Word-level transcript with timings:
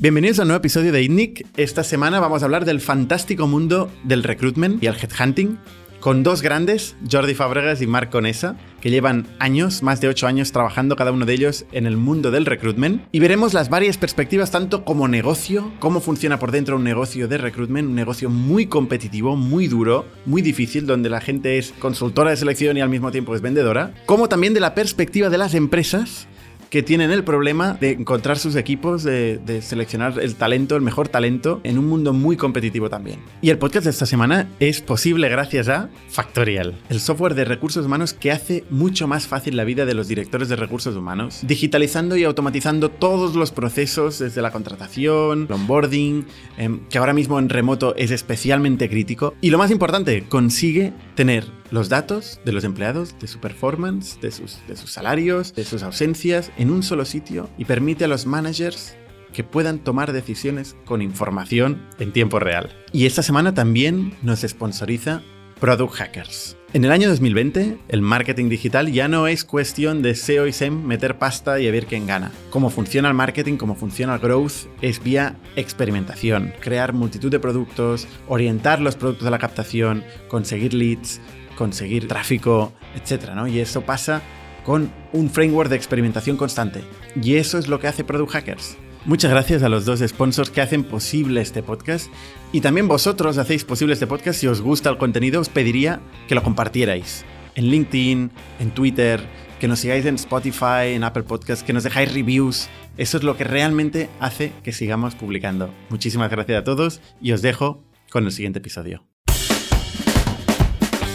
Bienvenidos 0.00 0.38
a 0.38 0.42
un 0.44 0.48
nuevo 0.48 0.60
episodio 0.60 0.92
de 0.92 1.02
ITNIC. 1.02 1.46
Esta 1.58 1.84
semana 1.84 2.20
vamos 2.20 2.40
a 2.40 2.46
hablar 2.46 2.64
del 2.64 2.80
fantástico 2.80 3.46
mundo 3.46 3.92
del 4.02 4.22
recruitment 4.22 4.82
y 4.82 4.86
el 4.86 4.94
headhunting 4.94 5.58
con 6.00 6.22
dos 6.22 6.40
grandes, 6.40 6.96
Jordi 7.12 7.34
Fabregas 7.34 7.82
y 7.82 7.86
Marc 7.86 8.10
Conesa, 8.10 8.56
que 8.80 8.88
llevan 8.88 9.26
años, 9.38 9.82
más 9.82 10.00
de 10.00 10.08
ocho 10.08 10.26
años, 10.26 10.52
trabajando 10.52 10.96
cada 10.96 11.12
uno 11.12 11.26
de 11.26 11.34
ellos 11.34 11.66
en 11.72 11.84
el 11.84 11.98
mundo 11.98 12.30
del 12.30 12.46
recruitment. 12.46 13.02
Y 13.12 13.18
veremos 13.18 13.52
las 13.52 13.68
varias 13.68 13.98
perspectivas, 13.98 14.50
tanto 14.50 14.86
como 14.86 15.06
negocio, 15.06 15.70
cómo 15.80 16.00
funciona 16.00 16.38
por 16.38 16.50
dentro 16.50 16.76
un 16.76 16.84
negocio 16.84 17.28
de 17.28 17.36
recruitment, 17.36 17.90
un 17.90 17.94
negocio 17.94 18.30
muy 18.30 18.64
competitivo, 18.64 19.36
muy 19.36 19.68
duro, 19.68 20.06
muy 20.24 20.40
difícil, 20.40 20.86
donde 20.86 21.10
la 21.10 21.20
gente 21.20 21.58
es 21.58 21.74
consultora 21.78 22.30
de 22.30 22.38
selección 22.38 22.78
y 22.78 22.80
al 22.80 22.88
mismo 22.88 23.10
tiempo 23.10 23.34
es 23.34 23.42
vendedora, 23.42 23.92
como 24.06 24.30
también 24.30 24.54
de 24.54 24.60
la 24.60 24.74
perspectiva 24.74 25.28
de 25.28 25.36
las 25.36 25.52
empresas 25.52 26.26
que 26.70 26.82
tienen 26.84 27.10
el 27.10 27.24
problema 27.24 27.74
de 27.74 27.90
encontrar 27.90 28.38
sus 28.38 28.54
equipos, 28.54 29.02
de, 29.02 29.60
seleccionar 29.60 30.18
el 30.20 30.36
talento, 30.36 30.76
el 30.76 30.82
mejor 30.82 31.08
talento, 31.08 31.60
en 31.64 31.78
un 31.78 31.86
mundo 31.86 32.12
muy 32.12 32.36
competitivo 32.36 32.88
también. 32.88 33.18
Y 33.42 33.50
el 33.50 33.58
podcast 33.58 33.84
de 33.84 33.90
esta 33.90 34.06
semana 34.06 34.48
es 34.60 34.80
posible 34.80 35.28
gracias 35.28 35.68
a 35.68 35.90
Factorial, 36.08 36.78
el 36.88 37.00
software 37.00 37.34
de 37.34 37.44
recursos 37.44 37.84
humanos 37.84 38.14
que 38.14 38.30
hace 38.30 38.64
mucho 38.70 39.08
más 39.08 39.26
fácil 39.26 39.56
la 39.56 39.64
vida 39.64 39.84
de 39.84 39.94
los 39.94 40.06
directores 40.06 40.48
de 40.48 40.56
recursos 40.56 40.94
humanos, 40.94 41.40
digitalizando 41.42 42.16
y 42.16 42.24
automatizando 42.24 42.88
todos 42.88 43.34
los 43.34 43.50
procesos 43.50 44.20
desde 44.20 44.40
la 44.40 44.52
contratación, 44.52 45.46
el 45.48 45.52
onboarding, 45.52 46.24
em, 46.56 46.80
que 46.88 46.98
ahora 46.98 47.12
mismo 47.12 47.38
en 47.38 47.48
remoto 47.48 47.96
es 47.96 48.12
especialmente 48.12 48.88
crítico. 48.88 49.34
Y 49.40 49.50
lo 49.50 49.58
más 49.58 49.72
importante, 49.72 50.24
consigue 50.28 50.92
tener 51.16 51.59
los 51.70 51.88
datos 51.88 52.40
de 52.44 52.52
los 52.52 52.64
empleados, 52.64 53.18
de 53.18 53.26
su 53.26 53.38
performance, 53.38 54.20
de 54.20 54.30
sus, 54.30 54.58
salarios, 54.86 55.54
de 55.54 55.64
sus 55.64 55.82
ausencias, 55.82 56.50
en 56.58 56.70
un 56.70 56.82
solo 56.82 57.04
sitio 57.04 57.48
y 57.58 57.64
permite 57.64 58.04
a 58.04 58.08
los 58.08 58.26
managers 58.26 58.96
que 59.32 59.44
puedan 59.44 59.78
tomar 59.78 60.12
decisiones 60.12 60.76
con 60.84 61.02
información 61.02 61.86
en 61.98 62.12
tiempo 62.12 62.40
real. 62.40 62.70
Y 62.92 63.06
esta 63.06 63.22
semana 63.22 63.54
también 63.54 64.14
nos 64.22 64.40
sponsoriza 64.40 65.22
Product 65.60 65.92
Hackers. 65.94 66.56
En 66.72 66.84
el 66.84 66.92
año 66.92 67.08
2020, 67.08 67.78
el 67.88 68.00
marketing 68.00 68.48
digital 68.48 68.90
ya 68.90 69.08
no 69.08 69.26
es 69.26 69.44
cuestión 69.44 70.02
de 70.02 70.14
SEO 70.14 70.46
y 70.46 70.52
SEM 70.52 70.84
meter 70.84 71.18
pasta 71.18 71.60
y 71.60 71.68
a 71.68 71.72
ver 71.72 71.86
quién 71.86 72.06
gana. 72.06 72.30
Cómo 72.48 72.70
funciona 72.70 73.08
el 73.08 73.14
marketing, 73.14 73.56
cómo 73.56 73.74
funciona 73.74 74.14
el 74.14 74.20
growth, 74.20 74.68
es 74.80 75.02
vía 75.02 75.36
experimentación, 75.56 76.54
crear 76.60 76.92
multitud 76.92 77.30
de 77.30 77.40
productos, 77.40 78.06
orientar 78.28 78.80
los 78.80 78.96
productos 78.96 79.26
a 79.26 79.30
la 79.30 79.38
captación, 79.38 80.04
conseguir 80.28 80.72
leads, 80.72 81.20
conseguir 81.60 82.08
tráfico, 82.08 82.72
etc. 82.94 83.32
¿no? 83.34 83.46
Y 83.46 83.58
eso 83.58 83.82
pasa 83.82 84.22
con 84.64 84.90
un 85.12 85.28
framework 85.28 85.68
de 85.68 85.76
experimentación 85.76 86.38
constante. 86.38 86.80
Y 87.22 87.34
eso 87.34 87.58
es 87.58 87.68
lo 87.68 87.78
que 87.78 87.86
hace 87.86 88.02
Product 88.02 88.32
Hackers. 88.32 88.78
Muchas 89.04 89.30
gracias 89.30 89.62
a 89.62 89.68
los 89.68 89.84
dos 89.84 90.00
sponsors 90.00 90.48
que 90.48 90.62
hacen 90.62 90.84
posible 90.84 91.42
este 91.42 91.62
podcast. 91.62 92.10
Y 92.50 92.62
también 92.62 92.88
vosotros 92.88 93.36
hacéis 93.36 93.64
posible 93.64 93.92
este 93.92 94.06
podcast. 94.06 94.40
Si 94.40 94.46
os 94.46 94.62
gusta 94.62 94.88
el 94.88 94.96
contenido, 94.96 95.38
os 95.38 95.50
pediría 95.50 96.00
que 96.28 96.34
lo 96.34 96.42
compartierais. 96.42 97.26
En 97.54 97.66
LinkedIn, 97.66 98.30
en 98.58 98.70
Twitter, 98.70 99.20
que 99.58 99.68
nos 99.68 99.80
sigáis 99.80 100.06
en 100.06 100.14
Spotify, 100.14 100.94
en 100.94 101.04
Apple 101.04 101.24
Podcasts, 101.24 101.62
que 101.62 101.74
nos 101.74 101.84
dejáis 101.84 102.14
reviews. 102.14 102.70
Eso 102.96 103.18
es 103.18 103.22
lo 103.22 103.36
que 103.36 103.44
realmente 103.44 104.08
hace 104.18 104.54
que 104.64 104.72
sigamos 104.72 105.14
publicando. 105.14 105.70
Muchísimas 105.90 106.30
gracias 106.30 106.58
a 106.58 106.64
todos 106.64 107.02
y 107.20 107.32
os 107.32 107.42
dejo 107.42 107.84
con 108.10 108.24
el 108.24 108.32
siguiente 108.32 108.60
episodio. 108.60 109.09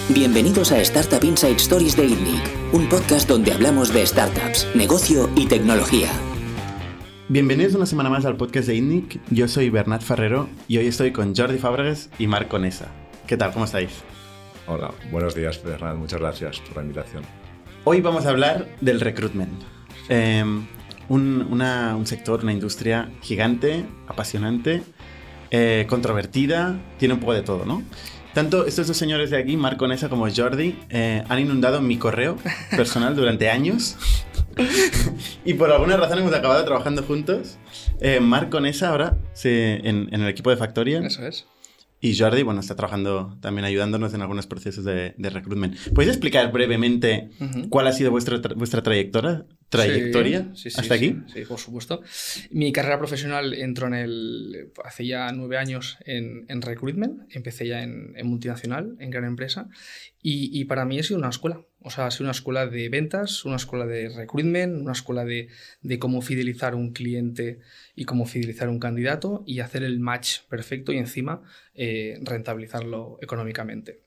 Bienvenidos 0.09 0.71
a 0.71 0.79
Startup 0.81 1.23
Inside 1.23 1.55
Stories 1.55 1.97
de 1.97 2.05
ITNIC, 2.05 2.73
un 2.73 2.87
podcast 2.87 3.27
donde 3.27 3.51
hablamos 3.51 3.91
de 3.91 4.05
startups, 4.05 4.67
negocio 4.75 5.27
y 5.35 5.47
tecnología. 5.47 6.09
Bienvenidos 7.27 7.73
una 7.73 7.87
semana 7.87 8.11
más 8.11 8.23
al 8.23 8.37
podcast 8.37 8.67
de 8.67 8.75
ITNIC. 8.75 9.19
Yo 9.31 9.47
soy 9.47 9.71
Bernat 9.71 10.03
Ferrero 10.03 10.47
y 10.67 10.77
hoy 10.77 10.85
estoy 10.85 11.11
con 11.11 11.35
Jordi 11.35 11.57
Fábregas 11.57 12.11
y 12.19 12.27
Marc 12.27 12.49
Conesa. 12.49 12.85
¿Qué 13.25 13.35
tal? 13.35 13.51
¿Cómo 13.51 13.65
estáis? 13.65 14.03
Hola, 14.67 14.91
buenos 15.11 15.33
días, 15.33 15.61
Bernat. 15.63 15.95
Muchas 15.95 16.19
gracias 16.19 16.59
por 16.59 16.77
la 16.77 16.83
invitación. 16.83 17.23
Hoy 17.83 17.99
vamos 18.01 18.27
a 18.27 18.29
hablar 18.29 18.77
del 18.81 18.99
recruitment. 18.99 19.63
Em, 20.07 20.67
un, 21.09 22.03
sector, 22.05 22.43
una 22.43 22.53
industria 22.53 23.09
gigante, 23.23 23.83
apasionante, 24.07 24.83
eh, 25.49 25.87
controvertida, 25.89 26.79
tiene 26.99 27.15
un 27.15 27.19
poco 27.19 27.33
de 27.33 27.41
todo, 27.41 27.65
¿no? 27.65 27.81
Tanto 28.35 28.65
estos 28.65 28.87
dos 28.87 28.97
señores 28.97 29.29
de 29.29 29.37
aquí, 29.37 29.55
Marco 29.55 29.87
Nessa 29.87 30.09
como 30.09 30.27
Jordi, 30.29 30.77
eh, 30.89 31.23
han 31.29 31.39
inundado 31.39 31.81
mi 31.81 31.97
correo 31.97 32.35
personal 32.75 33.15
durante 33.15 33.49
años. 33.49 33.95
y 35.45 35.53
por 35.53 35.71
alguna 35.71 35.95
razón 35.95 36.19
hemos 36.19 36.33
acabado 36.33 36.65
trabajando 36.65 37.01
juntos. 37.03 37.57
Eh, 38.01 38.19
Marco 38.19 38.59
Nessa 38.59 38.89
ahora 38.89 39.17
en, 39.45 40.13
en, 40.13 40.21
el 40.21 40.27
equipo 40.27 40.49
de 40.49 40.57
Factorial. 40.57 41.05
Eso 41.05 41.25
es. 41.25 41.45
Y 42.01 42.17
Jordi, 42.19 42.43
bueno, 42.43 42.59
está 42.59 42.75
trabajando 42.75 43.37
también 43.39 43.63
ayudándonos 43.63 44.13
en 44.13 44.21
algunos 44.21 44.47
procesos 44.47 44.83
de, 44.83 45.15
de 45.17 45.29
recruitment. 45.29 45.77
¿Puedes 45.93 46.11
explicar 46.11 46.51
brevemente 46.51 47.29
cuál 47.69 47.87
ha 47.87 47.93
sido 47.93 48.11
vuestra, 48.11 48.37
vuestra 48.53 48.83
trayectoria, 48.83 49.45
trayectoria 49.75 50.51
hasta 50.75 50.93
aquí? 50.93 51.17
Sí, 51.33 51.41
por 51.47 51.59
supuesto. 51.59 52.01
Mi 52.51 52.71
carrera 52.71 52.97
profesional 52.97 53.53
entró 53.53 53.87
en 53.87 53.93
el, 53.93 54.71
hace 54.83 55.05
ya 55.05 55.31
nueve 55.31 55.57
años 55.57 55.97
en, 56.05 56.45
en 56.47 56.61
recruitment. 56.61 57.23
Empecé 57.29 57.67
ya 57.67 57.83
en, 57.83 58.13
en, 58.15 58.27
multinacional, 58.27 58.95
en 58.99 59.09
gran 59.09 59.25
empresa. 59.25 59.69
Y, 60.21 60.49
y 60.59 60.65
para 60.65 60.85
mí 60.85 60.99
ha 60.99 61.03
sido 61.03 61.19
una 61.19 61.29
escuela. 61.29 61.61
O 61.79 61.91
sea, 61.91 62.07
ha 62.07 62.11
sido 62.11 62.23
una 62.23 62.31
escuela 62.31 62.65
de 62.65 62.89
ventas, 62.89 63.45
una 63.45 63.57
escuela 63.57 63.85
de 63.85 64.09
recruitment, 64.09 64.81
una 64.81 64.93
escuela 64.93 65.23
de, 65.23 65.49
de 65.81 65.99
cómo 65.99 66.21
fidelizar 66.23 66.73
un 66.73 66.93
cliente 66.93 67.59
y 67.95 68.05
cómo 68.05 68.25
fidelizar 68.25 68.69
un 68.69 68.79
candidato 68.79 69.43
y 69.45 69.59
hacer 69.59 69.83
el 69.83 69.99
match 69.99 70.39
perfecto 70.49 70.91
y 70.93 70.97
encima 70.97 71.43
eh, 71.75 72.17
rentabilizarlo 72.23 73.19
económicamente. 73.21 74.04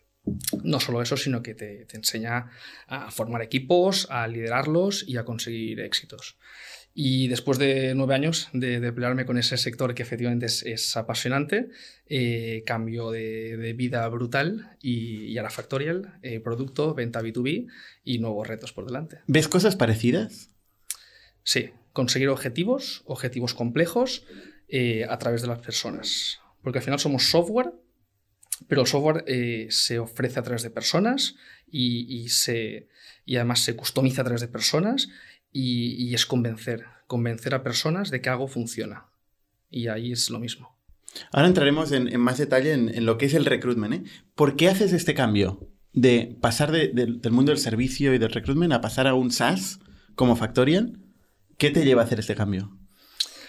No 0.62 0.80
solo 0.80 1.02
eso, 1.02 1.16
sino 1.16 1.42
que 1.42 1.54
te, 1.54 1.86
enseña 1.92 2.50
a 2.86 3.10
formar 3.10 3.42
equipos, 3.42 4.06
a 4.10 4.26
liderarlos 4.26 5.04
y 5.06 5.16
a 5.16 5.24
conseguir 5.24 5.80
éxitos. 5.80 6.38
Y 6.94 7.28
después 7.28 7.58
de 7.58 7.94
nueve 7.94 8.14
años 8.14 8.48
de, 8.52 8.80
de 8.80 8.92
pelearme 8.92 9.24
con 9.24 9.38
ese 9.38 9.56
sector 9.56 9.94
que 9.94 10.02
efectivamente 10.02 10.46
es, 10.46 10.96
apasionante, 10.96 11.68
eh, 12.06 12.64
cambio 12.66 13.10
de, 13.12 13.72
vida 13.76 14.08
brutal 14.08 14.76
y, 14.82 15.26
y 15.26 15.38
ahora 15.38 15.50
Factorial, 15.50 16.18
eh, 16.22 16.40
producto, 16.40 16.94
venta 16.94 17.22
B2B 17.22 17.68
y 18.02 18.18
nuevos 18.18 18.48
retos 18.48 18.72
por 18.72 18.84
delante. 18.84 19.18
¿Ves 19.28 19.46
cosas 19.46 19.76
parecidas? 19.76 20.50
Sí, 21.44 21.70
conseguir 21.92 22.28
objetivos, 22.28 23.02
objetivos 23.06 23.54
complejos 23.54 24.24
eh, 24.68 25.06
a 25.08 25.18
través 25.18 25.42
de 25.42 25.48
las 25.48 25.60
personas. 25.60 26.40
Porque 26.62 26.78
al 26.80 26.84
final 26.84 26.98
somos 26.98 27.30
software, 27.30 27.72
pero 28.66 28.82
el 28.82 28.86
software 28.86 29.24
eh, 29.26 29.69
se 29.70 29.98
ofrece 29.98 30.41
a 30.41 30.42
través 30.42 30.62
de 30.62 30.70
personas 30.70 31.36
y, 31.70 32.28
se, 32.28 32.88
y 33.24 33.36
además 33.36 33.60
se 33.60 33.76
customiza 33.76 34.22
a 34.22 34.24
través 34.24 34.41
de 34.41 34.48
personas 34.48 35.08
y, 35.52 36.14
es 36.14 36.26
convencer, 36.26 36.86
convencer 37.06 37.54
a 37.54 37.62
personas 37.62 38.10
de 38.10 38.20
que 38.20 38.30
algo 38.30 38.48
funciona. 38.48 39.06
Y 39.70 39.88
ahí 39.88 40.12
es 40.12 40.30
lo 40.30 40.38
mismo. 40.38 40.76
Ahora 41.30 41.48
entraremos 41.48 41.92
en, 41.92 42.19
más 42.20 42.38
detalle 42.38 42.72
en, 42.72 43.06
lo 43.06 43.19
que 43.19 43.26
es 43.26 43.34
el 43.34 43.44
recruitment. 43.44 43.94
¿eh? 43.94 44.10
¿Por 44.34 44.56
qué 44.56 44.69
haces 44.69 44.92
este 44.92 45.14
cambio 45.14 45.70
de 45.92 46.36
pasar 46.40 46.70
del 46.70 47.30
mundo 47.30 47.52
del 47.52 47.60
servicio 47.60 48.14
y 48.14 48.19
del 48.19 48.32
recruitment 48.32 48.72
a 48.72 48.80
pasar 48.80 49.06
a 49.06 49.14
un 49.14 49.30
SaaS 49.30 49.80
como 50.14 50.36
Factorial? 50.36 50.98
¿Qué 51.56 51.70
te 51.70 51.84
lleva 51.84 52.02
a 52.02 52.04
hacer 52.04 52.20
este 52.20 52.34
cambio? 52.34 52.78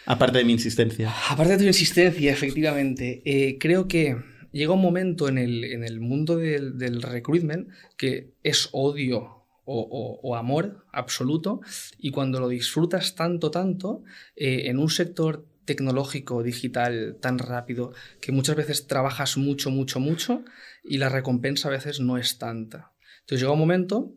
Aparte 0.05 0.39
de 0.39 0.43
mi 0.43 0.53
insistencia. 0.53 1.13
Aparte 1.29 1.53
de 1.53 1.59
tu 1.59 1.65
insistencia, 1.65 2.31
efectivamente. 2.31 3.21
Eh, 3.25 3.57
creo 3.59 3.87
que 3.87 4.17
llega 4.51 4.73
un 4.73 4.81
momento 4.81 5.27
en 5.27 5.37
el, 5.37 5.63
en 5.63 5.83
el 5.83 5.99
mundo 5.99 6.37
del, 6.37 7.01
recruitment 7.01 7.69
que 7.97 8.33
es 8.43 8.69
odio 8.71 9.45
o, 9.71 10.35
amor 10.35 10.85
absoluto 10.91 11.61
y 11.99 12.09
cuando 12.09 12.39
lo 12.39 12.47
disfrutas 12.47 13.13
tanto, 13.13 13.51
tanto, 13.51 14.03
eh, 14.35 14.63
en 14.65 14.79
un 14.79 14.89
sector 14.89 15.45
tecnológico, 15.65 16.41
digital, 16.41 17.17
tan 17.21 17.37
rápido, 17.37 17.93
que 18.19 18.31
muchas 18.31 18.55
veces 18.55 18.87
trabajas 18.87 19.37
mucho, 19.37 19.69
mucho, 19.69 19.99
mucho 19.99 20.43
y 20.83 20.97
la 20.97 21.09
recompensa 21.09 21.67
a 21.67 21.71
veces 21.71 21.99
no 21.99 22.17
es 22.17 22.39
tanta. 22.39 22.93
Entonces 23.19 23.41
llega 23.41 23.53
un 23.53 23.59
momento, 23.59 24.11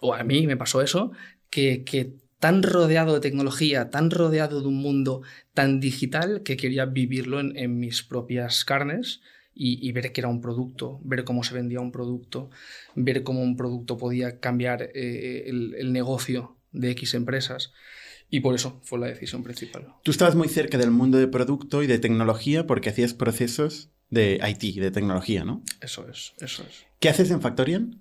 o 0.00 0.14
a 0.14 0.24
mí 0.24 0.48
me 0.48 0.56
pasó 0.56 0.82
eso, 0.82 1.12
que, 1.48 1.84
que 1.84 2.16
tan 2.42 2.64
rodeado 2.64 3.14
de 3.14 3.20
tecnología, 3.20 3.88
tan 3.90 4.10
rodeado 4.10 4.60
de 4.60 4.66
un 4.66 4.74
mundo 4.74 5.22
tan 5.54 5.78
digital 5.78 6.42
que 6.42 6.56
quería 6.56 6.86
vivirlo 6.86 7.38
en, 7.38 7.78
mis 7.78 8.02
propias 8.02 8.64
carnes 8.64 9.20
y, 9.54 9.92
ver 9.92 10.12
que 10.12 10.20
era 10.20 10.28
un 10.28 10.40
producto, 10.40 11.00
ver 11.04 11.24
cómo 11.24 11.44
se 11.44 11.54
vendía 11.54 11.80
un 11.80 11.92
producto, 11.92 12.50
ver 12.94 13.22
cómo 13.22 13.42
un 13.42 13.56
producto 13.56 13.98
podía 13.98 14.40
cambiar 14.40 14.90
eh, 14.94 15.44
el, 15.46 15.92
negocio 15.92 16.56
de 16.72 16.90
X 16.92 17.14
empresas. 17.14 17.72
Y 18.30 18.40
por 18.40 18.54
eso 18.54 18.80
fue 18.82 18.98
la 18.98 19.08
decisión 19.08 19.42
principal. 19.42 19.88
Tú 20.02 20.10
estabas 20.10 20.34
muy 20.34 20.48
cerca 20.48 20.78
del 20.78 20.90
mundo 20.90 21.18
de 21.18 21.28
producto 21.28 21.82
y 21.82 21.86
de 21.86 21.98
tecnología 21.98 22.66
porque 22.66 22.88
hacías 22.88 23.12
procesos 23.12 23.90
de 24.08 24.40
IT, 24.48 24.80
de 24.80 24.90
tecnología, 24.90 25.44
¿no? 25.44 25.62
Eso 25.82 26.08
es, 26.08 26.32
eso 26.38 26.62
es. 26.62 26.86
¿Qué 26.98 27.10
haces 27.10 27.30
en 27.30 27.42
Factorian? 27.42 28.00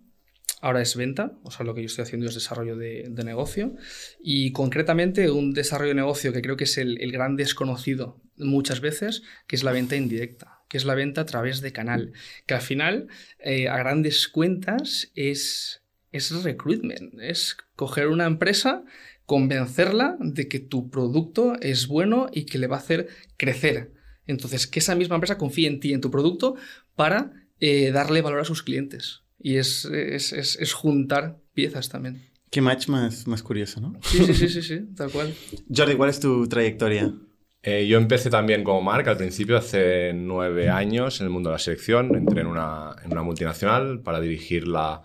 ahora 0.62 0.82
es 0.82 0.96
venta, 0.96 1.34
o 1.44 1.50
sea, 1.50 1.66
lo 1.66 1.74
que 1.74 1.82
yo 1.82 1.88
estoy 1.88 2.04
haciendo 2.04 2.28
es 2.28 2.36
desarrollo 2.36 2.78
de, 2.78 3.10
negocio 3.26 3.76
y 4.24 4.52
concretamente 4.52 5.32
un 5.32 5.54
desarrollo 5.54 5.90
de 5.90 5.96
negocio 5.96 6.32
que 6.32 6.42
creo 6.44 6.56
que 6.56 6.66
es 6.66 6.78
el, 6.78 7.12
gran 7.12 7.36
desconocido 7.36 8.22
muchas 8.38 8.80
veces, 8.80 9.24
que 9.48 9.56
es 9.56 9.64
la 9.64 9.72
venta 9.72 9.96
indirecta 9.96 10.61
que 10.72 10.78
es 10.78 10.86
la 10.86 10.96
venta 10.96 11.20
a 11.20 11.26
través 11.26 11.60
de 11.60 11.74
canal, 11.74 12.14
que 12.46 12.54
al 12.54 12.62
final, 12.62 13.10
eh, 13.40 13.68
a 13.68 13.76
grandes 13.76 14.30
cuentas, 14.30 15.12
es, 15.16 15.84
es 16.14 16.32
recruitment, 16.44 17.20
es 17.20 17.58
coger 17.76 18.08
una 18.08 18.26
empresa, 18.26 18.86
convencerla 19.26 20.16
de 20.22 20.48
que 20.48 20.60
tu 20.60 20.90
producto 20.90 21.60
es 21.60 21.88
bueno 21.88 22.30
y 22.32 22.46
que 22.46 22.58
le 22.58 22.68
va 22.68 22.78
a 22.78 22.80
hacer 22.80 23.10
crecer. 23.36 23.92
Entonces, 24.28 24.66
que 24.66 24.80
esa 24.80 24.96
misma 24.96 25.16
empresa 25.16 25.38
confíe 25.38 25.68
en 25.68 25.82
ti, 25.82 25.92
en 25.92 26.00
tu 26.00 26.10
producto, 26.10 26.56
para 26.96 27.34
eh, 27.60 27.92
darle 27.92 28.22
valor 28.22 28.40
a 28.40 28.46
sus 28.46 28.64
clientes. 28.64 29.24
Y 29.38 29.58
es, 29.58 29.84
es, 29.84 30.72
juntar 30.72 31.42
piezas 31.54 31.90
también. 31.90 32.30
Qué 32.50 32.62
match 32.62 32.88
más, 32.88 33.28
más 33.28 33.44
curioso, 33.44 33.82
¿no? 33.82 34.00
Sí, 34.04 34.24
sí, 34.24 34.34
sí, 34.34 34.48
sí, 34.48 34.62
sí, 34.62 34.80
tal 34.96 35.12
cual. 35.12 35.34
Jordi, 35.76 35.96
¿cuál 35.96 36.12
es 36.12 36.22
tu 36.22 36.48
trayectoria? 36.48 37.14
Eh, 37.64 37.86
yo 37.88 37.98
empecé 37.98 38.30
también 38.32 38.64
como 38.64 38.82
marca 38.82 39.12
al 39.12 39.18
principio, 39.18 39.56
hace 39.58 40.14
nueve 40.14 40.70
años, 40.70 41.20
en 41.20 41.28
el 41.28 41.32
mundo 41.32 41.50
de 41.50 41.56
la 41.56 41.60
selección. 41.60 42.16
Entré 42.16 42.42
en 42.42 42.48
una, 42.48 42.96
en 43.04 43.12
una 43.12 43.24
multinacional 43.24 44.02
para 44.02 44.20
dirigirla, 44.20 45.04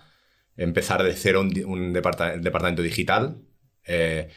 empezar 0.57 1.03
de 1.03 1.15
cero 1.15 1.43
un, 1.43 1.93
departamento 1.93 2.83
digital. 2.83 3.43
Eh, 3.85 4.29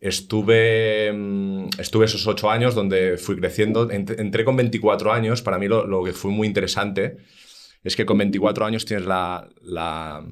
estuve, 0.00 1.12
mm, 1.12 1.68
estuve 1.78 2.06
esos 2.06 2.26
ocho 2.26 2.50
años 2.50 2.74
donde 2.74 3.18
fui 3.18 3.36
creciendo. 3.36 3.90
Entré 3.90 4.44
con 4.44 4.56
24 4.56 5.12
años. 5.12 5.42
Para 5.42 5.58
mí 5.58 5.68
lo, 5.68 5.86
lo 5.86 6.02
que 6.04 6.12
fue 6.12 6.30
muy 6.30 6.46
interesante 6.46 7.18
es 7.84 7.96
que 7.96 8.06
con 8.06 8.18
24 8.18 8.66
años 8.66 8.84
tienes 8.84 9.06
la, 9.06 9.48
la, 9.62 10.22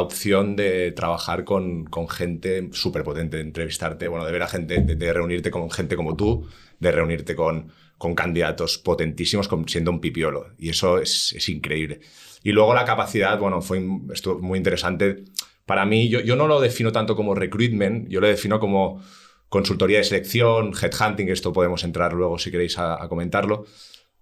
opción 0.00 0.56
de 0.56 0.92
trabajar 0.92 1.44
con, 1.44 1.84
con 1.84 2.08
gente 2.08 2.68
súper 2.72 3.04
potente, 3.04 3.36
de 3.36 3.42
entrevistarte, 3.44 4.08
bueno, 4.08 4.26
de 4.26 4.32
ver 4.32 4.42
a 4.42 4.48
gente, 4.48 4.80
de, 4.80 5.12
reunirte 5.12 5.50
con 5.50 5.70
gente 5.70 5.96
como 5.96 6.16
tú, 6.16 6.46
de 6.78 6.92
reunirte 6.92 7.34
con, 7.34 7.72
con 7.98 8.14
candidatos 8.14 8.78
potentísimos 8.78 9.48
siendo 9.66 9.90
un 9.90 10.00
pipiolo. 10.00 10.52
Y 10.58 10.70
eso 10.70 10.98
es, 10.98 11.32
es, 11.32 11.48
increíble. 11.48 12.00
Y 12.42 12.52
luego 12.52 12.74
la 12.74 12.84
capacidad, 12.84 13.38
bueno, 13.38 13.62
fue 13.62 13.84
estuvo 14.12 14.38
muy 14.40 14.58
interesante. 14.58 15.24
Para 15.64 15.84
mí, 15.84 16.08
yo, 16.08 16.20
yo 16.20 16.36
no 16.36 16.46
lo 16.46 16.60
defino 16.60 16.92
tanto 16.92 17.16
como 17.16 17.34
recruitment, 17.34 18.08
yo 18.08 18.20
lo 18.20 18.28
defino 18.28 18.60
como 18.60 19.02
consultoría 19.48 19.98
de 19.98 20.04
selección, 20.04 20.72
headhunting, 20.80 21.28
esto 21.28 21.52
podemos 21.52 21.84
entrar 21.84 22.12
luego 22.12 22.38
si 22.38 22.50
queréis 22.50 22.78
a, 22.78 23.06
comentarlo 23.08 23.64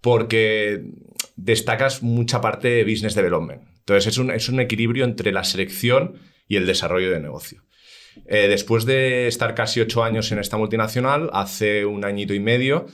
porque 0.00 0.84
destacas 1.34 2.02
mucha 2.02 2.40
parte 2.42 2.68
de 2.68 2.84
business 2.84 3.14
development. 3.14 3.62
Entonces 3.78 4.06
es 4.06 4.18
un, 4.18 4.30
es 4.30 4.50
un 4.50 4.60
equilibrio 4.60 5.06
entre 5.06 5.32
la 5.32 5.44
selección 5.44 6.18
y 6.46 6.56
el 6.56 6.66
desarrollo 6.66 7.10
de 7.10 7.20
negocio. 7.20 7.62
Eh, 8.26 8.48
después 8.48 8.84
de 8.84 9.26
estar 9.26 9.54
casi 9.54 9.80
ocho 9.80 10.04
años 10.04 10.30
en 10.32 10.38
esta 10.38 10.56
multinacional, 10.56 11.30
hace 11.32 11.84
un 11.84 12.04
añito 12.04 12.34
y 12.34 12.40
medio 12.40 12.86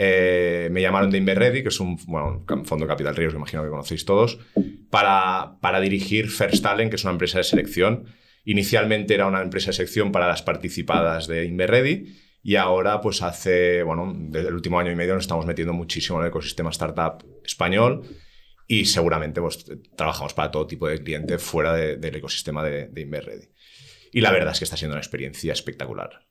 eh, 0.00 0.68
me 0.70 0.80
llamaron 0.80 1.10
de 1.10 1.18
Inverready, 1.18 1.62
que 1.62 1.70
es 1.70 1.80
un, 1.80 1.98
fondo 1.98 2.86
capital 2.86 3.16
riesgo, 3.16 3.38
imagino 3.38 3.64
que 3.64 3.68
conocéis 3.68 4.04
todos, 4.04 4.38
para, 4.90 5.56
para 5.60 5.80
dirigir 5.80 6.30
First 6.30 6.62
Talent, 6.62 6.90
que 6.90 6.96
es 6.96 7.02
una 7.02 7.12
empresa 7.12 7.38
de 7.38 7.44
selección. 7.44 8.04
Inicialmente 8.44 9.14
era 9.14 9.26
una 9.26 9.42
empresa 9.42 9.66
de 9.66 9.72
selección 9.72 10.12
para 10.12 10.28
las 10.28 10.42
participadas 10.42 11.26
de 11.26 11.46
Inverready 11.46 12.16
y 12.44 12.54
ahora, 12.54 13.00
pues 13.00 13.22
hace, 13.22 13.82
bueno, 13.82 14.14
desde 14.16 14.48
el 14.48 14.54
último 14.54 14.78
año 14.78 14.92
y 14.92 14.94
medio 14.94 15.14
nos 15.14 15.24
estamos 15.24 15.44
metiendo 15.46 15.72
muchísimo 15.72 16.18
en 16.18 16.26
el 16.26 16.28
ecosistema 16.28 16.70
startup 16.70 17.24
español 17.44 18.02
y 18.68 18.84
seguramente 18.84 19.40
pues, 19.40 19.66
trabajamos 19.96 20.32
para 20.32 20.52
todo 20.52 20.68
tipo 20.68 20.86
de 20.86 21.02
cliente 21.02 21.38
fuera 21.38 21.74
del 21.74 22.14
ecosistema 22.14 22.62
de, 22.62 22.86
de 22.86 23.00
Inverready. 23.00 23.48
Y 24.12 24.20
la 24.20 24.30
verdad 24.30 24.52
es 24.52 24.58
que 24.58 24.64
está 24.64 24.76
siendo 24.76 24.94
una 24.94 25.00
experiencia 25.00 25.52
espectacular. 25.52 26.26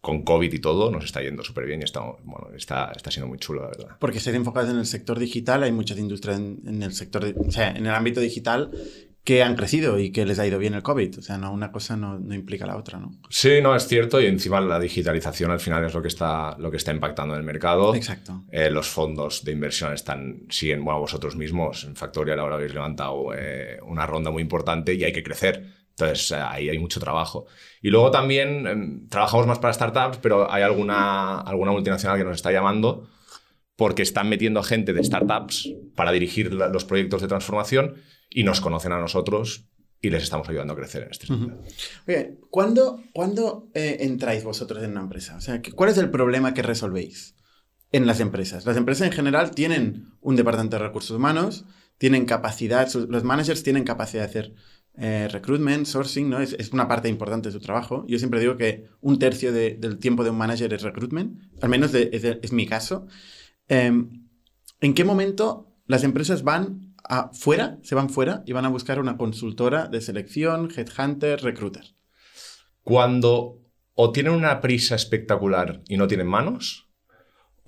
Con 0.00 0.22
COVID 0.22 0.52
y 0.52 0.60
todo 0.60 0.92
nos 0.92 1.04
está 1.04 1.22
yendo 1.22 1.42
súper 1.42 1.66
bien 1.66 1.80
y 1.80 1.84
está, 1.84 2.00
bueno, 2.00 2.50
está, 2.54 2.92
está 2.94 3.10
siendo 3.10 3.26
muy 3.26 3.38
chulo, 3.38 3.62
la 3.62 3.68
verdad. 3.68 3.96
Porque 3.98 4.20
ser 4.20 4.34
enfocados 4.36 4.70
en 4.70 4.78
el 4.78 4.86
sector 4.86 5.18
digital, 5.18 5.64
hay 5.64 5.72
muchas 5.72 5.98
industrias 5.98 6.38
en, 6.38 6.60
en 6.66 6.82
el 6.82 6.92
sector, 6.92 7.34
o 7.36 7.50
sea, 7.50 7.70
en 7.70 7.84
el 7.84 7.92
ámbito 7.92 8.20
digital 8.20 8.70
que 9.28 9.42
han 9.42 9.56
crecido 9.56 9.98
y 9.98 10.10
que 10.10 10.24
les 10.24 10.38
ha 10.38 10.46
ido 10.46 10.58
bien 10.58 10.72
el 10.72 10.82
COVID. 10.82 11.18
O 11.18 11.20
sea, 11.20 11.36
no, 11.36 11.52
una 11.52 11.70
cosa 11.70 11.98
no, 11.98 12.18
no, 12.18 12.34
implica 12.34 12.64
la 12.64 12.78
otra, 12.78 12.98
¿no? 12.98 13.10
Sí, 13.28 13.60
no, 13.60 13.76
es 13.76 13.86
cierto. 13.86 14.22
Y 14.22 14.24
encima 14.24 14.58
la 14.58 14.80
digitalización 14.80 15.50
al 15.50 15.60
final 15.60 15.84
es 15.84 15.92
lo 15.92 16.00
que 16.00 16.08
está, 16.08 16.56
lo 16.58 16.70
que 16.70 16.78
está 16.78 16.92
impactando 16.92 17.34
en 17.34 17.40
el 17.40 17.44
mercado. 17.44 17.94
Exacto. 17.94 18.44
Eh, 18.50 18.70
los 18.70 18.88
fondos 18.88 19.44
de 19.44 19.52
inversión 19.52 19.92
están, 19.92 20.46
siguen, 20.48 20.82
bueno, 20.82 21.00
vosotros 21.00 21.36
mismos 21.36 21.84
en 21.84 21.94
Factorial 21.94 22.40
ahora 22.40 22.54
habéis 22.54 22.72
levantado 22.72 23.34
eh, 23.36 23.78
una 23.82 24.06
ronda 24.06 24.30
muy 24.30 24.40
importante 24.40 24.94
y 24.94 25.04
hay 25.04 25.12
que 25.12 25.22
crecer. 25.22 25.74
Entonces, 25.98 26.30
eh, 26.30 26.36
ahí 26.36 26.68
hay 26.68 26.78
mucho 26.78 27.00
trabajo. 27.00 27.46
Y 27.82 27.90
luego 27.90 28.10
también 28.10 28.66
em, 28.66 29.08
trabajamos 29.08 29.46
más 29.46 29.58
para 29.58 29.74
startups, 29.74 30.18
pero 30.18 30.50
hay 30.50 30.62
alguna, 30.62 31.40
alguna 31.40 31.72
multinacional 31.72 32.16
que 32.16 32.24
nos 32.24 32.36
está 32.36 32.52
llamando 32.52 33.08
porque 33.76 34.02
están 34.02 34.28
metiendo 34.28 34.62
gente 34.62 34.92
de 34.92 35.04
startups 35.04 35.72
para 35.94 36.10
dirigir 36.12 36.52
los 36.52 36.84
proyectos 36.84 37.22
de 37.22 37.28
transformación 37.28 37.94
y 38.30 38.42
nos 38.42 38.60
conocen 38.60 38.92
a 38.92 38.98
nosotros 38.98 39.68
y 40.00 40.10
les 40.10 40.22
estamos 40.22 40.48
ayudando 40.48 40.72
a 40.72 40.76
crecer 40.76 41.04
en 41.04 41.10
este 41.10 41.26
sentido. 41.26 41.62
Oye, 42.06 42.38
¿cuándo, 42.50 43.02
¿cuándo 43.12 43.68
eh, 43.74 43.98
entráis 44.00 44.44
vosotros 44.44 44.82
en 44.82 44.92
una 44.92 45.00
empresa? 45.00 45.36
O 45.36 45.40
sea, 45.40 45.60
¿cuál 45.74 45.90
es 45.90 45.98
el 45.98 46.10
problema 46.10 46.54
que 46.54 46.62
resolvéis 46.62 47.36
en 47.92 48.06
las 48.06 48.20
empresas? 48.20 48.66
Las 48.66 48.76
empresas 48.76 49.06
en 49.06 49.12
general 49.12 49.52
tienen 49.52 50.12
un 50.20 50.36
departamento 50.36 50.76
de 50.76 50.84
recursos 50.84 51.16
humanos, 51.16 51.64
tienen 51.98 52.26
capacidad, 52.26 52.88
los 52.92 53.24
managers 53.24 53.62
tienen 53.62 53.84
capacidad 53.84 54.22
de 54.22 54.28
hacer 54.28 54.54
eh, 55.00 55.28
recruitment, 55.30 55.86
sourcing, 55.86 56.28
¿no? 56.28 56.40
Es, 56.40 56.72
una 56.72 56.88
parte 56.88 57.08
importante 57.08 57.48
de 57.48 57.52
su 57.52 57.60
trabajo. 57.60 58.04
Yo 58.08 58.18
siempre 58.18 58.40
digo 58.40 58.56
que 58.56 58.86
un 59.00 59.18
tercio 59.18 59.52
de, 59.52 59.74
del 59.74 59.98
tiempo 59.98 60.24
de 60.24 60.30
un 60.30 60.38
manager 60.38 60.72
es 60.74 60.82
recruitment, 60.82 61.40
al 61.62 61.68
menos 61.68 61.94
es, 61.94 62.52
mi 62.52 62.66
caso. 62.66 63.06
Eh, 63.68 63.92
¿En 64.80 64.94
qué 64.94 65.04
momento 65.04 65.74
las 65.86 66.04
empresas 66.04 66.42
van 66.42 66.88
fuera, 67.32 67.78
se 67.82 67.94
van 67.94 68.10
fuera 68.10 68.42
y 68.46 68.52
van 68.52 68.64
a 68.64 68.68
buscar 68.68 68.98
una 68.98 69.16
consultora 69.16 69.88
de 69.88 70.00
selección, 70.00 70.68
headhunter, 70.74 71.42
recruiter. 71.42 71.94
Cuando 72.82 73.60
o 73.94 74.12
tienen 74.12 74.32
una 74.32 74.60
prisa 74.60 74.94
espectacular 74.94 75.82
y 75.88 75.96
no 75.96 76.06
tienen 76.06 76.26
manos, 76.26 76.87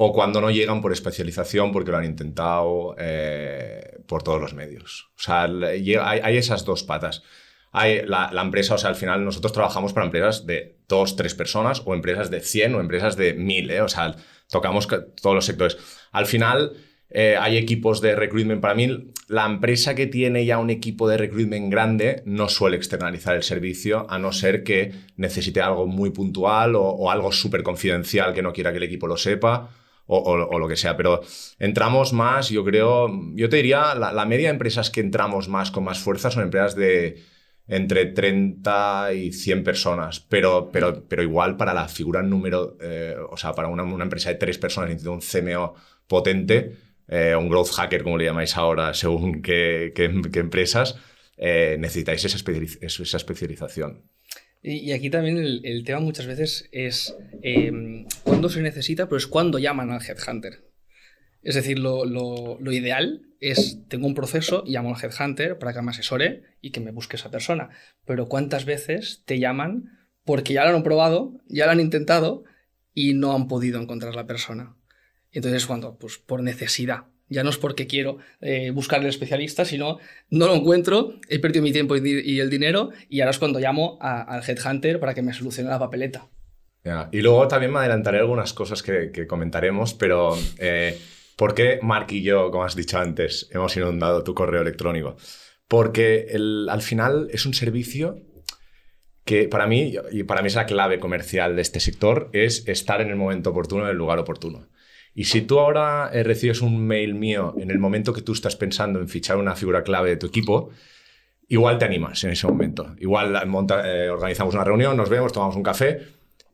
o 0.02 0.14
cuando 0.14 0.41
no 0.41 0.50
llegan 0.50 0.81
por 0.81 0.94
especialización 0.94 1.73
porque 1.73 1.91
lo 1.91 1.99
han 1.99 2.06
intentado 2.06 2.94
eh, 2.99 3.99
por 4.06 4.23
todos 4.23 4.41
los 4.41 4.55
medios. 4.55 5.11
O 5.19 5.20
sea, 5.20 5.43
hay, 5.43 6.37
esas 6.38 6.64
dos 6.64 6.85
patas. 6.85 7.23
Hay 7.70 8.06
la, 8.06 8.31
la, 8.32 8.41
empresa, 8.41 8.76
o 8.76 8.79
sea, 8.79 8.88
al 8.88 8.97
final 8.97 9.23
nosotros 9.23 9.52
trabajamos 9.52 9.93
para 9.93 10.06
empresas 10.06 10.47
de 10.47 10.79
dos, 10.88 11.17
tres 11.17 11.35
personas, 11.35 11.82
o 11.85 11.94
empresas 11.94 12.31
de 12.31 12.41
100 12.41 12.76
o 12.76 12.81
empresas 12.81 13.19
de 13.19 13.35
1000, 13.35 13.70
¿eh? 13.73 13.82
o 13.82 13.91
sea, 13.91 14.17
tocamos 14.49 14.88
todos 14.88 15.35
los 15.35 15.44
sectores. 15.44 15.76
Al 16.12 16.25
final 16.25 16.73
eh, 17.11 17.37
hay 17.38 17.59
equipos 17.59 18.00
de 18.00 18.16
recruitment. 18.16 18.62
Para 18.62 18.75
mí, 18.75 19.12
la 19.28 19.45
empresa 19.45 19.95
que 19.95 20.07
tiene 20.07 20.47
ya 20.47 20.57
un 20.57 20.71
equipo 20.71 21.11
de 21.11 21.19
recruitment 21.19 21.71
grande 21.71 22.23
no 22.25 22.49
suele 22.49 22.78
externalizar 22.78 23.37
el 23.37 23.42
servicio, 23.42 24.07
a 24.09 24.19
no 24.19 24.33
ser 24.33 24.64
que 24.64 24.92
necesite 25.16 25.61
algo 25.61 25.87
muy 25.87 26.09
puntual 26.09 26.75
o, 26.75 27.11
algo 27.11 27.33
súper 27.33 27.62
confidencial 27.62 28.33
que 28.33 28.40
no 28.40 28.54
quiera 28.54 28.71
que 28.71 28.78
el 28.78 28.85
equipo 28.85 29.07
lo 29.07 29.19
sepa. 29.19 29.69
O, 30.12 30.59
lo 30.59 30.67
que 30.67 30.76
sea, 30.76 30.97
pero 30.97 31.21
entramos 31.61 32.12
más, 32.12 32.49
yo 32.49 32.64
creo, 32.64 33.09
yo 33.35 33.49
te 33.49 33.57
diría, 33.57 33.95
la, 33.95 34.26
media 34.26 34.49
de 34.49 34.55
empresas 34.55 34.90
que 34.90 35.00
entramos 35.00 35.49
más 35.49 35.71
con 35.71 35.85
más 35.85 36.00
fuerza 36.00 36.33
son 36.33 36.43
empresas 36.43 36.75
de 36.75 37.23
entre 37.69 38.07
30 38.07 39.12
y 39.14 39.33
100 39.33 39.62
personas, 39.62 40.19
pero, 40.19 40.71
pero, 40.73 41.05
pero 41.07 41.23
igual 41.23 41.57
para 41.57 41.73
la 41.73 41.87
figura 41.87 42.23
número, 42.23 42.76
eh, 42.81 43.14
o 43.31 43.37
sea, 43.37 43.52
para 43.52 43.69
una, 43.69 43.85
empresa 44.02 44.31
de 44.31 44.35
tres 44.35 44.59
personas, 44.59 44.90
necesita 44.90 45.12
un 45.12 45.21
CMO 45.21 45.75
potente, 46.09 46.76
eh, 47.07 47.37
un 47.37 47.49
growth 47.49 47.71
hacker, 47.71 48.02
como 48.02 48.19
le 48.19 48.25
llamáis 48.25 48.57
ahora, 48.57 48.93
según 48.95 49.43
qué, 49.43 49.93
empresas, 50.35 50.97
eh, 51.37 51.76
necesitáis 51.79 52.25
esa, 52.25 52.37
especialización. 53.17 54.10
Y, 54.62 54.93
aquí 54.93 55.09
también 55.09 55.38
el, 55.38 55.85
tema 55.85 56.00
muchas 56.00 56.26
veces 56.26 56.69
es 56.73 57.17
eh, 57.43 58.05
cuándo 58.25 58.49
se 58.49 58.61
necesita, 58.61 59.07
pero 59.07 59.17
es 59.17 59.26
cuándo 59.26 59.59
llaman 59.59 59.90
al 59.90 60.02
headhunter. 60.02 60.71
Es 61.43 61.55
decir, 61.55 61.79
lo, 61.79 62.59
ideal 62.71 63.23
es, 63.40 63.79
tengo 63.88 64.07
un 64.07 64.14
proceso, 64.14 64.62
llamo 64.67 64.95
al 64.95 65.02
headhunter 65.02 65.59
para 65.59 65.73
que 65.73 65.81
me 65.81 65.90
asesore 65.90 66.43
y 66.61 66.71
que 66.71 66.81
me 66.81 66.90
busque 66.90 67.17
esa 67.17 67.31
persona. 67.31 67.71
Pero 68.05 68.29
¿cuántas 68.29 68.67
veces 68.67 69.23
te 69.25 69.38
llaman 69.38 69.99
porque 70.25 70.52
ya 70.55 70.67
lo 70.67 70.76
han 70.76 70.83
probado, 70.83 71.40
ya 71.49 71.64
lo 71.64 71.73
han 71.73 71.81
intentado 71.81 72.45
y 72.93 73.14
no 73.14 73.35
han 73.35 73.49
podido 73.49 73.81
encontrar 73.81 74.14
la 74.14 74.26
persona? 74.26 74.76
Entonces, 75.33 75.67
cuando, 75.67 75.97
pues 75.97 76.19
por 76.19 76.43
necesidad. 76.43 77.05
Ya 77.30 77.42
no 77.42 77.50
es 77.50 77.56
porque 77.56 77.87
quiero 77.87 78.18
eh, 78.40 78.70
buscar 78.70 79.00
el 79.00 79.06
especialista, 79.06 79.64
sino 79.64 79.99
no 80.28 80.46
lo 80.46 80.54
encuentro, 80.54 81.14
he 81.28 81.38
perdido 81.38 81.62
mi 81.62 81.72
tiempo 81.72 81.96
y 81.96 82.40
el 82.40 82.50
dinero 82.50 82.90
y 83.08 83.20
ahora 83.20 83.30
es 83.30 83.38
cuando 83.38 83.60
llamo 83.60 83.99
al 84.00 84.42
headhunter 84.46 85.00
para 85.00 85.14
que 85.14 85.22
me 85.22 85.32
solucione 85.32 85.70
la 85.70 85.78
papeleta. 85.78 86.28
Y 87.12 87.20
luego 87.20 87.46
también 87.46 87.72
me 87.72 87.78
adelantaré 87.78 88.18
algunas 88.18 88.52
cosas 88.52 88.82
que, 88.82 89.26
comentaremos, 89.26 89.94
pero 89.94 90.37
eh, 90.58 90.99
¿por 91.37 91.54
qué 91.54 91.78
Mark 91.82 92.06
y 92.10 92.22
yo, 92.22 92.50
como 92.50 92.64
has 92.64 92.75
dicho 92.75 92.99
antes, 92.99 93.49
hemos 93.52 93.76
inundado 93.76 94.25
tu 94.25 94.34
correo 94.34 94.62
electrónico? 94.62 95.16
Porque 95.68 96.26
al 96.68 96.82
final 96.82 97.28
es 97.32 97.46
un 97.46 97.54
servicio 97.54 98.16
que 99.25 99.46
para 99.46 99.66
mí, 99.66 99.94
y 100.10 100.22
para 100.25 100.42
mí 100.42 100.49
es 100.49 100.54
la 100.54 100.66
clave 100.66 100.99
comercial 100.99 101.54
de 101.54 101.62
este 101.62 101.80
sector, 101.80 102.30
es 102.32 102.66
estar 102.66 103.00
en 103.00 103.10
el 103.10 103.16
momento 103.16 103.50
oportuno, 103.50 103.84
en 103.84 103.90
el 103.90 103.96
lugar 103.96 104.18
oportuno. 104.18 104.66
Y 105.14 105.25
si 105.25 105.43
tú 105.43 105.59
ahora 105.59 106.11
eh, 106.12 106.23
recibes 106.23 106.62
un 106.62 106.87
mail 106.87 107.14
mío 107.14 107.55
en 107.59 107.71
el 107.71 107.79
momento 107.79 108.12
que 108.12 108.23
tú 108.23 108.33
estás 108.33 108.57
pensando 108.57 109.00
en 109.00 109.09
fichar 109.09 109.37
una 109.37 109.57
figura 109.57 109.83
clave 109.83 110.11
de 110.11 110.17
tu 110.17 110.26
equipo, 110.26 110.71
igual 111.49 111.79
te 111.79 111.85
animas 111.85 112.23
en 112.25 112.31
ese 112.31 112.47
momento. 112.47 112.95
Igual 112.99 113.35
monta- 113.49 113.83
eh, 113.85 114.09
organizamos 114.09 114.55
una 114.55 114.64
reunión, 114.64 114.97
nos 114.97 115.09
vemos, 115.09 115.33
tomamos 115.33 115.57
un 115.57 115.62
café 115.62 115.99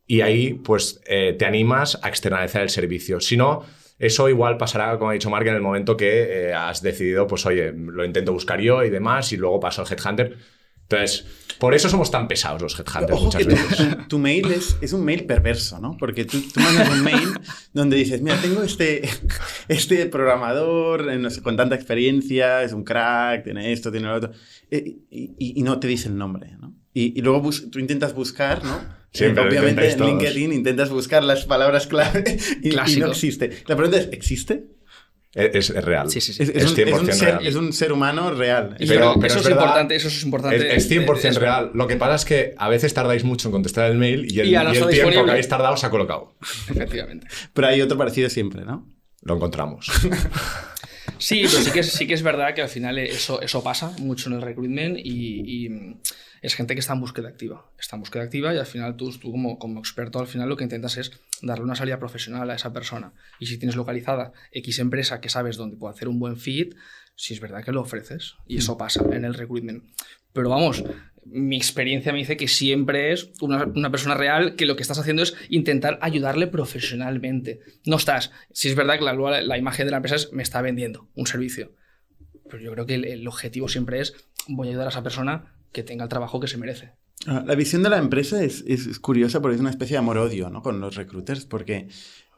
y 0.06 0.20
ahí 0.22 0.54
pues 0.54 1.00
eh, 1.06 1.34
te 1.38 1.44
animas 1.44 1.98
a 2.02 2.08
externalizar 2.08 2.62
el 2.62 2.70
servicio. 2.70 3.20
Si 3.20 3.36
no, 3.36 3.62
eso 3.98 4.28
igual 4.28 4.56
pasará, 4.56 4.96
como 4.98 5.10
ha 5.10 5.14
dicho 5.14 5.30
Mark, 5.30 5.46
en 5.48 5.54
el 5.54 5.60
momento 5.62 5.96
que 5.96 6.52
has 6.54 6.80
decidido, 6.82 7.26
pues 7.26 7.44
oye, 7.46 7.72
lo 7.72 8.04
intento 8.04 8.32
buscar 8.32 8.60
yo 8.60 8.84
y 8.84 8.90
demás 8.90 9.32
y 9.32 9.36
luego 9.36 9.60
paso 9.60 9.82
al 9.82 9.88
headhunter. 9.92 10.36
Entonces, 10.88 11.24
por 11.58 11.74
eso 11.74 11.88
somos 11.88 12.10
tan 12.10 12.28
pesados 12.28 12.62
los 12.62 12.78
headhunters 12.78 13.12
Ojo 13.12 13.24
muchas 13.24 13.44
veces. 13.46 13.76
tu- 13.78 14.08
tu 14.08 14.18
mail 14.18 14.52
es, 14.52 14.76
es 14.80 14.92
un 14.92 15.04
mail 15.04 15.24
perverso, 15.24 15.80
¿no? 15.80 15.96
Porque 15.98 16.24
tú, 16.24 16.40
tú 16.52 16.60
mandas 16.60 16.88
un 16.90 17.02
mail 17.02 17.28
donde 17.72 17.96
dices, 17.96 18.20
mira, 18.22 18.36
tengo 18.40 18.62
este, 18.62 19.08
este 19.68 20.06
programador 20.06 21.10
eh, 21.10 21.18
no 21.18 21.30
sé, 21.30 21.42
con 21.42 21.56
tanta 21.56 21.74
experiencia, 21.74 22.62
es 22.62 22.72
un 22.72 22.84
crack, 22.84 23.44
tiene 23.44 23.72
esto, 23.72 23.90
tiene 23.90 24.06
lo 24.08 24.14
otro, 24.14 24.30
eh, 24.70 24.96
y, 25.10 25.22
y- 25.38 25.58
y 25.60 25.62
no 25.62 25.80
te 25.80 25.88
dice 25.88 26.08
el 26.08 26.16
nombre, 26.16 26.56
¿no? 26.60 26.74
Y, 26.94 27.18
y 27.18 27.22
luego 27.22 27.40
bus- 27.40 27.70
tú 27.70 27.78
intentas 27.78 28.14
buscar, 28.14 28.64
¿no? 28.64 28.80
Siempre 29.12 29.44
Eh, 29.44 29.48
obviamente 29.48 29.90
en 29.90 29.96
todos. 29.98 30.10
LinkedIn 30.10 30.52
intentas 30.52 30.90
buscar 30.90 31.24
las 31.24 31.44
palabras 31.46 31.86
clave 31.86 32.36
y- 32.62 32.68
y, 32.68 32.96
no 33.00 33.06
existe. 33.08 33.50
La 33.66 33.76
pregunta 33.76 33.98
es, 33.98 34.08
¿existe? 34.12 34.66
Es, 35.36 35.68
es 35.70 35.84
real. 35.84 36.10
Sí, 36.10 36.20
sí, 36.20 36.32
sí. 36.32 36.42
Es, 36.44 36.48
un, 36.50 36.56
es 36.56 36.70
un 36.70 36.76
100% 37.06 37.12
ser, 37.12 37.28
real. 37.28 37.46
es 37.46 37.54
un 37.56 37.72
ser 37.74 37.92
humano 37.92 38.30
real. 38.32 38.74
Pero- 38.78 39.10
eso, 39.12 39.14
pero 39.20 39.26
eso 39.26 39.34
es 39.38 39.42
es, 39.42 39.44
verdad- 39.50 39.62
importante, 39.64 39.94
eso 39.96 40.08
es 40.08 40.22
importante. 40.24 40.56
Es, 40.76 40.84
es 40.86 40.90
100% 40.90 41.24
Es- 41.28 41.36
real. 41.36 41.70
Lo 41.74 41.86
que 41.86 41.96
pasa 41.96 42.14
es 42.14 42.24
que 42.24 42.54
a 42.56 42.68
veces 42.70 42.94
tardáis 42.94 43.22
mucho 43.22 43.48
en 43.48 43.52
contestar 43.52 43.90
el 43.90 43.98
mail 43.98 44.26
y 44.32 44.40
el, 44.40 44.46
Y 44.48 44.50
y 44.52 44.54
el 44.54 44.70
tiempo 44.72 44.88
disponible. 44.88 45.24
que 45.26 45.30
habéis 45.32 45.48
tardado 45.48 45.76
se 45.76 45.84
ha 45.86 45.90
colocado. 45.90 46.34
Efectivamente. 46.70 47.26
Pero 47.52 47.66
hay 47.68 47.82
otro 47.82 47.98
parecido 47.98 48.30
siempre, 48.30 48.64
¿no? 48.64 48.86
Lo 49.22 49.34
encontramos. 49.36 49.90
Sí, 51.18 51.44
pero 51.50 51.62
sí 51.62 51.70
que 51.70 51.80
es, 51.80 51.92
sí 51.92 52.06
que 52.06 52.14
es 52.14 52.22
verdad 52.22 52.54
que 52.54 52.60
al 52.62 52.68
final 52.68 52.98
eso, 52.98 53.40
eso 53.40 53.62
pasa 53.62 53.92
mucho 54.00 54.28
en 54.28 54.36
el 54.36 54.42
recruitment 54.42 54.98
y, 54.98 55.64
y, 55.66 55.96
es 56.42 56.54
gente 56.54 56.74
que 56.74 56.80
está 56.80 56.92
en 56.92 57.00
búsqueda 57.00 57.28
activa. 57.28 57.64
Está 57.78 57.96
en 57.96 58.00
búsqueda 58.00 58.24
activa 58.24 58.52
y 58.54 58.58
al 58.58 58.66
final 58.66 58.96
tú, 58.96 59.10
tú 59.12 59.30
como, 59.32 59.58
como 59.58 59.80
experto 59.80 60.18
al 60.18 60.26
final 60.26 60.48
lo 60.48 60.56
que 60.56 60.64
intentas 60.64 60.96
es 60.98 61.10
darle 61.42 61.64
una 61.64 61.74
salida 61.74 61.98
profesional 61.98 62.50
a 62.50 62.54
esa 62.54 62.72
persona. 62.72 63.12
Y 63.38 63.46
si 63.46 63.58
tienes 63.58 63.76
localizada 63.76 64.32
X 64.52 64.78
empresa 64.78 65.20
que 65.20 65.28
sabes 65.28 65.56
dónde 65.56 65.76
puede 65.76 65.94
hacer 65.94 66.08
un 66.08 66.18
buen 66.18 66.36
fit, 66.36 66.74
sí 67.14 67.34
es 67.34 67.40
verdad 67.40 67.64
que 67.64 67.72
lo 67.72 67.80
ofreces. 67.80 68.34
Y 68.46 68.58
eso 68.58 68.76
pasa 68.76 69.04
en 69.12 69.24
el 69.24 69.34
recruitment. 69.34 69.84
Pero 70.32 70.50
vamos, 70.50 70.84
mi 71.24 71.56
experiencia 71.56 72.12
me 72.12 72.18
dice 72.18 72.36
que 72.36 72.48
siempre 72.48 73.12
es 73.12 73.30
una, 73.40 73.64
una 73.64 73.90
persona 73.90 74.14
real 74.14 74.54
que 74.54 74.66
lo 74.66 74.76
que 74.76 74.82
estás 74.82 74.98
haciendo 74.98 75.22
es 75.22 75.34
intentar 75.48 75.98
ayudarle 76.02 76.46
profesionalmente. 76.46 77.60
No 77.84 77.96
estás, 77.96 78.30
si 78.52 78.68
es 78.68 78.74
verdad 78.74 78.98
que 78.98 79.04
la, 79.04 79.14
la, 79.14 79.40
la 79.40 79.58
imagen 79.58 79.86
de 79.86 79.90
la 79.90 79.98
empresa 79.98 80.16
es 80.16 80.32
me 80.32 80.42
está 80.42 80.62
vendiendo 80.62 81.08
un 81.14 81.26
servicio. 81.26 81.72
Pero 82.48 82.62
yo 82.62 82.72
creo 82.72 82.86
que 82.86 82.94
el, 82.94 83.04
el 83.04 83.26
objetivo 83.26 83.68
siempre 83.68 84.00
es 84.00 84.14
voy 84.46 84.68
a 84.68 84.70
ayudar 84.70 84.86
a 84.86 84.90
esa 84.90 85.02
persona 85.02 85.52
que 85.72 85.82
tenga 85.82 86.04
el 86.04 86.08
trabajo 86.08 86.38
que 86.38 86.48
se 86.48 86.58
merece. 86.58 86.92
Ah, 87.26 87.42
La 87.46 87.54
visión 87.54 87.82
de 87.82 87.90
la 87.90 87.98
empresa 87.98 88.42
es, 88.42 88.64
es- 88.66 88.86
es 88.86 88.98
curiosa 88.98 89.40
porque 89.40 89.54
es 89.56 89.60
una 89.60 89.70
especie 89.70 89.94
de 89.94 89.98
amor-odio 89.98 90.50
¿no? 90.50 90.62
con 90.62 90.80
los 90.80 90.94
recruiters, 90.94 91.44
porque 91.46 91.88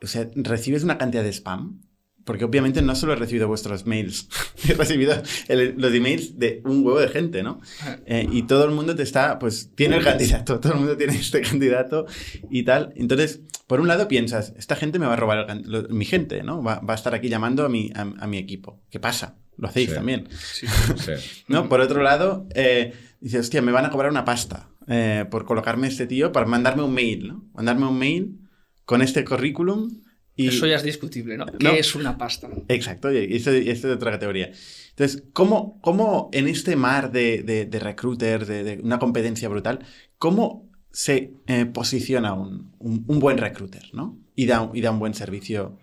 o 0.02 0.06
sea, 0.06 0.28
recibes 0.34 0.84
una 0.84 0.96
cantidad 0.98 1.22
de 1.24 1.32
spam, 1.32 1.80
porque 2.24 2.44
obviamente 2.44 2.82
no 2.82 2.94
solo 2.94 3.14
he 3.14 3.16
recibido 3.16 3.48
vuestros 3.48 3.86
mails, 3.86 4.28
he 4.68 4.74
recibido 4.74 5.20
el- 5.48 5.74
los 5.78 5.92
emails 5.94 6.38
de 6.38 6.60
un 6.64 6.84
huevo 6.84 7.00
de 7.00 7.08
gente, 7.08 7.42
¿no? 7.42 7.60
Eh, 8.06 8.28
y 8.30 8.42
todo 8.42 8.64
el 8.64 8.70
mundo 8.72 8.94
te 8.94 9.02
está, 9.02 9.38
pues 9.38 9.70
tiene 9.74 9.96
el 9.96 10.04
candidato, 10.04 10.60
todo 10.60 10.74
el 10.74 10.78
mundo 10.80 10.96
tiene 10.96 11.14
este 11.16 11.40
candidato 11.40 12.06
y 12.50 12.62
tal. 12.64 12.92
Entonces, 12.96 13.40
por 13.66 13.80
un 13.80 13.88
lado 13.88 14.08
piensas, 14.08 14.52
esta 14.58 14.76
gente 14.76 14.98
me 14.98 15.06
va 15.06 15.14
a 15.14 15.16
robar 15.16 15.38
el 15.38 15.46
can- 15.46 15.62
lo- 15.66 15.88
mi 15.88 16.04
gente, 16.04 16.42
¿no? 16.42 16.62
Va, 16.62 16.80
va 16.80 16.92
a 16.94 16.96
estar 16.96 17.14
aquí 17.14 17.28
llamando 17.28 17.64
a 17.64 17.68
mi, 17.68 17.90
a, 17.94 18.02
a 18.02 18.26
mi 18.26 18.38
equipo. 18.38 18.80
¿Qué 18.90 19.00
pasa? 19.00 19.36
Lo 19.56 19.66
hacéis 19.68 19.88
Sí. 19.88 19.94
también. 19.96 20.28
Sí. 20.54 20.66
¿no? 21.48 21.68
Por 21.68 21.80
otro 21.80 22.02
lado, 22.02 22.46
eh, 22.54 22.92
dices, 23.20 23.40
hostia, 23.40 23.60
me 23.62 23.72
van 23.72 23.84
a 23.86 23.90
cobrar 23.90 24.10
una 24.10 24.24
pasta 24.24 24.68
eh, 24.88 25.24
por 25.30 25.44
colocarme 25.44 25.86
este 25.88 26.06
tío 26.06 26.32
para 26.32 26.46
mandarme 26.46 26.82
un 26.82 26.92
mail, 26.94 27.28
¿no? 27.28 27.44
Mandarme 27.54 27.86
un 27.86 27.98
mail 27.98 28.38
con 28.84 29.02
este 29.02 29.24
currículum 29.24 29.90
y... 30.34 30.48
Eso 30.48 30.66
ya 30.66 30.76
es 30.76 30.82
discutible, 30.82 31.36
¿no? 31.36 31.46
No. 31.46 31.58
¿Qué 31.58 31.78
es 31.80 31.94
una 31.94 32.16
pasta? 32.16 32.48
Exacto, 32.68 33.12
y 33.12 33.34
esto, 33.36 33.54
y 33.56 33.68
esto 33.70 33.88
es 33.88 33.96
otra 33.96 34.12
categoría. 34.12 34.50
Entonces, 34.90 35.24
¿cómo, 35.32 35.80
cómo 35.80 36.30
en 36.32 36.48
este 36.48 36.74
mar 36.76 37.12
de, 37.12 37.42
de, 37.42 37.66
de 37.66 37.78
recruiters, 37.80 38.46
de, 38.48 38.64
de 38.64 38.82
una 38.82 38.98
competencia 38.98 39.48
brutal, 39.48 39.80
cómo 40.18 40.68
se 40.90 41.32
eh, 41.46 41.66
posiciona 41.66 42.32
un, 42.34 42.72
un- 42.78 43.04
un 43.06 43.18
buen 43.20 43.38
recruiter, 43.38 43.90
¿no? 43.92 44.16
Y 44.34 44.46
da, 44.46 44.62
un- 44.62 44.76
y 44.76 44.80
da 44.80 44.90
un 44.90 44.98
buen 44.98 45.14
servicio 45.14 45.78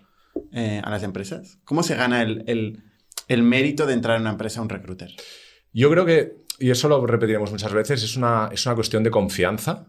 eh, 0.52 0.80
a 0.82 0.90
las 0.90 1.02
empresas. 1.02 1.58
¿Cómo 1.64 1.82
se 1.82 1.94
gana 1.94 2.22
el, 2.22 2.42
el- 2.46 2.82
el 3.28 3.42
mérito 3.42 3.86
de 3.86 3.94
entrar 3.94 4.16
en 4.16 4.22
una 4.22 4.30
empresa 4.32 4.60
un 4.62 4.68
recruiter? 4.68 5.14
Yo 5.72 5.90
creo 5.90 6.04
que, 6.06 6.32
y 6.58 6.70
eso 6.70 6.88
lo 6.88 7.06
repetiremos 7.06 7.50
muchas 7.50 7.72
veces, 7.72 8.02
es 8.02 8.16
una, 8.16 8.48
es 8.52 8.64
una 8.66 8.74
cuestión 8.74 9.02
de 9.02 9.10
confianza. 9.10 9.86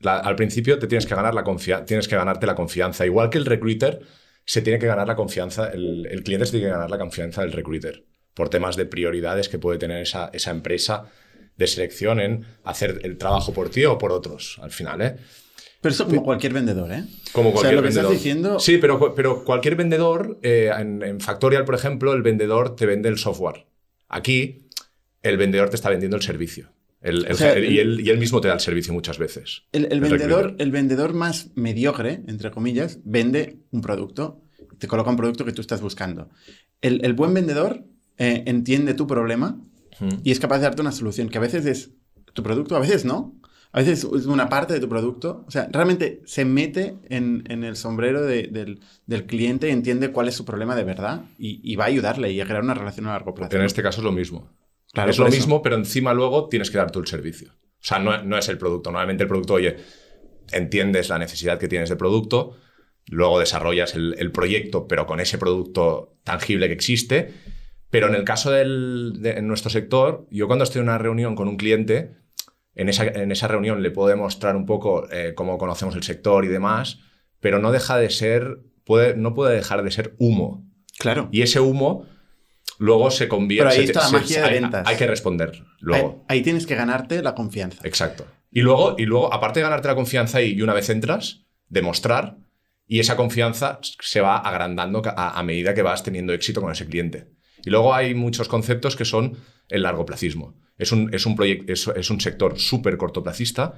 La- 0.00 0.18
al 0.18 0.36
principio 0.36 0.78
te 0.78 0.86
tienes 0.86 1.06
que, 1.06 1.14
ganar 1.14 1.34
la 1.34 1.44
tienes 1.86 2.08
que 2.08 2.16
ganarte 2.16 2.46
la 2.46 2.54
confianza. 2.54 3.06
Igual 3.06 3.30
que 3.30 3.38
el 3.38 3.46
recruiter 3.46 4.00
se 4.44 4.62
tiene 4.62 4.78
que 4.78 4.86
ganar 4.86 5.06
la 5.08 5.16
confianza, 5.16 5.68
el, 5.70 6.06
el 6.06 6.22
cliente 6.22 6.46
se 6.46 6.52
tiene 6.52 6.66
que 6.66 6.72
ganar 6.72 6.90
la 6.90 6.98
confianza 6.98 7.42
del 7.42 7.52
recruiter 7.52 8.04
por 8.34 8.48
temas 8.50 8.76
de 8.76 8.84
prioridades 8.86 9.48
que 9.48 9.58
puede 9.58 9.78
tener 9.78 10.02
esa, 10.02 10.28
esa 10.32 10.50
empresa 10.50 11.06
de 11.56 11.66
selección 11.66 12.20
en 12.20 12.44
hacer 12.64 13.00
el 13.02 13.16
trabajo 13.16 13.54
por 13.54 13.70
ti 13.70 13.84
o 13.86 13.96
por 13.96 14.12
otros, 14.12 14.58
al 14.62 14.70
final, 14.70 15.00
¿eh? 15.00 15.16
Pero 15.80 15.94
eso 15.94 16.06
como 16.06 16.22
cualquier 16.22 16.52
vendedor, 16.52 16.92
¿eh? 16.92 17.04
Como 17.32 17.48
O 17.48 17.52
sea, 17.52 17.60
cualquier 17.70 17.74
lo 17.76 17.80
que 17.82 17.86
vendedor. 17.88 18.12
estás 18.12 18.22
diciendo... 18.24 18.58
Sí, 18.60 18.76
pero, 18.78 19.14
pero 19.14 19.42
cualquier 19.44 19.76
vendedor, 19.76 20.38
eh, 20.42 20.70
en, 20.76 21.02
en 21.02 21.20
Factorial, 21.20 21.64
por 21.64 21.74
ejemplo, 21.74 22.12
el 22.12 22.22
vendedor 22.22 22.76
te 22.76 22.84
vende 22.86 23.08
el 23.08 23.18
software. 23.18 23.66
Aquí, 24.08 24.65
el 25.22 25.36
vendedor 25.36 25.70
te 25.70 25.76
está 25.76 25.90
vendiendo 25.90 26.16
el 26.16 26.22
servicio. 26.22 26.70
El- 27.00 27.26
el- 27.26 27.32
O 27.32 27.36
sea, 27.36 27.52
el- 27.52 27.64
el- 27.64 27.72
y, 27.72 27.78
él, 27.78 28.00
y 28.00 28.10
él 28.10 28.18
mismo 28.18 28.40
te 28.40 28.48
da 28.48 28.54
el 28.54 28.60
servicio 28.60 28.92
muchas 28.92 29.18
veces. 29.18 29.62
El, 29.72 29.86
vendedor, 30.00 30.56
el 30.58 30.70
vendedor 30.70 31.14
más 31.14 31.50
mediocre, 31.54 32.20
entre 32.26 32.50
comillas, 32.50 32.98
vende 33.04 33.58
un 33.70 33.80
producto, 33.82 34.40
te 34.78 34.88
coloca 34.88 35.10
un 35.10 35.16
producto 35.16 35.44
que 35.44 35.52
tú 35.52 35.60
estás 35.60 35.80
buscando. 35.80 36.28
El, 36.80 37.12
buen 37.14 37.32
vendedor 37.34 37.84
eh, 38.18 38.42
entiende 38.46 38.94
tu 38.94 39.06
problema 39.06 39.58
y 40.22 40.30
es 40.30 40.40
capaz 40.40 40.58
de 40.58 40.64
darte 40.64 40.82
una 40.82 40.92
solución, 40.92 41.28
que 41.28 41.38
a 41.38 41.40
veces 41.40 41.64
es 41.66 41.90
tu 42.32 42.42
producto, 42.42 42.76
a 42.76 42.80
veces 42.80 43.04
no. 43.04 43.34
A 43.72 43.80
veces 43.80 44.04
es 44.04 44.26
una 44.26 44.48
parte 44.48 44.72
de 44.72 44.80
tu 44.80 44.88
producto. 44.88 45.44
O 45.46 45.50
sea, 45.50 45.68
realmente 45.70 46.22
se 46.24 46.44
mete 46.46 46.96
en, 47.10 47.44
en 47.48 47.62
el 47.64 47.76
sombrero 47.76 48.22
de- 48.22 48.44
del, 48.48 48.80
del 49.06 49.24
cliente 49.26 49.68
y 49.68 49.72
entiende 49.72 50.12
cuál 50.12 50.28
es 50.28 50.34
su 50.34 50.44
problema 50.46 50.74
de 50.76 50.84
verdad 50.84 51.22
y, 51.38 51.60
y 51.62 51.76
va 51.76 51.84
a 51.84 51.88
ayudarle 51.88 52.32
y 52.32 52.40
a 52.40 52.46
crear 52.46 52.62
una 52.62 52.72
relación 52.74 53.06
a 53.06 53.12
largo 53.12 53.34
plazo. 53.34 53.54
En 53.56 53.62
este 53.64 53.82
caso 53.82 54.00
es 54.00 54.04
lo 54.04 54.12
mismo. 54.12 54.50
Claro, 54.96 55.10
es 55.10 55.18
lo 55.18 55.26
eso. 55.26 55.36
mismo, 55.36 55.60
pero 55.60 55.76
encima 55.76 56.14
luego 56.14 56.48
tienes 56.48 56.70
que 56.70 56.78
dar 56.78 56.90
tú 56.90 57.00
el 57.00 57.06
servicio. 57.06 57.50
O 57.52 57.84
sea, 57.88 57.98
no, 57.98 58.22
no 58.22 58.38
es 58.38 58.48
el 58.48 58.56
producto. 58.56 58.90
Normalmente 58.90 59.24
el 59.24 59.28
producto, 59.28 59.52
oye, 59.54 59.76
entiendes 60.52 61.10
la 61.10 61.18
necesidad 61.18 61.58
que 61.58 61.68
tienes 61.68 61.90
de 61.90 61.96
producto, 61.96 62.56
luego 63.08 63.38
desarrollas 63.38 63.94
el, 63.94 64.14
el 64.18 64.32
proyecto, 64.32 64.88
pero 64.88 65.04
con 65.06 65.20
ese 65.20 65.36
producto 65.36 66.16
tangible 66.24 66.68
que 66.68 66.72
existe. 66.72 67.34
Pero 67.90 68.08
en 68.08 68.14
el 68.14 68.24
caso 68.24 68.50
del, 68.50 69.18
de 69.20 69.32
en 69.32 69.46
nuestro 69.46 69.70
sector, 69.70 70.26
yo 70.30 70.46
cuando 70.46 70.64
estoy 70.64 70.80
en 70.80 70.88
una 70.88 70.96
reunión 70.96 71.36
con 71.36 71.46
un 71.46 71.58
cliente, 71.58 72.16
en 72.74 72.88
esa, 72.88 73.04
en 73.04 73.30
esa 73.32 73.48
reunión 73.48 73.82
le 73.82 73.90
puedo 73.90 74.08
demostrar 74.08 74.56
un 74.56 74.64
poco 74.64 75.06
eh, 75.12 75.34
cómo 75.34 75.58
conocemos 75.58 75.94
el 75.94 76.04
sector 76.04 76.46
y 76.46 76.48
demás, 76.48 77.00
pero 77.40 77.58
no 77.58 77.70
deja 77.70 77.98
de 77.98 78.08
ser, 78.08 78.60
puede, 78.84 79.14
no 79.14 79.34
puede 79.34 79.54
dejar 79.54 79.82
de 79.82 79.90
ser 79.90 80.14
humo. 80.18 80.64
Claro. 80.98 81.28
Y 81.32 81.42
ese 81.42 81.60
humo 81.60 82.06
luego 82.78 83.10
se 83.10 83.28
convierte... 83.28 83.68
Pero 83.68 83.80
ahí 83.80 83.86
se- 83.86 83.92
se- 83.94 84.12
magia 84.12 84.40
de 84.42 84.46
hay- 84.48 84.60
ventas. 84.60 84.86
Hay 84.86 84.96
que 84.96 85.06
responder 85.06 85.62
luego. 85.80 86.24
Ahí, 86.28 86.38
ahí 86.38 86.42
tienes 86.42 86.66
que 86.66 86.74
ganarte 86.74 87.22
la 87.22 87.34
confianza. 87.34 87.80
Exacto. 87.84 88.26
Y 88.50 88.60
luego, 88.62 88.94
y 88.98 89.04
luego, 89.06 89.32
aparte 89.32 89.60
de 89.60 89.64
ganarte 89.64 89.88
la 89.88 89.94
confianza 89.94 90.40
y, 90.42 90.52
y 90.52 90.62
una 90.62 90.72
vez 90.74 90.88
entras, 90.90 91.42
demostrar, 91.68 92.36
y 92.86 93.00
esa 93.00 93.16
confianza 93.16 93.80
se 93.82 94.20
va 94.20 94.36
agrandando 94.38 95.02
a, 95.04 95.38
a 95.38 95.42
medida 95.42 95.74
que 95.74 95.82
vas 95.82 96.02
teniendo 96.02 96.32
éxito 96.32 96.60
con 96.60 96.70
ese 96.72 96.86
cliente. 96.86 97.26
Y 97.64 97.70
luego 97.70 97.92
hay 97.94 98.14
muchos 98.14 98.46
conceptos 98.48 98.94
que 98.94 99.04
son 99.04 99.36
el 99.68 99.82
largoplacismo. 99.82 100.54
Es 100.78 100.92
un, 100.92 101.12
es 101.12 101.26
un, 101.26 101.36
es, 101.66 101.88
es 101.88 102.10
un 102.10 102.20
sector 102.20 102.58
súper 102.58 102.96
cortoplacista 102.96 103.74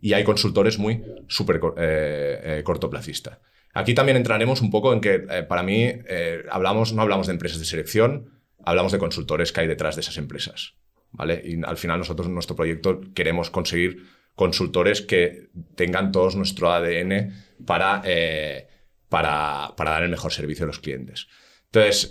y 0.00 0.12
hay 0.12 0.22
consultores 0.22 0.78
muy 0.78 1.02
súper 1.26 1.60
eh, 1.78 2.40
eh, 2.58 2.62
cortoplacista. 2.64 3.40
Aquí 3.74 3.92
también 3.94 4.16
entraremos 4.16 4.62
un 4.62 4.70
poco 4.70 4.92
en 4.92 5.00
que, 5.00 5.26
eh, 5.28 5.42
para 5.42 5.62
mí, 5.62 5.82
eh, 5.84 6.44
hablamos, 6.50 6.92
no 6.92 7.02
hablamos 7.02 7.26
de 7.26 7.32
empresas 7.32 7.58
de 7.58 7.64
selección, 7.64 8.40
hablamos 8.64 8.92
de 8.92 8.98
consultores 8.98 9.52
que 9.52 9.60
hay 9.62 9.66
detrás 9.66 9.96
de 9.96 10.00
esas 10.00 10.16
empresas. 10.16 10.74
¿vale? 11.10 11.42
Y 11.44 11.62
al 11.64 11.76
final 11.76 11.98
nosotros 11.98 12.26
en 12.28 12.34
nuestro 12.34 12.56
proyecto 12.56 13.00
queremos 13.14 13.50
conseguir 13.50 14.04
consultores 14.34 15.00
que 15.02 15.48
tengan 15.76 16.10
todos 16.12 16.34
nuestro 16.34 16.72
ADN 16.72 17.32
para, 17.66 18.02
eh, 18.04 18.66
para, 19.08 19.74
para 19.76 19.90
dar 19.92 20.02
el 20.04 20.10
mejor 20.10 20.32
servicio 20.32 20.64
a 20.64 20.66
los 20.66 20.80
clientes. 20.80 21.28
Entonces, 21.66 22.10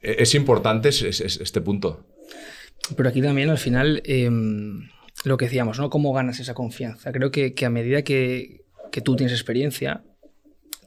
es 0.00 0.34
importante 0.34 0.88
es- 0.90 1.02
es 1.02 1.20
este 1.20 1.60
punto. 1.60 2.06
Pero 2.96 3.08
aquí 3.08 3.20
también 3.22 3.50
al 3.50 3.58
final 3.58 4.02
em, 4.04 4.88
lo 5.24 5.36
que 5.36 5.44
decíamos, 5.46 5.78
¿no? 5.78 5.90
¿Cómo 5.90 6.12
ganas 6.12 6.40
esa 6.40 6.54
confianza? 6.54 7.12
Creo 7.12 7.30
que, 7.30 7.54
a 7.64 7.70
medida 7.70 8.02
que, 8.02 8.62
tú 9.04 9.16
tienes 9.16 9.32
experiencia, 9.34 10.02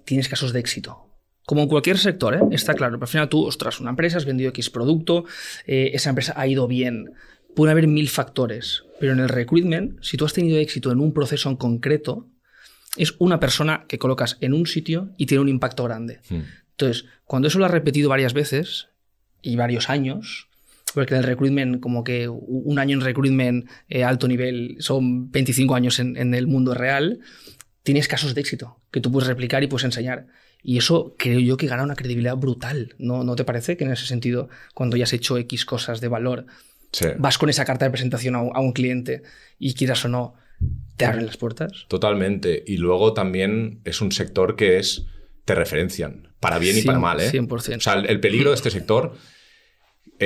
tienes 0.06 0.28
casos 0.28 0.54
de 0.54 0.60
éxito. 0.60 1.08
Como 1.46 1.62
en 1.62 1.68
cualquier 1.68 1.98
sector, 1.98 2.36
¿eh? 2.36 2.42
está 2.52 2.74
claro. 2.74 2.94
Pero 2.94 3.06
al 3.06 3.10
final 3.10 3.30
tú, 3.30 3.46
ostras, 3.46 3.80
una 3.80 3.90
empresa, 3.90 4.18
has 4.18 4.26
vendido 4.26 4.50
X 4.50 4.70
producto, 4.70 5.26
eh, 5.68 5.92
esa 5.94 6.10
empresa 6.10 6.34
ha 6.38 6.48
ido 6.48 6.68
bien. 6.68 7.12
Puede 7.56 7.72
haber 7.72 7.88
mil 7.88 8.10
factores, 8.10 8.86
pero 9.00 9.14
en 9.14 9.20
el 9.20 9.30
recruitment, 9.30 10.02
si 10.02 10.18
tú 10.18 10.26
has 10.26 10.34
tenido 10.34 10.58
éxito 10.58 10.92
en 10.92 11.00
un 11.00 11.14
proceso 11.14 11.50
en 11.50 11.58
concreto, 11.58 12.28
es 12.96 13.16
una 13.20 13.40
persona 13.40 13.86
que 13.88 14.00
colocas 14.00 14.38
en 14.42 14.54
un 14.54 14.68
sitio 14.68 15.10
y 15.18 15.26
tiene 15.26 15.42
un 15.42 15.50
impacto 15.50 15.84
grande. 15.84 16.20
Hmm. 16.30 16.42
Entonces, 16.72 17.06
cuando 17.26 17.48
eso 17.48 17.60
lo 17.60 17.66
has 17.66 17.72
repetido 17.72 18.10
varias 18.10 18.34
veces 18.34 18.88
y 19.42 19.56
varios 19.56 19.90
años, 19.90 20.48
porque 20.94 21.16
en 21.16 21.22
el 21.22 21.26
recruitment, 21.26 21.80
como 21.80 22.04
que 22.04 22.30
un 22.30 22.80
año 22.80 22.96
en 22.96 23.02
recruitment 23.02 23.70
eh, 23.90 24.04
alto 24.04 24.28
nivel 24.28 24.78
son 24.80 25.32
25 25.32 25.76
años 25.76 26.00
en, 26.00 26.34
el 26.34 26.48
mundo 26.48 26.74
real, 26.74 27.20
tienes 27.84 28.08
casos 28.08 28.34
de 28.34 28.42
éxito 28.42 28.80
que 28.92 29.02
tú 29.02 29.12
puedes 29.12 29.28
replicar 29.28 29.64
y 29.64 29.68
puedes 29.68 29.86
enseñar. 29.86 30.28
Y 30.64 30.78
eso 30.78 31.14
creo 31.18 31.40
yo 31.40 31.58
que 31.58 31.68
gana 31.68 31.84
una 31.84 31.96
credibilidad 31.96 32.38
brutal. 32.38 32.96
¿No, 32.98 33.24
¿No 33.24 33.36
te 33.36 33.44
parece 33.44 33.76
que 33.76 33.84
en 33.84 33.92
ese 33.92 34.06
sentido, 34.06 34.50
cuando 34.74 34.96
ya 34.96 35.04
has 35.04 35.14
hecho 35.14 35.38
X 35.38 35.66
cosas 35.66 36.00
de 36.00 36.08
valor, 36.08 36.46
vas 37.18 37.38
con 37.38 37.50
esa 37.50 37.66
carta 37.66 37.86
de 37.86 37.92
presentación 37.92 38.36
a 38.36 38.60
un, 38.60 38.72
cliente 38.72 39.24
y 39.60 39.74
quieras 39.74 40.06
o 40.06 40.08
no, 40.08 40.36
te 40.96 41.06
abren 41.06 41.26
las 41.26 41.36
puertas? 41.36 41.86
Totalmente. 41.90 42.64
Y 42.66 42.78
luego 42.78 43.14
también 43.14 43.82
es 43.84 44.00
un 44.00 44.14
sector 44.14 44.56
que 44.56 44.78
es, 44.78 45.06
te 45.44 45.54
referencian, 45.54 46.30
para 46.40 46.60
bien 46.60 46.78
y 46.78 46.84
para 46.84 47.00
mal. 47.00 47.20
¿eh? 47.20 47.30
100%. 47.30 47.78
O 47.78 47.82
sea, 47.82 47.96
el 47.96 48.20
peligro 48.22 48.52
de 48.52 48.56
este 48.56 48.70
sector 48.70 49.18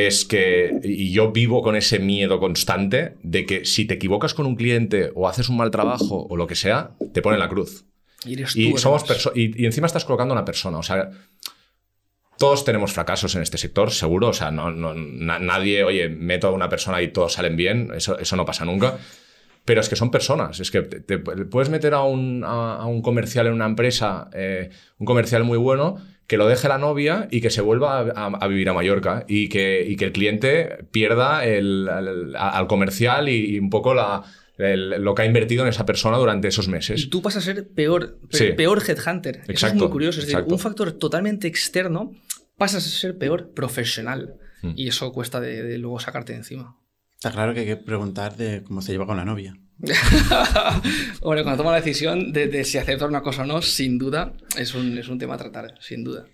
es 0.06 0.26
que, 0.26 0.80
y 0.84 1.12
yo 1.12 1.32
vivo 1.32 1.62
con 1.62 1.76
ese 1.76 1.98
miedo 1.98 2.40
constante 2.40 3.16
de 3.24 3.46
que 3.46 3.66
si 3.66 3.86
te 3.86 3.96
equivocas 3.96 4.34
con 4.34 4.46
un 4.46 4.56
cliente 4.56 5.12
o 5.16 5.28
haces 5.28 5.50
un 5.50 5.58
mal 5.58 5.72
trabajo 5.72 6.28
o 6.30 6.36
lo 6.36 6.46
que 6.46 6.56
sea, 6.56 6.92
te 7.14 7.22
ponen 7.22 7.40
la 7.40 7.50
cruz. 7.50 7.86
Y, 8.26 8.78
somos 8.78 9.06
y, 9.36 9.66
encima 9.66 9.88
estás 9.88 10.06
colocando 10.06 10.34
a 10.34 10.38
una 10.38 10.46
persona. 10.46 10.78
O 10.78 10.84
sea, 10.84 11.10
todos 12.38 12.66
tenemos 12.66 12.92
fracasos 12.92 13.36
en 13.36 13.42
este 13.42 13.58
sector, 13.58 13.92
seguro. 13.92 14.30
O 14.30 14.34
sea, 14.34 14.52
no, 14.52 14.72
nadie, 14.72 15.84
oye, 15.84 16.10
meto 16.10 16.48
a 16.48 16.52
una 16.52 16.70
persona 16.70 17.02
y 17.02 17.10
todos 17.10 17.34
salen 17.34 17.56
bien. 17.56 17.92
Eso, 17.96 18.20
eso 18.20 18.36
no 18.36 18.46
pasa 18.46 18.66
nunca. 18.66 18.98
Pero 19.64 19.82
es 19.82 19.90
que 19.90 19.96
son 19.96 20.12
personas. 20.12 20.60
Es 20.60 20.72
que 20.72 20.82
te, 20.82 21.20
puedes 21.20 21.70
meter 21.70 21.94
a 21.94 22.04
un, 22.04 22.44
a, 22.46 22.86
un, 22.86 23.02
comercial 23.02 23.48
en 23.48 23.54
una 23.54 23.66
empresa, 23.66 24.30
eh, 24.34 24.70
un 24.98 25.06
comercial 25.06 25.44
muy 25.44 25.58
bueno 25.58 25.98
que 26.28 26.38
lo 26.38 26.48
deje 26.48 26.68
la 26.68 26.78
novia 26.78 27.28
y 27.32 27.42
que 27.42 27.50
se 27.50 27.62
vuelva 27.62 28.00
a, 28.00 28.48
vivir 28.48 28.70
a 28.70 28.74
Mallorca 28.74 29.26
y 29.28 29.48
que, 29.48 29.96
que 29.98 30.06
el 30.06 30.12
cliente 30.12 30.86
pierda 30.92 31.46
el, 31.46 31.88
al 32.38 32.68
comercial 32.68 33.30
y, 33.30 33.58
un 33.58 33.70
poco 33.70 33.94
la, 33.94 34.24
lo 34.58 35.16
que 35.16 35.22
ha 35.22 35.26
invertido 35.26 35.64
en 35.64 35.70
esa 35.70 35.86
persona 35.86 36.18
durante 36.18 36.50
esos 36.50 36.68
meses. 36.68 37.02
Y 37.02 37.08
tú 37.08 37.22
pasas 37.22 37.44
a 37.44 37.54
ser 37.54 37.70
peor, 37.70 38.20
peor 38.58 38.84
headhunter. 38.86 39.38
Exacto, 39.38 39.54
Eso 39.54 39.68
es 39.68 39.74
muy 39.76 39.90
curioso. 39.90 40.20
Es 40.20 40.28
decir, 40.28 40.44
un 40.46 40.60
factor 40.60 40.92
totalmente 40.92 41.48
externo 41.48 42.12
pasas 42.58 42.86
a 42.86 42.90
ser 42.90 43.18
peor 43.18 43.54
profesional. 43.54 44.36
Hmm. 44.62 44.74
Y 44.76 44.90
eso 44.90 45.12
cuesta 45.14 45.40
de, 45.40 45.78
luego 45.78 46.00
sacarte 46.00 46.34
de 46.34 46.40
encima. 46.40 46.76
Está 47.16 47.32
claro 47.32 47.54
que 47.54 47.62
hay 47.62 47.66
que 47.66 47.78
preguntar 47.78 48.36
de 48.36 48.64
cómo 48.64 48.82
se 48.82 48.92
lleva 48.92 49.06
con 49.06 49.18
la 49.18 49.26
novia. 49.26 49.58
bueno, 51.22 51.44
cuando 51.44 51.58
toma 51.58 51.72
la 51.72 51.82
decisión 51.82 52.34
de, 52.34 52.64
si 52.64 52.78
aceptar 52.78 53.08
una 53.08 53.22
cosa 53.22 53.44
o 53.44 53.46
no, 53.46 53.62
sin 53.62 53.98
duda, 53.98 54.34
es 54.58 54.74
un, 54.74 54.98
es 54.98 55.08
un 55.08 55.20
tema 55.20 55.36
a 55.36 55.38
tratar, 55.38 55.76
sin 55.82 56.04
duda. 56.04 56.26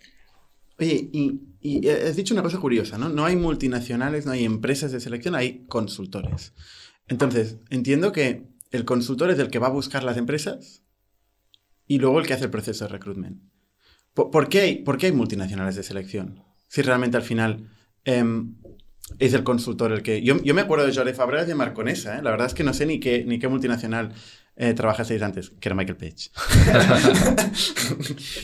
Oye, 0.80 1.10
y, 1.12 1.40
y, 1.62 1.88
has 1.90 2.16
dicho 2.16 2.34
una 2.34 2.44
cosa 2.44 2.60
curiosa, 2.60 2.98
¿no? 2.98 3.10
No 3.10 3.26
hay 3.26 3.36
multinacionales, 3.36 4.26
no 4.26 4.32
hay 4.32 4.46
empresas 4.46 4.92
de 4.92 5.00
selección, 5.00 5.36
hay 5.36 5.66
consultores. 5.68 6.54
Entonces, 7.08 7.58
entiendo 7.70 8.12
que 8.12 8.48
el 8.72 8.86
consultor 8.86 9.30
es 9.30 9.40
el 9.40 9.50
que 9.50 9.60
va 9.60 9.68
a 9.68 9.72
buscar 9.72 10.04
las 10.04 10.18
empresas 10.18 10.82
y 11.86 12.00
luego 12.00 12.20
el 12.20 12.26
que 12.26 12.34
hace 12.34 12.46
el 12.46 12.52
proceso 12.52 12.86
de 12.86 12.92
recruitment. 12.92 13.42
¿Por, 14.14 14.48
qué, 14.48 14.62
hay, 14.62 14.76
por 14.78 14.98
qué, 14.98 15.08
hay, 15.08 15.12
multinacionales 15.12 15.76
de 15.76 15.84
selección? 15.84 16.44
Si 16.68 16.82
realmente 16.82 17.18
al 17.18 17.24
final 17.24 17.70
em, 18.06 18.56
es 19.20 19.34
el 19.34 19.44
consultor 19.44 19.92
el 19.92 20.02
que... 20.02 20.22
Yo, 20.22 20.42
yo 20.44 20.54
me 20.54 20.62
acuerdo 20.62 20.86
de 20.86 20.94
Jordi 20.94 21.14
Fabregas 21.14 21.46
y 21.46 21.50
de 21.50 21.56
Marconesa, 21.56 22.18
¿eh? 22.18 22.22
la 22.22 22.32
verdad 22.32 22.48
es 22.48 22.54
que 22.54 22.64
no 22.64 22.74
sé 22.74 22.86
ni 22.86 23.00
qué, 23.00 23.24
ni 23.26 23.40
qué 23.40 23.48
multinacional 23.48 24.14
eh, 24.56 24.74
trabajasteis 24.74 25.22
antes, 25.22 25.50
que 25.50 25.70
era 25.70 25.76
Michael 25.76 25.98
Page. 25.98 26.30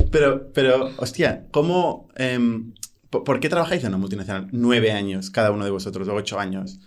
pero, 0.11 0.51
pero, 0.53 0.91
hostia, 0.97 1.47
¿cómo... 1.51 2.09
Em, 2.15 2.73
¿Por 3.09 3.39
qué 3.39 3.49
trabajáis 3.49 3.81
en 3.83 3.89
una 3.89 3.97
multinacional 3.97 4.49
nueve 4.51 4.91
años, 4.91 5.31
cada 5.31 5.49
uno 5.49 5.65
de 5.65 5.71
vosotros, 5.71 6.07
o 6.07 6.13
ocho 6.13 6.39
años? 6.39 6.79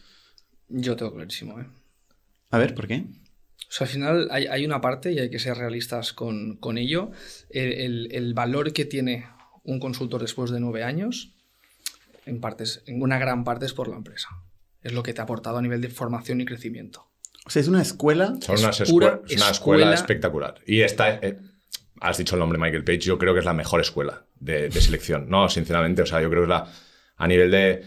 Yo 0.68 0.94
tengo 0.94 1.12
clarísimo, 1.12 1.58
¿eh? 1.58 1.66
A 2.50 2.58
ver, 2.58 2.76
¿por 2.76 2.86
qué? 2.86 3.06
O 3.68 3.72
sea, 3.74 3.88
al 3.88 3.92
final 3.92 4.28
hay, 4.30 4.64
una 4.64 4.80
parte, 4.80 5.10
y 5.12 5.18
hay 5.18 5.30
que 5.30 5.40
ser 5.40 5.56
realistas 5.56 6.12
con, 6.12 6.78
ello, 6.78 7.10
el, 7.50 8.08
el, 8.12 8.34
valor 8.34 8.72
que 8.72 8.84
tiene 8.84 9.26
un 9.64 9.80
consultor 9.80 10.20
después 10.20 10.52
de 10.52 10.60
nueve 10.60 10.84
años 10.84 11.34
en, 12.26 12.40
partes, 12.40 12.82
en 12.86 13.02
una 13.02 13.18
gran 13.18 13.44
parte 13.44 13.66
es 13.66 13.72
por 13.72 13.88
la 13.88 13.96
empresa. 13.96 14.28
Es 14.82 14.92
lo 14.92 15.02
que 15.02 15.12
te 15.12 15.20
ha 15.20 15.24
aportado 15.24 15.58
a 15.58 15.62
nivel 15.62 15.80
de 15.80 15.88
formación 15.88 16.40
y 16.40 16.44
crecimiento. 16.44 17.08
O 17.44 17.50
sea, 17.50 17.60
es 17.60 17.68
una 17.68 17.82
escuela. 17.82 18.34
es 18.40 18.90
una 18.90 19.50
escuela, 19.50 19.94
espectacular. 19.94 20.60
Y 20.66 20.82
esta, 20.82 21.14
eh, 21.14 21.38
has 22.00 22.18
dicho 22.18 22.36
el 22.36 22.40
nombre 22.40 22.58
Michael 22.58 22.84
Page, 22.84 23.00
yo 23.00 23.18
creo 23.18 23.32
que 23.32 23.40
es 23.40 23.44
la 23.44 23.52
mejor 23.52 23.80
escuela 23.80 24.24
de, 24.38 24.70
selección. 24.72 25.28
No, 25.28 25.48
sinceramente, 25.48 26.02
o 26.02 26.06
sea, 26.06 26.20
yo 26.20 26.30
creo 26.30 26.42
que 26.42 26.44
es 26.44 26.48
la, 26.48 26.68
a 27.16 27.26
nivel 27.26 27.50
de, 27.50 27.84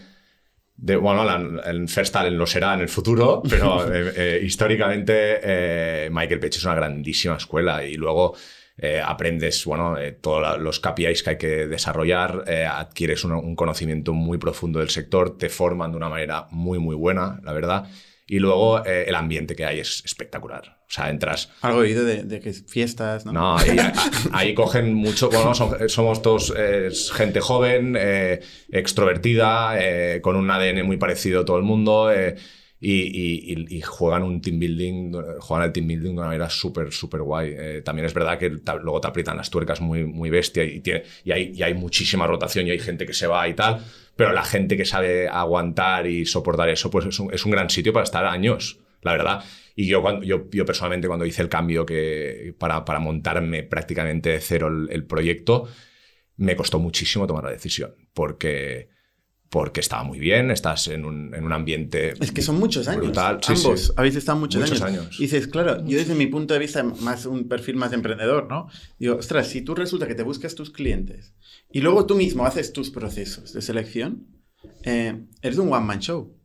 de 0.76 0.96
bueno, 0.96 1.24
la, 1.24 1.70
el 1.70 1.88
First 1.88 2.12
Talent 2.12 2.36
lo 2.36 2.46
será 2.46 2.74
en 2.74 2.80
el 2.80 2.88
futuro, 2.88 3.42
pero 3.48 3.92
eh, 3.92 4.12
eh, 4.16 4.40
históricamente 4.44 6.08
Michael 6.10 6.40
Page 6.40 6.58
es 6.58 6.64
una 6.64 6.74
grandísima 6.74 7.36
escuela 7.36 7.84
y 7.84 7.94
luego 7.94 8.36
eh, 8.78 9.00
aprendes, 9.02 9.64
bueno, 9.64 9.96
eh, 9.96 10.12
todos 10.12 10.58
los 10.60 10.80
KPIs 10.80 11.22
que 11.22 11.30
hay 11.30 11.38
que 11.38 11.66
desarrollar, 11.66 12.44
eh, 12.46 12.66
adquieres 12.66 13.24
un, 13.24 13.56
conocimiento 13.56 14.12
muy 14.12 14.36
profundo 14.36 14.80
del 14.80 14.90
sector, 14.90 15.38
te 15.38 15.48
forman 15.48 15.92
de 15.92 15.96
una 15.96 16.10
manera 16.10 16.46
muy, 16.50 16.78
muy 16.78 16.94
buena, 16.94 17.40
la 17.42 17.52
verdad. 17.52 17.88
Y 18.28 18.40
luego 18.40 18.84
el 18.84 19.14
ambiente 19.14 19.54
que 19.54 19.64
hay 19.64 19.78
es 19.78 20.02
espectacular. 20.04 20.80
O 20.88 20.90
sea, 20.90 21.10
entras. 21.10 21.48
Algo 21.60 21.78
oído 21.78 22.04
de, 22.04 22.24
de 22.24 22.40
que 22.40 22.52
fiestas, 22.52 23.24
¿no? 23.24 23.32
No, 23.32 23.56
ahí, 24.32 24.52
cogen 24.52 24.92
mucho. 24.94 25.30
Bueno, 25.30 25.54
somos 25.54 26.22
todos 26.22 26.52
gente 27.14 27.38
joven, 27.38 27.96
extrovertida, 28.68 29.78
con 30.22 30.34
un 30.34 30.50
ADN 30.50 30.84
muy 30.84 30.96
parecido 30.96 31.42
a 31.42 31.44
todo 31.44 31.56
el 31.56 31.62
mundo 31.62 32.10
y, 32.78 33.80
juegan 33.80 34.22
un 34.22 34.40
team 34.40 34.58
building, 34.58 35.12
juegan 35.40 35.66
el 35.66 35.72
team 35.72 35.86
building 35.86 36.10
de 36.10 36.18
una 36.18 36.26
manera 36.26 36.50
súper, 36.50 36.92
súper 36.92 37.22
guay. 37.22 37.54
Eh, 37.56 37.82
también 37.82 38.06
es 38.06 38.14
verdad 38.14 38.38
que 38.38 38.50
luego 38.50 39.00
te 39.00 39.08
aprietan 39.08 39.36
las 39.36 39.50
tuercas 39.50 39.80
muy, 39.80 40.04
muy 40.04 40.30
bestia 40.30 40.64
y, 40.64 40.80
tiene, 40.80 41.02
y, 41.24 41.32
hay, 41.32 41.52
y 41.54 41.62
hay 41.62 41.74
muchísima 41.74 42.26
rotación 42.26 42.66
y 42.66 42.70
hay 42.70 42.78
gente 42.78 43.06
que 43.06 43.14
se 43.14 43.26
va 43.26 43.48
y 43.48 43.54
tal, 43.54 43.82
pero 44.14 44.32
la 44.32 44.44
gente 44.44 44.76
que 44.76 44.84
sabe 44.84 45.28
aguantar 45.28 46.06
y 46.06 46.26
soportar 46.26 46.68
eso, 46.68 46.90
pues 46.90 47.06
es 47.06 47.18
un, 47.18 47.32
es 47.32 47.44
un 47.44 47.52
gran 47.52 47.70
sitio 47.70 47.92
para 47.92 48.04
estar 48.04 48.26
años, 48.26 48.78
la 49.02 49.12
verdad. 49.12 49.44
Y 49.74 49.86
yo, 49.86 50.02
cuando, 50.02 50.24
yo, 50.24 50.48
yo 50.50 50.64
personalmente 50.64 51.06
cuando 51.06 51.26
hice 51.26 51.42
el 51.42 51.48
cambio 51.48 51.84
que, 51.86 52.54
para, 52.58 52.84
para 52.84 52.98
montarme 52.98 53.62
prácticamente 53.62 54.30
de 54.30 54.40
cero 54.40 54.68
el, 54.68 54.88
el 54.90 55.04
proyecto, 55.04 55.68
me 56.36 56.56
costó 56.56 56.78
muchísimo 56.78 57.26
tomar 57.26 57.44
la 57.44 57.50
decisión, 57.50 57.94
porque 58.12 58.95
porque 59.50 59.80
estaba 59.80 60.02
muy 60.02 60.18
bien, 60.18 60.50
estás 60.50 60.88
en 60.88 61.04
un, 61.04 61.34
en 61.34 61.44
un 61.44 61.52
ambiente. 61.52 62.14
Es 62.20 62.32
que 62.32 62.42
son 62.42 62.58
muchos 62.58 62.88
años. 62.88 63.04
Brutal. 63.04 63.40
Ambos 63.46 63.92
habéis 63.96 64.16
estado 64.16 64.38
muchos, 64.38 64.82
años. 64.82 65.18
Y 65.18 65.24
dices, 65.24 65.46
claro, 65.46 65.84
yo 65.86 65.98
desde 65.98 66.14
mi 66.14 66.26
punto 66.26 66.54
de 66.54 66.60
vista, 66.60 66.82
más 66.82 67.26
un 67.26 67.48
perfil 67.48 67.76
más 67.76 67.92
emprendedor, 67.92 68.48
¿no? 68.48 68.68
Digo, 68.98 69.16
ostras, 69.16 69.48
si 69.48 69.62
tú 69.62 69.74
resulta 69.74 70.06
que 70.06 70.14
te 70.14 70.22
buscas 70.22 70.54
tus 70.54 70.70
clientes 70.70 71.34
y 71.70 71.80
luego 71.80 72.06
tú 72.06 72.16
mismo 72.16 72.44
haces 72.44 72.72
tus 72.72 72.90
procesos 72.90 73.52
de 73.52 73.62
selección, 73.62 74.26
eh, 74.82 75.26
eres 75.42 75.58
un 75.58 75.72
one-man 75.72 76.00
show. 76.00 76.36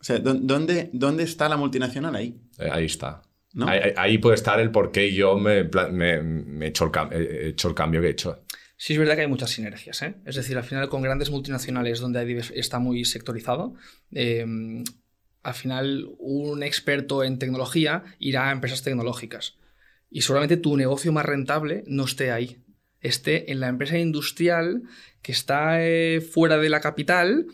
O 0.00 0.04
sea, 0.04 0.18
¿dónde, 0.18 0.90
¿dónde 0.92 1.24
está 1.24 1.48
la 1.48 1.56
multinacional 1.56 2.14
ahí? 2.14 2.40
Eh, 2.58 2.68
ahí 2.70 2.84
está. 2.86 3.22
Ahí, 3.96 4.18
puede 4.18 4.34
estar 4.34 4.60
el 4.60 4.70
por 4.70 4.92
qué 4.92 5.14
yo 5.14 5.38
me, 5.38 5.64
me, 5.64 6.20
me 6.20 6.66
he, 6.66 6.68
hecho 6.68 6.90
el, 6.92 7.12
he 7.12 7.48
hecho 7.48 7.68
el 7.68 7.74
cambio 7.74 8.02
que 8.02 8.08
he 8.08 8.10
hecho. 8.10 8.42
Sí 8.76 8.92
es 8.92 8.98
verdad 8.98 9.14
que 9.14 9.22
hay 9.22 9.26
muchas 9.26 9.50
sinergias, 9.50 10.02
¿eh? 10.02 10.14
es 10.26 10.36
decir, 10.36 10.56
al 10.56 10.64
final 10.64 10.88
con 10.90 11.00
grandes 11.00 11.30
multinacionales 11.30 11.98
donde 11.98 12.44
está 12.54 12.78
muy 12.78 13.06
sectorizado, 13.06 13.74
em, 14.12 14.84
al 15.42 15.54
final 15.54 16.10
un 16.18 16.62
experto 16.62 17.24
en 17.24 17.38
tecnología 17.38 18.04
irá 18.18 18.48
a 18.48 18.52
empresas 18.52 18.82
tecnológicas 18.82 19.56
y 20.10 20.22
seguramente 20.22 20.58
tu 20.58 20.76
negocio 20.76 21.10
más 21.10 21.24
rentable 21.24 21.84
no 21.86 22.04
esté 22.04 22.32
ahí, 22.32 22.58
esté 23.00 23.50
en 23.50 23.60
la 23.60 23.68
empresa 23.68 23.98
industrial 23.98 24.82
que 25.22 25.32
está 25.32 25.82
eh, 25.82 26.20
fuera 26.20 26.58
de 26.58 26.68
la 26.68 26.80
capital, 26.80 27.46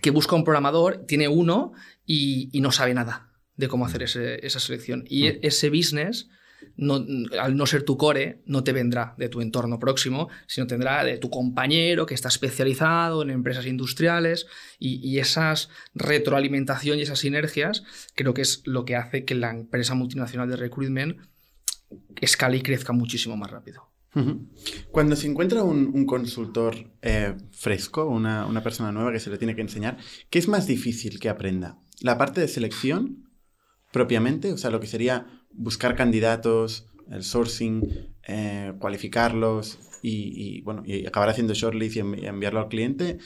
que 0.00 0.10
busca 0.10 0.34
un 0.34 0.44
programador, 0.44 1.06
tiene 1.06 1.28
uno 1.28 1.72
y, 2.04 2.50
no 2.60 2.72
sabe 2.72 2.94
nada 2.94 3.30
de 3.56 3.68
cómo 3.68 3.86
hacer 3.86 4.02
esa 4.02 4.60
selección. 4.60 5.04
Y 5.08 5.28
mm. 5.28 5.38
ese 5.42 5.70
business 5.70 6.28
no, 6.76 7.04
al 7.40 7.56
no 7.56 7.66
ser 7.66 7.82
tu 7.82 7.96
core, 7.96 8.42
no 8.46 8.64
te 8.64 8.72
vendrá 8.72 9.14
de 9.18 9.28
tu 9.28 9.40
entorno 9.40 9.78
próximo, 9.78 10.28
sino 10.46 10.66
tendrá 10.66 11.04
de 11.04 11.18
tu 11.18 11.30
compañero 11.30 12.06
que 12.06 12.14
está 12.14 12.28
especializado 12.28 13.22
en 13.22 13.30
empresas 13.30 13.66
industriales 13.66 14.46
y, 14.78 14.96
y 15.06 15.18
esas 15.18 15.68
retroalimentación 15.94 16.98
y 16.98 17.02
esas 17.02 17.20
sinergias 17.20 17.84
creo 18.14 18.34
que 18.34 18.42
es 18.42 18.62
lo 18.64 18.84
que 18.84 18.96
hace 18.96 19.24
que 19.24 19.34
la 19.34 19.50
empresa 19.50 19.94
multinacional 19.94 20.48
de 20.48 20.56
recruitment 20.56 21.18
escale 22.20 22.58
y 22.58 22.62
crezca 22.62 22.92
muchísimo 22.92 23.36
más 23.36 23.50
rápido. 23.50 23.92
Cuando 24.90 25.16
se 25.16 25.26
encuentra 25.26 25.62
un, 25.62 25.90
un 25.94 26.04
consultor 26.04 26.76
eh, 27.00 27.34
fresco, 27.50 28.06
una, 28.06 28.44
una 28.44 28.62
persona 28.62 28.92
nueva 28.92 29.10
que 29.10 29.20
se 29.20 29.30
le 29.30 29.38
tiene 29.38 29.54
que 29.54 29.62
enseñar, 29.62 29.96
¿qué 30.28 30.38
es 30.38 30.48
más 30.48 30.66
difícil 30.66 31.18
que 31.18 31.30
aprenda? 31.30 31.78
¿La 32.00 32.18
parte 32.18 32.42
de 32.42 32.48
selección 32.48 33.30
propiamente? 33.90 34.52
O 34.52 34.58
sea, 34.58 34.70
lo 34.70 34.80
que 34.80 34.86
sería 34.86 35.26
buscar 35.54 35.96
candidatos, 35.96 36.88
el 37.10 37.22
sourcing, 37.22 38.14
eh, 38.26 38.72
cualificarlos 38.78 39.78
y, 40.02 40.60
bueno, 40.62 40.82
y 40.84 41.06
acabar 41.06 41.28
haciendo 41.28 41.54
shortlist 41.54 41.96
y 41.96 42.00
envi- 42.00 42.24
enviarlo 42.26 42.60
al 42.60 42.68
cliente. 42.68 43.18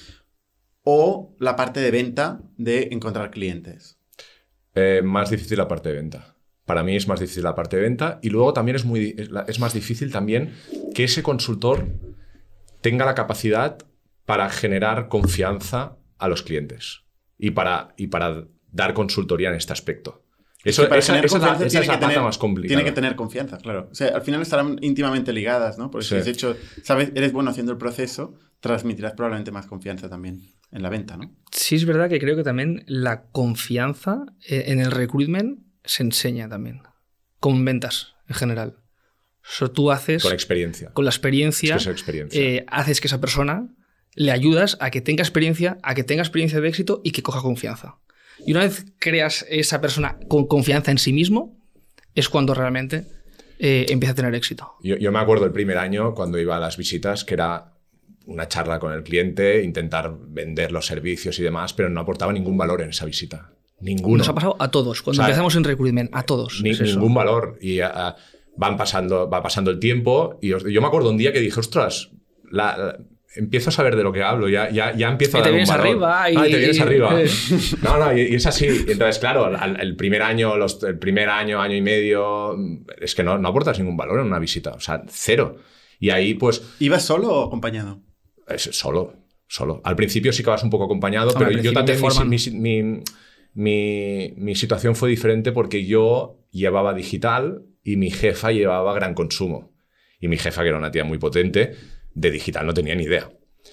¿O 0.83 1.35
la 1.41 1.57
parte 1.57 1.81
de 1.81 1.91
venta 1.91 2.43
de 2.57 2.89
encontrar 2.93 3.31
clientes? 3.31 3.99
Eh, 4.75 5.03
más 5.03 5.31
difícil 5.31 5.59
la 5.59 5.69
parte 5.69 5.89
de 5.89 5.97
venta. 5.97 6.37
Para 6.65 6.83
mí 6.83 6.97
es 6.97 7.09
más 7.09 7.21
difícil 7.21 7.45
la 7.45 7.55
parte 7.55 7.77
de 7.77 7.83
venta 7.83 8.19
y 8.23 8.31
luego 8.31 8.53
también 8.53 8.77
es, 8.77 8.85
muy, 8.85 9.17
es 9.47 9.59
más 9.59 9.73
difícil 9.73 10.13
también 10.13 10.53
que 10.95 11.05
ese 11.05 11.23
consultor 11.23 11.89
tenga 12.81 13.05
la 13.05 13.15
capacidad 13.15 13.79
para 14.25 14.51
generar 14.51 15.09
confianza 15.09 15.97
a 16.19 16.29
los 16.29 16.43
clientes 16.43 17.03
y 17.39 17.53
para, 17.53 17.95
y 17.97 18.09
para 18.09 18.47
dar 18.71 18.95
consultoría 18.95 19.49
en 19.49 19.55
este 19.55 19.73
aspecto. 19.73 20.23
Eso, 20.67 20.83
Que 20.83 20.89
para 20.89 20.99
esa, 20.99 21.13
tener 21.15 21.25
esa 21.27 21.37
es 21.37 21.43
la, 21.43 21.49
confianza 21.49 21.67
esa 21.67 21.67
es 21.67 21.73
tiene 21.73 21.87
la 21.87 21.93
que 22.01 22.07
tener- 22.07 22.23
más 22.25 22.39
complicada. 22.39 22.69
Tiene 22.69 22.85
que 22.85 22.93
tener 22.95 23.17
confianza, 23.17 23.59
claro. 23.59 23.89
O 23.91 23.95
sea, 23.95 24.09
al 24.09 24.23
final 24.23 24.43
estarán 24.43 24.79
íntimamente 24.83 25.33
ligadas, 25.33 25.79
¿no? 25.79 25.91
Porque 25.91 26.05
Sí. 26.07 26.15
si 26.15 26.21
has 26.21 26.27
hecho, 26.27 26.57
sabes, 26.83 27.13
eres 27.15 27.33
bueno 27.33 27.51
haciendo 27.51 27.73
el 27.73 27.79
proceso, 27.79 28.35
transmitirás 28.61 29.13
probablemente 29.13 29.51
más 29.53 29.67
confianza 29.67 30.09
también 30.09 30.41
en 30.73 30.83
la 30.83 30.89
venta, 30.91 31.17
¿no? 31.17 31.31
Sí, 31.53 31.77
es 31.77 31.85
verdad 31.87 32.09
que 32.09 32.19
creo 32.19 32.37
que 32.37 32.43
también 32.43 32.85
la 32.87 33.27
confianza 33.31 34.25
eh, 34.49 34.65
en 34.69 34.81
el 34.81 34.91
recruitment 34.91 35.61
se 35.85 36.03
enseña 36.03 36.49
también, 36.49 36.83
con 37.41 37.65
ventas 37.65 38.15
en 38.29 38.35
general. 38.35 38.77
O 39.43 39.49
sea, 39.49 39.69
tú 39.69 39.93
haces, 39.93 40.23
Con 40.25 40.33
experiencia. 40.33 40.91
con 40.93 41.05
la 41.05 41.11
experiencia, 41.11 41.77
Es 41.77 41.85
que 41.85 41.91
es 41.91 41.97
experiencia. 41.97 42.41
eh, 42.41 42.67
haces 42.69 43.01
que 43.01 43.07
esa 43.07 43.21
persona 43.21 43.69
le 44.17 44.33
ayudas 44.33 44.77
a 44.81 44.91
que 44.91 45.01
tenga 45.01 45.23
experiencia, 45.23 45.79
a 45.83 45.95
que 45.95 46.03
tenga 46.03 46.23
experiencia 46.23 46.61
de 46.61 46.69
éxito 46.69 47.01
y 47.05 47.13
que 47.13 47.23
coja 47.23 47.41
confianza. 47.43 47.97
Y 48.47 48.53
una 48.53 48.61
vez 48.61 48.87
creas 48.99 49.45
esa 49.51 49.81
persona 49.81 50.19
con 50.29 50.47
confianza 50.47 50.91
en 50.91 50.99
sí 50.99 51.13
mismo, 51.13 51.57
es 52.15 52.29
cuando 52.29 52.55
realmente 52.55 53.05
eh, 53.59 53.87
empieza 53.89 54.13
a 54.13 54.15
tener 54.15 54.35
éxito. 54.35 54.73
Yo, 54.83 54.97
yo 54.97 55.13
me 55.13 55.19
acuerdo 55.19 55.45
el 55.45 55.53
primer 55.53 55.79
año 55.79 56.15
cuando 56.15 56.39
iba 56.39 56.57
a 56.57 56.61
las 56.61 56.77
visitas 56.77 57.25
que 57.25 57.35
era 57.35 57.73
una 58.27 58.49
charla 58.49 58.79
con 58.79 58.93
el 58.93 59.03
cliente, 59.03 59.63
intentar 59.63 60.13
vender 60.29 60.73
los 60.73 60.87
servicios 60.87 61.39
y 61.39 61.43
demás, 61.43 61.73
pero 61.73 61.89
no 61.89 62.01
aportaba 62.01 62.33
ningún 62.33 62.57
valor 62.57 62.83
en 62.83 62.91
esa 62.91 63.05
visita. 63.05 63.51
Ninguno. 63.81 64.19
Nos 64.19 64.29
ha 64.29 64.35
pasado 64.35 64.57
a 64.59 64.71
todos. 64.71 65.03
Cuando 65.03 65.21
O 65.21 65.25
sea, 65.25 65.29
empezamos 65.29 65.55
en 65.57 65.65
recruitment, 65.65 66.11
a 66.15 66.23
todos. 66.23 66.61
Ni- 66.63 66.71
es 66.71 66.81
eso. 66.81 66.95
ningún 66.99 67.15
valor. 67.15 67.59
Y 67.61 67.81
ah, 67.81 68.17
van 68.57 68.77
pasando, 68.77 69.29
va 69.29 69.43
pasando 69.43 69.71
el 69.71 69.79
tiempo. 69.79 70.39
Y 70.41 70.53
os- 70.55 70.65
yo 70.65 70.81
me 70.81 70.87
acuerdo 70.87 71.11
un 71.11 71.19
día 71.19 71.33
que 71.33 71.41
dije, 71.41 71.61
ostras, 71.61 72.11
la- 72.51 72.77
la- 72.77 72.99
empiezo 73.37 73.71
a 73.71 73.73
saber 73.73 73.97
de 73.97 74.03
lo 74.03 74.13
que 74.13 74.23
hablo, 74.23 74.49
ya, 74.49 74.71
ya, 74.71 74.95
ya 74.97 75.09
empiezo 75.09 75.39
Y 75.39 75.41
a 75.41 75.43
te 75.45 75.49
dar 75.51 75.53
un 75.53 75.57
vienes 75.59 75.69
valor. 75.69 75.87
arriba 75.87 76.31
y- 76.31 76.37
Ah, 76.37 76.43
te 76.51 76.59
vienes 76.59 76.81
arriba. 76.81 77.21
No, 77.83 77.99
no, 77.99 78.17
y, 78.17 78.23
y 78.23 78.35
es 78.35 78.47
así. 78.47 78.67
Y 78.67 78.91
Entonces, 78.93 79.19
claro, 79.19 79.45
al- 79.47 79.81
el 79.81 79.97
primer 79.97 80.23
año, 80.23 80.57
los- 80.57 80.83
el 80.83 80.99
primer 80.99 81.29
año, 81.29 81.61
año 81.61 81.75
y 81.77 81.81
medio, 81.83 82.57
es 83.01 83.15
que 83.15 83.23
no, 83.23 83.39
no 83.39 83.49
aportas 83.49 83.79
ningún 83.79 83.97
valor 83.97 84.21
en 84.21 84.27
una 84.27 84.39
visita. 84.39 84.73
O 84.73 84.81
sea, 84.81 85.03
cero. 85.09 85.57
Y 86.01 86.11
ahí, 86.11 86.35
pues, 86.35 86.63
¿Ibas 86.81 87.05
solo 87.05 87.29
o 87.31 87.47
acompañado? 87.47 88.01
es 88.49 88.63
solo, 88.73 89.15
solo. 89.49 89.81
Al 89.85 89.97
principio 89.97 90.33
sí 90.33 90.43
que 90.43 90.51
vas 90.51 90.63
un 90.63 90.71
poco 90.71 90.85
acompañado, 90.85 91.31
Hombre, 91.31 91.49
pero 91.49 91.63
yo 91.63 91.71
te 91.71 91.75
también 91.97 92.29
mi- 92.29 92.51
mi- 92.93 93.03
mi- 93.55 94.35
mi 94.37 94.55
situación 94.55 94.95
fue 94.95 95.09
diferente 95.09 95.53
porque 95.53 95.87
yo 95.87 96.47
llevaba 96.51 96.95
digital 96.95 97.63
y 97.83 97.97
mi 97.97 98.11
jefa 98.11 98.53
llevaba 98.53 98.95
gran 98.95 99.15
consumo. 99.15 99.73
Y 100.21 100.29
mi 100.29 100.37
jefa, 100.39 100.63
que 100.63 100.69
era 100.69 100.79
una 100.79 100.91
tía 100.91 101.05
muy 101.05 101.19
potente, 101.19 101.75
de 102.17 102.31
digital 102.31 102.67
no 102.67 102.75
tenía 102.75 102.95
ni 102.95 103.05
idea. 103.05 103.31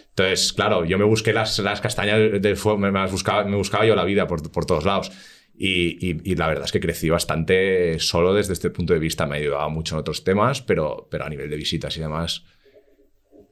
Entonces, 0.10 0.54
claro, 0.54 0.86
yo 0.86 0.98
me 1.00 1.06
busqué 1.06 1.34
las, 1.34 1.58
las 1.60 1.82
castañas 1.82 2.20
del 2.42 2.58
fuego, 2.58 2.78
me, 2.78 2.92
buscaba, 3.08 3.44
me 3.46 3.56
buscaba 3.56 3.86
yo 3.86 3.96
la 3.96 4.04
vida 4.04 4.28
por, 4.28 4.52
por 4.52 4.66
todos 4.66 4.86
lados. 4.86 5.12
Y, 5.56 5.98
y- 6.08 6.22
y 6.24 6.36
la 6.36 6.48
verdad 6.48 6.66
es 6.66 6.72
que 6.72 6.80
crecí 6.80 7.10
bastante 7.10 8.00
solo 8.00 8.34
desde 8.34 8.54
este 8.54 8.70
punto 8.70 8.94
de 8.94 9.00
vista. 9.00 9.26
Me 9.26 9.38
ayudaba 9.38 9.70
mucho 9.70 9.96
en 9.96 10.00
otros 10.02 10.24
temas, 10.24 10.62
pero, 10.62 11.08
pero 11.10 11.26
a 11.26 11.30
nivel 11.30 11.50
de 11.50 11.56
visitas 11.56 11.96
y 11.98 12.02
demás. 12.02 12.44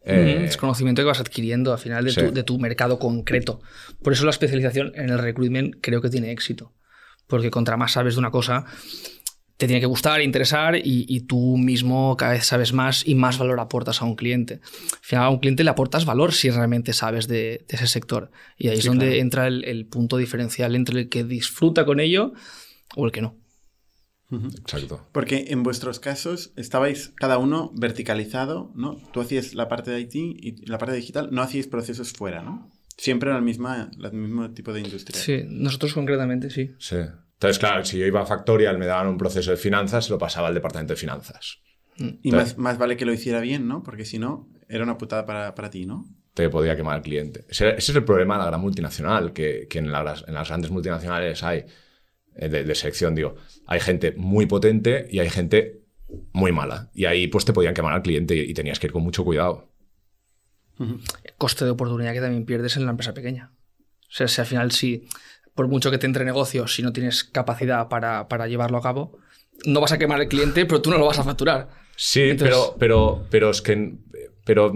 eh, 0.05 0.35
Ujú, 0.35 0.45
Es 0.45 0.57
conocimiento 0.57 1.01
que 1.01 1.07
vas 1.07 1.19
adquiriendo 1.19 1.71
al 1.73 1.79
final 1.79 2.05
de, 2.05 2.11
sí. 2.11 2.21
tu, 2.21 2.31
de 2.33 2.43
tu 2.43 2.57
mercado 2.59 2.99
concreto. 2.99 3.61
Por 4.03 4.13
eso 4.13 4.25
la 4.25 4.31
especialización 4.31 4.91
en 4.95 5.09
el 5.09 5.19
recruitment 5.19 5.75
creo 5.81 6.01
que 6.01 6.09
tiene 6.09 6.31
éxito. 6.31 6.73
Porque 7.27 7.49
contra 7.51 7.77
más 7.77 7.93
sabes 7.93 8.15
de 8.15 8.19
una 8.19 8.31
cosa, 8.31 8.65
te 9.61 9.67
tiene 9.67 9.79
que 9.79 9.85
gustar, 9.85 10.21
interesar 10.23 10.75
y, 10.75 11.05
y 11.07 11.19
tú 11.21 11.55
mismo 11.55 12.17
cada 12.17 12.31
vez 12.31 12.47
sabes 12.47 12.73
más 12.73 13.07
y 13.07 13.13
más 13.13 13.37
valor 13.37 13.59
aportas 13.59 14.01
a 14.01 14.05
un 14.05 14.15
cliente. 14.15 14.55
Al 14.55 14.99
final 15.03 15.25
a 15.25 15.29
un 15.29 15.37
cliente 15.37 15.63
le 15.63 15.69
aportas 15.69 16.03
valor 16.03 16.33
si 16.33 16.49
realmente 16.49 16.93
sabes 16.93 17.27
de, 17.27 17.63
de 17.67 17.75
ese 17.75 17.85
sector. 17.85 18.31
Y 18.57 18.69
ahí 18.69 18.77
es 18.77 18.81
Sí, 18.81 18.87
donde 18.87 19.05
claro. 19.05 19.21
entra 19.21 19.47
el, 19.47 19.63
el 19.65 19.85
punto 19.85 20.17
diferencial 20.17 20.75
entre 20.75 21.01
el 21.01 21.09
que 21.09 21.23
disfruta 21.23 21.85
con 21.85 21.99
ello 21.99 22.33
o 22.95 23.05
el 23.05 23.11
que 23.11 23.21
no. 23.21 23.37
Exacto. 24.31 25.05
Porque 25.11 25.45
en 25.49 25.61
vuestros 25.61 25.99
casos 25.99 26.53
estabais 26.55 27.11
cada 27.17 27.37
uno 27.37 27.71
verticalizado, 27.75 28.71
¿no? 28.75 28.97
Tú 29.13 29.21
hacías 29.21 29.53
la 29.53 29.67
parte 29.67 29.91
de 29.91 29.99
IT 29.99 30.15
y 30.15 30.65
la 30.65 30.77
parte 30.79 30.95
digital, 30.95 31.29
no 31.31 31.41
hacíais 31.43 31.67
procesos 31.67 32.13
fuera, 32.13 32.41
¿no? 32.41 32.71
Siempre 32.97 33.29
era 33.29 33.37
el 33.37 33.43
mismo, 33.43 33.69
el 33.73 34.13
mismo 34.13 34.49
tipo 34.51 34.73
de 34.73 34.81
industria. 34.81 35.19
Sí, 35.21 35.43
nosotros 35.47 35.93
concretamente 35.93 36.49
sí. 36.49 36.71
Sí. 36.79 36.95
Entonces, 37.41 37.57
claro, 37.57 37.83
si 37.83 37.97
yo 37.97 38.05
iba 38.05 38.21
a 38.21 38.25
Factorial, 38.27 38.77
me 38.77 38.85
daban 38.85 39.07
un 39.07 39.17
proceso 39.17 39.49
de 39.49 39.57
finanzas, 39.57 40.11
lo 40.11 40.19
pasaba 40.19 40.49
al 40.49 40.53
departamento 40.53 40.93
de 40.93 40.99
finanzas. 40.99 41.57
Y 42.21 42.31
más, 42.31 42.55
más 42.59 42.77
vale 42.77 42.95
que 42.97 43.03
lo 43.03 43.13
hiciera 43.13 43.39
bien, 43.39 43.67
¿no? 43.67 43.81
Porque 43.81 44.05
si 44.05 44.19
no, 44.19 44.47
era 44.69 44.83
una 44.83 44.99
putada 44.99 45.25
para, 45.25 45.55
para 45.55 45.71
ti, 45.71 45.87
¿no? 45.87 46.05
Te 46.35 46.47
podía 46.51 46.75
quemar 46.75 46.97
el 46.97 47.01
cliente. 47.01 47.45
Ese, 47.49 47.69
ese 47.69 47.91
es 47.93 47.95
el 47.95 48.03
problema 48.03 48.35
de 48.35 48.41
la 48.41 48.45
gran 48.45 48.61
multinacional, 48.61 49.33
que, 49.33 49.65
que 49.67 49.79
en, 49.79 49.91
las, 49.91 50.23
en 50.27 50.35
las 50.35 50.49
grandes 50.49 50.69
multinacionales 50.69 51.41
hay, 51.41 51.65
eh, 52.35 52.47
de, 52.47 52.63
de 52.63 52.75
selección, 52.75 53.15
digo, 53.15 53.35
hay 53.65 53.79
gente 53.79 54.13
muy 54.15 54.45
potente 54.45 55.07
y 55.09 55.17
hay 55.17 55.31
gente 55.31 55.81
muy 56.33 56.51
mala. 56.51 56.91
Y 56.93 57.05
ahí 57.05 57.25
pues 57.25 57.43
te 57.43 57.53
podían 57.53 57.73
quemar 57.73 57.93
al 57.93 58.03
cliente 58.03 58.35
y, 58.35 58.51
y 58.51 58.53
tenías 58.53 58.79
que 58.79 58.85
ir 58.85 58.93
con 58.93 59.01
mucho 59.01 59.23
cuidado. 59.23 59.67
coste 61.39 61.65
de 61.65 61.71
oportunidad 61.71 62.13
que 62.13 62.21
también 62.21 62.45
pierdes 62.45 62.77
en 62.77 62.85
la 62.85 62.91
empresa 62.91 63.15
pequeña. 63.15 63.51
O 64.11 64.13
sea, 64.13 64.27
si 64.27 64.41
al 64.41 64.47
final, 64.47 64.71
si 64.71 65.07
por 65.55 65.67
mucho 65.67 65.91
que 65.91 65.97
te 65.97 66.05
entre 66.05 66.25
negocio, 66.25 66.67
si 66.67 66.81
no 66.81 66.91
tienes 66.93 67.23
capacidad 67.23 67.87
para, 67.89 68.27
para 68.27 68.47
llevarlo 68.47 68.77
a 68.77 68.81
cabo, 68.81 69.17
no 69.65 69.79
vas 69.81 69.91
a 69.91 69.97
quemar 69.97 70.19
al 70.19 70.27
cliente, 70.27 70.65
pero 70.65 70.81
tú 70.81 70.89
no 70.89 70.97
lo 70.97 71.05
vas 71.05 71.19
a 71.19 71.23
facturar. 71.23 71.69
Sí, 71.95 72.21
Entonces- 72.21 72.55
pero, 72.55 72.75
pero, 72.79 73.23
pero 73.29 73.49
es 73.51 73.61
que. 73.61 73.95
Pero 74.45 74.73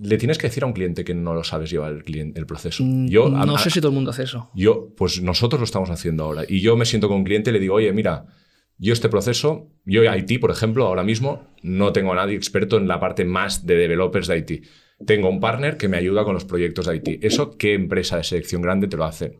le 0.00 0.16
tienes 0.16 0.38
que 0.38 0.46
decir 0.46 0.62
a 0.62 0.66
un 0.66 0.72
cliente 0.72 1.02
que 1.04 1.12
no 1.12 1.34
lo 1.34 1.42
sabes 1.42 1.70
llevar 1.70 1.92
el, 1.92 2.04
cliente, 2.04 2.38
el 2.38 2.46
proceso. 2.46 2.84
Yo, 3.06 3.28
Mm, 3.28 3.46
no 3.46 3.56
a- 3.56 3.58
sé 3.58 3.68
si 3.70 3.80
todo 3.80 3.88
el 3.90 3.94
mundo 3.96 4.12
hace 4.12 4.22
eso. 4.22 4.48
Yo, 4.54 4.90
pues 4.96 5.20
nosotros 5.22 5.58
lo 5.60 5.64
estamos 5.64 5.90
haciendo 5.90 6.22
ahora. 6.24 6.44
Y 6.48 6.60
yo 6.60 6.76
me 6.76 6.84
siento 6.84 7.08
con 7.08 7.16
un 7.18 7.24
cliente 7.24 7.50
y 7.50 7.52
le 7.52 7.58
digo, 7.58 7.74
oye, 7.74 7.92
mira, 7.92 8.26
yo 8.76 8.92
este 8.92 9.08
proceso, 9.08 9.72
yo 9.84 10.02
IT, 10.04 10.38
por 10.40 10.52
ejemplo, 10.52 10.86
ahora 10.86 11.02
mismo 11.02 11.48
no 11.62 11.92
tengo 11.92 12.12
a 12.12 12.14
nadie 12.14 12.36
experto 12.36 12.76
en 12.76 12.86
la 12.86 13.00
parte 13.00 13.24
más 13.24 13.66
de 13.66 13.74
developers 13.74 14.28
de 14.28 14.38
IT. 14.38 14.64
Tengo 15.04 15.28
un 15.28 15.40
partner 15.40 15.76
que 15.76 15.88
me 15.88 15.96
ayuda 15.96 16.22
con 16.24 16.34
los 16.34 16.44
proyectos 16.44 16.86
de 16.86 16.94
IT. 16.96 17.24
¿Eso 17.24 17.56
qué 17.56 17.74
empresa 17.74 18.16
de 18.18 18.22
selección 18.24 18.62
grande 18.62 18.86
te 18.86 18.96
lo 18.96 19.04
hace? 19.04 19.38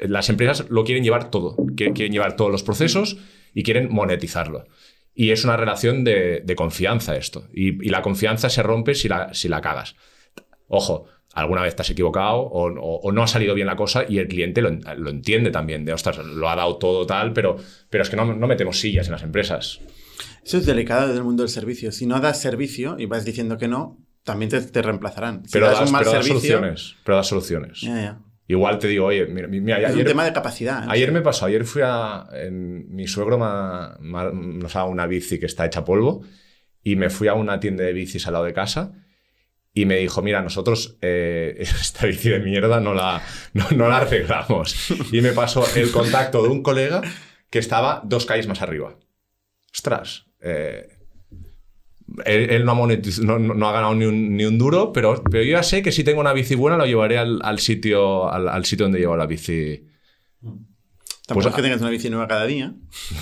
Las 0.00 0.28
empresas 0.28 0.66
lo 0.70 0.84
quieren 0.84 1.04
llevar 1.04 1.30
todo. 1.30 1.56
Quieren 1.76 1.94
quieren 1.94 2.12
llevar 2.12 2.36
todos 2.36 2.50
los 2.50 2.62
procesos 2.62 3.16
y 3.54 3.62
quieren 3.62 3.88
monetizarlo. 3.90 4.66
Y 5.14 5.30
es 5.30 5.44
una 5.44 5.56
relación 5.56 6.04
de, 6.04 6.42
de 6.44 6.54
confianza 6.54 7.16
esto. 7.16 7.48
Y, 7.52 7.84
y 7.84 7.88
la 7.90 8.02
confianza 8.02 8.48
se 8.50 8.62
rompe 8.62 8.94
si 8.94 9.08
la, 9.08 9.32
si 9.34 9.48
la 9.48 9.60
cagas. 9.60 9.96
Ojo, 10.68 11.06
alguna 11.32 11.62
vez 11.62 11.74
te 11.74 11.82
has 11.82 11.90
equivocado 11.90 12.36
o, 12.40 12.68
o- 12.70 13.00
o 13.00 13.12
no 13.12 13.22
ha 13.22 13.26
salido 13.26 13.54
bien 13.54 13.66
la 13.66 13.76
cosa 13.76 14.04
y 14.08 14.18
el 14.18 14.28
cliente 14.28 14.60
lo, 14.62 14.70
lo 14.70 15.10
entiende 15.10 15.50
también. 15.50 15.84
De, 15.84 15.92
ostras, 15.92 16.18
lo 16.18 16.48
ha 16.48 16.54
dado 16.56 16.76
todo 16.78 17.06
tal, 17.06 17.32
pero, 17.32 17.56
pero 17.90 18.02
es 18.02 18.10
que 18.10 18.16
no, 18.16 18.32
no 18.34 18.46
metemos 18.46 18.78
sillas 18.78 19.06
en 19.06 19.12
las 19.12 19.22
empresas. 19.22 19.80
Eso 20.44 20.58
es 20.58 20.66
delicado 20.66 21.12
del 21.12 21.24
mundo 21.24 21.42
del 21.42 21.50
servicio. 21.50 21.90
Si 21.92 22.06
no 22.06 22.20
das 22.20 22.40
servicio 22.40 22.96
y 22.98 23.06
vas 23.06 23.24
diciendo 23.24 23.58
que 23.58 23.68
no, 23.68 23.98
también 24.24 24.50
te, 24.50 24.60
te 24.60 24.82
reemplazarán. 24.82 25.44
Si 25.46 25.52
Pero 25.52 25.66
das 25.66 25.80
das, 25.80 25.88
un 25.88 25.92
mal 25.92 26.00
pero 26.04 26.12
das 26.12 26.24
servicio, 26.26 26.50
soluciones. 26.58 26.96
Pero 27.04 27.16
das 27.16 27.26
soluciones. 27.26 27.80
ya, 27.80 27.94
ya. 28.00 28.18
Igual 28.50 28.78
te 28.78 28.88
digo, 28.88 29.06
oye, 29.06 29.26
mira, 29.26 29.46
mira, 29.46 29.78
Es 29.78 29.84
un 29.90 29.92
ayer, 30.00 30.06
tema 30.06 30.24
de 30.24 30.32
capacidad. 30.32 30.82
¿eh? 30.84 30.86
ayer 30.88 31.12
me 31.12 31.20
pasó, 31.20 31.46
ayer 31.46 31.64
fui 31.64 31.82
a... 31.84 32.26
en- 32.32 32.86
mi 32.94 33.06
suegro 33.06 33.36
nos 33.38 34.74
ha 34.76 34.84
una 34.84 35.06
bici 35.06 35.38
que 35.38 35.46
está 35.46 35.66
hecha 35.66 35.84
polvo 35.84 36.22
y 36.82 36.96
me 36.96 37.10
fui 37.10 37.28
a 37.28 37.34
una 37.34 37.60
tienda 37.60 37.84
de 37.84 37.92
bicis 37.92 38.26
al 38.26 38.32
lado 38.32 38.46
de 38.46 38.54
casa 38.54 38.94
y 39.74 39.84
me 39.84 39.98
dijo, 39.98 40.22
mira, 40.22 40.40
nosotros 40.42 40.96
eh, 41.02 41.56
esta 41.60 42.06
bici 42.06 42.30
de 42.30 42.40
mierda 42.40 42.80
no 42.80 42.94
la, 42.94 43.22
no, 43.52 43.66
no 43.76 43.88
la 43.88 43.98
arreglamos. 43.98 44.90
Y 45.12 45.20
me 45.20 45.32
pasó 45.32 45.64
el 45.76 45.92
contacto 45.92 46.42
de 46.42 46.48
un 46.48 46.62
colega 46.62 47.02
que 47.50 47.58
estaba 47.58 48.00
dos 48.04 48.24
calles 48.26 48.48
más 48.48 48.62
arriba. 48.62 48.96
Ostras, 49.72 50.24
eh, 50.40 50.88
él, 52.24 52.50
él 52.50 52.64
no, 52.64 52.72
ha 52.72 52.74
monetiz- 52.74 53.22
no- 53.22 53.38
no- 53.38 53.54
no 53.54 53.68
ha 53.68 53.72
ganado 53.72 53.94
ni 53.94 54.04
un, 54.04 54.36
ni 54.36 54.44
un 54.44 54.58
duro, 54.58 54.92
pero, 54.92 55.22
pero 55.30 55.42
yo 55.44 55.52
ya 55.52 55.62
sé 55.62 55.82
que 55.82 55.92
si 55.92 56.04
tengo 56.04 56.20
una 56.20 56.32
bici 56.32 56.54
buena 56.54 56.76
lo 56.76 56.86
llevaré 56.86 57.18
al, 57.18 57.40
al 57.42 57.58
sitio, 57.58 58.30
al, 58.30 58.48
al 58.48 58.64
sitio 58.64 58.84
donde 58.86 58.98
llevo 59.00 59.16
la 59.16 59.26
bici. 59.26 59.84
Tampoco 61.26 61.44
Pues- 61.44 61.46
es 61.52 61.56
que 61.56 61.62
tengas 61.62 61.80
una 61.82 61.90
bici 61.90 62.08
nueva 62.08 62.26
cada 62.26 62.46
día. 62.46 62.74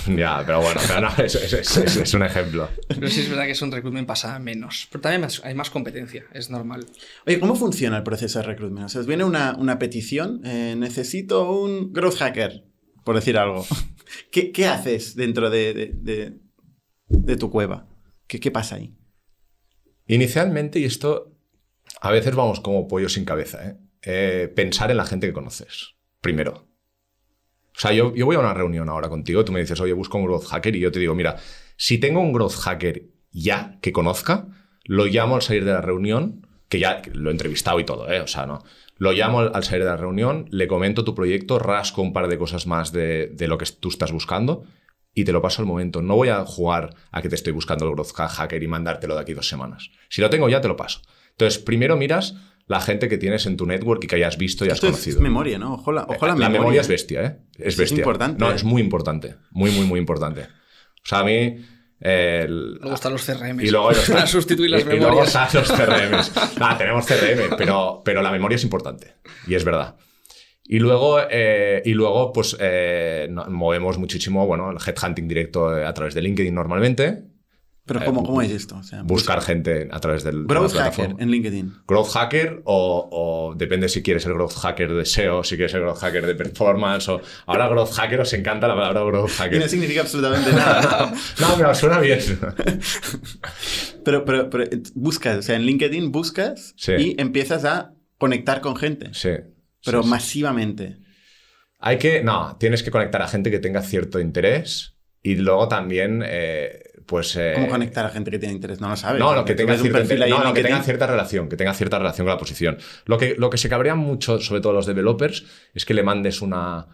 Ya, 0.17 0.41
pero 0.47 0.61
bueno, 0.61 0.81
pero 0.87 1.01
no, 1.01 1.09
es, 1.25 1.35
es- 1.35 1.53
es- 1.53 1.77
es- 1.77 1.97
es 1.97 2.15
un 2.15 2.23
ejemplo. 2.23 2.69
Pero 2.89 3.09
sí 3.09 3.21
es 3.23 3.29
verdad 3.29 3.45
que 3.47 3.51
es 3.51 3.63
un 3.63 3.73
recruitment 3.73 4.07
pasa 4.07 4.39
menos. 4.39 4.87
Pero 4.93 5.03
también 5.03 5.29
hay 5.43 5.55
más 5.55 5.71
competencia, 5.71 6.25
es 6.33 6.49
normal. 6.51 6.87
Oye, 7.27 7.41
¿cómo 7.41 7.57
funciona 7.57 7.97
el 7.97 8.03
proceso 8.05 8.39
de 8.39 8.45
recruitment? 8.45 8.87
O 8.87 8.89
sea, 8.89 9.01
os 9.01 9.09
viene 9.09 9.25
una, 9.25 9.57
una 9.59 9.81
petición, 9.81 10.41
eh, 10.45 10.77
necesito 10.79 11.51
un 11.51 11.93
growth 11.93 12.19
hacker, 12.19 12.65
por 13.05 13.17
decir 13.17 13.37
algo. 13.39 13.67
¿Qué, 14.31 14.53
qué 14.53 14.67
haces 14.69 15.17
dentro 15.17 15.51
de, 15.51 15.75
de- 15.75 15.93
de- 15.93 16.33
de 17.09 17.37
tu 17.37 17.51
cueva? 17.51 17.89
¿Qué, 18.27 18.41
¿Qué 18.41 18.51
pasa 18.51 18.77
ahí? 18.77 18.95
Inicialmente, 20.07 20.79
y 20.79 20.85
esto 20.85 21.33
a 22.01 22.11
veces 22.11 22.35
vamos 22.35 22.61
como 22.61 22.89
pollo 22.89 23.09
sin 23.09 23.25
cabeza, 23.25 23.69
¿eh? 23.69 23.77
Eh, 24.03 24.53
pensar 24.55 24.91
en 24.91 24.99
la 24.99 25.05
gente 25.05 25.27
que 25.27 25.33
conoces. 25.33 25.97
Primero. 26.21 26.69
O 27.77 27.79
sea, 27.79 27.93
yo, 27.93 28.15
yo 28.15 28.25
voy 28.25 28.37
a 28.37 28.41
una 28.41 28.55
reunión 28.55 28.89
ahora 28.89 29.09
contigo, 29.09 29.45
tú 29.45 29.53
me 29.53 29.61
dices, 29.61 29.81
oye, 29.81 29.93
busco 29.93 30.17
un 30.17 30.25
growth 30.25 30.47
hacker, 30.47 30.77
y 30.77 30.81
yo 30.81 30.93
te 30.93 31.01
digo, 31.01 31.15
mira, 31.15 31.37
si 31.77 31.99
tengo 31.99 32.21
un 32.21 32.33
growth 32.33 32.55
hacker 32.55 33.03
ya 33.33 33.79
que 33.83 33.93
conozca, 33.93 34.47
lo 34.85 35.07
llamo 35.07 35.35
al 35.35 35.43
salir 35.43 35.65
de 35.65 35.73
la 35.73 35.81
reunión, 35.81 36.47
que 36.69 36.79
ya 36.79 37.03
lo 37.13 37.31
he 37.31 37.33
entrevistado 37.33 37.81
y 37.81 37.85
todo, 37.85 38.11
¿eh? 38.11 38.21
O 38.21 38.27
sea, 38.27 38.47
no. 38.47 38.63
Lo 38.97 39.13
llamo 39.13 39.41
al, 39.41 39.51
al 39.55 39.65
salir 39.65 39.85
de 39.85 39.91
la 39.91 39.97
reunión, 39.97 40.47
le 40.51 40.69
comento 40.69 41.05
tu 41.05 41.15
proyecto, 41.15 41.59
rasco 41.59 42.01
un 42.01 42.13
par 42.13 42.29
de 42.29 42.39
cosas 42.39 42.67
más 42.67 42.93
de, 42.93 43.29
de 43.29 43.49
lo 43.49 43.59
que 43.59 43.67
tú 43.67 43.89
estás 43.89 44.13
buscando 44.13 44.65
y 45.17 45.25
te 45.25 45.33
lo 45.33 45.41
paso 45.43 45.63
al 45.63 45.67
momento. 45.67 46.03
No 46.03 46.15
voy 46.15 46.29
a 46.29 46.45
jugar 46.45 46.95
a 47.11 47.23
que 47.23 47.29
te 47.29 47.35
estoy 47.35 47.53
buscando 47.53 47.87
el 47.89 47.93
growth 47.93 48.13
hacker 48.15 48.63
y 48.63 48.69
mandártelo 48.69 49.15
de 49.17 49.23
aquí 49.23 49.33
dos 49.35 49.49
semanas. 49.49 49.91
Si 50.11 50.21
lo 50.21 50.31
tengo 50.31 50.49
ya, 50.49 50.61
te 50.61 50.69
lo 50.69 50.77
paso. 50.77 51.01
Entonces, 51.31 51.59
primero 51.59 51.97
miras 51.97 52.35
la 52.67 52.81
gente 52.81 53.09
que 53.09 53.17
tienes 53.17 53.47
en 53.47 53.57
tu 53.57 53.65
network 53.67 54.05
y 54.05 54.07
que 54.09 54.17
hayas 54.17 54.37
visto 54.39 54.65
y 54.65 54.69
has 54.69 54.75
Esto 54.75 54.89
es, 54.89 54.93
conocido. 54.93 55.17
es 55.17 55.23
memoria, 55.23 55.59
¿no? 55.59 55.75
Ojo 55.75 55.91
la, 55.93 56.03
ojo 56.03 56.27
la 56.27 56.33
la 56.33 56.35
memoria. 56.35 56.59
memoria 56.61 56.81
es 56.83 56.89
bestia, 56.89 57.23
¿eh? 57.25 57.37
Es 57.59 57.67
Es 57.69 57.77
bestia. 57.79 57.99
importante, 57.99 58.39
No, 58.39 58.51
¿eh? 58.51 58.55
es 58.57 58.65
muy 58.65 58.83
importante. 58.83 59.37
Muy, 59.51 59.71
muy, 59.71 59.87
muy 59.87 59.99
importante. 60.01 60.43
O 60.43 61.09
sea, 61.09 61.21
a 61.21 61.25
mí. 61.25 61.33
eh, 62.01 62.43
el- 62.45 62.75
Luego 62.75 62.95
están 62.95 63.13
los 63.13 63.25
CRM. 63.25 63.61
y 63.65 63.71
luego 63.71 63.91
los- 63.93 64.11
para 64.11 64.27
sustituir 64.27 64.69
las 64.71 64.81
y- 64.83 64.85
y 64.85 64.87
luego 64.99 65.05
memorias. 65.23 65.29
están 65.29 65.63
los 65.63 65.73
CRMs. 65.73 66.33
Ah, 66.61 66.77
tenemos 66.77 67.07
CRM, 67.07 67.57
pero, 67.57 68.03
pero 68.05 68.21
la 68.21 68.31
memoria 68.31 68.57
es 68.57 68.65
importante. 68.65 69.15
Y 69.47 69.55
es 69.55 69.65
verdad. 69.65 69.97
Y 70.69 70.79
luego, 70.81 71.19
eh, 71.31 71.83
y 71.85 71.93
luego 71.95 72.33
pues, 72.33 72.57
eh, 72.61 73.29
movemos 73.49 73.99
muchísimo, 73.99 74.47
bueno, 74.47 74.71
el 74.71 74.79
headhunting 74.85 75.29
directo 75.29 75.77
eh, 75.79 75.85
a 75.87 75.93
través 75.95 76.15
de 76.15 76.23
LinkedIn 76.23 76.55
normalmente. 76.55 77.23
Pero 77.85 78.05
¿cómo, 78.05 78.25
cómo 78.25 78.43
es 78.43 78.51
esto? 78.51 78.77
O 78.79 78.83
sea, 78.83 79.05
Buscar 79.05 79.41
gente 79.41 79.87
a 79.93 80.01
través 80.01 80.25
del. 80.25 80.45
Growth 80.47 80.73
hacker 80.75 81.15
en 81.21 81.31
LinkedIn. 81.31 81.73
Growth 81.87 82.09
hacker 82.15 82.63
o, 82.65 83.09
o 83.13 83.55
depende 83.55 83.89
si 83.89 84.03
quieres 84.03 84.27
el 84.27 84.33
growth 84.35 84.55
hacker 84.55 84.93
de 84.93 85.05
SEO, 85.05 85.45
si 85.45 85.55
quieres 85.55 85.73
el 85.75 85.83
growth 85.83 85.99
hacker 86.01 86.27
de 86.27 86.35
performance 86.35 87.09
o 87.09 87.21
ahora 87.47 87.69
growth 87.69 87.93
hacker 87.93 88.19
os 88.23 88.33
encanta 88.33 88.67
la 88.67 88.75
palabra 88.75 89.05
growth 89.05 89.31
Y 89.31 89.33
hacker. 89.35 89.61
no 89.61 89.69
significa 89.69 90.01
absolutamente 90.01 90.51
nada. 90.53 91.13
¿no? 91.41 91.47
pero 91.57 91.73
suena 91.77 92.01
bien. 92.01 92.19
Pero, 94.05 94.25
pero, 94.25 94.51
pero 94.51 94.65
buscas, 94.95 95.39
o 95.39 95.43
sea, 95.43 95.57
en 95.57 95.63
LinkedIn 95.63 96.13
buscas 96.13 96.75
Sí. 96.77 96.93
y 96.97 97.21
empiezas 97.21 97.65
a 97.65 97.93
conectar 98.19 98.61
con 98.61 98.77
gente. 98.77 99.09
Sí. 99.13 99.31
Pero 99.87 100.03
sí, 100.03 100.09
masivamente. 100.09 100.99
Hay 101.79 101.99
que, 101.99 102.23
no, 102.23 102.57
tienes 102.59 102.83
que 102.83 102.91
conectar 102.91 103.23
a 103.23 103.29
gente 103.29 103.51
que 103.51 103.59
tenga 103.59 103.83
cierto 103.83 104.21
interés 104.21 104.95
y 105.23 105.37
luego 105.37 105.69
también, 105.69 106.23
eh, 106.25 106.83
pues... 107.07 107.37
eh, 107.37 107.53
¿Cómo 107.55 107.69
conectar 107.69 108.05
a 108.07 108.11
gente 108.11 108.31
que 108.31 108.39
tiene 108.39 108.55
interés? 108.55 108.81
No 108.81 108.89
lo 108.89 108.97
sabes. 108.97 109.21
No, 109.21 109.35
no, 109.35 109.45
que 109.45 109.55
tenga, 109.55 109.77
cierto 109.77 109.99
interés- 110.01 110.29
no, 110.29 110.43
no, 110.45 110.55
que 110.55 110.63
tenga 110.63 110.83
cierta 110.83 111.07
relación, 111.07 111.49
que 111.49 111.57
tenga 111.57 111.75
cierta 111.75 111.99
relación 111.99 112.27
con 112.27 112.33
la 112.35 112.39
posición. 112.39 112.79
Lo 113.05 113.19
que, 113.19 113.35
lo 113.39 113.51
que 113.51 113.59
se 113.59 113.69
cabrea 113.69 113.95
mucho, 113.95 114.41
sobre 114.41 114.61
todo 114.61 114.73
los 114.73 114.87
developers, 114.87 115.45
es 115.75 115.85
que 115.85 115.95
le 115.95 116.03
mandes 116.03 116.41
una, 116.43 116.87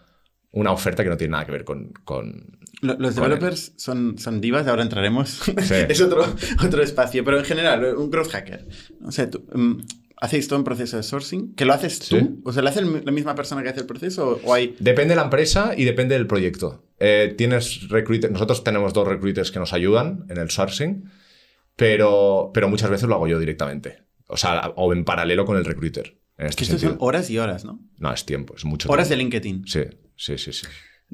una 0.51 0.71
oferta 0.71 1.03
que 1.03 1.09
no 1.09 1.17
tiene 1.17 1.31
nada 1.31 1.45
que 1.45 1.51
ver 1.53 1.63
con... 1.63 1.91
con- 2.03 2.59
Lo- 2.81 2.97
Los 2.99 3.15
con 3.15 3.23
developers 3.23 3.73
son, 3.77 4.17
son 4.17 4.41
divas, 4.41 4.67
ahora 4.67 4.83
entraremos. 4.83 5.29
Sí. 5.29 5.53
es 5.89 6.01
otro, 6.01 6.25
otro 6.65 6.83
espacio. 6.83 7.23
Pero 7.23 7.39
en 7.39 7.45
general, 7.45 7.95
un 7.95 8.09
growth 8.11 8.31
hacker. 8.31 8.67
O 9.05 9.11
sea, 9.11 9.29
tú, 9.29 9.45
mm, 9.53 9.77
¿hacéis 10.23 10.47
todo 10.47 10.57
un 10.59 10.65
proceso 10.65 10.97
de 10.97 11.03
sourcing? 11.03 11.53
¿Que 11.55 11.65
lo 11.65 11.73
haces 11.73 11.99
tú? 11.99 12.17
Sí. 12.17 12.29
O 12.43 12.51
sea, 12.53 12.63
¿lo 12.63 12.69
hace 12.69 12.79
el- 12.79 13.03
la 13.05 13.11
misma 13.11 13.35
persona 13.35 13.61
que 13.61 13.69
hace 13.69 13.81
el 13.81 13.85
proceso? 13.85 14.39
¿O 14.43 14.53
hay.? 14.53 14.75
Depende 14.79 15.11
de 15.11 15.15
la 15.17 15.23
empresa 15.23 15.73
y 15.77 15.83
depende 15.83 16.15
del 16.15 16.25
proyecto. 16.27 16.83
Eh, 16.99 17.33
tienes 17.37 17.89
recruiter- 17.89 18.31
nosotros 18.31 18.63
tenemos 18.63 18.93
dos 18.93 19.07
recruiters 19.07 19.51
que 19.51 19.59
nos 19.59 19.73
ayudan 19.73 20.25
en 20.29 20.37
el 20.37 20.49
sourcing, 20.49 21.03
pero, 21.75 22.51
pero 22.53 22.69
muchas 22.69 22.89
veces 22.89 23.07
lo 23.07 23.15
hago 23.15 23.27
yo 23.27 23.39
directamente. 23.39 24.03
O 24.27 24.37
sea, 24.37 24.71
o 24.75 24.93
en 24.93 25.03
paralelo 25.05 25.45
con 25.45 25.57
el 25.57 25.65
recruiter. 25.65 26.19
En 26.37 26.47
este 26.47 26.65
Que 26.65 26.71
esto 26.75 26.79
son 26.87 26.97
horas 26.99 27.29
y 27.29 27.37
horas, 27.37 27.63
¿no? 27.65 27.79
No, 27.99 28.11
es 28.13 28.25
tiempo, 28.25 28.55
es 28.55 28.65
mucho 28.65 28.89
Horas 28.91 29.09
de 29.09 29.15
tiempo. 29.15 29.35
LinkedIn. 29.35 29.67
Sí, 29.67 29.81
sí, 30.15 30.37
sí, 30.37 30.53
sí. 30.53 30.65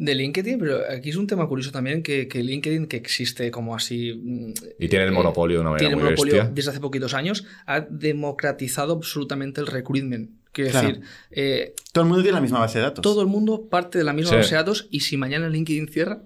De 0.02 0.16
LinkedIn, 0.16 0.58
pero 0.60 0.80
aquí 0.90 1.10
es 1.10 1.18
un 1.18 1.28
tema 1.28 1.46
curioso 1.46 1.72
también 1.72 2.02
que, 2.02 2.30
que 2.30 2.42
LinkedIn, 2.42 2.88
que 2.88 2.96
existe 2.96 3.52
como 3.52 3.76
así. 3.76 4.14
mm, 4.14 4.54
Y 4.80 4.88
tiene 4.88 5.04
el 5.04 5.12
eh, 5.12 5.14
monopolio 5.14 5.58
de 5.58 5.62
una 5.62 5.72
manera 5.72 5.90
tiene 5.90 5.96
muy 5.98 6.06
monopolio 6.06 6.36
bestia. 6.36 6.52
desde 6.54 6.70
hace 6.72 6.80
poquitos 6.80 7.14
años, 7.14 7.44
ha 7.66 7.82
democratizado 7.82 8.94
absolutamente 8.94 9.60
el 9.60 9.68
recruitment. 9.68 10.32
Quiero 10.54 10.72
Claro. 10.72 10.88
decir, 10.88 11.04
eh, 11.32 11.74
Todo 11.92 12.04
el 12.04 12.08
mundo 12.10 12.24
tiene 12.24 12.36
la 12.36 12.42
misma 12.42 12.60
base 12.60 12.78
de 12.80 12.86
datos. 12.86 13.02
todo 13.04 13.22
el 13.22 13.28
mundo 13.28 13.68
parte 13.70 13.98
de 13.98 14.06
la 14.06 14.14
misma 14.14 14.32
Sí. 14.32 14.36
base 14.38 14.50
de 14.52 14.56
datos 14.56 14.88
y 14.90 15.02
si 15.02 15.18
mañana 15.18 15.50
LinkedIn 15.50 15.90
cierra, 15.90 16.22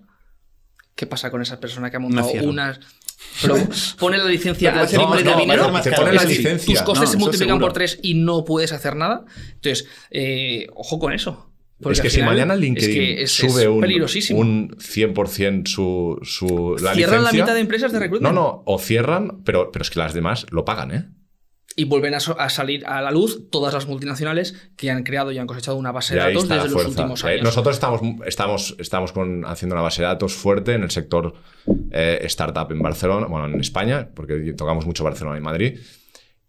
¿qué 0.95 1.07
pasa 1.07 1.31
con 1.31 1.41
esa 1.41 1.59
persona 1.59 1.89
que 1.89 1.97
ha 1.97 1.99
montado 1.99 2.29
unas... 2.43 2.79
Pero 3.41 3.55
pone 3.97 4.17
la 4.19 4.25
licencia 4.25 4.79
al 4.79 4.87
triple 4.87 5.23
no, 5.23 5.31
de 5.31 5.35
dinero. 5.41 5.71
Tus 6.65 6.81
costes 6.83 7.05
No, 7.05 7.07
se 7.07 7.17
multiplican 7.17 7.55
seguro. 7.55 7.65
por 7.65 7.73
tres 7.73 7.97
y 8.03 8.13
no 8.15 8.43
puedes 8.45 8.71
hacer 8.71 8.95
nada. 8.95 9.25
Entonces, 9.55 9.87
eh, 10.11 10.67
ojo 10.75 10.99
con 10.99 11.11
eso. 11.13 11.49
Porque 11.83 11.93
es 11.97 12.01
que 12.01 12.09
si 12.09 12.15
final 12.17 12.33
mañana 12.33 12.53
es 12.55 12.59
LinkedIn 12.59 12.93
que 12.93 13.23
es- 13.23 13.31
sube 13.31 13.63
es 13.63 14.29
un, 14.31 14.37
un 14.37 14.69
100% 14.79 15.67
su, 15.67 16.17
su 16.23 16.75
la 16.81 16.93
Cierran 16.95 17.17
la 17.23 17.29
licencia- 17.31 17.43
mitad 17.43 17.53
de 17.53 17.59
empresas 17.61 17.91
de 17.91 17.97
No, 17.99 18.03
recruitment. 18.03 18.35
no, 18.35 18.63
o 18.65 18.79
cierran, 18.79 19.43
pero, 19.43 19.71
pero 19.71 19.83
es 19.83 19.89
que 19.89 19.99
las 19.99 20.13
demás 20.13 20.45
lo 20.51 20.65
pagan, 20.65 20.91
¿eh? 20.91 21.05
Y 21.75 21.85
vuelven 21.85 22.13
a, 22.13 22.19
so- 22.19 22.39
a 22.39 22.49
salir 22.49 22.85
a 22.85 23.01
la 23.01 23.09
luz 23.09 23.49
todas 23.49 23.73
las 23.73 23.87
multinacionales 23.87 24.69
que 24.77 24.91
han 24.91 25.01
creado 25.01 25.31
y 25.31 25.39
han 25.39 25.47
cosechado 25.47 25.75
una 25.75 25.91
base 25.91 26.13
de 26.13 26.19
datos 26.19 26.47
la 26.47 26.55
desde 26.63 26.69
los 26.69 26.85
últimos 26.85 27.23
Eh, 27.23 27.27
años. 27.29 27.43
Nosotros 27.43 27.75
estamos, 27.75 28.01
estamos, 28.27 28.75
estamos 28.77 29.11
con, 29.11 29.43
haciendo 29.45 29.73
una 29.75 29.81
base 29.81 30.03
de 30.03 30.07
datos 30.07 30.33
fuerte 30.35 30.73
en 30.73 30.83
el 30.83 30.91
sector 30.91 31.33
eh, 31.91 32.19
startup 32.25 32.71
en 32.71 32.79
Barcelona, 32.79 33.25
bueno, 33.25 33.47
en 33.47 33.59
España, 33.59 34.07
porque 34.13 34.53
tocamos 34.55 34.85
mucho 34.85 35.03
Barcelona 35.03 35.37
y 35.37 35.41
Madrid. 35.41 35.79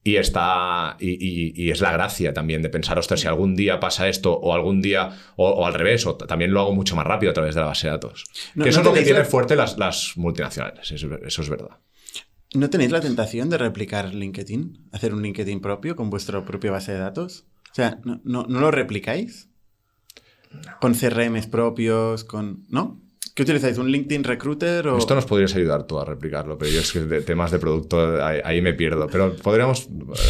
Y, 0.06 0.16
está, 0.16 0.96
y, 1.00 1.12
y- 1.12 1.52
y 1.56 1.70
es 1.70 1.80
la 1.80 1.90
gracia 1.90 2.34
también 2.34 2.60
de 2.60 2.68
pensar, 2.68 2.98
ostras, 2.98 3.20
si 3.20 3.26
algún 3.26 3.56
día 3.56 3.80
pasa 3.80 4.06
esto, 4.06 4.34
o 4.34 4.52
algún 4.52 4.82
día, 4.82 5.16
o, 5.36 5.48
o 5.48 5.66
al 5.66 5.72
revés, 5.72 6.04
o 6.06 6.14
también 6.16 6.52
lo 6.52 6.60
hago 6.60 6.74
mucho 6.74 6.94
más 6.94 7.06
rápido 7.06 7.30
a 7.30 7.34
través 7.34 7.54
de 7.54 7.62
la 7.62 7.68
base 7.68 7.86
de 7.86 7.92
datos. 7.92 8.24
No- 8.54 8.64
que 8.64 8.70
eso 8.70 8.80
no 8.80 8.82
es 8.82 8.84
lo 8.86 8.92
que 8.92 8.96
tenéis 8.96 9.06
tiene 9.06 9.18
la- 9.20 9.24
fuerte 9.24 9.56
las, 9.56 9.78
las 9.78 10.12
multinacionales, 10.16 10.92
eso, 10.92 11.08
eso 11.24 11.42
es 11.42 11.48
verdad. 11.48 11.78
¿No 12.52 12.68
tenéis 12.70 12.90
la 12.92 13.00
tentación 13.00 13.48
de 13.48 13.56
replicar 13.58 14.14
LinkedIn? 14.14 14.88
¿Hacer 14.92 15.14
un 15.14 15.22
LinkedIn 15.22 15.60
propio 15.60 15.96
con 15.96 16.10
vuestra 16.10 16.44
propia 16.44 16.70
base 16.70 16.92
de 16.92 16.98
datos? 16.98 17.46
O 17.72 17.74
sea, 17.74 17.98
¿no, 18.04 18.20
no, 18.24 18.44
no 18.46 18.60
lo 18.60 18.70
replicáis? 18.70 19.48
¿Con 20.80 20.94
CRMs 20.94 21.46
propios? 21.48 22.24
con 22.24 22.64
¿No? 22.68 23.00
¿Qué 23.34 23.42
utilizáis? 23.42 23.78
¿Un 23.78 23.90
LinkedIn 23.90 24.22
Recruiter 24.22 24.86
o...? 24.86 24.96
Esto 24.96 25.16
nos 25.16 25.26
podrías 25.26 25.52
ayudar 25.56 25.88
tú 25.88 25.98
a 25.98 26.04
replicarlo, 26.04 26.56
pero 26.56 26.70
yo 26.70 26.80
es 26.80 26.92
que 26.92 27.00
de 27.00 27.20
temas 27.20 27.50
de 27.50 27.58
producto 27.58 28.24
ahí, 28.24 28.40
ahí 28.44 28.62
me 28.62 28.74
pierdo. 28.74 29.08
Pero 29.08 29.34
podríamos, 29.34 29.88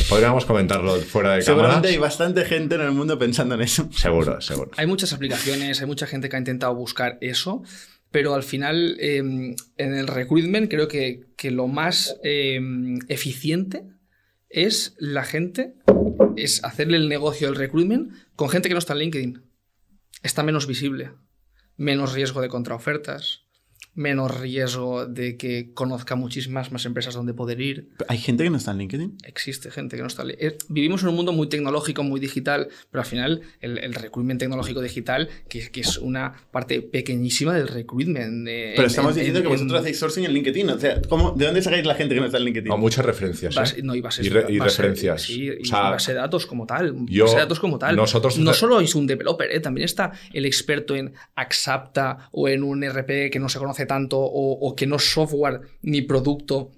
podríamos 0.08 0.46
comentarlo 0.46 0.94
fuera 1.00 1.34
de 1.34 1.42
Seguramente 1.42 1.74
cámaras. 1.74 1.92
hay 1.92 1.98
bastante 1.98 2.44
gente 2.46 2.76
en 2.76 2.80
el 2.80 2.92
mundo 2.92 3.18
pensando 3.18 3.56
en 3.56 3.60
eso. 3.60 3.90
Seguro, 3.92 4.40
seguro. 4.40 4.70
Hay 4.78 4.86
muchas 4.86 5.12
aplicaciones, 5.12 5.82
hay 5.82 5.86
mucha 5.86 6.06
gente 6.06 6.30
que 6.30 6.36
ha 6.36 6.38
intentado 6.38 6.74
buscar 6.74 7.18
eso, 7.20 7.62
pero 8.10 8.32
al 8.32 8.42
final 8.42 8.96
eh, 8.98 9.18
en 9.18 9.56
el 9.76 10.06
recruitment 10.06 10.70
creo 10.70 10.88
que, 10.88 11.26
que 11.36 11.50
lo 11.50 11.68
más 11.68 12.16
eh, 12.24 12.58
eficiente 13.08 13.84
es 14.48 14.94
la 14.98 15.24
gente, 15.24 15.74
es 16.36 16.64
hacerle 16.64 16.96
el 16.96 17.10
negocio 17.10 17.48
del 17.48 17.56
recruitment 17.56 18.14
con 18.34 18.48
gente 18.48 18.68
que 18.68 18.74
no 18.74 18.78
está 18.78 18.94
en 18.94 19.00
LinkedIn. 19.00 19.42
Está 20.22 20.42
menos 20.42 20.66
visible, 20.66 21.10
menos 21.76 22.12
riesgo 22.12 22.40
de 22.40 22.48
contraofertas, 22.48 23.44
menos 23.94 24.40
riesgo 24.40 25.06
de 25.06 25.36
que 25.36 25.70
conozca 25.74 26.14
muchísimas 26.16 26.72
más 26.72 26.84
empresas 26.84 27.14
donde 27.14 27.34
poder 27.34 27.60
ir. 27.60 27.88
¿Hay 28.08 28.18
gente 28.18 28.44
que 28.44 28.50
no 28.50 28.56
está 28.56 28.72
en 28.72 28.78
LinkedIn? 28.78 29.18
Existe 29.24 29.70
gente 29.70 29.96
que 29.96 30.02
no 30.02 30.08
está. 30.08 30.24
eh, 30.26 30.56
Vivimos 30.68 31.02
en 31.02 31.08
un 31.10 31.14
mundo 31.16 31.32
muy 31.32 31.48
tecnológico, 31.48 32.02
muy 32.02 32.18
digital, 32.20 32.68
pero 32.90 33.02
al 33.02 33.06
final 33.06 33.42
el, 33.60 33.78
el 33.78 33.94
recruitment 33.94 34.40
tecnológico 34.40 34.80
digital, 34.80 35.28
que, 35.48 35.70
que 35.70 35.80
es 35.80 35.98
una 35.98 36.34
parte 36.50 36.82
pequeñísima 36.82 37.54
del 37.54 37.68
recruitment. 37.68 38.48
eh, 38.48 38.72
Pero 38.74 38.82
en- 38.82 38.86
estamos 38.90 39.12
en- 39.12 39.16
diciendo 39.18 39.38
en- 39.40 39.44
que 39.44 39.48
vosotros 39.52 39.80
hacéis 39.80 39.98
sourcing 39.98 40.24
en 40.24 40.32
LinkedIn. 40.32 40.70
O 40.70 40.78
sea, 40.78 41.00
¿cómo, 41.08 41.32
¿de 41.32 41.44
dónde 41.46 41.62
sacáis 41.62 41.86
la 41.86 41.94
gente 41.94 42.14
que 42.14 42.20
no 42.20 42.26
está 42.26 42.38
en 42.38 42.44
LinkedIn? 42.44 42.68
No, 42.68 42.78
muchas 42.78 43.04
referencias. 43.04 43.54
Base- 43.54 43.78
¿eh? 43.78 43.82
no, 43.82 43.94
y 43.94 44.00
bases, 44.00 44.26
y, 44.26 44.28
re- 44.28 44.46
y 44.48 44.58
base- 44.58 44.70
referencias. 44.82 45.22
sí, 45.22 45.44
y 45.44 45.62
O 45.62 45.64
sea, 45.64 45.90
base 45.90 46.12
de 46.12 46.18
datos 46.18 46.46
como 46.46 46.66
tal. 46.66 46.94
yo- 47.06 47.24
base 47.24 47.36
de 47.36 47.42
datos 47.42 47.60
como 47.60 47.78
tal. 47.78 47.94
nosotros- 47.96 48.38
no 48.38 48.52
solo 48.54 48.80
es 48.80 48.94
un 48.94 49.06
developer, 49.06 49.50
¿eh? 49.50 49.60
también 49.60 49.84
está 49.84 50.12
el 50.32 50.46
experto 50.46 50.96
en 50.96 51.12
Axapta 51.36 52.28
o 52.32 52.48
en 52.48 52.62
un 52.62 52.82
RP 52.82 53.30
que 53.30 53.38
no 53.38 53.48
se 53.48 53.58
conoce 53.58 53.83
hace 53.84 53.88
tanto 53.88 54.18
o, 54.18 54.52
o 54.68 54.74
que 54.74 54.86
no 54.86 54.96
es 54.96 55.04
software 55.12 55.60
ni 55.82 56.02
producto, 56.02 56.72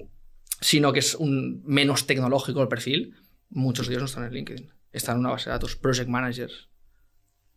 sino 0.60 0.92
que 0.92 1.00
es 1.00 1.14
un 1.14 1.62
menos 1.64 2.06
tecnológico 2.06 2.62
el 2.62 2.68
perfil, 2.68 3.14
muchos 3.50 3.86
de 3.86 3.94
ellos 3.94 4.02
no 4.02 4.06
están 4.06 4.24
en 4.24 4.32
LinkedIn. 4.32 4.70
Están 4.92 5.16
en 5.16 5.20
una 5.20 5.30
base 5.30 5.50
de 5.50 5.52
datos, 5.52 5.76
project 5.76 6.08
managers, 6.08 6.68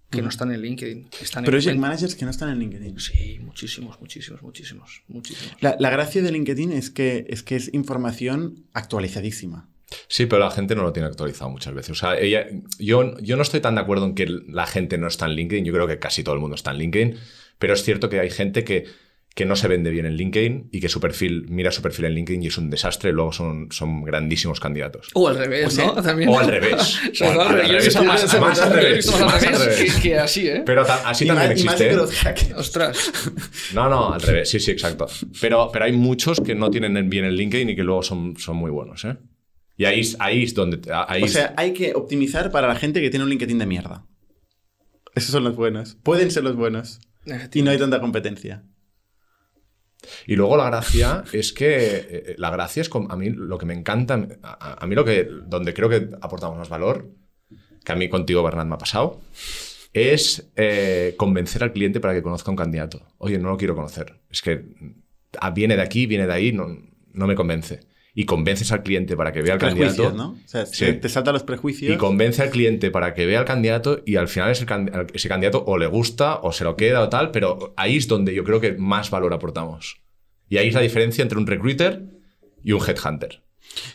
que 0.10 0.22
no 0.22 0.30
están 0.30 0.52
en 0.52 0.62
LinkedIn. 0.62 1.08
Están 1.22 1.44
Project 1.46 1.76
en- 1.76 1.80
managers 1.80 2.16
que 2.16 2.26
no 2.26 2.32
están 2.32 2.50
en 2.50 2.60
LinkedIn. 2.60 3.00
Sí, 3.00 3.40
muchísimos, 3.42 4.00
muchísimos, 4.02 4.42
muchísimos, 4.42 5.04
muchísimos. 5.08 5.56
La, 5.62 5.76
la 5.80 5.90
gracia 5.90 6.22
de 6.22 6.32
LinkedIn 6.32 6.72
es 6.74 6.90
que, 6.90 7.26
es 7.30 7.44
que 7.44 7.56
es 7.56 7.74
información 7.74 8.66
actualizadísima. 8.74 9.70
Sí, 10.08 10.26
pero 10.26 10.44
la 10.44 10.52
gente 10.52 10.76
no 10.76 10.84
lo 10.84 10.94
tiene 10.94 11.08
actualizado 11.08 11.50
muchas 11.50 11.74
veces. 11.74 11.92
O 11.92 11.96
sea, 11.96 12.20
ella, 12.20 12.46
yo, 12.78 13.18
yo 13.20 13.36
no 13.38 13.42
estoy 13.42 13.60
tan 13.62 13.76
de 13.76 13.82
acuerdo 13.82 14.06
en 14.06 14.16
que 14.16 14.26
la 14.28 14.68
gente 14.68 14.98
no 14.98 15.08
está 15.08 15.26
en 15.26 15.34
LinkedIn. 15.34 15.66
Yo 15.66 15.74
creo 15.74 15.88
que 15.88 15.98
casi 16.00 16.24
todo 16.24 16.36
el 16.36 16.42
mundo 16.42 16.56
está 16.56 16.72
en 16.72 16.78
LinkedIn. 16.78 17.16
Pero 17.58 17.74
es 17.74 17.84
cierto 17.84 18.10
que 18.10 18.20
hay 18.20 18.30
gente 18.30 18.64
que, 18.64 18.86
que 19.40 19.46
no 19.46 19.56
se 19.56 19.70
vende 19.70 19.90
bien 19.90 20.06
en 20.06 20.16
LinkedIn 20.18 20.68
y 20.70 20.82
que 20.82 20.90
su 20.90 21.00
perfil, 21.00 21.46
mira 21.48 21.72
su 21.72 21.82
perfil 21.82 22.04
en 22.04 22.14
LinkedIn 22.16 22.44
y 22.44 22.48
es 22.48 22.58
un 22.58 22.70
desastre. 22.70 23.14
Luego 23.14 23.32
son, 23.32 23.72
son 23.72 24.04
grandísimos 24.04 24.60
candidatos. 24.60 25.08
O 25.14 25.30
al 25.30 25.38
revés, 25.38 25.68
O 25.68 25.70
sea, 25.72 25.86
¿no? 25.86 25.94
También. 26.04 26.28
O 26.30 26.38
al 26.38 26.48
revés. 26.48 27.00
O 27.22 27.42
al 27.42 27.50
revés. 27.54 27.96
Más, 27.96 28.06
Más 28.06 28.40
más 28.42 28.60
al 28.60 28.74
revés. 28.74 29.08
más 29.22 29.44
al 29.46 29.60
revés 29.60 29.94
que, 29.96 30.02
que 30.02 30.20
así, 30.20 30.46
¿eh? 30.50 30.64
Pero 30.66 30.86
ta- 30.86 31.08
así 31.10 31.24
y 31.24 31.28
también 31.30 31.52
más, 31.52 31.62
y 31.62 31.64
más 31.64 31.80
existe. 31.82 32.52
¿eh? 32.52 32.54
Ostras. 32.58 33.12
No, 33.74 33.88
no, 33.88 34.14
al 34.14 34.22
revés, 34.22 34.50
sí, 34.50 34.60
sí, 34.60 34.72
exacto. 34.72 35.08
Pero, 35.40 35.70
pero 35.72 35.86
hay 35.86 35.94
muchos 35.94 36.42
que 36.42 36.54
no 36.54 36.70
tienen 36.70 37.10
bien 37.10 37.24
el 37.24 37.36
LinkedIn 37.38 37.70
y 37.70 37.76
que 37.78 37.84
luego 37.84 38.04
son, 38.04 38.36
son 38.38 38.58
muy 38.58 38.72
buenos, 38.72 39.06
¿eh? 39.06 39.16
Y 39.78 39.86
ahí, 39.86 40.02
es- 40.02 40.18
ahí 40.20 40.44
es 40.44 40.54
donde... 40.54 40.82
Ahí 41.08 41.24
O 41.24 41.28
sea, 41.30 41.54
hay 41.56 41.72
que 41.72 41.94
optimizar 41.96 42.52
para 42.52 42.68
la 42.68 42.76
gente 42.76 43.00
que 43.00 43.10
tiene 43.10 43.24
un 43.24 43.30
LinkedIn 43.30 43.58
de 43.58 43.66
mierda. 43.66 44.06
Esos 45.16 45.32
son 45.32 45.46
los 45.46 45.56
buenos. 45.56 45.96
Pueden 46.04 46.30
ser 46.30 46.44
los 46.44 46.58
buenos. 46.58 47.00
Y 47.54 47.62
no 47.62 47.72
hay 47.72 47.78
tanta 47.78 48.02
competencia. 48.02 48.64
Y 50.26 50.36
luego 50.36 50.58
la 50.58 50.66
gracia 50.66 51.24
es 51.34 51.52
que 51.54 51.68
eh, 52.10 52.36
la 52.38 52.50
gracia 52.50 52.82
es 52.82 52.90
com- 52.90 53.12
a 53.12 53.16
mí 53.16 53.30
lo 53.30 53.58
que 53.58 53.66
me 53.66 53.74
encanta, 53.74 54.28
a, 54.44 54.84
a 54.84 54.88
mí 54.88 54.96
lo 54.96 55.04
que 55.06 55.28
donde 55.46 55.74
creo 55.74 55.90
que 55.90 56.10
aportamos 56.22 56.58
más 56.58 56.70
valor, 56.70 57.10
que 57.84 57.92
a 57.92 57.96
mí 57.96 58.10
contigo 58.10 58.44
Bernat 58.44 58.68
me 58.68 58.76
ha 58.76 58.78
pasado, 58.78 59.20
es 59.94 60.52
eh, 60.56 61.16
convencer 61.18 61.64
al 61.64 61.74
cliente 61.74 62.00
para 62.00 62.14
que 62.14 62.22
conozca 62.22 62.52
un 62.52 62.58
candidato. 62.58 63.02
Oye, 63.18 63.38
no 63.40 63.50
lo 63.50 63.58
quiero 63.58 63.76
conocer. 63.76 64.20
Es 64.30 64.42
que 64.42 64.64
ah, 65.40 65.52
viene 65.52 65.76
de 65.76 65.82
aquí, 65.82 66.06
viene 66.06 66.28
de 66.28 66.34
ahí, 66.34 66.52
no, 66.52 66.68
no 67.14 67.28
me 67.28 67.36
convence. 67.36 67.82
Y 68.22 68.26
convences 68.26 68.72
al 68.74 68.84
cliente 68.84 69.16
para 69.16 69.32
que 69.32 69.42
vea 69.42 69.54
al 69.54 69.60
candidato. 69.60 70.12
¿no? 70.12 70.32
O 70.32 70.48
sea, 70.48 70.66
Sí. 70.66 70.92
te, 70.94 71.08
saltan 71.08 71.34
los 71.34 71.44
prejuicios. 71.44 71.94
Y 71.94 71.98
convence 71.98 72.42
al 72.42 72.50
cliente 72.50 72.92
para 72.92 73.14
que 73.14 73.26
vea 73.26 73.40
al 73.40 73.46
candidato 73.46 74.02
y 74.06 74.18
al 74.18 74.28
final 74.28 74.52
ese, 74.52 74.66
ese 75.14 75.30
candidato 75.30 75.64
o 75.66 75.78
le 75.78 75.88
gusta 75.88 76.40
o 76.42 76.52
se 76.52 76.66
lo 76.66 76.76
queda 76.76 77.02
o 77.02 77.08
tal, 77.08 77.32
pero 77.32 77.74
ahí 77.78 77.96
es 77.96 78.08
donde 78.10 78.34
yo 78.36 78.44
creo 78.44 78.60
que 78.60 78.74
más 78.74 79.10
valor 79.10 79.34
aportamos. 79.34 80.02
Y 80.50 80.58
ahí 80.58 80.68
es 80.68 80.74
la 80.74 80.82
diferencia 80.82 81.22
entre 81.22 81.38
un 81.38 81.48
recruiter 81.48 82.04
y 82.62 82.74
un 82.74 82.82
headhunter. 82.86 83.42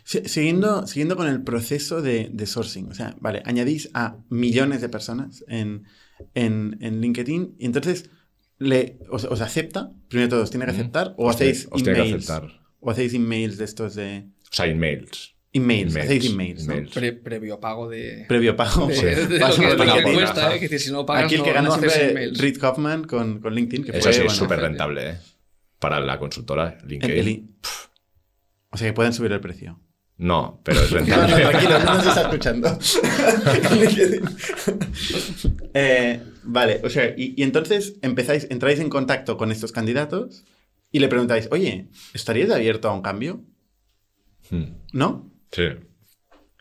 Si- 0.05 0.27
Siguiendo, 0.27 0.87
siguiendo 0.87 1.17
con 1.17 1.27
el 1.27 1.43
proceso 1.43 2.01
de, 2.01 2.31
de 2.33 2.47
sourcing, 2.47 2.89
o 2.91 2.95
sea, 2.95 3.17
vale, 3.21 3.43
añadís 3.45 3.91
a 3.93 4.17
millones 4.31 4.81
de 4.81 4.89
personas 4.89 5.45
en, 5.49 5.85
en, 6.33 6.79
en 6.81 7.01
LinkedIn 7.03 7.57
y 7.59 7.67
entonces 7.67 8.09
le, 8.57 9.01
os, 9.11 9.25
os 9.25 9.41
acepta, 9.43 9.91
primero 10.09 10.29
de 10.29 10.31
todo, 10.31 10.43
os 10.45 10.51
tiene 10.51 10.65
que 10.65 10.71
aceptar, 10.71 11.13
o 11.19 11.27
Os 11.29 11.35
hacéis 11.35 11.69
os 11.71 11.83
tiene 11.83 12.03
que 12.03 12.15
aceptar. 12.15 12.64
O 12.85 12.91
hacéis 12.91 13.15
emails 13.15 13.57
de 13.59 13.65
estos 13.65 13.95
de. 13.95 14.25
O 14.51 14.55
sea, 14.55 14.67
emails. 14.67 15.33
Emails, 15.53 15.93
Emails, 15.95 16.05
hacéis 16.07 16.27
emails. 16.33 16.67
¿no? 16.67 16.75
Pre- 16.93 17.13
previo 17.13 17.61
pago 17.61 17.89
de. 17.89 18.25
Previo 18.29 18.57
pago. 18.57 18.87
de, 18.89 18.95
Sí. 18.97 19.05
de 19.05 19.39
Paso 19.41 19.63
lo 19.63 19.69
que, 19.71 19.75
por 19.77 19.87
lo 19.87 19.93
la 19.93 19.97
que 19.99 20.03
por 20.03 20.15
cuesta, 20.15 20.35
caja. 20.35 20.55
¿eh? 20.57 20.61
Que 20.69 20.79
si 20.79 20.91
no 20.93 21.07
pagas, 21.07 21.25
Aquí 21.25 21.35
el 21.37 21.43
que 21.43 21.49
no- 21.51 21.55
gana 21.55 21.69
no 21.69 21.79
siempre 21.79 22.11
emails. 22.11 22.39
Reed 22.39 22.59
Kaufman 22.59 23.05
con, 23.05 23.39
con 23.41 23.55
LinkedIn, 23.55 23.85
que 23.85 23.93
Eso 23.93 24.01
fue, 24.03 24.13
sí 24.13 24.23
es 24.27 24.33
súper 24.33 24.59
rentable, 24.61 25.11
¿eh? 25.11 25.15
Para 25.79 26.01
la 26.01 26.19
consultora 26.19 26.79
LinkedIn. 26.87 27.19
el- 27.29 27.49
O 28.71 28.77
sea 28.77 28.89
que 28.89 28.93
pueden 28.93 29.13
subir 29.13 29.31
el 29.33 29.41
precio. 29.41 29.81
No, 30.17 30.61
pero 30.65 30.81
es 30.83 30.91
No, 30.93 30.99
no, 30.99 31.05
rentable. 31.07 31.37
tranquilo, 31.47 31.79
no 31.81 31.95
nos 31.95 32.07
está 32.07 32.21
escuchando. 32.29 32.79
LinkedIn. 33.81 34.23
Eh, 35.75 36.21
vale, 36.45 36.81
o 36.85 36.91
sea, 36.91 37.15
y, 37.17 37.35
y 37.37 37.43
entonces 37.43 37.95
empezáis, 38.03 38.47
entráis 38.51 38.81
en 38.81 38.91
contacto 38.91 39.37
con 39.37 39.51
estos 39.53 39.73
candidatos 39.73 40.45
y 40.95 41.01
le 41.01 41.09
preguntáis, 41.09 41.49
oye, 41.51 41.89
¿estarías 42.15 42.51
abierto 42.51 42.89
a 42.89 42.95
un 42.95 43.03
cambio? 43.03 43.41
Hmm, 44.51 44.77
¿No? 44.93 45.29
sí. 45.51 45.65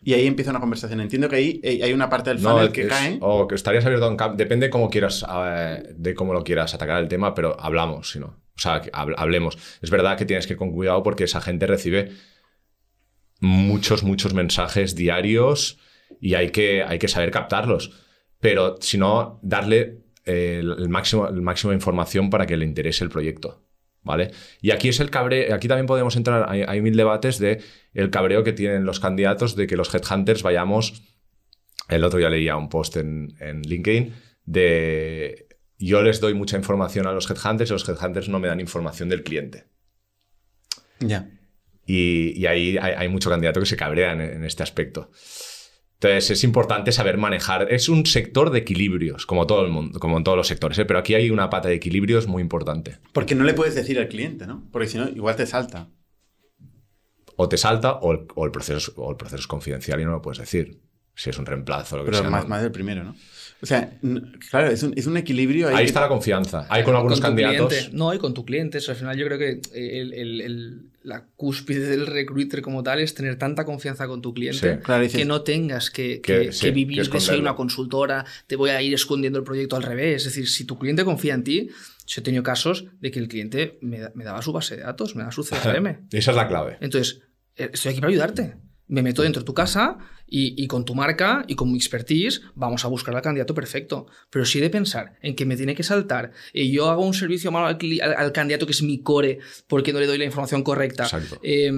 Y 0.06 0.12
ahí 0.12 0.26
empieza 0.26 0.50
una 0.50 0.60
conversación. 0.60 1.00
Entiendo 1.00 1.28
que 1.30 1.36
ahí 1.36 1.60
eh, 1.62 1.80
hay 1.82 1.92
una 1.94 2.10
parte 2.10 2.28
del 2.28 2.42
No, 2.42 2.50
funnel 2.50 2.72
que 2.72 2.82
es- 2.82 2.88
cae. 2.88 3.18
O 3.22 3.46
que 3.48 3.54
estarías 3.54 3.86
abierto 3.86 4.04
a 4.04 4.10
un 4.10 4.16
cambio. 4.18 4.36
Depende 4.36 4.68
cómo 4.68 4.90
quieras, 4.90 5.24
eh, 5.46 5.82
de 5.96 6.14
cómo 6.14 6.34
lo 6.34 6.42
quieras 6.44 6.74
atacar 6.74 7.00
el 7.02 7.08
tema, 7.08 7.32
pero 7.34 7.58
hablamos, 7.58 8.10
si 8.10 8.18
no. 8.18 8.26
O 8.26 8.58
sea, 8.60 8.82
hablemos. 8.92 9.56
Es 9.80 9.88
verdad 9.90 10.18
que 10.18 10.26
tienes 10.26 10.46
que 10.46 10.52
ir 10.54 10.58
con 10.58 10.72
cuidado 10.72 11.02
porque 11.02 11.24
esa 11.24 11.40
gente 11.40 11.66
recibe 11.66 12.10
muchos, 13.40 14.02
muchos 14.02 14.34
mensajes 14.34 14.94
diarios 14.94 15.78
y 16.20 16.34
hay 16.34 16.50
que, 16.50 16.82
hay 16.82 16.98
que 16.98 17.08
saber 17.08 17.30
captarlos. 17.30 17.92
Pero 18.40 18.76
si 18.80 18.98
no, 18.98 19.40
darle 19.42 20.02
eh, 20.26 20.58
el 20.62 20.88
máximo, 20.90 21.28
el 21.28 21.40
máximo 21.40 21.70
de 21.70 21.76
información 21.76 22.28
para 22.30 22.46
que 22.46 22.56
le 22.56 22.64
interese 22.66 23.04
el 23.04 23.10
proyecto. 23.10 23.64
¿Vale? 24.04 24.30
Y 24.60 24.70
aquí 24.70 24.90
es 24.90 25.00
el 25.00 25.10
cabreo, 25.10 25.54
aquí 25.54 25.66
también 25.66 25.86
podemos 25.86 26.14
entrar, 26.14 26.44
hay, 26.48 26.62
hay 26.62 26.80
mil 26.82 26.94
debates 26.96 27.38
de 27.38 27.62
el 27.94 28.10
cabreo 28.10 28.44
que 28.44 28.52
tienen 28.52 28.84
los 28.84 29.00
candidatos 29.00 29.56
de 29.56 29.66
que 29.66 29.76
los 29.76 29.92
headhunters 29.94 30.42
vayamos 30.42 31.02
el 31.88 32.04
otro 32.04 32.18
día 32.18 32.28
leía 32.30 32.56
un 32.56 32.68
post 32.68 32.96
en, 32.96 33.34
en 33.40 33.62
LinkedIn 33.62 34.14
de 34.44 35.48
yo 35.78 36.02
les 36.02 36.20
doy 36.20 36.34
mucha 36.34 36.56
información 36.56 37.06
a 37.06 37.12
los 37.12 37.28
headhunters 37.30 37.70
y 37.70 37.72
los 37.72 37.88
headhunters 37.88 38.28
no 38.28 38.38
me 38.38 38.48
dan 38.48 38.60
información 38.60 39.08
del 39.08 39.22
cliente. 39.22 39.64
Ya. 41.00 41.28
Y, 41.86 42.38
y 42.40 42.46
ahí 42.46 42.78
hay, 42.78 42.92
hay 42.96 43.08
mucho 43.08 43.28
candidato 43.28 43.60
que 43.60 43.66
se 43.66 43.76
cabrean 43.76 44.20
en, 44.20 44.30
en 44.30 44.44
este 44.44 44.62
aspecto. 44.62 45.10
Entonces 46.04 46.30
es 46.30 46.44
importante 46.44 46.92
saber 46.92 47.16
manejar. 47.16 47.72
Es 47.72 47.88
un 47.88 48.04
sector 48.04 48.50
de 48.50 48.58
equilibrios, 48.58 49.24
como 49.24 49.46
todo 49.46 49.64
el 49.64 49.70
mundo, 49.72 49.98
como 49.98 50.18
en 50.18 50.24
todos 50.24 50.36
los 50.36 50.46
sectores, 50.46 50.78
¿eh? 50.78 50.84
pero 50.84 50.98
aquí 50.98 51.14
hay 51.14 51.30
una 51.30 51.48
pata 51.48 51.68
de 51.68 51.76
equilibrios 51.76 52.26
muy 52.26 52.42
importante. 52.42 52.98
Porque 53.12 53.34
no 53.34 53.44
le 53.44 53.54
puedes 53.54 53.74
decir 53.74 53.98
al 53.98 54.08
cliente, 54.08 54.46
¿no? 54.46 54.68
Porque 54.70 54.88
si 54.88 54.98
no, 54.98 55.08
igual 55.08 55.36
te 55.36 55.46
salta. 55.46 55.88
O 57.36 57.48
te 57.48 57.56
salta 57.56 57.94
o 57.94 58.12
el, 58.12 58.26
o 58.34 58.44
el 58.44 58.50
proceso, 58.50 58.92
o 58.96 59.10
el 59.10 59.16
proceso 59.16 59.40
es 59.40 59.46
confidencial 59.46 60.00
y 60.00 60.04
no 60.04 60.10
lo 60.10 60.20
puedes 60.20 60.38
decir. 60.38 60.82
Si 61.16 61.30
es 61.30 61.38
un 61.38 61.46
reemplazo 61.46 61.94
o 61.94 61.98
lo 62.00 62.04
que 62.04 62.10
Pero 62.10 62.22
sea. 62.22 62.30
más, 62.30 62.42
¿no? 62.42 62.48
más 62.50 62.62
del 62.62 62.72
primero, 62.72 63.04
¿no? 63.04 63.14
O 63.64 63.66
sea, 63.66 63.90
claro, 64.50 64.68
es 64.70 64.82
un, 64.82 64.92
es 64.96 65.06
un 65.06 65.16
equilibrio 65.16 65.68
ahí. 65.68 65.74
Ahí 65.76 65.84
está 65.86 66.00
la 66.00 66.08
confianza. 66.08 66.66
Hay 66.68 66.84
con 66.84 66.94
algunos 66.94 67.18
Con 67.20 67.30
candidatos. 67.30 67.68
cliente. 67.72 67.96
No, 67.96 68.12
y 68.14 68.18
con 68.18 68.34
tu 68.34 68.44
cliente. 68.44 68.78
Eso, 68.78 68.92
al 68.92 68.96
final 68.98 69.16
yo 69.16 69.26
creo 69.26 69.38
que 69.38 69.60
el- 69.74 70.12
el- 70.12 70.40
el- 70.42 70.80
la 71.02 71.24
cúspide 71.36 71.88
del 71.88 72.06
recruiter 72.06 72.62
como 72.62 72.82
tal 72.82 72.98
es 73.00 73.14
tener 73.14 73.36
tanta 73.36 73.64
confianza 73.64 74.06
con 74.06 74.22
tu 74.22 74.32
cliente 74.32 74.76
Sí. 74.76 74.82
Claro, 74.82 75.02
dices- 75.02 75.18
que 75.18 75.24
no 75.26 75.42
tengas 75.42 75.90
que, 75.90 76.20
Que- 76.20 76.46
que- 76.46 76.52
sí, 76.52 76.66
que 76.66 76.70
vivir 76.70 77.02
que 77.08 77.10
de 77.10 77.20
soy 77.20 77.38
una 77.40 77.54
consultora, 77.56 78.24
te 78.46 78.56
voy 78.56 78.70
a 78.70 78.80
ir 78.80 78.94
escondiendo 78.94 79.38
el 79.38 79.44
proyecto 79.44 79.76
al 79.76 79.82
revés. 79.82 80.18
Es 80.26 80.34
decir, 80.34 80.48
si 80.48 80.64
tu 80.64 80.78
cliente 80.78 81.04
confía 81.04 81.34
en 81.34 81.44
ti, 81.44 81.68
yo 82.06 82.20
he 82.20 82.22
tenido 82.22 82.42
casos 82.42 82.86
de 83.00 83.10
que 83.10 83.18
el 83.18 83.28
cliente 83.28 83.78
me, 83.82 83.98
me 84.14 84.24
daba 84.24 84.40
su 84.42 84.52
base 84.52 84.76
de 84.76 84.82
datos, 84.82 85.14
me 85.16 85.20
daba 85.22 85.32
su 85.32 85.42
CRM. 85.44 86.06
Esa 86.12 86.30
es 86.30 86.36
la 86.36 86.48
clave. 86.48 86.76
Entonces, 86.80 87.20
eh, 87.56 87.70
estoy 87.72 87.92
aquí 87.92 88.00
para 88.00 88.10
ayudarte. 88.10 88.56
Me 88.86 89.02
meto 89.02 89.22
dentro 89.22 89.40
de 89.40 89.46
tu 89.46 89.54
casa 89.54 89.96
y, 90.26 90.62
y 90.62 90.66
con 90.66 90.84
tu 90.84 90.94
marca 90.94 91.44
y 91.48 91.54
con 91.54 91.70
mi 91.70 91.76
expertise 91.78 92.42
vamos 92.54 92.84
a 92.84 92.88
buscar 92.88 93.14
al 93.16 93.22
candidato 93.22 93.54
perfecto. 93.54 94.06
Pero 94.30 94.44
si 94.44 94.58
he 94.58 94.62
de 94.62 94.68
pensar 94.70 95.14
en 95.22 95.34
que 95.36 95.46
me 95.46 95.56
tiene 95.56 95.74
que 95.74 95.82
saltar 95.82 96.32
y 96.52 96.70
yo 96.70 96.90
hago 96.90 97.04
un 97.06 97.14
servicio 97.14 97.50
malo 97.50 97.66
al, 97.66 97.78
al- 98.02 98.14
al 98.14 98.32
candidato 98.32 98.66
que 98.66 98.72
es 98.72 98.82
mi 98.82 99.00
core 99.02 99.38
porque 99.68 99.92
no 99.92 100.00
le 100.00 100.06
doy 100.06 100.18
la 100.18 100.24
información 100.26 100.62
correcta, 100.62 101.08
eh, 101.42 101.72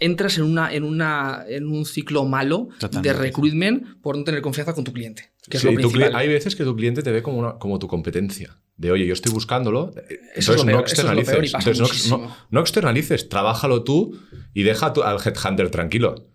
entras 0.00 0.36
en, 0.38 0.44
una, 0.44 0.72
en, 0.74 0.84
una, 0.84 1.44
en 1.48 1.66
un 1.68 1.86
ciclo 1.86 2.24
malo 2.24 2.68
de 3.02 3.12
recruitment 3.12 4.00
por 4.02 4.16
no 4.18 4.24
tener 4.24 4.42
confianza 4.42 4.74
con 4.74 4.84
tu 4.84 4.92
cliente, 4.92 5.32
que 5.48 5.56
es 5.56 5.62
Sí, 5.62 5.68
lo 5.68 5.72
tu 5.80 5.88
cli- 5.88 5.92
principal. 5.92 6.16
hay 6.16 6.28
veces 6.28 6.54
que 6.56 6.64
tu 6.64 6.76
cliente 6.76 7.02
te 7.02 7.12
ve 7.12 7.22
como, 7.22 7.38
una- 7.38 7.52
como 7.58 7.78
tu 7.78 7.88
competencia. 7.88 8.58
De, 8.76 8.90
oye, 8.90 9.06
yo 9.06 9.12
estoy 9.12 9.32
buscándolo. 9.32 9.90
Eso 10.34 10.54
Entonces 10.54 10.56
es 10.56 10.64
no 10.64 10.70
eso 10.72 10.84
es 10.84 10.92
externalices. 10.92 11.54
Entonces, 11.54 11.78
no- 11.78 11.84
muchísimo. 11.86 12.18
no, 12.18 12.36
no 12.50 12.60
externalices, 12.60 13.28
trabájalo 13.28 13.84
tú 13.84 14.18
y 14.54 14.62
deja 14.64 14.92
tu- 14.92 15.02
al 15.02 15.18
headhunter 15.24 15.70
tranquilo. 15.70 16.26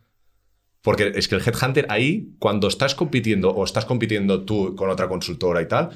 Porque 0.87 1.11
es 1.15 1.27
que 1.27 1.35
el 1.35 1.41
headhunter 1.41 1.85
ahí, 1.89 2.29
cuando 2.39 2.69
estás 2.69 2.95
compitiendo 2.95 3.49
o 3.51 3.65
estás 3.65 3.83
compitiendo 3.83 4.45
tú 4.45 4.73
con 4.73 4.89
otra 4.89 5.09
consultora 5.09 5.61
y 5.61 5.67
tal, 5.67 5.89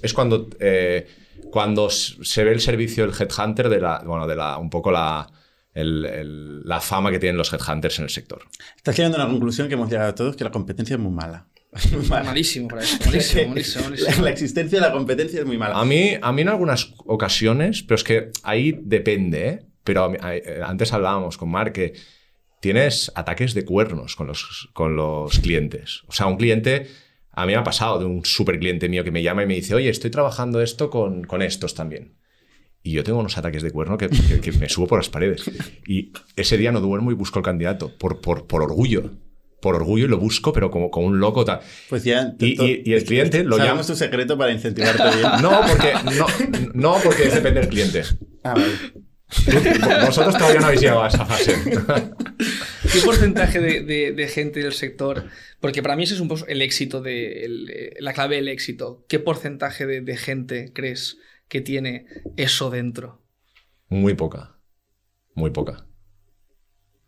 es 0.00 0.14
cuando, 0.14 0.48
eh, 0.60 1.06
cuando 1.50 1.90
se 1.90 2.42
ve 2.44 2.52
el 2.52 2.60
servicio 2.60 3.06
del 3.06 3.14
headhunter 3.14 3.68
de 3.68 3.80
la, 3.80 4.02
bueno, 4.06 4.26
de 4.26 4.36
la, 4.36 4.56
un 4.56 4.70
poco 4.70 4.90
la, 4.90 5.30
el- 5.74 6.06
el- 6.06 6.62
la 6.64 6.80
fama 6.80 7.10
que 7.10 7.18
tienen 7.18 7.36
los 7.36 7.52
headhunters 7.52 7.98
en 7.98 8.04
el 8.04 8.10
sector. 8.10 8.40
Estás 8.76 8.96
llegando 8.96 9.18
a 9.18 9.24
una 9.24 9.30
conclusión 9.30 9.68
que 9.68 9.74
hemos 9.74 9.90
llegado 9.90 10.14
todos, 10.14 10.36
que 10.36 10.44
la 10.44 10.50
competencia 10.50 10.94
es 10.94 11.00
muy 11.00 11.12
mala. 11.12 11.46
Muy 11.92 12.06
mala. 12.08 12.24
Malísimo 12.24 12.66
para 12.68 12.82
eso, 12.82 12.96
malísimo, 13.04 13.48
malísimo, 13.50 13.84
La, 13.84 13.90
malísimo. 13.90 14.24
la 14.24 14.30
existencia 14.30 14.80
de 14.80 14.86
la 14.86 14.92
competencia 14.92 15.38
es 15.40 15.46
muy 15.46 15.58
mala. 15.58 15.78
A 15.78 15.84
mí, 15.84 16.14
a 16.20 16.32
mí 16.32 16.42
en 16.42 16.48
algunas 16.48 16.94
ocasiones, 17.06 17.82
pero 17.84 17.94
es 17.96 18.04
que 18.04 18.30
ahí 18.42 18.76
depende, 18.82 19.48
¿eh? 19.48 19.58
Pero 19.84 20.04
a 20.04 20.08
mí- 20.08 20.18
a- 20.20 20.34
eh, 20.34 20.60
antes 20.64 20.92
hablábamos 20.94 21.36
con 21.36 21.48
Mark 21.50 21.72
que 21.74 21.92
tienes 22.60 23.10
ataques 23.14 23.54
de 23.54 23.64
cuernos 23.64 24.16
con 24.16 24.26
los, 24.26 24.68
con 24.72 24.96
los 24.96 25.38
clientes. 25.40 26.02
O 26.06 26.12
sea, 26.12 26.26
un 26.26 26.36
cliente, 26.36 26.86
a 27.32 27.46
mí 27.46 27.52
me 27.52 27.58
ha 27.58 27.64
pasado 27.64 27.98
de 27.98 28.04
un 28.04 28.24
super 28.24 28.58
cliente 28.58 28.88
mío 28.88 29.02
que 29.04 29.10
me 29.10 29.22
llama 29.22 29.42
y 29.42 29.46
me 29.46 29.54
dice, 29.54 29.74
oye, 29.74 29.88
estoy 29.88 30.10
trabajando 30.10 30.60
esto 30.60 30.90
con, 30.90 31.24
con 31.24 31.42
estos 31.42 31.74
también. 31.74 32.16
y 32.82 32.92
yo 32.92 33.04
tengo 33.04 33.18
unos 33.18 33.36
ataques 33.36 33.62
de 33.62 33.70
cuerno 33.72 33.98
que, 33.98 34.08
que- 34.08 34.40
que 34.40 34.52
me 34.52 34.68
subo 34.68 34.86
por 34.86 34.98
las 34.98 35.08
paredes. 35.10 35.50
Y 35.86 36.12
ese 36.36 36.56
día 36.56 36.72
no 36.72 36.80
duermo 36.80 37.10
y 37.10 37.14
busco 37.14 37.38
el 37.38 37.44
candidato 37.44 37.96
por, 37.98 38.20
por, 38.22 38.46
por 38.46 38.62
orgullo. 38.62 39.10
Por 39.60 39.74
orgullo 39.74 40.06
y 40.06 40.08
lo 40.08 40.16
busco, 40.16 40.54
pero 40.54 40.70
como, 40.70 40.90
como 40.90 41.06
un 41.08 41.20
loco. 41.20 41.44
tal. 41.44 41.60
Pues 41.90 42.02
ya. 42.04 42.32
Y- 42.38 42.56
y- 42.64 42.82
y 42.86 42.92
el 42.94 43.04
cliente 43.04 43.44
lo 43.44 43.58
llama- 43.58 43.82
tu 43.86 43.94
secreto 43.94 44.38
para 44.38 44.52
incentivarte 44.52 45.02
bien. 45.18 45.30
No, 45.42 45.60
porque, 45.68 45.92
no, 46.18 46.26
no, 46.72 46.96
porque 47.04 47.24
depende 47.28 47.60
del 47.60 47.68
cliente. 47.68 48.02
Ah, 48.42 48.54
vale. 48.54 48.72
Vosotros 50.06 50.36
todavía 50.36 50.60
no 50.60 50.66
habéis 50.66 50.80
llegado 50.80 51.04
a 51.04 51.08
esa 51.08 51.24
fase. 51.24 51.54
¿Qué 52.92 53.00
porcentaje 53.04 53.60
de, 53.60 53.82
de- 53.82 54.12
de 54.12 54.28
gente 54.28 54.60
del 54.60 54.72
sector? 54.72 55.24
Porque 55.60 55.82
para 55.82 55.96
mí 55.96 56.04
ese 56.04 56.14
es 56.14 56.20
un 56.20 56.28
poco 56.28 56.46
el 56.46 56.62
éxito, 56.62 57.00
de, 57.00 57.44
el- 57.44 57.70
eh, 57.70 57.94
la 58.00 58.12
clave 58.12 58.36
del 58.36 58.48
éxito. 58.48 59.04
¿Qué 59.08 59.18
porcentaje 59.18 59.86
de, 59.86 60.00
de 60.00 60.16
gente 60.16 60.72
crees 60.74 61.18
que 61.48 61.60
tiene 61.60 62.06
eso 62.36 62.70
dentro? 62.70 63.22
Muy 63.88 64.14
poca. 64.14 64.58
Muy 65.34 65.50
poca. 65.50 65.86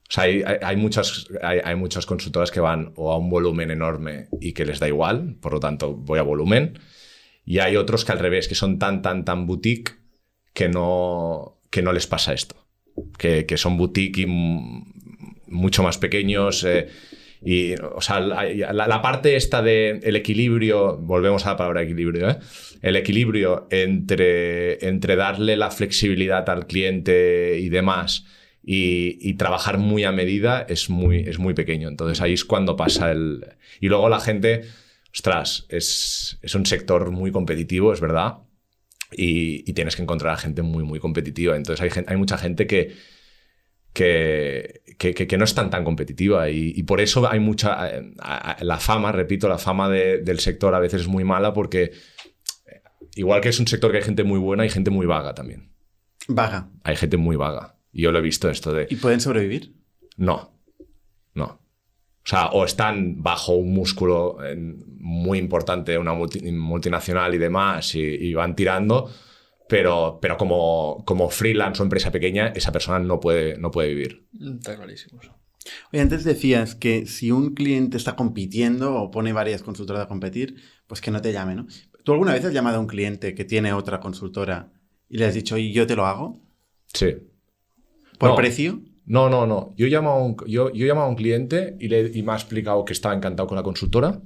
O 0.09 0.14
sea, 0.14 0.25
hay, 0.25 0.43
hay- 0.43 0.59
hay 0.62 0.77
muchas, 0.77 1.27
hay, 1.43 1.61
hay 1.64 1.75
muchas 1.75 2.07
consultoras 2.07 2.51
que 2.51 2.61
van 2.61 2.93
o 2.97 3.12
a 3.12 3.18
un 3.18 3.31
volumen 3.31 3.70
enorme 3.70 4.29
y 4.41 4.53
que 4.53 4.64
les 4.66 4.79
da 4.79 4.87
igual, 4.89 5.37
por 5.41 5.53
lo 5.55 5.61
tanto 5.61 5.95
voy 5.95 6.18
a 6.18 6.23
volumen. 6.23 6.79
Y 7.45 7.59
hay 7.59 7.77
otros 7.77 8.05
que 8.05 8.12
al 8.12 8.20
revés, 8.20 8.47
que 8.47 8.55
son 8.55 8.79
tan, 8.79 9.03
tan, 9.03 9.25
tan 9.25 9.47
boutique 9.47 9.95
que 10.53 10.68
no, 10.68 11.61
que 11.73 11.83
no 11.83 11.93
les 11.93 12.07
pasa 12.07 12.33
esto. 12.33 12.55
Que, 13.18 13.47
que 13.47 13.57
son 13.57 13.77
boutique 13.77 14.18
y 14.18 14.27
mucho 14.27 15.83
más 15.83 15.99
pequeños. 15.99 16.62
eh, 16.62 16.87
y, 17.45 17.75
o 17.75 18.01
sea, 18.01 18.20
la, 18.20 19.03
parte 19.03 19.35
esta 19.35 19.62
del 19.62 20.01
el 20.05 20.14
equilibrio, 20.14 20.97
volvemos 20.99 21.45
a 21.45 21.51
la 21.51 21.57
palabra 21.57 21.83
equilibrio, 21.83 22.31
¿eh? 22.31 22.39
el 22.83 22.95
equilibrio 22.95 23.66
entre, 23.70 24.87
entre 24.87 25.16
darle 25.16 25.57
la 25.57 25.73
flexibilidad 25.73 26.49
al 26.49 26.68
cliente 26.68 27.59
y 27.59 27.68
demás 27.68 28.27
y, 28.62 29.18
y 29.20 29.35
trabajar 29.35 29.79
muy 29.79 30.05
a 30.05 30.12
medida 30.12 30.64
es 30.68 30.89
muy, 30.89 31.20
es 31.20 31.41
muy 31.41 31.55
pequeño. 31.55 31.89
Entonces 31.89 32.20
ahí 32.20 32.35
es 32.35 32.45
cuando 32.45 32.77
pasa 32.77 33.11
el... 33.11 33.45
Y 33.81 33.89
luego 33.89 34.09
la 34.09 34.20
gente, 34.20 34.62
ostras, 35.12 35.66
es, 35.68 36.39
es 36.43 36.55
un 36.55 36.64
sector 36.64 37.11
muy 37.11 37.33
competitivo, 37.33 37.93
es 37.93 38.01
verdad, 38.01 38.35
y, 39.16 39.68
y 39.68 39.72
tienes 39.74 39.96
que 39.96 40.02
encontrar 40.02 40.34
a 40.34 40.36
gente 40.36 40.62
muy, 40.62 40.84
muy 40.84 40.98
competitiva. 40.98 41.56
Entonces 41.56 41.82
hay, 41.82 41.90
gen- 41.90 42.06
hay 42.08 42.16
mucha 42.16 42.38
gente 42.38 42.66
que, 42.66 42.94
que, 43.92 44.82
que, 44.98 45.36
no 45.36 45.44
es 45.44 45.54
tan, 45.54 45.70
tan 45.70 45.84
competitiva 45.84 46.48
y, 46.50 46.72
y 46.76 46.82
por 46.84 47.00
eso 47.00 47.30
hay 47.30 47.40
mucha... 47.40 47.88
eh, 47.96 48.12
La 48.60 48.78
fama, 48.78 49.12
repito, 49.12 49.48
la 49.48 49.58
fama 49.58 49.88
de- 49.88 50.18
del 50.18 50.40
sector 50.40 50.74
a 50.74 50.78
veces 50.80 51.02
es 51.02 51.08
muy 51.08 51.24
mala 51.24 51.52
porque 51.52 51.82
eh, 52.66 52.80
igual 53.16 53.40
que 53.40 53.50
es 53.50 53.60
un 53.60 53.66
sector 53.66 53.90
que 53.90 53.98
hay 53.98 54.04
gente 54.04 54.24
muy 54.24 54.38
buena, 54.38 54.62
hay 54.62 54.70
gente 54.70 54.90
muy 54.90 55.06
vaga 55.06 55.34
también. 55.34 55.72
Vaga. 56.28 56.70
Hay 56.84 56.96
gente 56.96 57.16
muy 57.16 57.36
vaga. 57.36 57.76
Y 57.92 58.02
yo 58.02 58.12
lo 58.12 58.18
he 58.20 58.22
visto 58.22 58.48
esto 58.48 58.72
de... 58.72 58.86
¿Y 58.88 58.96
pueden 58.96 59.20
sobrevivir? 59.20 59.74
No. 60.16 60.51
O 62.25 62.29
sea, 62.29 62.47
o 62.49 62.64
están 62.64 63.23
bajo 63.23 63.55
un 63.55 63.73
músculo 63.75 64.39
eh, 64.45 64.55
muy 64.57 65.39
importante, 65.39 65.99
una 65.99 66.12
multi- 66.14 66.53
multinacional 66.53 67.35
y 67.35 67.39
demás, 67.39 67.95
y, 67.97 68.01
y 68.01 68.35
van 68.35 68.55
tirando, 68.55 69.11
pero, 69.68 70.18
pero 70.23 70.37
como, 70.37 71.03
como 71.05 71.31
freelance 71.31 71.83
o 71.83 71.85
empresa 71.85 72.12
pequeña, 72.12 72.49
esa 72.55 72.70
persona 72.70 72.99
no 73.01 73.18
puede, 73.18 73.59
no 73.59 73.70
puede 73.70 73.89
vivir. 73.89 74.27
Está 74.41 74.77
clarísimo. 74.77 75.20
eso. 75.20 75.35
Oye, 75.93 76.01
antes 76.03 76.25
decías 76.25 76.75
que 76.75 77.07
si 77.07 77.31
un 77.33 77.55
cliente 77.55 77.97
está 77.97 78.14
compitiendo 78.16 78.95
o 78.95 79.11
pone 79.11 79.33
varias 79.33 79.62
consultoras 79.62 80.03
a 80.05 80.09
competir, 80.09 80.57
pues 80.87 81.01
que 81.01 81.11
no 81.11 81.20
te 81.23 81.33
llame, 81.33 81.55
¿no? 81.55 81.66
¿Tú 82.05 82.12
alguna 82.12 82.33
vez 82.33 82.45
has 82.45 82.53
llamado 82.53 82.79
a 82.79 82.81
un 82.81 82.89
cliente 82.89 83.35
que 83.35 83.45
tiene 83.45 83.73
otra 83.73 84.01
consultora 84.01 84.73
y 85.09 85.18
le 85.18 85.25
has 85.27 85.35
dicho, 85.35 85.57
y 85.59 85.73
yo 85.73 85.87
te 85.87 85.95
lo 85.97 86.07
hago? 86.07 86.41
Sí. 86.93 87.14
¿Por 88.18 88.31
No. 88.31 88.37
precio? 88.37 88.81
No, 89.05 89.28
no, 89.28 89.46
no. 89.46 89.74
Yo 89.76 89.86
llamo 89.88 90.11
a 90.11 90.22
un, 90.24 90.36
yo, 90.46 90.72
yo 90.72 90.86
llamo 90.86 91.03
a 91.03 91.09
un 91.09 91.16
cliente 91.16 91.76
y, 91.80 91.88
le, 91.88 92.11
y 92.14 92.22
me 92.22 92.32
ha 92.32 92.36
explicado 92.36 92.84
que 92.84 92.92
estaba 92.92 93.14
encantado 93.14 93.48
con 93.48 93.57
la 93.57 93.62
consultora. 93.62 94.20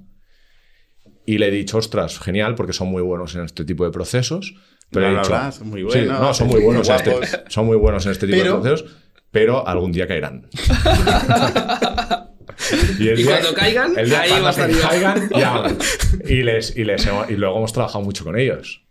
Y 1.24 1.38
le 1.38 1.48
he 1.48 1.50
dicho, 1.50 1.78
ostras, 1.78 2.18
genial, 2.20 2.54
porque 2.54 2.72
son 2.72 2.88
muy 2.88 3.02
buenos 3.02 3.34
en 3.34 3.44
este 3.44 3.64
tipo 3.64 3.84
de 3.84 3.90
procesos. 3.90 4.54
Pero 4.90 5.10
Bla, 5.10 5.18
he 5.18 5.22
dicho, 5.22 5.52
son 5.58 5.68
muy 5.70 5.80
Sí, 5.80 5.86
buenos, 5.86 6.20
no, 6.20 6.34
son 6.34 6.46
muy 6.48 6.60
buenos, 6.62 6.88
en 6.88 6.94
este, 6.94 7.20
son 7.48 7.66
muy 7.66 7.76
buenos 7.76 8.06
en 8.06 8.12
este 8.12 8.26
tipo 8.26 8.38
Pero- 8.38 8.56
de 8.58 8.60
procesos, 8.60 8.96
pero 9.32 9.66
algún 9.66 9.90
día 9.92 10.06
caerán. 10.06 10.48
el 13.00 13.20
Y 13.20 13.24
cuando 13.24 13.54
caigan, 13.54 13.98
el 13.98 14.08
día 14.08 14.20
ahí 14.22 14.30
va 14.40 14.48
a 14.48 14.50
estar 14.50 14.70
yo. 14.70 14.80
caigan. 14.80 15.78
Y, 16.28 16.42
les, 16.42 16.76
y, 16.76 16.84
les 16.84 17.06
y 17.28 17.32
luego 17.36 17.58
hemos 17.58 17.72
trabajado 17.72 18.02
mucho 18.04 18.24
con 18.24 18.38
ellos. 18.38 18.84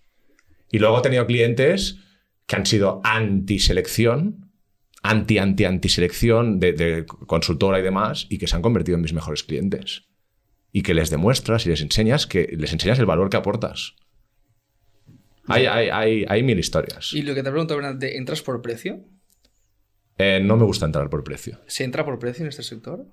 Y 0.72 0.80
luego 0.80 1.00
he 1.00 1.02
tenido 1.02 1.26
clientes 1.26 1.98
que 2.46 2.56
han 2.56 2.66
sido 2.66 3.02
anti-selección, 3.04 4.45
anti, 5.10 5.38
anti, 5.38 5.66
anti-selección 5.66 6.60
de, 6.60 6.74
de 6.74 7.06
consultora 7.06 7.80
y 7.80 7.84
demás, 7.84 8.28
y 8.30 8.38
que 8.38 8.48
se 8.48 8.56
han 8.56 8.62
convertido 8.62 8.96
en 8.96 9.02
mis 9.02 9.14
mejores 9.14 9.44
clientes. 9.44 10.04
Y 10.72 10.82
que 10.82 10.94
les 10.94 11.10
demuestras 11.10 11.66
y 11.66 11.70
les 11.70 11.82
enseñas 11.82 12.28
que 12.28 12.54
les 12.58 12.74
enseñas 12.74 13.00
el 13.00 13.06
valor 13.06 13.30
que 13.30 13.38
aportas. 13.38 13.96
Hay, 15.48 15.68
hay, 15.68 15.90
hay, 15.90 16.26
hay 16.28 16.44
mil 16.44 16.58
historias. 16.60 17.14
Y 17.14 17.22
lo 17.22 17.34
que 17.36 17.44
te 17.44 17.52
pregunto, 17.52 17.80
¿de- 17.94 18.18
¿entras 18.18 18.42
por 18.42 18.62
precio? 18.62 19.06
Eh, 20.18 20.40
no 20.44 20.58
me 20.58 20.64
gusta 20.66 20.86
entrar 20.86 21.10
por 21.10 21.24
precio. 21.24 21.60
¿Se 21.68 21.84
entra 21.84 22.04
por 22.04 22.18
precio 22.20 22.44
en 22.44 22.50
este 22.50 22.64
sector? 22.64 23.06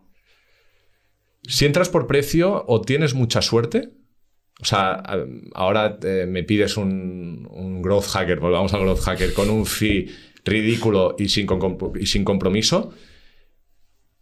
Si 1.42 1.64
entras 1.66 1.88
por 1.88 2.06
precio 2.06 2.64
o 2.66 2.80
tienes 2.80 3.14
mucha 3.14 3.42
suerte, 3.42 3.90
o 4.60 4.64
sea, 4.64 4.92
a- 4.94 5.26
ahora 5.54 5.98
eh, 6.02 6.26
me 6.28 6.42
pides 6.44 6.76
un, 6.76 7.46
un 7.50 7.82
growth 7.82 8.06
hacker, 8.06 8.40
volvamos 8.40 8.72
al 8.72 8.80
growth 8.80 9.00
hacker, 9.00 9.34
con 9.34 9.50
un 9.50 9.66
fee 9.66 10.08
ridículo 10.44 11.14
y 11.18 11.28
sin, 11.28 11.46
com- 11.46 11.78
y 11.98 12.06
sin 12.06 12.24
compromiso, 12.24 12.92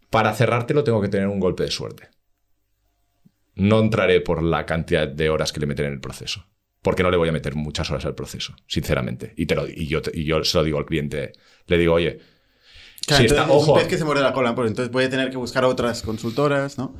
para 0.09 0.33
cerrártelo 0.33 0.83
tengo 0.83 1.01
que 1.01 1.09
tener 1.09 1.27
un 1.27 1.39
golpe 1.39 1.63
de 1.63 1.71
suerte. 1.71 2.09
No 3.55 3.79
entraré 3.79 4.21
por 4.21 4.41
la 4.43 4.65
cantidad 4.65 5.07
de 5.07 5.29
horas 5.29 5.51
que 5.51 5.59
le 5.59 5.65
meten 5.67 5.85
en 5.87 5.93
el 5.93 5.99
proceso, 5.99 6.45
porque 6.81 7.03
no 7.03 7.11
le 7.11 7.17
voy 7.17 7.29
a 7.29 7.33
meter 7.33 7.55
muchas 7.55 7.89
horas 7.91 8.05
al 8.05 8.15
proceso, 8.15 8.55
sinceramente. 8.67 9.33
Y, 9.35 9.45
te 9.45 9.55
lo, 9.55 9.67
y, 9.67 9.87
yo, 9.87 10.01
y 10.13 10.23
yo 10.23 10.43
se 10.43 10.57
lo 10.57 10.63
digo 10.63 10.77
al 10.77 10.85
cliente, 10.85 11.33
le 11.67 11.77
digo, 11.77 11.93
oye, 11.93 12.19
Claro, 13.07 13.21
si 13.23 13.23
entonces 13.29 13.45
está, 13.45 13.57
es 13.57 13.67
un 13.67 13.73
pez 13.73 13.87
que 13.87 13.97
se 13.97 14.05
muerde 14.05 14.21
la 14.23 14.31
cola, 14.33 14.53
pues 14.55 14.69
entonces 14.69 14.91
puede 14.91 15.09
tener 15.09 15.29
que 15.31 15.37
buscar 15.37 15.65
otras 15.65 16.01
consultoras, 16.03 16.77
¿no? 16.77 16.95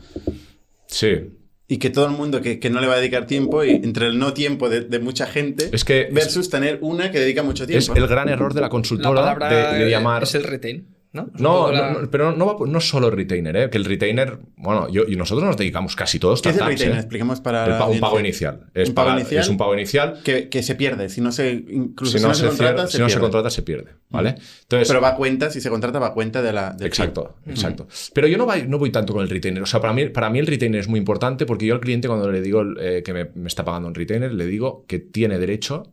sí, 0.88 1.38
Y 1.74 1.78
que 1.78 1.90
todo 1.90 2.06
el 2.08 2.12
mundo 2.12 2.42
que, 2.42 2.60
que 2.60 2.70
no 2.70 2.82
le 2.82 2.88
va 2.88 2.96
a 2.96 2.98
dedicar 2.98 3.26
tiempo, 3.28 3.64
y 3.64 3.70
entre 3.72 4.08
el 4.08 4.20
no 4.20 4.34
tiempo 4.34 4.68
de, 4.68 4.82
de 4.82 5.00
mucha 5.00 5.26
gente, 5.26 5.70
Es 5.72 5.86
que 5.86 6.02
es- 6.02 6.14
versus 6.14 6.50
tener 6.50 6.80
una 6.82 7.12
que 7.12 7.20
dedica 7.20 7.44
mucho 7.44 7.64
es 7.64 7.70
tiempo. 7.70 7.94
el 7.96 8.08
gran 8.08 8.28
error 8.28 8.54
de 8.54 8.60
la 8.60 8.68
consultora 8.68 9.36
de 9.80 9.90
llamar... 9.90 10.24
es 10.24 10.36
el 10.36 10.44
retain, 10.44 10.86
¿no? 11.14 11.30
No, 11.40 11.72
la- 11.72 11.92
no, 11.92 12.02
no, 12.02 12.10
pero 12.10 12.34
no, 12.36 12.46
va 12.46 12.56
por- 12.58 12.70
no 12.70 12.80
solo 12.80 13.10
retainer, 13.12 13.56
¿eh? 13.58 13.70
que 13.70 13.78
el 13.78 13.84
retainer, 13.86 14.40
bueno, 14.56 14.88
yo, 14.90 15.04
y 15.06 15.18
nosotros 15.18 15.46
nos 15.46 15.58
dedicamos 15.58 15.96
casi 15.96 16.20
todos 16.20 16.42
¿Qué 16.42 16.50
es 16.52 16.58
el 16.58 16.66
retainer? 16.66 16.96
¿eh? 16.96 17.00
Expliquemos 17.00 17.42
para 17.42 17.66
El 17.66 17.92
un 17.94 18.00
pago 18.00 18.18
inicial. 18.20 18.70
Es, 18.74 18.90
¿Un 18.90 18.96
pago 18.96 19.08
pagar- 19.10 19.20
inicial? 19.20 19.42
es 19.42 19.50
un 19.50 19.58
pago 19.58 19.74
inicial. 19.74 20.20
Que, 20.24 20.48
que 20.48 20.64
se 20.64 20.76
pierde. 20.76 21.10
Si 21.10 21.20
no 21.20 21.32
se, 21.34 21.52
incluso 21.70 22.14
Si 22.14 22.20
si 22.20 22.24
no, 22.26 22.34
se, 22.34 22.42
se 22.44 22.48
contrata, 22.48 22.88
se 22.88 22.94
si 22.94 23.00
no 23.00 23.10
se 23.10 23.16
pierde. 23.16 23.22
contrata, 23.22 23.50
se 23.50 23.62
pierde. 23.62 23.92
¿vale? 24.10 24.36
Entonces, 24.62 24.88
Pero 24.88 25.02
va 25.02 25.10
a 25.10 25.16
cuenta, 25.16 25.50
si 25.52 25.60
se 25.60 25.70
contrata, 25.70 26.00
va 26.00 26.08
a 26.08 26.14
cuenta 26.14 26.42
de 26.42 26.54
la. 26.54 26.72
del 26.72 26.88
Exacto, 26.88 27.36
exacto. 27.46 27.88
Pero 28.14 28.28
yo 28.28 28.38
no 28.38 28.46
voy, 28.46 28.66
no 28.68 28.78
voy 28.80 28.90
tanto 28.92 29.12
con 29.14 29.22
el 29.22 29.30
retainer. 29.30 29.62
O 29.64 29.66
sea, 29.66 29.82
para 29.82 29.92
mí, 29.94 30.08
para 30.10 30.30
mí 30.30 30.40
el 30.40 30.48
retainer 30.48 30.80
es 30.80 30.88
muy 30.88 31.00
importante 31.00 31.46
porque 31.46 31.66
yo 31.66 31.74
al 31.74 31.82
cliente 31.82 32.08
cuando 32.08 32.32
le 32.32 32.42
digo 32.42 32.64
eh, 32.80 33.04
que 33.04 33.12
me, 33.14 33.26
me 33.36 33.48
está 33.48 33.66
pagando 33.66 33.90
un 33.90 33.96
retainer, 33.96 34.32
le 34.34 34.46
digo 34.46 34.86
que 34.88 35.00
tiene 35.00 35.40
derecho 35.40 35.92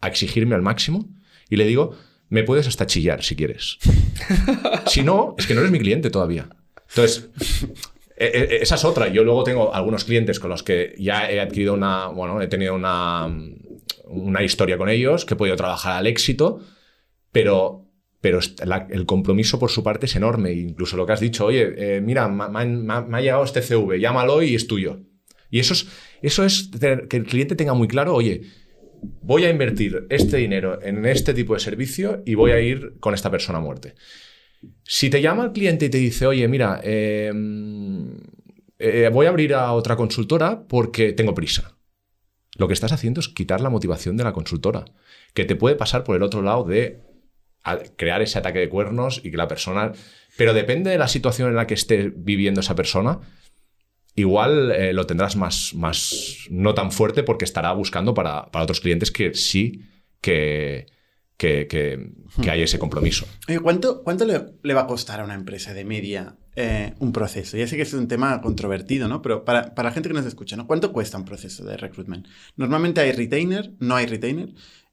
a 0.00 0.08
exigirme 0.08 0.54
al 0.54 0.62
máximo 0.62 1.08
y 1.48 1.56
le 1.56 1.66
digo, 1.66 1.94
me 2.30 2.42
puedes 2.44 2.66
hasta 2.66 2.86
chillar 2.86 3.22
si 3.22 3.36
quieres. 3.36 3.78
si 4.86 5.02
no, 5.02 5.34
es 5.38 5.46
que 5.46 5.54
no 5.54 5.60
eres 5.60 5.72
mi 5.72 5.78
cliente 5.78 6.10
todavía. 6.10 6.48
Entonces, 6.88 7.28
eh, 8.16 8.30
eh, 8.34 8.58
esa 8.62 8.74
es 8.76 8.84
otra. 8.84 9.08
Yo 9.08 9.22
luego 9.24 9.44
tengo 9.44 9.74
algunos 9.74 10.04
clientes 10.04 10.40
con 10.40 10.50
los 10.50 10.62
que 10.62 10.94
ya 10.98 11.30
he 11.30 11.40
adquirido 11.40 11.74
una, 11.74 12.06
bueno, 12.08 12.40
he 12.40 12.46
tenido 12.48 12.74
una, 12.74 13.28
una 14.06 14.42
historia 14.42 14.78
con 14.78 14.88
ellos, 14.88 15.24
que 15.24 15.34
he 15.34 15.36
podido 15.36 15.56
trabajar 15.56 15.92
al 15.98 16.06
éxito, 16.06 16.60
pero, 17.32 17.86
pero 18.20 18.40
la- 18.64 18.86
el 18.90 19.06
compromiso 19.06 19.58
por 19.58 19.70
su 19.70 19.82
parte 19.82 20.06
es 20.06 20.16
enorme. 20.16 20.52
Incluso 20.52 20.96
lo 20.96 21.06
que 21.06 21.12
has 21.12 21.20
dicho, 21.20 21.46
oye, 21.46 21.96
eh, 21.96 22.00
mira, 22.00 22.28
me, 22.28 22.92
ha- 22.92 23.20
llegado 23.20 23.44
este 23.44 23.62
CV, 23.62 24.00
llámalo 24.00 24.42
y 24.42 24.54
es 24.54 24.66
tuyo. 24.66 25.00
Y 25.50 25.58
eso 25.60 25.74
es, 25.74 25.88
eso 26.22 26.44
es 26.44 26.70
que 27.08 27.16
el 27.16 27.24
cliente 27.24 27.56
tenga 27.56 27.74
muy 27.74 27.88
claro, 27.88 28.14
oye, 28.14 28.42
voy 29.02 29.44
a 29.44 29.50
invertir 29.50 30.06
este 30.10 30.38
dinero 30.38 30.80
en 30.82 31.04
este 31.06 31.34
tipo 31.34 31.54
de 31.54 31.60
servicio 31.60 32.22
y 32.26 32.34
voy 32.34 32.52
a 32.52 32.60
ir 32.60 32.94
con 33.00 33.14
esta 33.14 33.30
persona 33.30 33.58
a 33.58 33.62
muerte. 33.62 33.94
Si 34.84 35.08
te 35.08 35.22
llama 35.22 35.44
el 35.44 35.52
cliente 35.52 35.86
y 35.86 35.90
te 35.90 35.98
dice, 35.98 36.26
oye, 36.26 36.46
mira, 36.48 36.80
eh, 36.82 37.32
eh, 38.78 39.10
voy 39.12 39.26
a 39.26 39.30
abrir 39.30 39.54
a 39.54 39.72
otra 39.72 39.96
consultora 39.96 40.66
porque 40.66 41.12
tengo 41.12 41.34
prisa. 41.34 41.76
Lo 42.56 42.66
que 42.66 42.74
estás 42.74 42.92
haciendo 42.92 43.20
es 43.20 43.28
quitar 43.28 43.60
la 43.60 43.70
motivación 43.70 44.16
de 44.16 44.24
la 44.24 44.32
consultora, 44.32 44.84
que 45.32 45.44
te 45.44 45.56
puede 45.56 45.76
pasar 45.76 46.04
por 46.04 46.16
el 46.16 46.22
otro 46.22 46.42
lado 46.42 46.64
de 46.64 47.00
crear 47.96 48.22
ese 48.22 48.38
ataque 48.38 48.58
de 48.58 48.68
cuernos 48.68 49.20
y 49.24 49.30
que 49.30 49.36
la 49.36 49.48
persona... 49.48 49.92
Pero 50.36 50.54
depende 50.54 50.90
de 50.90 50.98
la 50.98 51.08
situación 51.08 51.48
en 51.48 51.56
la 51.56 51.66
que 51.66 51.74
esté 51.74 52.12
viviendo 52.14 52.60
esa 52.60 52.74
persona, 52.74 53.20
igual 54.16 54.70
eh, 54.72 54.92
lo 54.92 55.06
tendrás 55.06 55.36
más, 55.36 55.72
más 55.74 56.46
no 56.50 56.74
tan 56.74 56.90
fuerte 56.92 57.22
porque 57.22 57.44
estará 57.44 57.72
buscando 57.72 58.12
para, 58.14 58.46
para 58.50 58.64
otros 58.64 58.80
clientes 58.80 59.10
que 59.10 59.34
sí 59.34 59.82
que, 60.20 60.86
que, 61.36 61.66
que- 61.66 62.12
que 62.42 62.50
hay 62.50 62.62
ese 62.62 62.78
compromiso. 62.78 63.26
Oye, 63.48 63.58
¿cuánto, 63.60 64.02
cuánto 64.04 64.24
le, 64.24 64.40
le 64.62 64.74
va 64.74 64.82
a 64.82 64.86
costar 64.86 65.20
a 65.20 65.24
una 65.24 65.34
empresa 65.34 65.74
de 65.74 65.84
media 65.84 66.36
eh, 66.54 66.94
un 66.98 67.12
proceso? 67.12 67.56
Ya 67.56 67.66
sé 67.66 67.76
que 67.76 67.82
es 67.82 67.92
un 67.94 68.06
tema 68.08 68.40
controvertido, 68.40 69.08
¿no? 69.08 69.20
Pero 69.22 69.44
para, 69.44 69.74
para 69.74 69.88
la 69.88 69.92
gente 69.94 70.08
que 70.08 70.14
nos 70.14 70.26
escucha, 70.26 70.56
¿no? 70.56 70.66
¿Cuánto 70.66 70.92
cuesta 70.92 71.16
un 71.18 71.24
proceso 71.24 71.64
de 71.64 71.76
recruitment? 71.76 72.26
Normalmente 72.56 73.00
hay 73.00 73.12
retainer, 73.12 73.72
no 73.80 73.96
hay 73.96 74.06
retainer. 74.06 74.50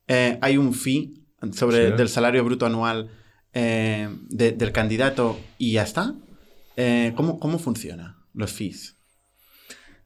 eh, 0.07 0.37
hay 0.41 0.57
un 0.57 0.73
fee 0.73 1.13
sobre 1.53 1.91
Sí. 1.91 1.97
del 1.97 2.07
salario 2.09 2.43
bruto 2.45 2.65
anual 2.65 3.09
de- 3.53 4.51
del 4.51 4.71
candidato 4.71 5.39
y 5.57 5.73
ya 5.73 5.83
está. 5.83 6.13
¿cómo, 7.15 7.39
¿Cómo 7.39 7.57
funciona 7.59 8.17
los 8.33 8.51
fees? 8.53 8.96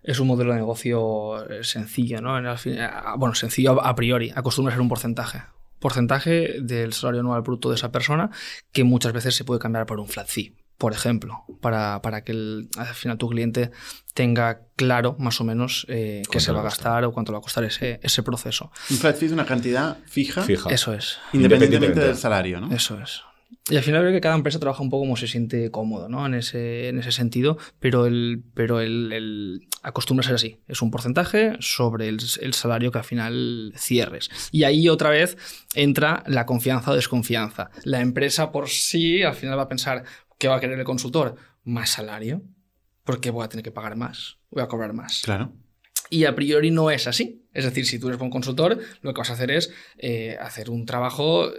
Es 0.04 0.20
un 0.20 0.28
modelo 0.28 0.52
de 0.52 0.58
negocio 0.60 1.48
eh, 1.50 1.64
sencillo, 1.64 2.22
¿no? 2.22 2.38
En 2.38 2.46
el 2.46 2.58
fin- 2.58 2.80
ah, 2.80 3.16
bueno, 3.18 3.36
sencillo 3.36 3.84
a 3.84 3.96
priori. 3.96 4.32
Acostumbra 4.36 4.72
a 4.74 4.76
ser 4.76 4.82
un 4.82 4.90
porcentaje. 4.90 5.44
Porcentaje 5.80 6.58
del 6.62 6.94
salario 6.94 7.22
anual 7.22 7.42
bruto 7.42 7.70
de 7.70 7.76
esa 7.76 7.92
persona 7.92 8.30
que 8.72 8.84
muchas 8.84 9.14
veces 9.14 9.36
se 9.36 9.44
puede 9.44 9.60
cambiar 9.60 9.86
por 9.86 10.00
un 10.00 10.08
flat 10.08 10.28
fee, 10.28 10.56
por 10.78 10.94
ejemplo, 10.94 11.44
para, 11.60 12.02
para 12.02 12.24
que 12.24 12.32
el- 12.34 12.70
al 12.78 12.86
final 12.88 13.18
tu 13.18 13.28
cliente 13.30 13.72
tenga 14.14 14.62
claro 14.76 15.16
más 15.20 15.42
o 15.42 15.44
menos 15.44 15.86
eh, 15.90 16.22
qué 16.32 16.40
se 16.40 16.52
va 16.52 16.60
a 16.60 16.64
gastar 16.64 17.04
o 17.06 17.12
cuánto 17.12 17.32
le 17.32 17.36
va 17.36 17.40
a 17.40 17.44
costar 17.44 17.64
ese, 17.64 18.00
ese 18.04 18.22
proceso. 18.24 18.72
Un 18.90 18.98
flat 18.98 19.16
fee 19.16 19.26
es 19.28 19.32
una 19.32 19.46
cantidad 19.46 19.98
fija, 20.06 20.42
Fija. 20.44 20.70
Eso 20.70 20.94
es. 20.94 21.18
independientemente 21.34 21.34
Independientemente. 21.34 22.08
del 22.08 22.16
salario, 22.18 22.60
¿no? 22.62 22.76
Eso 22.76 23.00
es. 23.02 23.22
Y 23.70 23.78
al 23.78 23.84
final 23.84 24.02
creo 24.02 24.12
que 24.12 24.22
cada 24.22 24.36
empresa 24.36 24.60
trabaja 24.60 24.82
un 24.82 24.90
poco 24.90 25.04
como 25.04 25.16
se 25.16 25.28
siente 25.28 25.70
cómodo, 25.72 26.10
¿no? 26.10 26.26
En 26.26 26.34
ese, 26.34 26.90
en 26.90 26.98
ese 27.00 27.12
sentido, 27.12 27.58
pero 27.80 28.08
el, 28.08 28.44
pero 28.56 28.82
el, 28.82 29.14
el- 29.14 29.68
acostumbra 29.84 30.24
a 30.24 30.28
ser 30.28 30.36
así. 30.36 30.60
Es 30.68 30.82
un 30.82 30.90
porcentaje 30.92 31.54
sobre 31.60 32.08
el, 32.10 32.18
el 32.42 32.54
salario 32.54 32.92
que 32.92 32.98
al 32.98 33.04
final 33.04 33.74
cierres. 33.78 34.30
Y 34.52 34.64
ahí 34.64 34.90
otra 34.90 35.10
vez 35.12 35.38
entra 35.76 36.24
la 36.28 36.46
confianza 36.46 36.92
o 36.92 36.96
desconfianza. 36.96 37.70
La 37.84 38.02
empresa 38.02 38.52
por 38.52 38.68
sí 38.70 39.24
al 39.24 39.36
final 39.36 39.58
va 39.58 39.64
a 39.64 39.70
pensar, 39.70 40.04
¿qué 40.40 40.48
va 40.48 40.56
a 40.58 40.60
querer 40.60 40.78
el 40.80 40.86
consultor? 40.86 41.36
Más 41.64 41.92
salario, 41.92 42.42
porque 43.04 43.30
voy 43.30 43.46
a 43.46 43.50
tener 43.50 43.64
que 43.64 43.72
pagar 43.72 43.96
más, 43.96 44.38
voy 44.50 44.64
a 44.64 44.68
cobrar 44.68 44.94
más. 44.94 45.22
Claro. 45.24 45.54
Y 46.10 46.26
a 46.26 46.36
priori 46.36 46.72
no 46.72 46.92
es 46.92 47.08
así. 47.08 47.46
Es 47.54 47.64
decir, 47.64 47.86
si 47.86 48.00
tú 48.00 48.08
eres 48.08 48.20
buen 48.20 48.32
consultor, 48.32 48.78
lo 49.02 49.14
que 49.14 49.20
vas 49.20 49.30
a 49.30 49.34
hacer 49.34 49.50
es 49.52 49.72
eh, 49.98 50.38
hacer 50.42 50.70
un 50.70 50.86
trabajo 50.86 51.50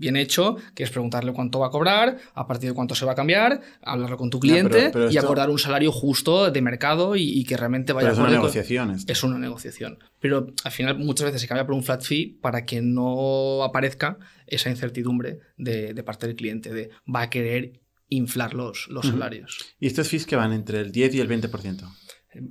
bien 0.00 0.16
hecho, 0.16 0.56
que 0.74 0.82
es 0.82 0.90
preguntarle 0.90 1.32
cuánto 1.32 1.60
va 1.60 1.68
a 1.68 1.70
cobrar, 1.70 2.18
a 2.34 2.46
partir 2.46 2.70
de 2.70 2.74
cuánto 2.74 2.94
se 2.94 3.04
va 3.04 3.12
a 3.12 3.14
cambiar, 3.14 3.60
hablarlo 3.82 4.16
con 4.16 4.30
tu 4.30 4.38
Ya, 4.38 4.40
cliente 4.40 4.68
pero- 4.78 4.92
pero 4.92 5.04
y 5.10 5.14
esto- 5.16 5.26
acordar 5.26 5.50
un 5.50 5.58
salario 5.58 5.92
justo 5.92 6.50
de 6.50 6.62
mercado 6.62 7.14
y, 7.16 7.22
y 7.22 7.44
que 7.44 7.56
realmente 7.56 7.92
vaya 7.92 8.08
Pero 8.08 8.14
es 8.14 8.18
una 8.18 8.30
negociación. 8.30 8.90
esto. 8.92 9.12
Es 9.12 9.22
una 9.22 9.38
negociación. 9.38 9.98
Pero 10.18 10.48
al 10.64 10.72
final 10.72 10.98
muchas 10.98 11.26
veces 11.26 11.40
se 11.42 11.46
cambia 11.48 11.64
por 11.66 11.74
un 11.74 11.84
flat 11.84 12.02
fee 12.02 12.38
para 12.40 12.64
que 12.66 12.82
no 12.82 13.62
aparezca 13.62 14.18
esa 14.46 14.70
incertidumbre 14.70 15.38
de, 15.56 15.94
de 15.94 16.02
parte 16.02 16.26
del 16.26 16.34
cliente, 16.36 16.72
de 16.74 16.90
va 17.14 17.22
a 17.22 17.30
querer 17.30 17.80
inflar 18.08 18.54
los, 18.54 18.88
los 18.88 19.06
salarios. 19.06 19.56
Y 19.78 19.86
estos 19.86 20.08
fees 20.08 20.26
que 20.26 20.34
van 20.34 20.52
entre 20.52 20.80
el 20.80 20.90
10 20.90 21.14
y 21.14 21.20
el 21.20 21.28
20%. 21.28 21.84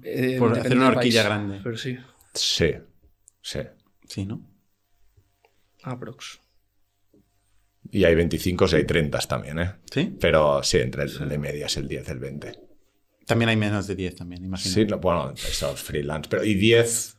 Eh, 0.03 0.35
Por 0.39 0.57
hacer 0.57 0.75
una 0.77 0.87
horquilla 0.89 1.21
país, 1.21 1.25
grande. 1.25 1.59
Pero 1.63 1.77
sí, 1.77 1.97
Sí, 2.33 2.71
sí. 3.41 3.59
Sí, 4.07 4.25
¿no? 4.25 4.41
aprox. 5.83 6.39
Y 7.91 8.03
hay 8.03 8.13
25 8.15 8.65
y 8.71 8.75
hay 8.75 8.85
30 8.85 9.19
también, 9.19 9.59
¿eh? 9.59 9.71
Sí. 9.91 10.15
Pero 10.19 10.61
sí, 10.63 10.77
entre 10.77 11.03
el 11.03 11.29
de 11.29 11.37
media 11.37 11.65
es 11.65 11.77
el 11.77 11.87
10, 11.87 12.09
el 12.09 12.19
20. 12.19 12.59
También 13.25 13.49
hay 13.49 13.57
menos 13.57 13.87
de 13.87 13.95
10 13.95 14.15
también, 14.15 14.43
imagino. 14.45 14.73
Sí, 14.73 14.85
no, 14.85 14.99
bueno, 14.99 15.31
esos 15.33 15.81
freelance. 15.81 16.27
Pero 16.29 16.43
y 16.43 16.53
10, 16.55 17.15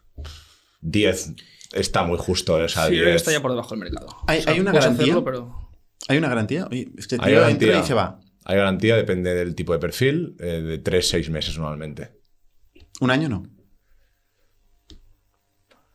10 0.81 1.33
está 1.73 2.03
muy 2.05 2.19
justo. 2.19 2.55
O 2.55 2.69
sea, 2.69 2.85
sí, 2.87 2.91
creo 2.93 3.01
que 3.05 3.11
10 3.11 3.17
está 3.17 3.33
ya 3.33 3.43
por 3.43 3.51
debajo 3.53 3.71
del 3.71 3.79
mercado. 3.81 4.09
¿Hay- 4.27 4.43
hay 4.47 4.61
una 4.61 4.73
garantía? 4.73 5.03
hacerlo, 5.05 5.25
pero... 5.25 5.71
¿Hay 6.09 6.19
una 6.19 6.29
garantía? 6.29 6.67
Oye, 6.71 6.89
este 6.97 7.17
tío 7.19 7.27
Hay 7.27 7.35
garantía. 7.35 7.69
entra 7.69 7.85
y 7.85 7.87
se 7.87 7.95
va. 7.95 8.21
Hay 8.45 8.57
garantía, 8.57 8.97
depende 8.97 9.35
del 9.35 9.55
tipo 9.55 9.73
de 9.73 9.79
perfil, 9.79 10.35
eh, 10.41 10.61
de 10.63 10.83
3-6 10.83 11.29
meses 11.31 11.57
normalmente. 11.59 12.11
Un 13.01 13.11
año 13.11 13.29
no. 13.29 13.47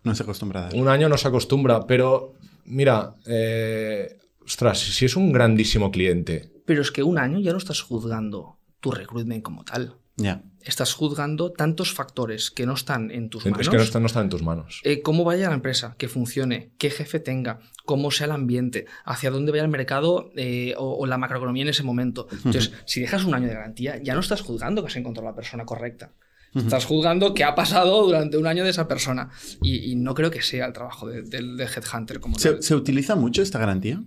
No 0.04 0.14
se 0.16 0.24
acostumbra 0.24 0.60
a 0.60 0.64
dar. 0.66 0.76
Un 0.76 0.88
año 0.88 1.10
no 1.10 1.18
se 1.18 1.28
acostumbra, 1.28 1.88
pero 1.88 2.34
mira, 2.66 3.16
eh, 3.26 4.18
ostras, 4.46 4.80
si 4.80 5.06
es 5.06 5.16
un 5.16 5.32
grandísimo 5.32 5.92
cliente, 5.92 6.52
Pero 6.66 6.82
es 6.82 6.92
que 6.92 7.04
un 7.04 7.18
año 7.18 7.40
ya 7.40 7.52
no 7.52 7.58
estás 7.58 7.82
juzgando 7.82 8.58
tu 8.80 8.92
recruitment 8.92 9.44
como 9.44 9.64
tal. 9.64 9.96
Ya. 10.18 10.44
Estás 10.62 10.94
juzgando 10.94 11.52
tantos 11.52 11.92
factores 11.94 12.50
que 12.50 12.66
no 12.66 12.74
están 12.74 13.12
en 13.12 13.30
tus 13.30 13.46
manos. 13.46 13.60
es 13.62 13.70
que 13.70 13.76
no 13.78 13.84
está, 13.84 14.00
no 14.00 14.06
está 14.08 14.22
en 14.22 14.30
tus 14.30 14.42
manos. 14.44 14.80
Eh, 14.84 15.02
cómo 15.02 15.24
vaya 15.26 15.50
la 15.50 15.56
empresa, 15.56 15.96
que 15.98 16.08
funcione, 16.08 16.72
qué 16.78 16.90
jefe 16.90 17.20
tenga, 17.20 17.60
cómo 17.84 18.10
sea 18.12 18.26
el 18.28 18.32
ambiente, 18.32 18.86
hacia 19.04 19.30
dónde 19.30 19.52
vaya 19.52 19.64
el 19.64 19.70
mercado 19.70 20.32
eh, 20.38 20.74
o, 20.78 20.96
o 20.98 21.06
la 21.06 21.18
macroeconomía 21.18 21.64
en 21.64 21.70
ese 21.70 21.84
momento. 21.84 22.28
Entonces, 22.32 22.72
si 22.86 23.02
dejas 23.02 23.26
un 23.26 23.34
año 23.36 23.48
de 23.48 23.54
garantía, 23.56 24.02
ya 24.02 24.14
no 24.14 24.22
estás 24.22 24.42
juzgando 24.42 24.82
que 24.82 24.88
has 24.88 24.96
encontrado 24.96 25.28
la 25.30 25.36
persona 25.36 25.66
correcta. 25.66 26.12
Estás 26.56 26.86
juzgando 26.86 27.34
qué 27.34 27.44
ha 27.44 27.54
pasado 27.54 28.06
durante 28.06 28.38
un 28.38 28.48
año 28.48 28.64
de 28.64 28.70
esa 28.70 28.88
persona. 28.88 29.30
Y, 29.62 29.92
y 29.92 29.96
no 29.98 30.14
creo 30.14 30.32
que 30.32 30.42
sea 30.42 30.66
el 30.68 30.72
trabajo 30.72 31.06
de- 31.10 31.24
del 31.24 31.58
de 31.58 31.66
Headhunter 31.66 32.22
como 32.22 32.40
¿Se, 32.40 32.52
tal. 32.54 32.64
se 32.64 32.74
utiliza 32.76 33.16
mucho 33.18 33.42
esta 33.42 33.60
garantía? 33.60 34.02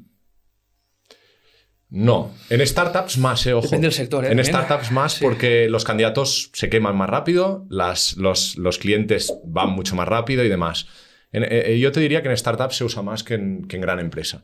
No, 1.91 2.33
en 2.51 2.67
startups 2.67 3.17
más, 3.17 3.47
eh, 3.47 3.55
ojo. 3.55 3.63
Depende 3.67 3.87
del 3.87 3.95
sector, 3.95 4.25
¿eh? 4.25 4.29
En 4.31 4.37
También. 4.37 4.55
startups 4.55 4.91
más 4.93 5.13
Sí. 5.15 5.25
porque 5.25 5.69
los 5.71 5.85
candidatos 5.85 6.51
se 6.53 6.69
queman 6.69 6.97
más 6.97 7.09
rápido, 7.09 7.65
las, 7.71 8.17
los, 8.19 8.57
los 8.59 8.79
clientes 8.79 9.33
van 9.45 9.71
mucho 9.71 9.97
más 9.97 10.07
rápido 10.07 10.45
y 10.45 10.49
demás. 10.51 10.87
En- 11.33 11.45
eh, 11.45 11.73
eh, 11.73 11.79
yo 11.79 11.91
te 11.91 12.01
diría 12.01 12.23
que 12.23 12.29
en 12.29 12.37
startups 12.37 12.77
se 12.77 12.85
usa 12.85 13.01
más 13.03 13.23
que 13.25 13.35
en, 13.35 13.67
que 13.67 13.77
en 13.77 13.83
gran 13.83 14.01
empresa, 14.01 14.43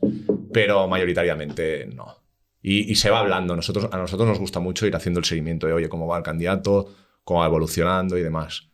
pero 0.53 0.87
mayoritariamente 0.87 1.85
no. 1.93 2.17
Y, 2.63 2.91
y 2.91 2.95
se 2.95 3.11
va 3.11 3.19
hablando. 3.19 3.55
Nosotros, 3.55 3.89
a 3.91 3.97
nosotros 3.97 4.27
nos 4.27 4.39
gusta 4.39 4.59
mucho 4.59 4.87
ir 4.87 4.95
haciendo 4.95 5.19
el 5.19 5.25
seguimiento 5.25 5.67
de, 5.67 5.73
oye, 5.73 5.87
cómo 5.87 6.07
va 6.07 6.17
el 6.17 6.23
candidato, 6.23 6.91
cómo 7.23 7.41
va 7.41 7.45
evolucionando 7.45 8.17
y 8.17 8.23
demás. 8.23 8.69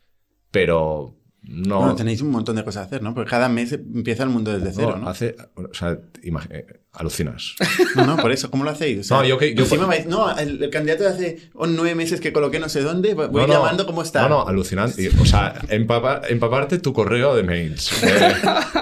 Pero 0.50 1.16
no. 1.54 1.78
Bueno, 1.80 1.96
tenéis 1.96 2.22
un 2.22 2.30
montón 2.32 2.56
de 2.56 2.64
cosas 2.64 2.84
a 2.84 2.86
hacer, 2.86 3.02
¿no? 3.04 3.14
Porque 3.14 3.30
cada 3.30 3.50
mes 3.50 3.74
empieza 3.74 4.24
el 4.24 4.30
mundo 4.30 4.52
desde 4.58 4.72
cero, 4.74 4.98
¿no? 5.00 5.10
hace, 5.10 5.36
o 5.56 5.74
sea, 5.74 5.98
eh, 6.24 6.66
alucinas. 6.94 7.56
No, 7.96 8.06
no, 8.06 8.18
por 8.18 8.32
eso, 8.32 8.50
¿cómo 8.50 8.64
lo 8.64 8.70
hacéis? 8.70 9.00
O 9.00 9.04
sea, 9.04 9.18
No, 9.18 9.26
yo 9.26 9.38
que- 9.38 9.54
yo- 9.54 9.64
encima 9.64 9.86
vais- 9.88 10.06
no, 10.06 10.38
el, 10.38 10.64
el 10.64 10.70
candidato 10.70 11.04
de 11.04 11.10
hace 11.10 11.50
nueve 11.54 11.94
meses 11.96 12.22
que 12.22 12.32
coloqué 12.34 12.60
no 12.60 12.70
sé 12.70 12.82
dónde, 12.82 13.14
voy 13.14 13.28
No, 13.30 13.48
llamando 13.48 13.86
cómo 13.86 14.02
está. 14.02 14.24
No, 14.24 14.30
no, 14.30 14.48
alucinante. 14.48 15.10
O 15.20 15.26
sea, 15.26 15.54
empapa- 15.70 16.22
empaparte 16.30 16.80
tu 16.80 16.94
correo 16.94 17.36
de 17.36 17.44
mails, 17.44 17.92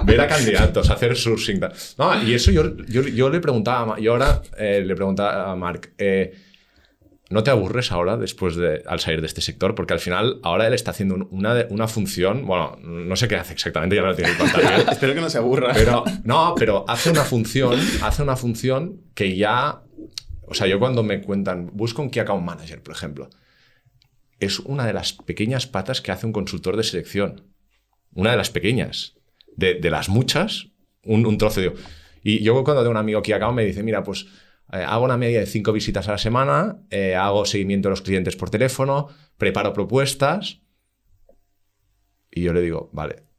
ver 0.04 0.20
a 0.20 0.28
candidatos, 0.28 0.90
hacer 0.90 1.16
sourcing. 1.16 1.60
No, 1.98 2.22
y 2.22 2.34
eso 2.34 2.50
yo, 2.50 2.76
yo, 2.86 3.02
yo 3.02 3.30
le 3.30 3.40
preguntaba, 3.40 3.98
yo 3.98 4.12
ahora 4.12 4.42
eh, 4.58 4.82
le 4.86 4.94
preguntaba 4.94 5.50
a 5.50 5.56
Mark, 5.56 5.90
eh, 5.98 6.32
¿no 7.30 7.42
te 7.42 7.50
aburres 7.50 7.90
ahora 7.92 8.16
después 8.18 8.56
de, 8.56 8.82
al 8.86 9.00
salir 9.00 9.20
de 9.22 9.26
este 9.26 9.40
sector? 9.40 9.74
Porque 9.74 9.94
al 9.94 10.00
final 10.00 10.38
ahora 10.42 10.66
él 10.66 10.74
está 10.74 10.90
haciendo 10.90 11.14
un- 11.14 11.28
una, 11.30 11.66
una 11.70 11.88
función, 11.88 12.44
bueno, 12.44 12.76
no 12.82 13.16
sé 13.16 13.26
qué 13.28 13.36
hace 13.36 13.52
exactamente, 13.54 13.96
ya 13.96 14.02
no 14.02 14.08
lo 14.08 14.14
tiene 14.16 14.32
que 14.32 14.38
contar 14.38 14.84
Espero 14.92 15.14
que 15.14 15.20
no 15.20 15.30
se 15.30 15.38
aburra. 15.38 15.70
pero, 15.72 16.04
no, 16.24 16.54
pero 16.58 16.84
hace 16.88 17.10
una 17.10 17.22
función, 17.24 17.80
hace 18.02 18.22
una 18.22 18.36
función 18.36 19.00
que 19.14 19.36
ya. 19.36 19.82
O 20.42 20.54
sea, 20.54 20.66
yo 20.66 20.78
cuando 20.78 21.02
me 21.02 21.22
cuentan, 21.22 21.70
busco 21.72 22.02
un 22.02 22.10
Key 22.10 22.20
Account 22.20 22.44
Manager, 22.44 22.82
por 22.82 22.94
ejemplo, 22.94 23.30
es 24.40 24.58
una 24.58 24.86
de 24.86 24.92
las 24.92 25.12
pequeñas 25.12 25.66
patas 25.66 26.00
que 26.00 26.12
hace 26.12 26.26
un 26.26 26.32
consultor 26.32 26.76
de 26.76 26.82
selección. 26.82 27.44
Una 28.14 28.32
de 28.32 28.36
las 28.36 28.50
pequeñas. 28.50 29.14
De, 29.56 29.74
de 29.74 29.90
las 29.90 30.08
muchas, 30.08 30.68
un, 31.04 31.26
un 31.26 31.36
trozo 31.38 31.60
de. 31.60 31.74
Y 32.22 32.42
yo 32.42 32.54
cuando 32.64 32.82
tengo 32.82 32.90
un 32.92 32.96
amigo 32.96 33.20
Key 33.22 33.32
Account 33.34 33.54
me 33.56 33.64
dice, 33.64 33.82
mira, 33.82 34.02
pues 34.02 34.26
eh, 34.72 34.84
hago 34.86 35.04
una 35.04 35.16
media 35.16 35.40
de 35.40 35.46
cinco 35.46 35.72
visitas 35.72 36.08
a 36.08 36.12
la 36.12 36.18
semana, 36.18 36.82
eh, 36.90 37.14
hago 37.14 37.44
seguimiento 37.44 37.88
de 37.88 37.90
los 37.90 38.02
clientes 38.02 38.36
por 38.36 38.50
teléfono, 38.50 39.08
preparo 39.36 39.72
propuestas. 39.72 40.60
Y 42.30 42.42
yo 42.42 42.52
le 42.52 42.60
digo, 42.60 42.90
vale, 42.92 43.29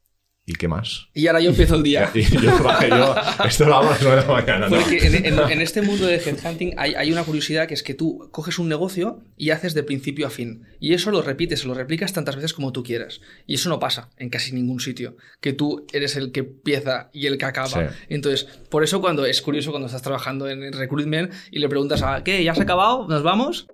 ¿y 0.44 0.54
qué 0.54 0.66
más? 0.66 1.06
Y 1.14 1.28
ahora 1.28 1.40
yo 1.40 1.50
empiezo 1.50 1.76
el 1.76 1.82
día. 1.84 2.10
Y 2.14 2.22
yo, 2.22 2.40
yo, 2.40 3.14
esto 3.46 3.64
lo 3.64 3.76
hago 3.76 3.88
a 3.88 3.92
las 3.92 4.02
9 4.02 4.16
de 4.20 4.26
la 4.26 4.32
mañana. 4.32 4.68
¿no? 4.68 4.76
Porque 4.76 4.98
en, 5.06 5.24
en- 5.26 5.38
en 5.38 5.60
este 5.60 5.82
mundo 5.82 6.06
de 6.06 6.16
headhunting 6.16 6.74
hay, 6.76 6.94
hay 6.94 7.12
una 7.12 7.22
curiosidad 7.24 7.68
que 7.68 7.74
es 7.74 7.82
que 7.82 7.94
tú 7.94 8.28
coges 8.32 8.58
un 8.58 8.68
negocio 8.68 9.22
y 9.36 9.50
haces 9.50 9.74
de 9.74 9.82
principio 9.84 10.26
a 10.26 10.30
fin. 10.30 10.64
Y 10.80 10.94
eso 10.94 11.10
lo 11.12 11.22
repites, 11.22 11.64
lo 11.64 11.74
replicas 11.74 12.12
tantas 12.12 12.34
veces 12.36 12.52
como 12.54 12.72
tú 12.72 12.82
quieras. 12.82 13.20
Y 13.46 13.54
eso 13.54 13.68
no 13.68 13.78
pasa 13.78 14.10
en 14.16 14.30
casi 14.30 14.52
ningún 14.52 14.80
sitio. 14.80 15.16
Que 15.40 15.52
tú 15.52 15.86
eres 15.92 16.16
el 16.16 16.32
que 16.32 16.40
empieza 16.40 17.08
y 17.12 17.26
el 17.26 17.38
que 17.38 17.44
acaba. 17.44 17.68
Sí. 17.68 17.80
Entonces, 18.08 18.44
por 18.68 18.82
eso 18.82 19.00
cuando 19.00 19.24
es 19.26 19.40
curioso 19.42 19.70
cuando 19.70 19.86
estás 19.86 20.02
trabajando 20.02 20.48
en 20.48 20.72
recruitment 20.72 21.32
y 21.50 21.60
le 21.60 21.68
preguntas 21.68 22.02
a 22.02 22.24
¿qué? 22.24 22.42
¿Ya 22.42 22.52
has 22.52 22.60
acabado? 22.60 23.06
¿Nos 23.08 23.22
vamos? 23.22 23.68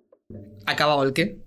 ¿Acabado 0.67 1.03
el 1.05 1.13
qué? 1.15 1.39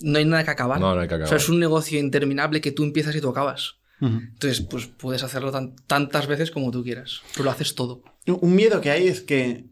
No 0.00 0.18
hay 0.18 0.24
nada 0.24 0.44
que 0.44 0.50
acabar. 0.50 0.80
No, 0.80 0.94
no 0.94 1.00
hay 1.00 1.08
que 1.08 1.14
O 1.14 1.18
sea, 1.18 1.24
acabar. 1.26 1.40
es 1.40 1.48
un 1.48 1.60
negocio 1.60 1.98
interminable 1.98 2.60
que 2.60 2.72
tú 2.72 2.82
empiezas 2.82 3.14
y 3.16 3.20
tú 3.20 3.28
acabas. 3.30 3.76
Entonces, 4.00 4.60
pues 4.60 4.86
puedes 4.86 5.22
hacerlo 5.22 5.50
tan- 5.52 5.74
tantas 5.86 6.26
veces 6.26 6.50
como 6.50 6.70
tú 6.70 6.82
quieras. 6.84 7.22
Pero 7.32 7.44
lo 7.44 7.50
haces 7.50 7.74
todo. 7.74 8.02
Un 8.26 8.54
miedo 8.54 8.80
que 8.80 8.90
hay 8.90 9.06
es 9.08 9.20
que, 9.22 9.64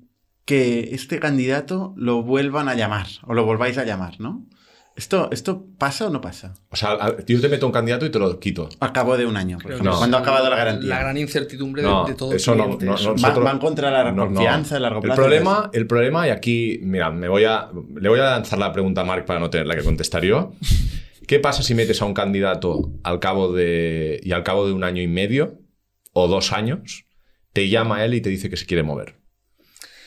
que 0.44 0.90
este 0.94 1.18
candidato 1.20 1.92
lo 1.96 2.22
vuelvan 2.22 2.68
a 2.68 2.74
llamar 2.74 3.06
o 3.24 3.34
lo 3.34 3.44
volváis 3.44 3.76
a 3.78 3.84
llamar, 3.84 4.20
¿no? 4.20 4.46
¿Esto, 4.96 5.28
¿Esto 5.32 5.66
pasa 5.76 6.06
o 6.06 6.10
no 6.10 6.20
pasa? 6.20 6.54
O 6.70 6.76
sea, 6.76 6.96
yo 7.26 7.40
te 7.40 7.48
meto 7.48 7.66
un 7.66 7.72
candidato 7.72 8.06
y 8.06 8.10
te 8.10 8.18
lo 8.20 8.38
quito. 8.38 8.68
Al 8.78 8.92
cabo 8.92 9.16
de 9.16 9.26
un 9.26 9.36
año, 9.36 9.56
por 9.56 9.64
Creo 9.64 9.74
ejemplo, 9.74 9.90
No. 9.92 9.98
cuando 9.98 10.16
ha 10.18 10.20
acabado 10.20 10.48
la 10.48 10.54
garantía. 10.56 10.88
La 10.88 11.00
gran 11.00 11.16
incertidumbre 11.16 11.82
de- 11.82 11.88
No, 11.88 12.04
de, 12.06 12.14
todo 12.14 12.32
eso 12.32 12.54
no, 12.54 12.64
cliente. 12.64 12.86
no, 12.86 12.94
Eso- 12.94 13.04
no, 13.06 13.10
Va- 13.10 13.20
nosotros- 13.22 13.44
van 13.44 13.58
contra 13.58 13.90
la 13.90 14.14
confianza 14.14 14.76
a 14.76 14.78
largo 14.80 14.98
El 15.00 15.02
plazo. 15.02 15.20
problema, 15.20 15.68
el 15.72 15.86
problema, 15.88 16.28
y 16.28 16.30
aquí, 16.30 16.78
mira, 16.82 17.10
me 17.10 17.26
voy 17.26 17.42
a, 17.42 17.70
le 18.00 18.08
voy 18.08 18.20
a 18.20 18.24
lanzar 18.30 18.60
la 18.60 18.72
pregunta 18.72 19.00
a 19.00 19.04
Mark 19.04 19.24
para 19.26 19.40
no 19.40 19.50
tenerla 19.50 19.74
que 19.74 19.82
contestar 19.82 20.22
yo. 20.22 20.52
¿Qué 21.26 21.38
pasa 21.40 21.62
si 21.62 21.74
metes 21.74 22.00
a 22.02 22.04
un 22.04 22.14
candidato 22.14 22.92
al 23.02 23.18
cabo 23.20 23.52
de, 23.52 24.20
y 24.22 24.32
al 24.32 24.42
cabo 24.42 24.66
de 24.66 24.72
un 24.72 24.84
año 24.84 25.00
y 25.02 25.06
medio 25.08 25.60
o 26.12 26.28
dos 26.28 26.52
años, 26.52 27.06
te 27.52 27.68
llama 27.68 28.04
él 28.04 28.14
y 28.14 28.20
te 28.20 28.30
dice 28.30 28.50
que 28.50 28.56
se 28.56 28.66
quiere 28.66 28.82
mover? 28.82 29.16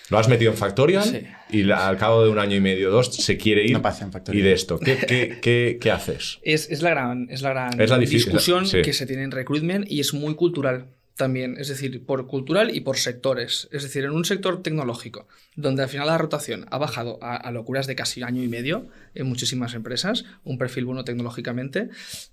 Lo 0.10 0.18
has 0.18 0.30
metido 0.30 0.52
en 0.52 0.58
Factorial 0.58 1.04
Sí. 1.04 1.22
y 1.50 1.64
la- 1.64 1.88
al 1.88 1.98
cabo 1.98 2.24
de 2.24 2.30
un 2.30 2.40
año 2.40 2.56
y 2.56 2.62
medio 2.62 2.90
o 2.90 2.92
dos 2.92 3.14
se 3.14 3.36
quiere 3.38 3.66
ir. 3.66 3.74
No 3.74 3.82
pasa 3.82 4.06
en 4.06 4.12
Factorial. 4.14 4.42
Y 4.46 4.48
de 4.48 4.54
esto, 4.54 4.80
¿qué, 4.80 4.96
qué, 4.98 5.40
qué, 5.42 5.78
qué 5.82 5.92
haces? 5.92 6.40
Es, 6.44 6.70
es 6.72 6.82
la 6.82 6.92
gran, 6.92 7.28
es 7.30 7.42
la 7.42 7.50
gran 7.50 7.82
Es 7.82 7.90
la 7.90 7.98
difícil- 7.98 8.26
discusión 8.26 8.66
sí. 8.68 8.82
que 8.84 8.94
se 8.94 9.06
tiene 9.06 9.24
en 9.24 9.32
recruitment 9.32 9.90
y 9.92 10.00
es 10.00 10.14
muy 10.14 10.36
cultural 10.36 10.94
también, 11.18 11.58
es 11.60 11.68
decir, 11.68 12.06
por 12.06 12.28
cultural 12.28 12.74
y 12.76 12.82
por 12.82 12.98
sectores. 12.98 13.68
Es 13.72 13.84
decir, 13.84 14.06
en 14.06 14.12
un 14.12 14.24
sector 14.24 14.62
tecnológico, 14.64 15.28
donde 15.56 15.84
al 15.84 15.90
final 15.90 16.08
la 16.08 16.18
rotación 16.18 16.66
ha 16.72 16.78
bajado 16.78 17.18
a, 17.22 17.36
a 17.36 17.52
locuras 17.52 17.88
de 17.88 17.96
casi 17.96 18.24
año 18.24 18.42
y 18.44 18.48
medio 18.48 18.88
en 19.16 19.26
muchísimas 19.28 19.74
empresas, 19.74 20.24
un 20.46 20.58
perfil 20.58 20.86
bueno 20.86 21.04
tecnológicamente. 21.04 21.90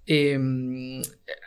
eh, 0.07 1.03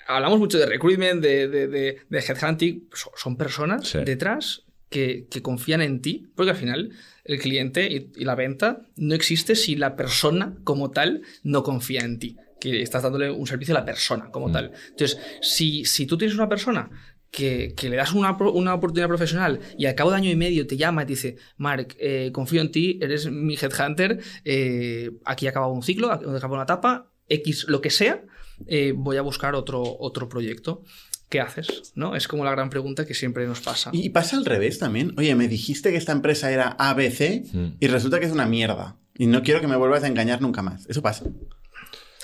hablamos 0.08 0.40
mucho 0.40 0.58
de 0.58 0.66
recruitment, 0.66 1.22
de, 1.22 1.48
de, 1.48 1.68
de- 1.68 1.98
de 2.10 2.20
headhunting, 2.20 2.90
son, 2.94 3.14
son 3.16 3.38
personas 3.38 3.88
Sí. 3.88 4.00
detrás 4.04 4.64
que, 4.90 5.28
que 5.30 5.42
confían 5.42 5.82
en 5.82 6.02
ti, 6.02 6.28
porque 6.36 6.52
al 6.52 6.58
final 6.58 6.92
el 7.26 7.40
cliente 7.40 7.88
y, 7.92 8.12
y 8.16 8.26
la 8.26 8.36
venta 8.36 8.82
no 8.96 9.16
existe 9.16 9.56
si 9.56 9.76
la 9.76 9.96
persona 9.96 10.56
como 10.64 10.92
tal 10.92 11.24
no 11.44 11.62
confía 11.64 12.02
en 12.02 12.20
ti, 12.20 12.38
que 12.62 12.82
estás 12.82 13.04
dándole 13.04 13.30
un 13.30 13.46
servicio 13.48 13.76
a 13.76 13.80
la 13.80 13.86
persona 13.86 14.32
como 14.32 14.48
Mm. 14.48 14.54
tal. 14.54 14.72
Entonces, 14.90 15.20
si, 15.42 15.84
si 15.86 16.06
tú 16.06 16.18
tienes 16.18 16.36
una 16.38 16.48
persona 16.50 16.90
que, 17.32 17.74
que 17.76 17.90
le 17.90 17.96
das 17.98 18.14
una, 18.14 18.32
una 18.38 18.74
oportunidad 18.74 19.08
profesional 19.08 19.60
y 19.78 19.86
al 19.86 19.96
cabo 19.96 20.12
de 20.12 20.18
año 20.18 20.30
y 20.30 20.36
medio 20.36 20.66
te 20.66 20.78
llama 20.78 21.04
y 21.04 21.06
te 21.06 21.14
dice, 21.14 21.38
Mark, 21.58 21.96
eh, 22.00 22.32
confío 22.34 22.62
en 22.62 22.72
ti, 22.72 23.00
eres 23.02 23.30
mi 23.30 23.56
headhunter, 23.56 24.20
eh, 24.46 25.12
aquí 25.26 25.48
ha 25.48 25.50
acabado 25.52 25.72
un 25.74 25.84
ciclo, 25.84 26.12
acabado 26.12 26.54
una 26.54 26.64
etapa, 26.64 27.12
X, 27.30 27.66
lo 27.68 27.82
que 27.82 27.90
sea, 27.90 28.24
eh, 28.68 28.94
voy 28.96 29.18
a 29.18 29.22
buscar 29.22 29.54
otro, 29.56 29.84
otro 30.00 30.30
proyecto. 30.30 30.84
¿Qué 31.30 31.42
haces? 31.42 31.92
¿No? 31.96 32.16
Es 32.16 32.26
como 32.30 32.46
la 32.46 32.52
gran 32.52 32.70
pregunta 32.70 33.06
que 33.06 33.14
siempre 33.14 33.46
nos 33.46 33.60
pasa. 33.60 33.90
Y 33.92 34.10
pasa 34.12 34.38
al 34.38 34.46
revés 34.46 34.80
también. 34.80 35.14
Oye, 35.18 35.36
me 35.36 35.50
dijiste 35.50 35.92
que 35.92 35.98
esta 35.98 36.14
empresa 36.14 36.50
era 36.54 36.70
ABC 36.80 37.44
Mm. 37.54 37.66
y 37.82 37.88
resulta 37.88 38.22
que 38.22 38.28
es 38.28 38.32
una 38.32 38.46
mierda. 38.46 38.96
Y 39.18 39.26
no 39.28 39.44
quiero 39.44 39.60
que 39.60 39.68
me 39.68 39.76
vuelvas 39.76 40.04
a 40.04 40.08
engañar 40.08 40.42
nunca 40.42 40.62
más. 40.62 40.86
Eso 40.88 41.02
pasa. 41.02 41.26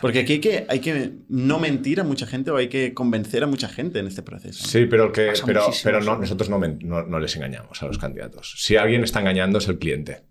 Porque 0.03 0.19
aquí 0.19 0.33
hay 0.33 0.39
que, 0.41 0.65
hay 0.67 0.79
que 0.81 1.13
no 1.29 1.59
mentir 1.59 2.01
a 2.01 2.03
mucha 2.03 2.27
gente 2.27 2.51
o 2.51 2.57
hay 2.57 2.67
que 2.67 2.93
convencer 2.93 3.41
a 3.41 3.47
mucha 3.47 3.69
gente 3.69 3.99
en 3.99 4.07
este 4.07 4.21
proceso. 4.21 4.67
Sí, 4.67 4.85
pero, 4.85 5.13
que, 5.13 5.27
Pasa 5.27 5.45
pero, 5.45 5.61
muchísimo, 5.65 5.91
pero 5.93 6.03
no, 6.03 6.17
nosotros 6.19 6.49
no, 6.49 6.59
no- 6.59 7.03
no 7.03 7.19
les 7.21 7.33
engañamos 7.37 7.81
a 7.81 7.85
los 7.87 7.97
candidatos. 7.97 8.53
Si 8.57 8.75
alguien 8.75 9.05
está 9.05 9.21
engañando 9.21 9.59
es 9.59 9.67
el 9.69 9.79
cliente. 9.79 10.25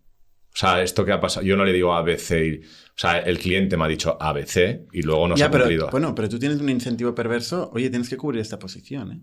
O 0.54 0.56
sea, 0.58 0.82
esto 0.82 1.06
que 1.06 1.12
ha 1.12 1.20
pasado, 1.20 1.46
yo 1.46 1.56
no 1.56 1.64
le 1.64 1.72
digo 1.72 1.94
ABC, 1.94 2.30
y- 2.46 2.60
o 2.60 2.96
sea, 2.98 3.18
el 3.20 3.38
cliente 3.38 3.78
me 3.78 3.84
ha 3.84 3.88
dicho 3.88 4.18
ABC 4.20 4.86
y 4.92 5.00
luego 5.00 5.26
nos 5.26 5.40
ya, 5.40 5.46
ha 5.46 5.50
pero, 5.50 5.64
cumplido. 5.64 5.88
bueno, 5.90 6.14
pero 6.14 6.28
tú 6.28 6.38
tienes 6.38 6.60
un 6.60 6.68
incentivo 6.68 7.14
perverso. 7.14 7.70
Oye, 7.72 7.88
tienes 7.88 8.10
que 8.10 8.18
cubrir 8.18 8.42
esta 8.42 8.58
posición. 8.58 9.12
¿eh? 9.12 9.20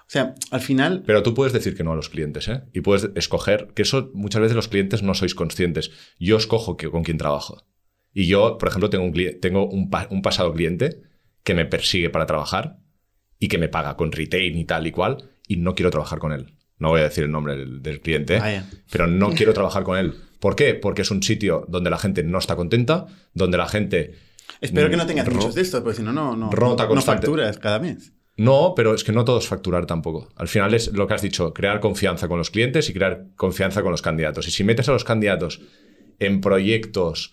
O 0.00 0.08
sea, 0.08 0.34
al 0.50 0.60
final, 0.60 1.04
Pero 1.06 1.22
tú 1.22 1.32
puedes 1.34 1.52
decir 1.52 1.76
que 1.76 1.84
no 1.84 1.92
a 1.92 1.96
los 1.96 2.08
clientes, 2.08 2.48
¿eh? 2.48 2.62
Y 2.72 2.80
puedes 2.80 3.08
escoger, 3.14 3.68
que 3.74 3.82
eso 3.82 4.10
muchas 4.12 4.42
veces 4.42 4.56
los 4.56 4.66
clientes 4.66 5.04
no 5.04 5.14
sois 5.14 5.36
conscientes. 5.36 5.92
Yo 6.18 6.36
escojo 6.36 6.76
que, 6.76 6.90
con 6.90 7.04
quién 7.04 7.16
trabajo. 7.16 7.64
Y 8.14 8.26
yo, 8.26 8.56
por 8.58 8.68
ejemplo, 8.68 8.88
tengo 8.90 9.04
un, 9.04 9.12
tengo 9.40 9.66
un, 9.68 9.90
pa- 9.90 10.06
un 10.10 10.22
pasado 10.22 10.52
cliente 10.54 11.00
que 11.42 11.54
me 11.54 11.66
persigue 11.66 12.08
para 12.10 12.24
trabajar 12.26 12.78
y 13.38 13.48
que 13.48 13.58
me 13.58 13.68
paga 13.68 13.96
con 13.96 14.12
retain 14.12 14.56
y 14.56 14.64
tal 14.64 14.86
y 14.86 14.92
cual, 14.92 15.30
y 15.48 15.56
no 15.56 15.74
quiero 15.74 15.90
trabajar 15.90 16.20
con 16.20 16.32
él. 16.32 16.54
No 16.78 16.88
voy 16.90 17.00
a 17.00 17.04
decir 17.04 17.24
el 17.24 17.30
nombre 17.30 17.56
del, 17.56 17.82
del 17.82 18.00
cliente, 18.00 18.38
Vaya. 18.38 18.68
pero 18.90 19.06
no 19.06 19.30
quiero 19.32 19.52
trabajar 19.52 19.82
con 19.82 19.98
él. 19.98 20.14
¿Por 20.40 20.56
qué? 20.56 20.74
Porque 20.74 21.02
es 21.02 21.10
un 21.10 21.22
sitio 21.22 21.64
donde 21.68 21.90
la 21.90 21.98
gente 21.98 22.22
no 22.22 22.38
está 22.38 22.56
contenta, 22.56 23.06
donde 23.32 23.58
la 23.58 23.68
gente... 23.68 24.14
espero 24.60 24.88
que 24.90 24.96
no 24.96 25.06
tengas 25.06 25.26
ro- 25.26 25.34
muchos 25.34 25.54
de 25.54 25.62
estos, 25.62 25.80
porque 25.82 25.96
si 25.96 26.02
no, 26.02 26.12
no, 26.12 26.36
no, 26.36 26.50
Rota 26.50 26.86
no 26.86 27.00
facturas 27.02 27.58
cada 27.58 27.78
mes. 27.78 28.12
No, 28.36 28.74
pero 28.76 28.94
es 28.94 29.04
que 29.04 29.12
no 29.12 29.24
todo 29.24 29.38
es 29.38 29.46
facturar 29.46 29.86
tampoco. 29.86 30.28
Al 30.36 30.48
final 30.48 30.74
es 30.74 30.92
lo 30.92 31.06
que 31.06 31.14
has 31.14 31.22
dicho, 31.22 31.52
crear 31.54 31.78
confianza 31.80 32.26
con 32.28 32.38
los 32.38 32.50
clientes 32.50 32.90
y 32.90 32.92
crear 32.92 33.26
confianza 33.36 33.82
con 33.82 33.92
los 33.92 34.02
candidatos. 34.02 34.48
Y 34.48 34.50
si 34.50 34.64
metes 34.64 34.88
a 34.88 34.92
los 34.92 35.04
candidatos 35.04 35.60
en 36.18 36.40
proyectos 36.40 37.32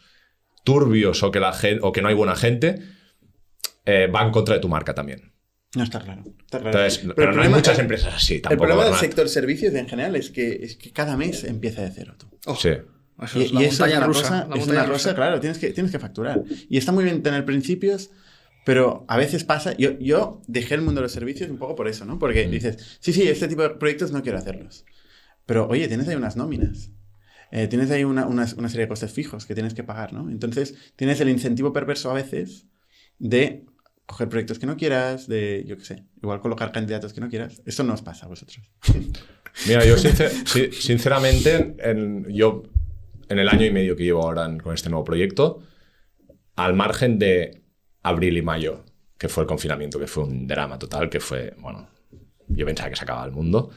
turbios 0.63 1.23
o 1.23 1.31
que, 1.31 1.39
la 1.39 1.53
o 1.81 1.91
que 1.91 2.01
no 2.01 2.07
hay 2.07 2.15
buena 2.15 2.35
gente, 2.35 2.79
eh, 3.85 4.07
va 4.07 4.23
en 4.23 4.31
contra 4.31 4.55
de 4.55 4.61
tu 4.61 4.67
marca 4.69 4.93
también. 4.93 5.31
No 5.75 5.83
está 5.83 6.01
claro. 6.01 6.23
Está 6.43 6.59
claro. 6.59 6.77
Entonces, 6.77 6.99
Pero 6.99 7.15
pero, 7.15 7.31
el 7.31 7.37
no 7.37 7.43
hay 7.43 7.49
muchas 7.49 7.79
empresas 7.79 8.13
así 8.13 8.35
El 8.35 8.41
tampoco. 8.41 8.67
problema 8.67 8.85
del 8.89 8.99
sector 8.99 9.29
servicios 9.29 9.73
en 9.73 9.87
general 9.87 10.15
es 10.17 10.29
que, 10.29 10.51
es 10.63 10.75
que 10.75 10.91
cada 10.91 11.15
mes 11.15 11.43
empieza 11.45 11.81
de 11.81 11.91
cero. 11.91 12.15
Tú. 12.17 12.27
Oh, 12.45 12.55
Sí. 12.55 12.69
Eso 13.21 13.39
Y, 13.39 13.43
es 13.43 13.51
la 13.53 13.61
y 13.61 13.65
eso 13.65 13.73
es 13.73 13.79
montaña 13.79 13.97
una 13.99 14.07
rusa. 14.07 14.21
cosa, 14.21 14.35
la 14.35 14.41
es 14.41 14.47
montaña 14.49 14.71
una 14.71 14.83
rusa. 14.83 14.93
cosa, 15.09 15.15
claro, 15.15 15.39
tienes 15.39 15.59
que, 15.59 15.69
tienes 15.71 15.91
que 15.91 15.99
facturar. 15.99 16.41
Y 16.69 16.77
está 16.77 16.91
muy 16.91 17.03
bien 17.03 17.21
tener 17.21 17.45
principios, 17.45 18.09
pero 18.65 19.05
a 19.07 19.15
veces 19.17 19.43
pasa. 19.43 19.77
Yo, 19.77 19.91
yo 19.99 20.41
dejé 20.47 20.73
el 20.75 20.81
mundo 20.81 20.99
de 21.01 21.03
los 21.03 21.11
servicios 21.11 21.49
un 21.49 21.57
poco 21.57 21.75
por 21.75 21.87
eso, 21.87 22.03
¿no? 22.05 22.17
Porque 22.19 22.47
Mm. 22.47 22.51
dices, 22.51 22.97
sí, 22.99 23.13
sí, 23.13 23.27
este 23.27 23.47
tipo 23.47 23.61
de 23.61 23.69
proyectos 23.71 24.11
no 24.11 24.23
quiero 24.23 24.39
hacerlos. 24.39 24.85
Pero 25.45 25.67
oye, 25.67 25.87
tienes 25.87 26.07
ahí 26.07 26.15
unas 26.15 26.35
nóminas. 26.35 26.89
Eh, 27.51 27.67
tienes 27.67 27.91
ahí 27.91 28.03
una, 28.03 28.47
serie 28.47 28.81
de 28.81 28.87
costes 28.87 29.11
fijos 29.11 29.45
que 29.45 29.53
tienes 29.53 29.73
que 29.73 29.83
pagar, 29.83 30.13
¿no? 30.13 30.29
Entonces 30.29 30.75
tienes 30.95 31.19
el 31.19 31.29
incentivo 31.29 31.73
perverso 31.73 32.09
a 32.09 32.13
veces 32.13 32.67
de 33.19 33.65
coger 34.05 34.29
proyectos 34.29 34.57
que 34.57 34.65
no 34.65 34.77
quieras, 34.77 35.27
de, 35.27 35.63
yo 35.67 35.77
qué 35.77 35.85
sé, 35.85 36.05
igual 36.21 36.39
colocar 36.39 36.71
candidatos 36.71 37.13
que 37.13 37.21
no 37.21 37.29
quieras. 37.29 37.61
Esto 37.65 37.83
no 37.83 37.93
os 37.93 38.01
pasa 38.01 38.25
a 38.25 38.29
vosotros. 38.29 38.59
Mira, 39.67 39.85
yo 39.85 39.95
sincer- 39.97 40.31
si- 40.45 40.71
sinceramente, 40.71 41.75
en, 41.79 42.25
yo 42.29 42.63
en 43.27 43.39
el 43.39 43.49
año 43.49 43.65
y 43.65 43.71
medio 43.71 43.95
que 43.95 44.03
llevo 44.03 44.23
ahora 44.23 44.49
con 44.57 44.73
este 44.73 44.89
nuevo 44.89 45.03
proyecto, 45.03 45.61
al 46.55 46.73
margen 46.73 47.19
de 47.19 47.63
abril 48.03 48.37
y 48.37 48.41
mayo, 48.41 48.83
que 49.17 49.29
fue 49.29 49.43
el 49.43 49.47
confinamiento, 49.47 49.99
que 49.99 50.07
fue 50.07 50.23
un 50.23 50.47
drama 50.47 50.79
total, 50.79 51.09
que 51.09 51.19
fue, 51.19 51.53
bueno, 51.59 51.87
yo 52.47 52.65
pensaba 52.65 52.89
que 52.89 52.95
se 52.95 53.03
acababa 53.03 53.25
el 53.25 53.31
mundo, 53.31 53.71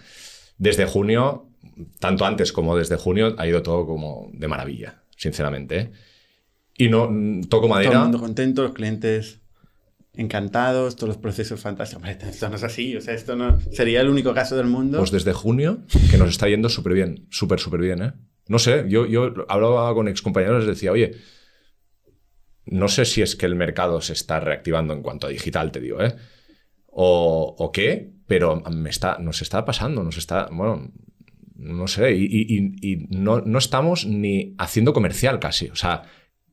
desde 0.59 0.87
junio, 0.87 1.51
tanto 1.99 2.25
antes 2.25 2.53
como 2.53 2.77
desde 2.77 2.97
junio, 2.97 3.35
ha 3.39 3.47
ido 3.47 3.62
todo 3.62 3.87
como 3.87 4.31
de 4.33 4.49
maravilla, 4.49 5.03
sinceramente. 5.17 5.79
¿eh? 5.79 5.93
Y 6.77 6.89
no, 6.89 7.09
mm, 7.11 7.43
toco 7.43 7.67
Todo 7.69 7.79
el 7.79 7.85
madera. 7.87 8.01
mundo 8.03 8.19
contento, 8.19 8.62
los 8.62 8.73
clientes 8.73 9.41
encantados, 10.17 10.97
todos 10.97 11.09
los 11.09 11.17
procesos 11.17 11.61
fantásticos. 11.61 12.03
Hombre, 12.05 12.19
esto 12.29 12.49
no 12.49 12.57
es 12.57 12.62
así, 12.62 12.97
o 12.97 13.01
sea, 13.01 13.15
esto 13.15 13.35
no 13.37 13.61
sería 13.73 14.01
el 14.01 14.09
único 14.09 14.33
caso 14.33 14.57
del 14.57 14.67
mundo. 14.67 14.99
Pues 14.99 15.11
desde 15.11 15.33
junio, 15.33 15.81
que 16.11 16.19
nos 16.19 16.29
está 16.29 16.49
yendo 16.49 16.69
súper 16.69 16.95
bien, 16.95 17.27
súper, 17.31 17.59
súper 17.59 17.81
bien, 17.81 18.03
¿eh? 18.03 18.12
No 18.47 18.59
sé, 18.59 18.85
yo, 18.89 19.07
yo 19.07 19.33
hablaba 19.49 19.93
con 19.95 20.07
excompañeros 20.07 20.62
y 20.62 20.67
les 20.67 20.77
decía, 20.77 20.93
oye, 20.93 21.12
no 22.67 22.89
sé 22.89 23.05
si 23.05 23.23
es 23.23 23.37
que 23.37 23.47
el 23.47 23.57
mercado 23.57 24.01
se 24.01 24.12
está 24.12 24.41
reactivando 24.41 24.93
en 24.95 25.03
cuanto 25.03 25.27
a 25.27 25.31
digital, 25.31 25.73
te 25.73 25.81
digo, 25.81 26.03
¿eh? 26.03 26.15
O, 26.87 27.57
o 27.59 27.73
qué, 27.73 28.12
pero 28.27 28.62
me 28.71 28.91
está, 28.91 29.19
nos 29.19 29.43
está 29.43 29.65
pasando, 29.65 30.03
nos 30.05 30.17
está, 30.17 30.49
bueno, 30.53 30.93
no 31.55 31.87
sé, 31.87 32.13
y, 32.17 32.25
y- 32.25 32.57
y- 32.59 32.93
y 32.93 33.07
no, 33.11 33.41
no 33.41 33.59
estamos 33.59 34.07
ni 34.07 34.55
haciendo 34.59 34.93
comercial 34.93 35.39
casi, 35.39 35.69
o 35.69 35.77
sea, 35.77 36.03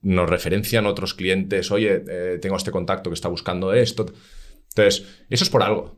nos 0.01 0.29
referencian 0.29 0.85
otros 0.85 1.13
clientes, 1.13 1.71
oye, 1.71 2.03
eh, 2.09 2.39
tengo 2.41 2.57
este 2.57 2.71
contacto 2.71 3.09
que 3.09 3.13
está 3.15 3.27
buscando 3.29 3.73
esto. 3.73 4.05
Entonces, 4.69 5.05
eso 5.29 5.43
es 5.43 5.49
por 5.49 5.63
algo. 5.63 5.97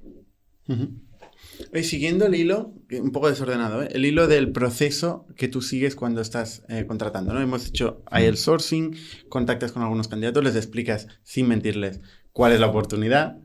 Oye, 1.72 1.84
siguiendo 1.84 2.26
el 2.26 2.36
hilo, 2.36 2.74
un 2.92 3.12
poco 3.12 3.30
desordenado, 3.30 3.84
¿eh? 3.84 3.90
el 3.94 4.06
hilo 4.06 4.28
del 4.28 4.52
proceso 4.52 5.28
que 5.38 5.48
tú 5.48 5.62
sigues 5.62 5.96
cuando 5.96 6.20
estás 6.22 6.64
eh, 6.68 6.86
contratando. 6.88 7.34
¿no? 7.34 7.42
Hemos 7.42 7.68
hecho 7.68 8.04
el 8.12 8.38
sourcing, 8.38 8.96
contactas 9.30 9.72
con 9.72 9.84
algunos 9.84 10.08
candidatos, 10.08 10.44
les 10.44 10.56
explicas 10.56 11.08
sin 11.24 11.48
mentirles 11.48 12.02
cuál 12.32 12.52
es 12.54 12.60
la 12.60 12.68
oportunidad. 12.68 13.38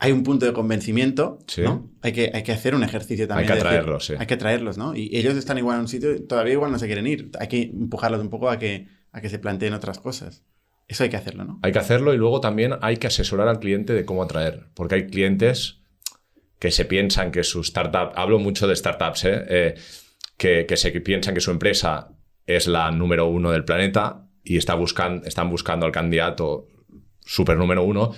Hay 0.00 0.12
un 0.12 0.22
punto 0.22 0.46
de 0.46 0.52
convencimiento, 0.52 1.40
Sí. 1.48 1.62
¿no? 1.62 1.90
Hay 2.02 2.12
que, 2.12 2.30
hay 2.32 2.42
que 2.44 2.52
hacer 2.52 2.74
un 2.74 2.84
ejercicio 2.84 3.26
también. 3.26 3.46
que 3.48 3.52
de 3.54 3.58
decir, 3.58 3.66
atraerlos, 3.68 4.06
sí. 4.06 4.14
Hay 4.18 4.26
que 4.26 4.34
atraerlos, 4.34 4.78
¿no? 4.78 4.94
Y 4.94 5.10
ellos 5.16 5.34
están 5.36 5.58
igual 5.58 5.76
en 5.76 5.80
un 5.82 5.88
sitio, 5.88 6.24
todavía 6.26 6.52
igual 6.52 6.70
no 6.70 6.78
se 6.78 6.86
quieren 6.86 7.06
ir. 7.06 7.30
Hay 7.40 7.48
que 7.48 7.62
empujarlos 7.62 8.20
un 8.20 8.30
poco 8.30 8.48
a 8.48 8.58
que, 8.58 8.86
a 9.12 9.20
que 9.20 9.28
se 9.28 9.38
planteen 9.40 9.74
otras 9.74 9.98
cosas. 9.98 10.44
Eso 10.86 11.02
hay 11.04 11.10
que 11.10 11.16
hacerlo, 11.16 11.44
¿no? 11.44 11.58
Hay 11.62 11.72
que 11.72 11.80
hacerlo 11.80 12.14
y 12.14 12.16
luego 12.16 12.40
también 12.40 12.74
hay 12.80 12.96
que 12.96 13.08
asesorar 13.08 13.48
al 13.48 13.58
cliente 13.58 13.92
de 13.92 14.04
cómo 14.04 14.22
atraer, 14.22 14.68
porque 14.74 14.94
hay 14.94 15.06
clientes 15.08 15.80
que 16.60 16.70
se 16.70 16.84
piensan 16.84 17.30
que 17.32 17.42
su 17.44 17.60
startup, 17.60 18.12
hablo 18.14 18.38
mucho 18.38 18.66
de 18.68 18.74
startups, 18.76 19.24
¿eh? 19.24 19.44
Eh, 19.48 19.74
que, 20.36 20.64
que 20.66 20.76
se 20.76 20.92
piensan 21.00 21.34
que 21.34 21.40
su 21.40 21.50
empresa 21.50 22.12
es 22.46 22.68
la 22.68 22.90
número 22.92 23.26
uno 23.26 23.50
del 23.50 23.64
planeta 23.64 24.28
y 24.44 24.56
está 24.56 24.76
buscan- 24.76 25.22
están 25.26 25.50
buscando 25.50 25.84
al 25.86 25.92
candidato 25.92 26.68
super 27.24 27.56
número 27.58 27.82
uno 27.82 28.14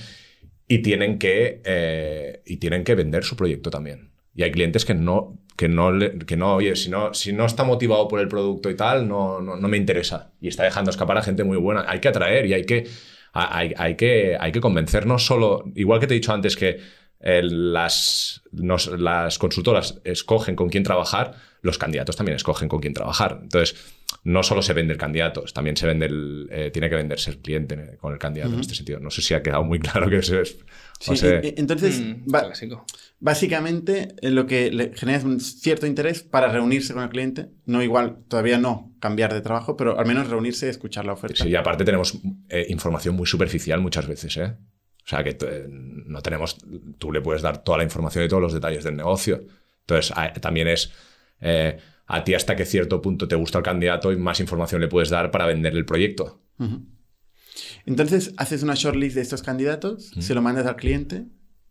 y 0.70 0.82
tienen 0.82 1.18
que, 1.18 1.60
eh, 1.64 2.42
y 2.46 2.58
tienen 2.58 2.84
que 2.84 2.94
vender 2.94 3.24
su 3.24 3.34
proyecto 3.34 3.70
también. 3.70 4.12
Y 4.36 4.44
hay 4.44 4.52
clientes 4.52 4.84
que 4.84 4.94
no, 4.94 5.36
que 5.56 5.68
no, 5.68 5.90
que 6.24 6.36
no 6.36 6.54
oye, 6.54 6.76
si 6.76 6.88
no, 6.88 7.12
si 7.12 7.32
no 7.32 7.44
está 7.44 7.64
motivado 7.64 8.06
por 8.06 8.20
el 8.20 8.28
producto 8.28 8.70
y 8.70 8.76
tal, 8.76 9.08
no, 9.08 9.40
no, 9.40 9.56
no 9.56 9.66
me 9.66 9.76
interesa. 9.76 10.30
Y 10.40 10.46
está 10.46 10.62
dejando 10.62 10.92
escapar 10.92 11.18
a 11.18 11.22
gente 11.22 11.42
muy 11.42 11.56
buena. 11.56 11.86
Hay 11.88 11.98
que 11.98 12.06
atraer 12.06 12.46
y 12.46 12.54
hay 12.54 12.64
que, 12.66 12.86
hay, 13.32 13.74
hay 13.76 13.96
que, 13.96 14.36
hay 14.38 14.52
que 14.52 14.60
convencernos 14.60 15.26
solo, 15.26 15.64
igual 15.74 15.98
que 15.98 16.06
te 16.06 16.14
he 16.14 16.18
dicho 16.18 16.32
antes 16.32 16.54
que 16.54 16.78
las, 17.20 18.42
nos- 18.52 18.86
las 18.98 19.38
consultoras 19.38 20.00
escogen 20.04 20.56
con 20.56 20.68
quién 20.70 20.82
trabajar, 20.82 21.34
los 21.62 21.78
candidatos 21.78 22.16
también 22.16 22.36
escogen 22.36 22.68
con 22.68 22.80
quién 22.80 22.94
trabajar. 22.94 23.38
Entonces, 23.42 23.76
no 24.24 24.42
solo 24.42 24.60
se 24.62 24.72
vende 24.72 24.92
el 24.92 24.98
candidato, 24.98 25.42
también 25.54 25.76
se 25.76 25.86
vende 25.86 26.06
el, 26.06 26.48
eh, 26.50 26.70
tiene 26.72 26.88
que 26.90 26.96
venderse 26.96 27.30
el 27.30 27.38
cliente 27.38 27.96
con 28.00 28.12
el 28.12 28.18
candidato 28.18 28.54
en 28.54 28.60
este 28.60 28.74
sentido. 28.74 28.98
No 29.00 29.10
sé 29.10 29.22
si 29.22 29.34
ha 29.34 29.42
quedado 29.42 29.62
muy 29.64 29.78
claro 29.78 30.08
que 30.10 30.16
eso 30.18 30.40
es. 30.40 30.56
Sí, 30.98 31.12
o 31.12 31.16
sea, 31.16 31.40
y- 31.42 31.48
y- 31.48 31.54
entonces, 31.56 32.00
Mm, 32.00 32.24
básicamente 33.20 34.14
eh, 34.20 34.30
lo 34.30 34.46
que 34.46 34.70
le 34.70 34.92
genera 34.94 35.18
es 35.18 35.24
un 35.24 35.40
cierto 35.40 35.86
interés 35.86 36.22
para 36.22 36.48
reunirse 36.48 36.92
con 36.94 37.02
el 37.02 37.08
cliente. 37.10 37.48
No 37.66 37.82
igual, 37.82 38.18
todavía 38.28 38.58
no 38.58 38.92
cambiar 39.00 39.32
de 39.32 39.40
trabajo, 39.40 39.76
pero 39.76 39.98
al 39.98 40.06
menos 40.06 40.28
reunirse 40.28 40.66
y 40.66 40.70
escuchar 40.70 41.04
la 41.04 41.12
oferta. 41.12 41.42
Sí, 41.44 41.50
y 41.50 41.54
aparte 41.56 41.84
tenemos 41.84 42.18
eh, 42.48 42.66
información 42.68 43.14
muy 43.14 43.26
superficial 43.26 43.80
muchas 43.80 44.06
veces, 44.06 44.36
¿eh? 44.36 44.54
O 45.04 45.08
sea, 45.10 45.24
que 45.24 45.30
eh, 45.40 45.66
no 45.68 46.20
tenemos. 46.22 46.58
Tú 46.98 47.10
le 47.12 47.20
puedes 47.20 47.42
dar 47.42 47.64
toda 47.64 47.78
la 47.78 47.84
información 47.84 48.22
de 48.24 48.28
todos 48.28 48.42
los 48.42 48.52
detalles 48.52 48.84
del 48.84 48.96
negocio. 48.96 49.42
Entonces, 49.80 50.12
a- 50.16 50.32
también 50.34 50.68
es. 50.68 50.92
eh, 51.40 51.78
a 52.12 52.24
ti 52.24 52.34
hasta 52.34 52.56
qué 52.56 52.64
cierto 52.66 53.00
punto 53.00 53.28
te 53.28 53.36
gusta 53.36 53.58
el 53.58 53.64
candidato 53.64 54.10
y 54.12 54.16
más 54.16 54.40
información 54.40 54.80
le 54.80 54.88
puedes 54.88 55.10
dar 55.10 55.30
para 55.30 55.46
vender 55.46 55.74
el 55.76 55.84
proyecto. 55.84 56.40
Entonces, 57.86 58.34
haces 58.36 58.62
una 58.62 58.74
shortlist 58.74 59.14
de 59.16 59.22
estos 59.22 59.42
candidatos, 59.42 60.10
se 60.18 60.34
lo 60.34 60.42
mandas 60.42 60.66
al 60.66 60.76
cliente 60.76 61.26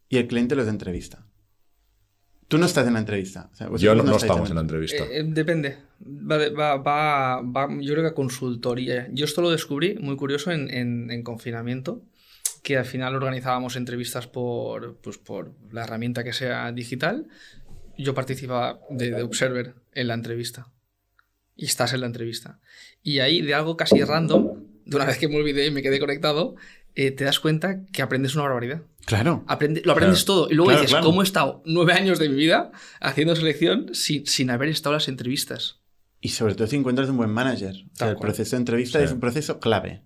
y 0.08 0.18
el 0.18 0.28
cliente 0.28 0.56
los 0.56 0.68
entrevista. 0.68 1.26
Tú 2.48 2.58
no 2.58 2.66
estás 2.66 2.88
en 2.88 2.94
la 2.94 3.00
entrevista. 3.00 3.50
o 3.52 3.56
sea, 3.56 3.68
vosotros 3.68 3.82
Yo 3.82 3.96
no, 3.96 4.04
no 4.04 4.16
estamos 4.18 4.50
en 4.50 4.56
la 4.56 4.62
entrevista. 4.62 5.04
Eh, 5.04 5.20
eh, 5.20 5.24
depende. 5.28 5.78
Va, 6.02 6.38
va, 6.50 6.78
va- 6.78 7.42
va- 7.42 7.78
yo 7.82 7.92
creo 7.94 8.04
que 8.04 8.10
a 8.10 8.16
consultoría. 8.16 9.08
Yo 9.12 9.26
esto 9.26 9.42
lo 9.42 9.52
descubrí, 9.52 9.98
muy 10.00 10.16
curioso, 10.16 10.52
en, 10.52 10.74
en- 10.74 11.12
en 11.12 11.22
confinamiento, 11.22 12.02
que 12.64 12.78
al 12.78 12.86
final 12.86 13.16
organizábamos 13.16 13.76
entrevistas 13.76 14.28
por, 14.28 14.98
pues, 14.98 15.18
por 15.18 15.54
la 15.72 15.84
herramienta 15.84 16.24
que 16.24 16.34
sea 16.34 16.72
digital. 16.72 17.28
Yo 17.98 18.14
participaba 18.14 18.80
de, 18.90 19.12
de 19.12 19.24
Observer 19.24 19.76
en 19.94 20.08
la 20.08 20.14
entrevista. 20.14 20.68
Y 21.56 21.66
estás 21.66 21.94
en 21.94 22.02
la 22.02 22.08
entrevista. 22.08 22.60
Y 23.04 23.20
ahí, 23.20 23.42
de 23.42 23.54
algo 23.54 23.76
casi 23.76 24.02
random, 24.04 24.64
de 24.86 24.96
una 24.96 25.06
vez 25.06 25.18
que 25.18 25.28
me 25.28 25.36
olvidé 25.36 25.66
y 25.68 25.72
me 25.72 25.82
quedé 25.82 26.00
conectado, 26.00 26.56
eh, 26.96 27.12
te 27.12 27.26
das 27.26 27.40
cuenta 27.42 27.82
que 27.92 28.02
aprendes 28.02 28.36
una 28.36 28.44
barbaridad. 28.46 28.82
Claro. 29.06 29.44
Aprende- 29.48 29.82
lo 29.84 29.92
aprendes 29.92 30.24
Claro. 30.24 30.42
todo. 30.44 30.52
Y 30.52 30.54
luego 30.54 30.70
Claro, 30.70 30.82
dices, 30.82 30.92
claro. 30.94 31.06
¿cómo 31.06 31.22
he 31.22 31.26
estado 31.26 31.62
nueve 31.66 31.94
años 31.94 32.20
de 32.20 32.30
mi 32.30 32.36
vida 32.36 32.72
haciendo 33.02 33.36
selección 33.36 33.94
sin, 33.94 34.26
sin 34.26 34.50
haber 34.50 34.70
estado 34.70 34.94
en 34.94 34.98
las 34.98 35.08
entrevistas? 35.10 35.80
Y 36.22 36.30
sobre 36.30 36.56
todo 36.56 36.68
si 36.68 36.76
encuentras 36.78 37.10
un 37.10 37.18
buen 37.18 37.30
manager. 37.30 37.72
O 37.72 37.76
sea, 37.76 37.88
Tal 37.98 38.10
el 38.12 38.18
proceso 38.18 38.56
de 38.56 38.60
entrevista 38.62 39.00
Sí. 39.00 39.06
es 39.06 39.12
un 39.12 39.20
proceso 39.20 39.60
clave. 39.60 40.02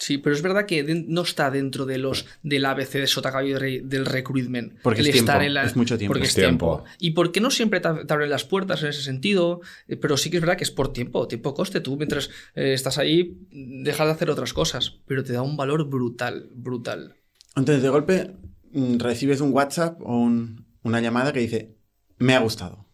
Sí, 0.00 0.18
pero 0.18 0.34
es 0.34 0.42
verdad 0.42 0.64
que 0.66 0.82
no 1.08 1.22
está 1.22 1.50
dentro 1.50 1.84
de 1.84 1.98
los 1.98 2.24
del 2.42 2.64
ABC 2.64 2.98
de 3.00 3.06
Sotacaballo 3.06 3.58
del 3.58 4.06
recruitment. 4.06 4.74
Porque 4.82 5.00
el 5.00 5.06
es 5.08 5.12
tiempo, 5.12 5.32
estar 5.32 5.44
en 5.44 5.54
la- 5.54 5.64
es 5.64 5.76
mucho 5.76 5.98
tiempo. 5.98 6.12
Porque 6.14 6.26
Es 6.28 6.34
tiempo. 6.34 6.76
tiempo. 6.84 6.90
Y 7.00 7.10
porque 7.12 7.40
no 7.40 7.50
siempre 7.50 7.80
te, 7.80 7.88
abren 7.88 8.30
las 8.30 8.44
puertas 8.44 8.82
en 8.82 8.90
ese 8.90 9.02
sentido, 9.02 9.60
eh, 9.88 9.96
pero 9.96 10.16
sí 10.16 10.30
que 10.30 10.36
es 10.36 10.40
verdad 10.40 10.56
que 10.56 10.64
es 10.64 10.70
por 10.70 10.92
tiempo, 10.92 11.26
tiempo 11.26 11.52
coste. 11.54 11.80
Tú 11.80 11.96
mientras 11.96 12.30
eh, 12.54 12.72
estás 12.74 12.98
ahí 12.98 13.38
dejas 13.50 14.06
de 14.06 14.12
hacer 14.12 14.30
otras 14.30 14.52
cosas, 14.52 15.00
pero 15.06 15.24
te 15.24 15.32
da 15.32 15.42
un 15.42 15.56
valor 15.56 15.88
brutal, 15.88 16.48
brutal. 16.54 17.16
Entonces, 17.56 17.82
de 17.82 17.88
golpe, 17.88 18.36
mm, 18.72 18.98
recibes 18.98 19.40
un 19.40 19.52
WhatsApp 19.52 20.00
o 20.02 20.16
un- 20.16 20.64
una 20.82 21.00
llamada 21.00 21.32
que 21.32 21.40
dice, 21.40 21.76
me 22.18 22.34
ha 22.34 22.38
gustado. 22.40 22.87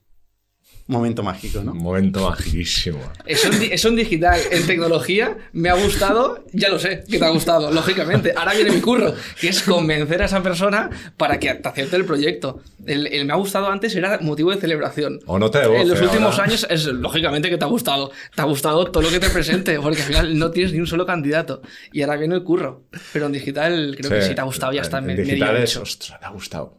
Momento 0.87 1.23
mágico, 1.23 1.63
¿no? 1.65 1.73
Un 1.73 1.79
momento 1.79 2.29
majísimo. 2.29 2.99
Eso 3.25 3.49
en, 3.51 3.59
di- 3.59 3.71
eso 3.73 3.89
en 3.89 3.97
digital, 3.97 4.39
en 4.51 4.67
tecnología, 4.67 5.39
me 5.55 5.71
ha 5.71 5.75
gustado, 5.75 6.45
ya 6.53 6.69
lo 6.69 6.79
sé 6.79 7.05
que 7.11 7.19
te 7.19 7.25
ha 7.25 7.31
gustado, 7.31 7.71
lógicamente. 7.73 8.35
Ahora 8.37 8.53
viene 8.53 8.71
mi 8.71 8.83
curro, 8.83 9.15
que 9.41 9.49
es 9.49 9.63
convencer 9.63 10.21
a 10.21 10.27
esa 10.27 10.43
persona 10.43 10.91
para 11.17 11.39
que 11.41 11.55
te 11.55 11.67
acepte 11.69 11.97
el 11.97 12.05
proyecto. 12.05 12.61
El, 12.85 13.07
el 13.07 13.25
me 13.25 13.33
ha 13.33 13.37
gustado 13.37 13.71
antes 13.71 13.97
era 13.97 14.19
motivo 14.21 14.51
de 14.51 14.59
celebración. 14.61 15.21
O 15.25 15.39
nota 15.39 15.61
de 15.61 15.69
voz, 15.69 15.81
En 15.81 15.89
los 15.89 15.99
eh, 16.01 16.05
últimos 16.05 16.33
ahora. 16.35 16.45
años 16.45 16.67
es 16.69 16.85
lógicamente 16.85 17.49
que 17.49 17.57
te 17.57 17.65
ha 17.65 17.69
gustado. 17.69 18.11
Te 18.37 18.43
ha 18.43 18.45
gustado 18.45 18.85
todo 18.91 19.05
lo 19.05 19.09
que 19.09 19.21
te 19.21 19.31
presente, 19.31 19.81
porque 19.81 20.03
al 20.03 20.07
final 20.09 20.39
no 20.39 20.51
tienes 20.51 20.75
ni 20.75 20.81
un 20.81 20.87
solo 20.87 21.07
candidato. 21.07 21.63
Y 21.95 22.03
ahora 22.03 22.17
viene 22.19 22.35
el 22.35 22.43
curro. 22.45 22.85
Pero 23.15 23.25
en 23.25 23.33
digital 23.33 23.95
creo 23.99 24.11
que 24.11 24.21
sí 24.21 24.35
te 24.35 24.41
ha 24.43 24.45
gustado, 24.45 24.73
ya 24.75 24.83
está 24.83 24.99
En 24.99 25.07
me- 25.07 25.17
digital 25.17 25.53
medio 25.55 25.65
es, 25.65 25.77
ostras, 25.79 26.21
me 26.21 26.27
ha 26.27 26.31
gustado. 26.31 26.77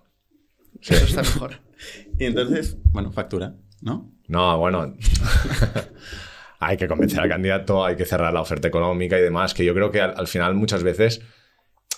Eso 0.80 0.94
está 1.06 1.24
mejor. 1.24 1.60
Y 2.20 2.26
entonces, 2.26 2.78
bueno, 2.92 3.12
factura, 3.12 3.56
¿no? 3.82 4.12
No, 4.28 4.58
bueno. 4.58 4.96
hay 6.60 6.78
que 6.78 6.88
convencer 6.88 7.20
al 7.20 7.30
candidato, 7.30 7.86
hay 7.86 7.96
que 7.96 8.06
cerrar 8.06 8.34
la 8.34 8.42
oferta 8.42 8.68
económica 8.68 9.18
y 9.20 9.22
demás, 9.22 9.54
que 9.54 9.66
yo 9.66 9.74
creo 9.74 9.92
que 9.92 10.02
al, 10.02 10.14
al 10.18 10.28
final 10.28 10.56
muchas 10.56 10.84
veces 10.84 11.22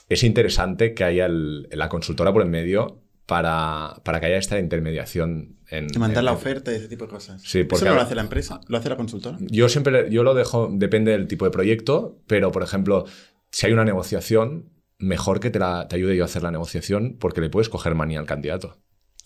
es 0.10 0.24
interesante 0.24 0.94
que 0.94 1.04
haya 1.04 1.26
el- 1.26 1.68
la 1.72 1.90
consultora 1.90 2.34
por 2.34 2.42
en 2.42 2.50
medio 2.50 3.02
para, 3.26 3.96
para 4.04 4.20
que 4.20 4.28
haya 4.28 4.38
esta 4.38 4.58
intermediación 4.60 5.58
en... 5.70 5.88
En- 5.94 6.26
la 6.26 6.32
oferta 6.32 6.72
y 6.72 6.76
ese 6.76 6.88
tipo 6.88 7.06
de 7.06 7.12
cosas. 7.12 7.42
Sí, 7.44 7.64
porque 7.66 7.84
Eso 7.84 7.90
no 7.90 7.96
lo 7.96 8.02
hace 8.02 8.16
la 8.16 8.22
empresa, 8.22 8.62
lo 8.68 8.78
hace 8.78 8.90
la 8.90 8.96
consultora. 8.96 9.38
Yo 9.42 9.68
siempre 9.70 10.10
yo 10.10 10.24
lo 10.24 10.34
dejo, 10.34 10.70
depende 10.72 11.12
del 11.12 11.28
tipo 11.28 11.44
de 11.46 11.52
proyecto, 11.52 12.20
pero 12.28 12.52
por 12.52 12.64
ejemplo, 12.64 13.06
si 13.52 13.68
hay 13.68 13.74
una 13.74 13.84
negociación, 13.86 14.70
mejor 14.98 15.40
que 15.42 15.50
te, 15.50 15.60
la- 15.60 15.88
te 15.90 15.98
ayude 15.98 16.16
yo 16.16 16.24
a 16.24 16.26
hacer 16.26 16.44
la 16.44 16.52
negociación 16.52 17.18
porque 17.20 17.42
le 17.42 17.50
puedes 17.50 17.70
coger 17.70 17.96
manía 17.96 18.20
al 18.20 18.26
candidato. 18.26 18.78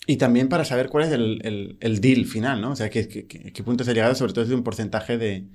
Y 0.08 0.18
también 0.18 0.50
para 0.50 0.66
saber 0.66 0.90
cuál 0.90 1.06
es 1.06 1.12
el, 1.12 1.40
el- 1.44 1.78
el 1.80 2.02
deal 2.02 2.26
final, 2.26 2.60
¿no? 2.62 2.72
O 2.72 2.76
sea, 2.76 2.90
qué, 2.90 3.08
qué, 3.08 3.28
qué- 3.28 3.54
qué 3.54 3.64
punto 3.64 3.84
se 3.84 3.92
ha 3.92 3.94
llegado, 3.94 4.16
sobre 4.16 4.34
todo 4.34 4.46
si 4.46 4.54
un 4.54 4.64
porcentaje 4.64 5.18
de... 5.18 5.46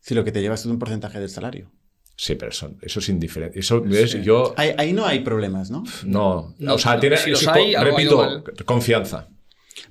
Si 0.00 0.14
lo 0.14 0.24
que 0.24 0.32
te 0.32 0.40
llevas 0.40 0.60
es 0.60 0.66
un 0.66 0.78
porcentaje 0.78 1.18
del 1.20 1.28
salario. 1.28 1.70
Sí, 2.16 2.34
pero 2.34 2.50
eso, 2.50 2.74
eso 2.80 3.00
es 3.00 3.08
indiferente. 3.08 3.58
Eso, 3.60 3.80
¿ves? 3.82 4.22
Yo 4.22 4.54
Ahí, 4.56 4.70
ahí 4.78 4.92
no 4.92 5.04
hay 5.06 5.20
problemas, 5.20 5.70
¿no? 5.70 5.84
no, 6.04 6.54
No, 6.58 6.74
o 6.74 6.78
sea, 6.78 6.94
no, 6.94 7.00
tiene, 7.00 7.16
si 7.16 7.32
hay, 7.48 7.74
repito, 7.74 8.42
confianza. 8.64 9.28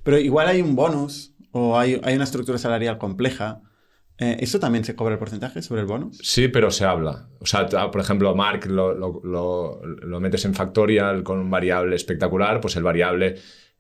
Pero 0.04 0.18
igual 0.18 0.48
hay 0.48 0.62
un 0.62 0.76
bonus 0.76 1.34
o 1.52 1.78
hay, 1.78 2.00
hay 2.04 2.16
una 2.16 2.24
estructura 2.24 2.58
salarial 2.58 2.98
compleja. 2.98 3.62
Eh, 4.18 4.38
¿Eso 4.40 4.60
también 4.60 4.84
se 4.86 4.96
cobra 4.96 5.14
el 5.14 5.20
porcentaje 5.20 5.62
sobre 5.62 5.82
el 5.82 5.88
bonus? 5.88 6.18
Sí, 6.24 6.48
pero 6.48 6.72
se 6.72 6.86
habla. 6.86 7.28
O 7.40 7.46
sea, 7.46 7.66
t- 7.68 7.78
por 7.92 8.00
ejemplo, 8.02 8.34
Mark 8.34 8.66
lo, 8.68 8.94
lo- 8.94 9.22
lo- 9.24 9.82
lo 9.86 10.20
metes 10.20 10.46
en 10.46 10.54
Factorial 10.54 11.22
con 11.24 11.38
un 11.40 11.50
variable 11.52 11.96
espectacular, 11.96 12.60
pues 12.62 12.76
el 12.78 12.84
variable, 12.84 13.36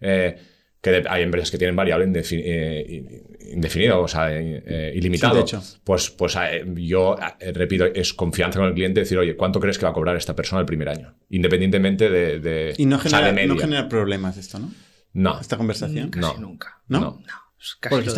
eh, 0.06 0.38
que 0.82 0.92
de- 0.92 1.10
hay 1.10 1.24
empresas 1.24 1.50
que 1.52 1.58
tienen 1.58 1.76
variable 1.76 2.06
eh, 2.14 2.86
in- 2.88 3.24
indefinido, 3.56 4.02
o 4.02 4.08
sea, 4.08 4.32
eh, 4.36 4.64
eh, 4.66 4.92
ilimitado. 4.96 5.34
Sí, 5.34 5.38
de 5.38 5.44
hecho. 5.62 5.80
Pues, 5.84 6.10
pues 6.12 6.36
eh, 6.36 6.64
yo 6.76 7.16
eh, 7.40 7.52
repito, 7.54 7.86
es 7.86 8.14
confianza 8.14 8.60
con 8.60 8.68
el 8.68 8.74
cliente 8.76 9.00
decir, 9.00 9.18
oye, 9.18 9.36
¿cuánto 9.36 9.60
crees 9.60 9.78
que 9.80 9.86
va 9.86 9.92
a 9.92 9.94
cobrar 9.94 10.16
esta 10.16 10.36
persona 10.36 10.60
el 10.60 10.66
primer 10.68 10.90
año? 10.90 11.16
Independientemente 11.30 12.10
de... 12.10 12.40
de 12.40 12.74
Y 12.78 12.86
no 12.86 12.98
de 12.98 13.04
genera, 13.10 13.32
media. 13.32 13.48
no 13.48 13.58
genera 13.58 13.90
problemas 13.90 14.38
esto, 14.38 14.60
¿no? 14.60 14.72
No. 15.14 15.40
Esta 15.40 15.58
conversación. 15.58 16.10
Casi 16.10 16.22
No. 16.36 16.40
nunca. 16.40 16.82
¿No? 16.88 17.00
no. 17.00 17.06
No, 17.06 17.22
casi 17.80 17.96
Porque 17.96 18.10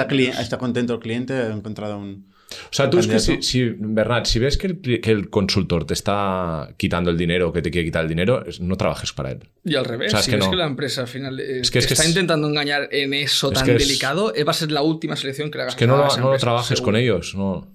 está 0.41 0.57
contento 0.57 0.93
el 0.95 0.99
cliente, 0.99 1.33
ha 1.33 1.53
encontrado 1.53 1.97
un... 1.99 2.31
O 2.49 2.73
sea, 2.73 2.89
tú 2.89 2.97
es 2.99 3.07
que 3.07 3.19
si, 3.19 3.41
si, 3.41 3.69
Bernat, 3.77 4.25
si 4.25 4.39
ves 4.39 4.57
que 4.57 4.67
el, 4.67 4.81
cli- 4.81 5.01
que 5.01 5.11
el 5.11 5.29
consultor 5.29 5.85
te 5.85 5.93
está 5.93 6.73
quitando 6.77 7.09
el 7.11 7.17
dinero, 7.17 7.51
que 7.51 7.61
te 7.61 7.69
quiere 7.71 7.83
quitar 7.85 8.03
el 8.03 8.09
dinero, 8.09 8.45
es- 8.45 8.61
no 8.61 8.77
trabajes 8.77 9.11
para 9.11 9.31
él. 9.31 9.49
Y 9.65 9.75
al 9.75 9.83
revés, 9.83 10.07
O 10.07 10.11
sea, 10.11 10.19
es 10.19 10.25
si 10.25 10.31
que 10.31 10.37
ves 10.37 10.45
no. 10.45 10.51
que 10.51 10.57
la 10.57 10.65
empresa 10.65 11.01
al 11.01 11.07
final 11.09 11.37
eh, 11.41 11.59
Es 11.59 11.71
que- 11.71 11.79
es 11.79 11.85
te 11.85 11.89
que 11.89 11.93
está 11.95 12.03
es- 12.03 12.09
intentando 12.09 12.47
engañar 12.47 12.87
en 12.91 13.13
eso 13.13 13.51
Es 13.51 13.59
tan 13.59 13.69
es- 13.69 13.85
delicado, 13.85 14.33
eh, 14.33 14.45
va 14.45 14.51
a 14.51 14.55
ser 14.55 14.71
la 14.71 14.81
última 14.81 15.17
selección 15.17 15.51
que 15.51 15.57
le 15.57 15.63
hagas. 15.63 15.73
Es 15.75 15.79
que 15.79 15.87
no, 15.87 15.95
a 15.95 15.97
lo- 15.97 16.07
esa 16.07 16.21
no 16.21 16.27
empresa, 16.27 16.45
trabajes 16.45 16.79
con 16.81 16.95
ellos, 16.95 17.35
no. 17.35 17.67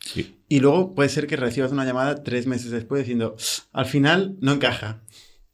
Sí. 0.00 0.36
Y 0.48 0.60
luego 0.60 0.94
puede 0.94 1.08
ser 1.08 1.26
que 1.26 1.36
recibas 1.36 1.72
una 1.72 1.84
llamada 1.86 2.22
tres 2.22 2.46
meses 2.46 2.70
después 2.70 3.00
diciendo, 3.00 3.34
al 3.72 3.86
final 3.86 4.36
no 4.40 4.52
encaja. 4.52 5.00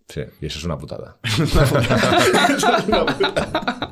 Sí, 0.09 0.23
y 0.41 0.47
eso 0.47 0.59
es 0.59 0.65
una 0.65 0.79
putada. 0.79 1.19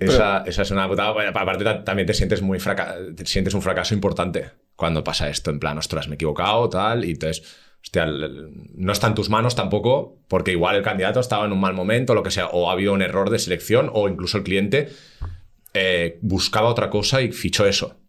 Esa, 0.00 0.44
esa 0.46 0.62
es 0.62 0.70
una 0.70 0.88
putada. 0.88 1.10
Aparte, 1.28 1.64
ta- 1.64 1.84
también 1.84 2.06
te 2.06 2.14
sientes 2.14 2.42
muy 2.42 2.58
fraca- 2.58 2.96
te 3.16 3.26
sientes 3.26 3.54
un 3.54 3.62
fracaso 3.62 3.94
importante 3.94 4.50
cuando 4.76 5.04
pasa 5.04 5.28
esto. 5.28 5.50
En 5.50 5.60
plan, 5.60 5.76
ostras, 5.78 6.08
me 6.08 6.14
he 6.14 6.16
equivocado, 6.16 6.68
tal. 6.68 7.04
Y 7.04 7.10
entonces, 7.12 7.42
hostia, 7.82 8.04
el- 8.04 8.22
el- 8.24 8.50
no 8.74 8.92
está 8.92 9.06
en 9.08 9.14
tus 9.14 9.28
manos 9.28 9.54
tampoco, 9.56 10.18
porque 10.28 10.52
igual 10.52 10.76
el 10.76 10.82
candidato 10.82 11.20
estaba 11.20 11.44
en 11.44 11.52
un 11.52 11.60
mal 11.60 11.74
momento, 11.74 12.14
lo 12.14 12.22
que 12.22 12.30
sea, 12.30 12.46
o 12.48 12.70
ha 12.70 12.72
habido 12.72 12.92
un 12.92 13.02
error 13.02 13.30
de 13.30 13.38
selección, 13.38 13.90
o 13.92 14.08
incluso 14.08 14.38
el 14.38 14.44
cliente 14.44 14.88
eh, 15.74 16.18
buscaba 16.22 16.68
otra 16.68 16.90
cosa 16.90 17.22
y 17.22 17.30
fichó 17.30 17.64
eso. 17.66 18.00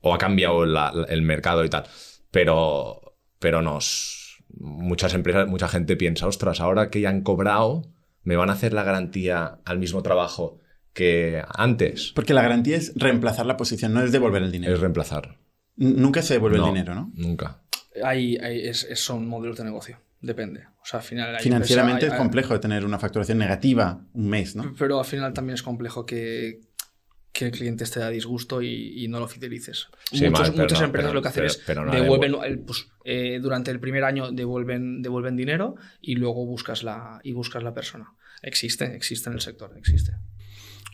O 0.00 0.14
ha 0.14 0.18
cambiado 0.18 0.64
la- 0.66 0.92
el 1.08 1.22
mercado 1.22 1.64
y 1.64 1.68
tal. 1.68 1.84
Pero, 2.30 3.16
pero 3.38 3.60
nos. 3.62 4.42
Muchas 4.58 5.12
empresas, 5.14 5.46
mucha 5.48 5.68
gente 5.68 5.96
piensa, 5.96 6.26
ostras, 6.26 6.60
ahora 6.60 6.88
que 6.90 7.00
ya 7.00 7.10
han 7.10 7.20
cobrado, 7.22 7.82
me 8.22 8.36
van 8.36 8.48
a 8.48 8.54
hacer 8.54 8.72
la 8.72 8.84
garantía 8.84 9.58
al 9.66 9.78
mismo 9.78 10.02
trabajo 10.02 10.60
que 10.96 11.42
antes. 11.54 12.10
Porque 12.14 12.32
la 12.34 12.40
garantía 12.42 12.76
es 12.78 12.92
reemplazar 12.96 13.44
la 13.44 13.56
posición, 13.58 13.92
no 13.92 14.02
es 14.02 14.12
devolver 14.12 14.42
el 14.42 14.50
dinero. 14.50 14.72
Es 14.74 14.80
reemplazar. 14.80 15.36
Nunca 15.76 16.22
se 16.22 16.34
devuelve 16.34 16.56
No, 16.56 16.68
el 16.68 16.72
dinero, 16.74 16.94
¿no? 16.94 17.12
Nunca. 17.14 17.60
Hay, 18.02 18.36
hay- 18.38 18.66
es- 18.66 18.84
es- 18.84 18.98
son 19.00 19.26
modelos 19.28 19.58
de 19.58 19.64
negocio 19.64 19.98
depende. 20.22 20.64
O 20.82 20.86
sea, 20.86 21.00
al 21.00 21.06
final... 21.06 21.36
hay 21.36 21.42
Financieramente 21.42 22.06
empresa- 22.06 22.14
es 22.14 22.18
hay- 22.18 22.18
complejo 22.24 22.58
tener 22.58 22.84
una 22.86 22.98
facturación 22.98 23.36
negativa 23.38 24.00
un 24.14 24.28
mes, 24.28 24.56
¿no? 24.56 24.74
Pero 24.78 24.98
al 24.98 25.04
final 25.04 25.32
también 25.34 25.54
es 25.54 25.62
complejo 25.62 26.04
que, 26.06 26.60
que 27.32 27.44
el 27.44 27.50
cliente 27.52 27.84
esté 27.84 28.02
a 28.02 28.08
disgusto 28.08 28.62
y, 28.62 29.04
y 29.04 29.08
no 29.08 29.20
lo 29.20 29.28
fidelices. 29.28 29.88
Sí, 30.10 30.24
Muchos- 30.24 30.48
mal, 30.50 30.56
muchas 30.62 30.80
no, 30.80 30.86
empresas 30.86 31.10
pero- 31.10 31.14
lo 31.14 31.22
que 31.22 31.28
hacen 31.28 31.42
pero- 31.42 31.52
es 31.52 31.62
pero 31.66 31.84
no 31.84 31.92
devuelven, 31.92 32.32
devuelve. 32.32 32.54
el- 32.54 32.58
pues, 32.60 32.88
eh, 33.04 33.38
durante 33.40 33.70
el 33.70 33.78
primer 33.78 34.02
año 34.04 34.32
devuelven, 34.32 35.02
devuelven 35.02 35.36
dinero 35.36 35.76
y 36.00 36.16
luego 36.16 36.46
buscas 36.46 36.82
la, 36.82 37.20
y 37.22 37.32
buscas 37.32 37.62
la 37.62 37.74
persona. 37.74 38.14
Existe, 38.42 38.96
existe 38.96 39.28
en 39.28 39.34
el 39.34 39.40
sector, 39.42 39.74
existe. 39.76 40.12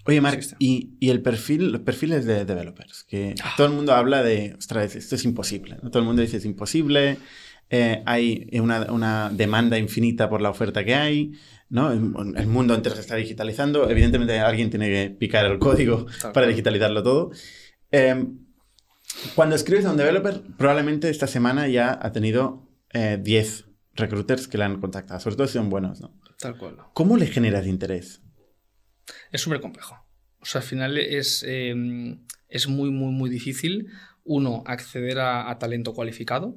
Oye, 0.04 0.18
existe. 0.18 0.56
y, 0.58 0.94
y 1.00 1.10
el 1.10 1.22
perfil, 1.22 1.70
los 1.72 1.82
perfiles 1.82 2.24
de 2.26 2.44
developers, 2.44 3.04
que 3.04 3.34
Ah. 3.42 3.52
todo 3.56 3.66
el 3.68 3.72
mundo 3.72 3.92
habla 3.94 4.22
de, 4.22 4.54
ostras, 4.58 4.96
esto 4.96 5.14
es 5.14 5.24
imposible, 5.24 5.78
¿no? 5.82 5.90
Todo 5.90 6.00
el 6.00 6.06
mundo 6.06 6.22
dice 6.22 6.38
es 6.38 6.44
imposible, 6.44 7.18
eh, 7.70 8.02
hay 8.04 8.48
una, 8.60 8.90
una 8.92 9.30
demanda 9.32 9.78
infinita 9.78 10.28
por 10.28 10.40
la 10.42 10.50
oferta 10.50 10.84
que 10.84 10.94
hay, 10.94 11.32
¿no? 11.70 11.92
El, 11.92 12.12
el 12.36 12.46
mundo 12.48 12.74
entero 12.74 12.94
se 12.96 13.00
está 13.00 13.16
digitalizando, 13.16 13.88
evidentemente 13.88 14.38
alguien 14.40 14.70
tiene 14.70 14.88
que 14.88 15.10
picar 15.10 15.46
el 15.46 15.58
código 15.58 16.06
para 16.34 16.46
digitalizarlo 16.48 17.02
todo. 17.02 17.30
Eh, 17.92 18.26
cuando 19.34 19.54
escribes 19.56 19.84
a 19.84 19.90
un 19.90 19.96
developer, 19.96 20.42
probablemente 20.58 21.08
esta 21.10 21.26
semana 21.26 21.68
ya 21.68 21.98
ha 22.00 22.12
tenido 22.12 22.68
eh, 22.92 23.18
10 23.22 23.66
recruiters 23.94 24.48
que 24.48 24.58
le 24.58 24.64
han 24.64 24.80
contactado, 24.80 25.20
sobre 25.20 25.36
todo 25.36 25.46
si 25.46 25.54
son 25.54 25.68
buenos, 25.70 26.00
¿no? 26.00 26.12
Tal 26.38 26.56
cual. 26.56 26.76
¿Cómo 26.94 27.16
le 27.16 27.26
generas 27.26 27.66
interés? 27.66 28.20
Es 29.30 29.40
súper 29.40 29.60
complejo. 29.60 29.96
O 30.40 30.44
sea, 30.44 30.60
al 30.60 30.66
final 30.66 30.98
es, 30.98 31.44
eh, 31.46 31.74
es 32.48 32.68
muy, 32.68 32.90
muy, 32.90 33.12
muy 33.12 33.30
difícil, 33.30 33.88
uno, 34.24 34.62
acceder 34.66 35.18
a, 35.20 35.56
talento 35.58 35.94
cualificado, 35.94 36.56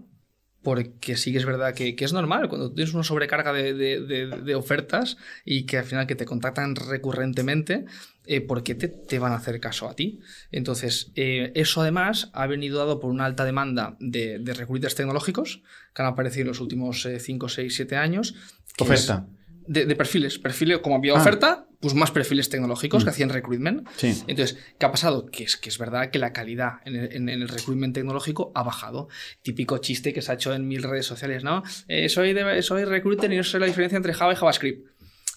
porque 0.62 1.16
sí 1.16 1.32
que 1.32 1.38
es 1.38 1.46
verdad 1.46 1.76
que, 1.76 1.96
que 1.96 2.06
es 2.06 2.14
normal 2.14 2.50
cuando 2.50 2.74
tienes 2.74 2.96
una 2.96 3.04
sobrecarga 3.04 3.54
de, 3.54 3.74
de- 3.76 4.56
ofertas 4.56 5.18
y 5.44 5.68
que 5.68 5.78
al 5.78 5.84
final 5.86 6.08
que 6.08 6.16
te 6.16 6.26
contactan 6.26 6.76
recurrentemente, 6.76 7.86
eh, 8.26 8.42
¿por 8.42 8.64
qué 8.64 8.74
te, 8.74 8.88
te 8.88 9.20
van 9.20 9.32
a 9.32 9.36
hacer 9.36 9.60
caso 9.60 9.88
a 9.88 9.96
ti? 9.96 10.22
Entonces, 10.52 11.12
eh, 11.16 11.52
eso 11.54 11.82
además 11.82 12.32
ha 12.34 12.48
venido 12.48 12.80
dado 12.80 13.00
por 13.00 13.12
una 13.12 13.26
alta 13.26 13.46
demanda 13.46 13.96
de, 14.00 14.42
recruiters 14.56 14.96
tecnológicos 14.96 15.62
que 15.94 16.02
han 16.02 16.08
aparecido 16.08 16.42
en 16.42 16.48
los 16.48 16.60
últimos 16.60 17.08
5, 17.20 17.48
6, 17.48 17.76
7 17.76 17.96
años. 17.96 18.34
Oferta. 18.80 19.28
De, 19.68 19.86
de 19.86 19.96
perfiles. 19.96 20.40
Perfiles, 20.40 20.80
como 20.80 20.96
había 20.96 21.14
Ah. 21.14 21.20
oferta, 21.22 21.68
pues 21.80 21.94
más 21.94 22.12
perfiles 22.12 22.50
tecnológicos 22.50 23.04
que 23.04 23.10
Mm. 23.10 23.14
hacían 23.14 23.30
recruitment. 23.30 23.88
Sí. 23.98 24.24
Entonces, 24.28 24.58
¿qué 24.80 24.86
ha 24.86 24.92
pasado? 24.92 25.26
Que 25.28 25.44
es, 25.44 25.58
que 25.58 25.70
es 25.70 25.78
verdad 25.78 26.10
que 26.10 26.20
la 26.20 26.34
calidad 26.34 26.80
en 26.86 26.96
el, 26.96 27.14
en 27.14 27.30
el 27.30 27.48
recruitment 27.48 27.94
tecnológico 27.94 28.52
ha 28.56 28.64
bajado. 28.64 29.08
Típico 29.44 29.78
chiste 29.80 30.14
que 30.14 30.22
se 30.22 30.32
ha 30.32 30.36
hecho 30.36 30.54
en 30.54 30.68
mil 30.68 30.84
redes 30.84 31.06
sociales, 31.06 31.44
¿no? 31.44 31.64
Eh, 31.88 32.10
soy, 32.10 32.34
de- 32.34 32.62
soy 32.62 32.86
recruiter 32.86 33.32
y 33.32 33.38
no 33.38 33.44
sé 33.44 33.60
la 33.60 33.66
diferencia 33.68 33.98
entre 33.98 34.14
Java 34.14 34.34
y 34.34 34.36
JavaScript. 34.36 34.88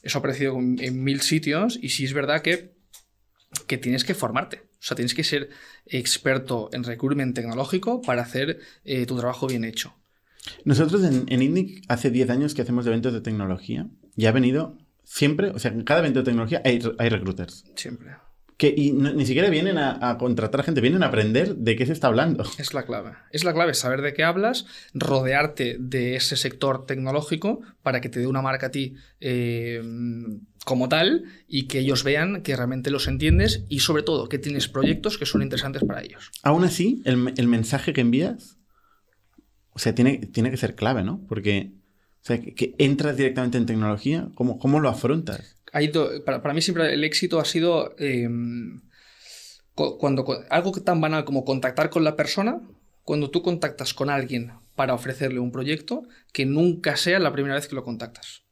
Eso 0.03 0.18
ha 0.18 0.20
aparecido 0.20 0.57
en, 0.59 0.76
en 0.81 1.03
mil 1.03 1.20
sitios 1.20 1.79
y 1.83 1.89
sí 1.91 2.05
es 2.05 2.12
verdad 2.12 2.41
que, 2.41 2.72
que 3.66 3.76
tienes 3.79 4.05
que 4.05 4.14
formarte. 4.14 4.62
O 4.81 4.83
sea, 4.83 4.95
tienes 4.95 5.12
que 5.12 5.24
ser 5.24 5.51
experto 5.87 6.70
en 6.72 6.85
recruitment 6.85 7.35
tecnológico 7.35 8.01
para 8.01 8.22
hacer 8.22 8.61
eh, 8.85 9.07
tu 9.07 9.16
trabajo 9.18 9.49
bien 9.49 9.64
hecho. 9.64 9.95
Nosotros 10.64 11.03
en, 11.05 11.24
en 11.28 11.42
INNIC 11.42 11.84
hace 11.88 12.11
10 12.11 12.30
años 12.30 12.55
que 12.55 12.62
hacemos 12.62 12.86
eventos 12.86 13.12
de 13.12 13.20
tecnología 13.20 13.86
y 14.16 14.26
ha 14.26 14.32
venido 14.32 14.76
siempre, 15.05 15.51
o 15.51 15.59
sea, 15.59 15.70
en 15.72 15.82
cada 15.84 16.01
evento 16.01 16.20
de 16.20 16.24
tecnología 16.26 16.61
hay, 16.64 16.80
hay 16.99 17.09
recruiters. 17.09 17.64
Siempre. 17.76 18.11
Que, 18.57 18.74
y 18.76 18.90
no- 18.92 19.12
ni 19.12 19.24
siquiera 19.24 19.49
vienen 19.51 19.78
a, 19.78 20.11
a 20.11 20.18
contratar 20.18 20.64
gente, 20.64 20.80
vienen 20.80 21.05
a 21.05 21.07
aprender 21.07 21.55
de 21.55 21.76
qué 21.76 21.86
se 21.86 21.92
está 21.92 22.09
hablando. 22.09 22.44
Es 22.59 22.74
la 22.74 22.84
clave. 22.84 23.12
Es 23.30 23.44
la 23.44 23.55
clave 23.55 23.72
saber 23.72 24.03
de 24.03 24.12
qué 24.14 24.24
hablas, 24.24 24.66
rodearte 24.94 25.76
de 25.78 26.16
ese 26.16 26.36
sector 26.36 26.84
tecnológico 26.84 27.61
para 27.82 28.01
que 28.01 28.09
te 28.09 28.18
dé 28.18 28.26
una 28.26 28.42
marca 28.42 28.66
a 28.66 28.70
ti 28.72 28.94
eh, 29.20 29.80
como 30.64 30.88
tal 30.88 31.24
y 31.46 31.68
que 31.68 31.78
ellos 31.78 32.03
vean 32.05 32.42
que 32.42 32.57
realmente 32.57 32.90
los 32.90 33.07
entiendes 33.09 33.64
y 33.68 33.78
sobre 33.80 34.03
todo 34.03 34.28
que 34.28 34.38
tienes 34.38 34.68
proyectos 34.68 35.18
que 35.18 35.24
son 35.26 35.42
interesantes 35.42 35.82
para 35.86 36.03
ellos. 36.03 36.30
Aún 36.42 36.64
así, 36.64 37.01
el, 37.05 37.32
el 37.36 37.46
mensaje 37.46 37.92
que 37.92 38.01
envías, 38.01 38.59
o 39.79 39.81
sea, 39.81 39.95
tiene, 39.95 40.18
tiene 40.18 40.51
que 40.51 40.57
ser 40.57 40.74
clave, 40.74 41.05
¿no? 41.05 41.24
Porque, 41.29 41.70
o 42.20 42.26
sea, 42.26 42.41
que, 42.43 42.74
entras 42.79 43.16
directamente 43.16 43.59
en 43.59 43.66
tecnología, 43.66 44.29
¿cómo, 44.35 44.59
cómo 44.59 44.81
lo 44.81 44.89
afrontas? 44.89 45.57
Hay 45.72 45.93
para, 46.26 46.43
para 46.43 46.53
mí 46.53 46.61
siempre 46.61 46.93
el 46.93 47.05
éxito 47.05 47.39
ha 47.39 47.45
sido 47.45 47.95
cu- 49.76 49.97
cuando 49.99 50.24
cu- 50.24 50.43
algo 50.51 50.72
tan 50.83 51.01
banal 51.01 51.24
como 51.24 51.45
contactar 51.45 51.91
con 51.91 52.03
la 52.03 52.16
persona, 52.16 52.61
cuando 53.05 53.31
tú 53.31 53.41
contactas 53.41 53.95
con 53.95 54.11
alguien 54.11 54.51
para 54.74 54.95
ofrecerle 54.95 55.39
un 55.39 55.53
proyecto, 55.53 56.03
que 56.33 56.45
nunca 56.45 56.97
sea 56.97 57.20
la 57.20 57.33
primera 57.33 57.55
vez 57.55 57.68
que 57.68 57.76
lo 57.76 57.85
contactas. 57.85 58.43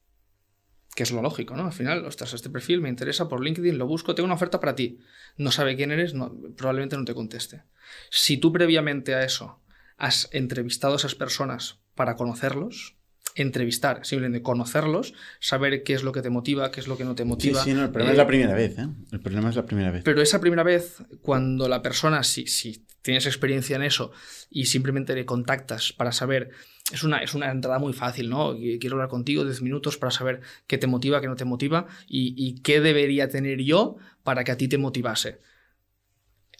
Que 0.94 1.02
es 1.02 1.10
lo 1.10 1.22
lógico, 1.22 1.56
¿no? 1.56 1.66
Al 1.66 1.72
final, 1.72 2.04
ostras, 2.04 2.34
este 2.34 2.50
perfil 2.50 2.80
me 2.82 2.88
interesa 2.88 3.28
por 3.28 3.42
LinkedIn, 3.42 3.78
lo 3.78 3.88
busco, 3.88 4.14
tengo 4.14 4.26
una 4.26 4.36
oferta 4.36 4.60
para 4.60 4.76
ti. 4.76 5.00
No 5.36 5.50
sabe 5.50 5.74
quién 5.74 5.90
eres, 5.90 6.14
probablemente 6.56 6.96
no 6.96 7.04
te 7.04 7.14
conteste. 7.14 7.64
Si 8.10 8.36
tú 8.36 8.52
previamente 8.52 9.16
a 9.16 9.24
eso 9.24 9.60
has 9.96 10.28
entrevistado 10.32 10.94
a 10.94 10.96
esas 10.96 11.14
personas 11.14 11.78
para 11.94 12.16
conocerlos, 12.16 12.96
entrevistar, 13.34 14.04
simplemente 14.04 14.42
conocerlos, 14.42 15.12
saber 15.40 15.82
qué 15.82 15.92
es 15.94 16.02
lo 16.02 16.12
que 16.12 16.22
te 16.22 16.30
motiva, 16.30 16.70
qué 16.70 16.80
es 16.80 16.88
lo 16.88 16.96
que 16.96 17.04
no 17.04 17.14
te 17.14 17.22
Sí, 17.24 17.28
motiva. 17.28 17.62
sí, 17.64 17.74
no, 17.74 17.82
el 17.84 17.90
problema 17.90 18.10
eh, 18.10 18.14
es 18.14 18.18
la 18.18 18.26
primera 18.26 18.54
vez, 18.54 18.78
¿eh? 18.78 18.86
El 19.12 19.20
problema 19.20 19.50
es 19.50 19.56
la 19.56 19.66
primera 19.66 19.90
vez. 19.90 20.02
pero 20.04 20.22
esa 20.22 20.40
primera 20.40 20.62
vez, 20.62 21.02
cuando 21.22 21.68
la 21.68 21.82
persona, 21.82 22.22
si, 22.22 22.46
si 22.46 22.86
tienes 23.02 23.26
experiencia 23.26 23.76
en 23.76 23.82
eso 23.82 24.10
y 24.50 24.66
simplemente 24.66 25.14
le 25.14 25.26
contactas 25.26 25.92
para 25.92 26.12
saber, 26.12 26.50
es 26.92 27.02
una, 27.02 27.18
es 27.18 27.34
una 27.34 27.50
entrada 27.50 27.78
muy 27.78 27.92
fácil, 27.92 28.30
¿no? 28.30 28.56
Quiero 28.80 28.96
hablar 28.96 29.08
contigo 29.08 29.44
10 29.44 29.60
minutos 29.62 29.98
para 29.98 30.10
saber 30.10 30.40
qué 30.66 30.78
te 30.78 30.86
motiva, 30.86 31.20
qué 31.20 31.26
no 31.26 31.36
te 31.36 31.44
motiva 31.44 31.86
y, 32.08 32.34
y 32.36 32.60
qué 32.62 32.80
debería 32.80 33.28
tener 33.28 33.60
yo 33.62 33.96
para 34.22 34.44
que 34.44 34.52
a 34.52 34.56
ti 34.56 34.66
te 34.68 34.78
motivase. 34.78 35.40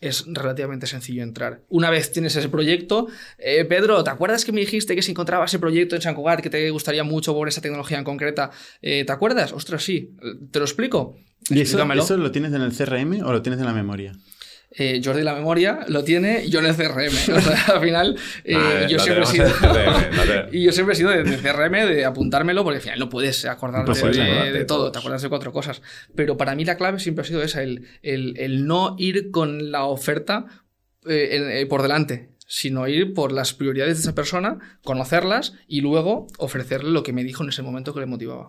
Es 0.01 0.25
relativamente 0.27 0.87
sencillo 0.87 1.23
entrar. 1.23 1.63
Una 1.69 1.89
vez 1.91 2.13
tienes 2.13 2.37
ese 2.37 2.49
proyecto, 2.49 3.07
eh, 3.39 3.65
Pedro, 3.65 4.05
¿te 4.05 4.11
acuerdas 4.11 4.45
que 4.45 4.53
me 4.53 4.61
dijiste 4.61 4.95
que 4.95 5.03
si 5.03 5.13
encontraba 5.13 5.47
ese 5.47 5.59
proyecto 5.59 5.97
en 5.97 6.03
San 6.03 6.15
Cugat 6.15 6.41
que 6.41 6.51
te 6.51 6.69
gustaría 6.71 7.03
mucho 7.03 7.33
por 7.33 7.49
esa 7.49 7.61
tecnología 7.63 7.99
en 7.99 8.05
concreta? 8.05 8.51
eh, 8.83 9.05
¿Te 9.05 9.13
acuerdas? 9.13 9.53
Ostras, 9.53 9.83
sí. 9.83 10.15
¿Te 10.51 10.59
lo 10.59 10.65
explico? 10.65 11.17
¿Y 11.49 11.61
eso, 11.61 11.81
eso 11.93 12.17
lo 12.17 12.31
tienes 12.31 12.53
en 12.53 12.63
el 12.63 12.73
CRM 12.73 13.23
o 13.25 13.33
lo 13.33 13.41
tienes 13.41 13.61
en 13.61 13.67
la 13.67 13.73
memoria? 13.73 14.13
Eh, 14.79 15.01
Jordi 15.03 15.23
la 15.23 15.35
memoria 15.35 15.81
lo 15.89 16.05
tiene 16.05 16.45
y 16.45 16.51
yo 16.51 16.59
en 16.61 16.67
el 16.67 16.77
CRM. 16.77 17.13
O 17.37 17.41
sea, 17.41 17.65
al 17.77 17.81
final, 17.81 18.17
eh, 18.45 18.87
yo 18.91 18.99
siempre 18.99 19.25
sido. 19.27 19.49
CRM, 19.51 20.49
y 20.53 20.63
yo 20.65 20.73
siempre 20.73 20.93
he 20.93 20.97
sido 20.97 21.11
de, 21.11 21.23
de 21.25 21.37
CRM, 21.39 21.73
de 21.73 22.05
apuntármelo, 22.05 22.63
porque 22.63 22.77
al 22.77 22.83
final 22.83 22.99
no 22.99 23.09
puedes 23.09 23.45
acordarte 23.47 23.91
Imposible 23.93 24.17
de, 24.19 24.23
acordarte 24.23 24.53
de 24.53 24.59
de 24.59 24.65
todo, 24.67 24.79
todos. 24.79 24.93
te 24.93 24.99
acuerdas 24.99 25.23
de 25.23 25.29
cuatro 25.31 25.53
cosas. 25.53 25.81
Pero 26.15 26.37
para 26.37 26.55
mí 26.55 26.65
la 26.67 26.77
clave 26.77 26.99
siempre 27.01 27.23
ha 27.23 27.25
sido 27.27 27.43
esa: 27.43 27.63
el, 27.63 27.87
el- 28.03 28.35
el 28.39 28.67
no 28.67 28.97
ir 28.99 29.31
con 29.31 29.71
la 29.73 29.85
oferta 29.85 30.45
eh, 31.07 31.29
en- 31.33 31.51
eh, 31.51 31.67
por 31.67 31.81
delante, 31.83 32.31
sino 32.47 32.87
ir 32.87 33.15
por 33.15 33.33
las 33.33 33.55
prioridades 33.55 33.97
de 33.97 34.03
esa 34.03 34.15
persona, 34.15 34.59
conocerlas 34.85 35.55
y 35.67 35.81
luego 35.81 36.27
ofrecerle 36.39 36.91
lo 36.91 37.03
que 37.03 37.13
me 37.15 37.25
dijo 37.25 37.43
en 37.43 37.49
ese 37.49 37.63
momento 37.63 37.95
que 37.95 38.01
le 38.01 38.07
motivaba. 38.07 38.49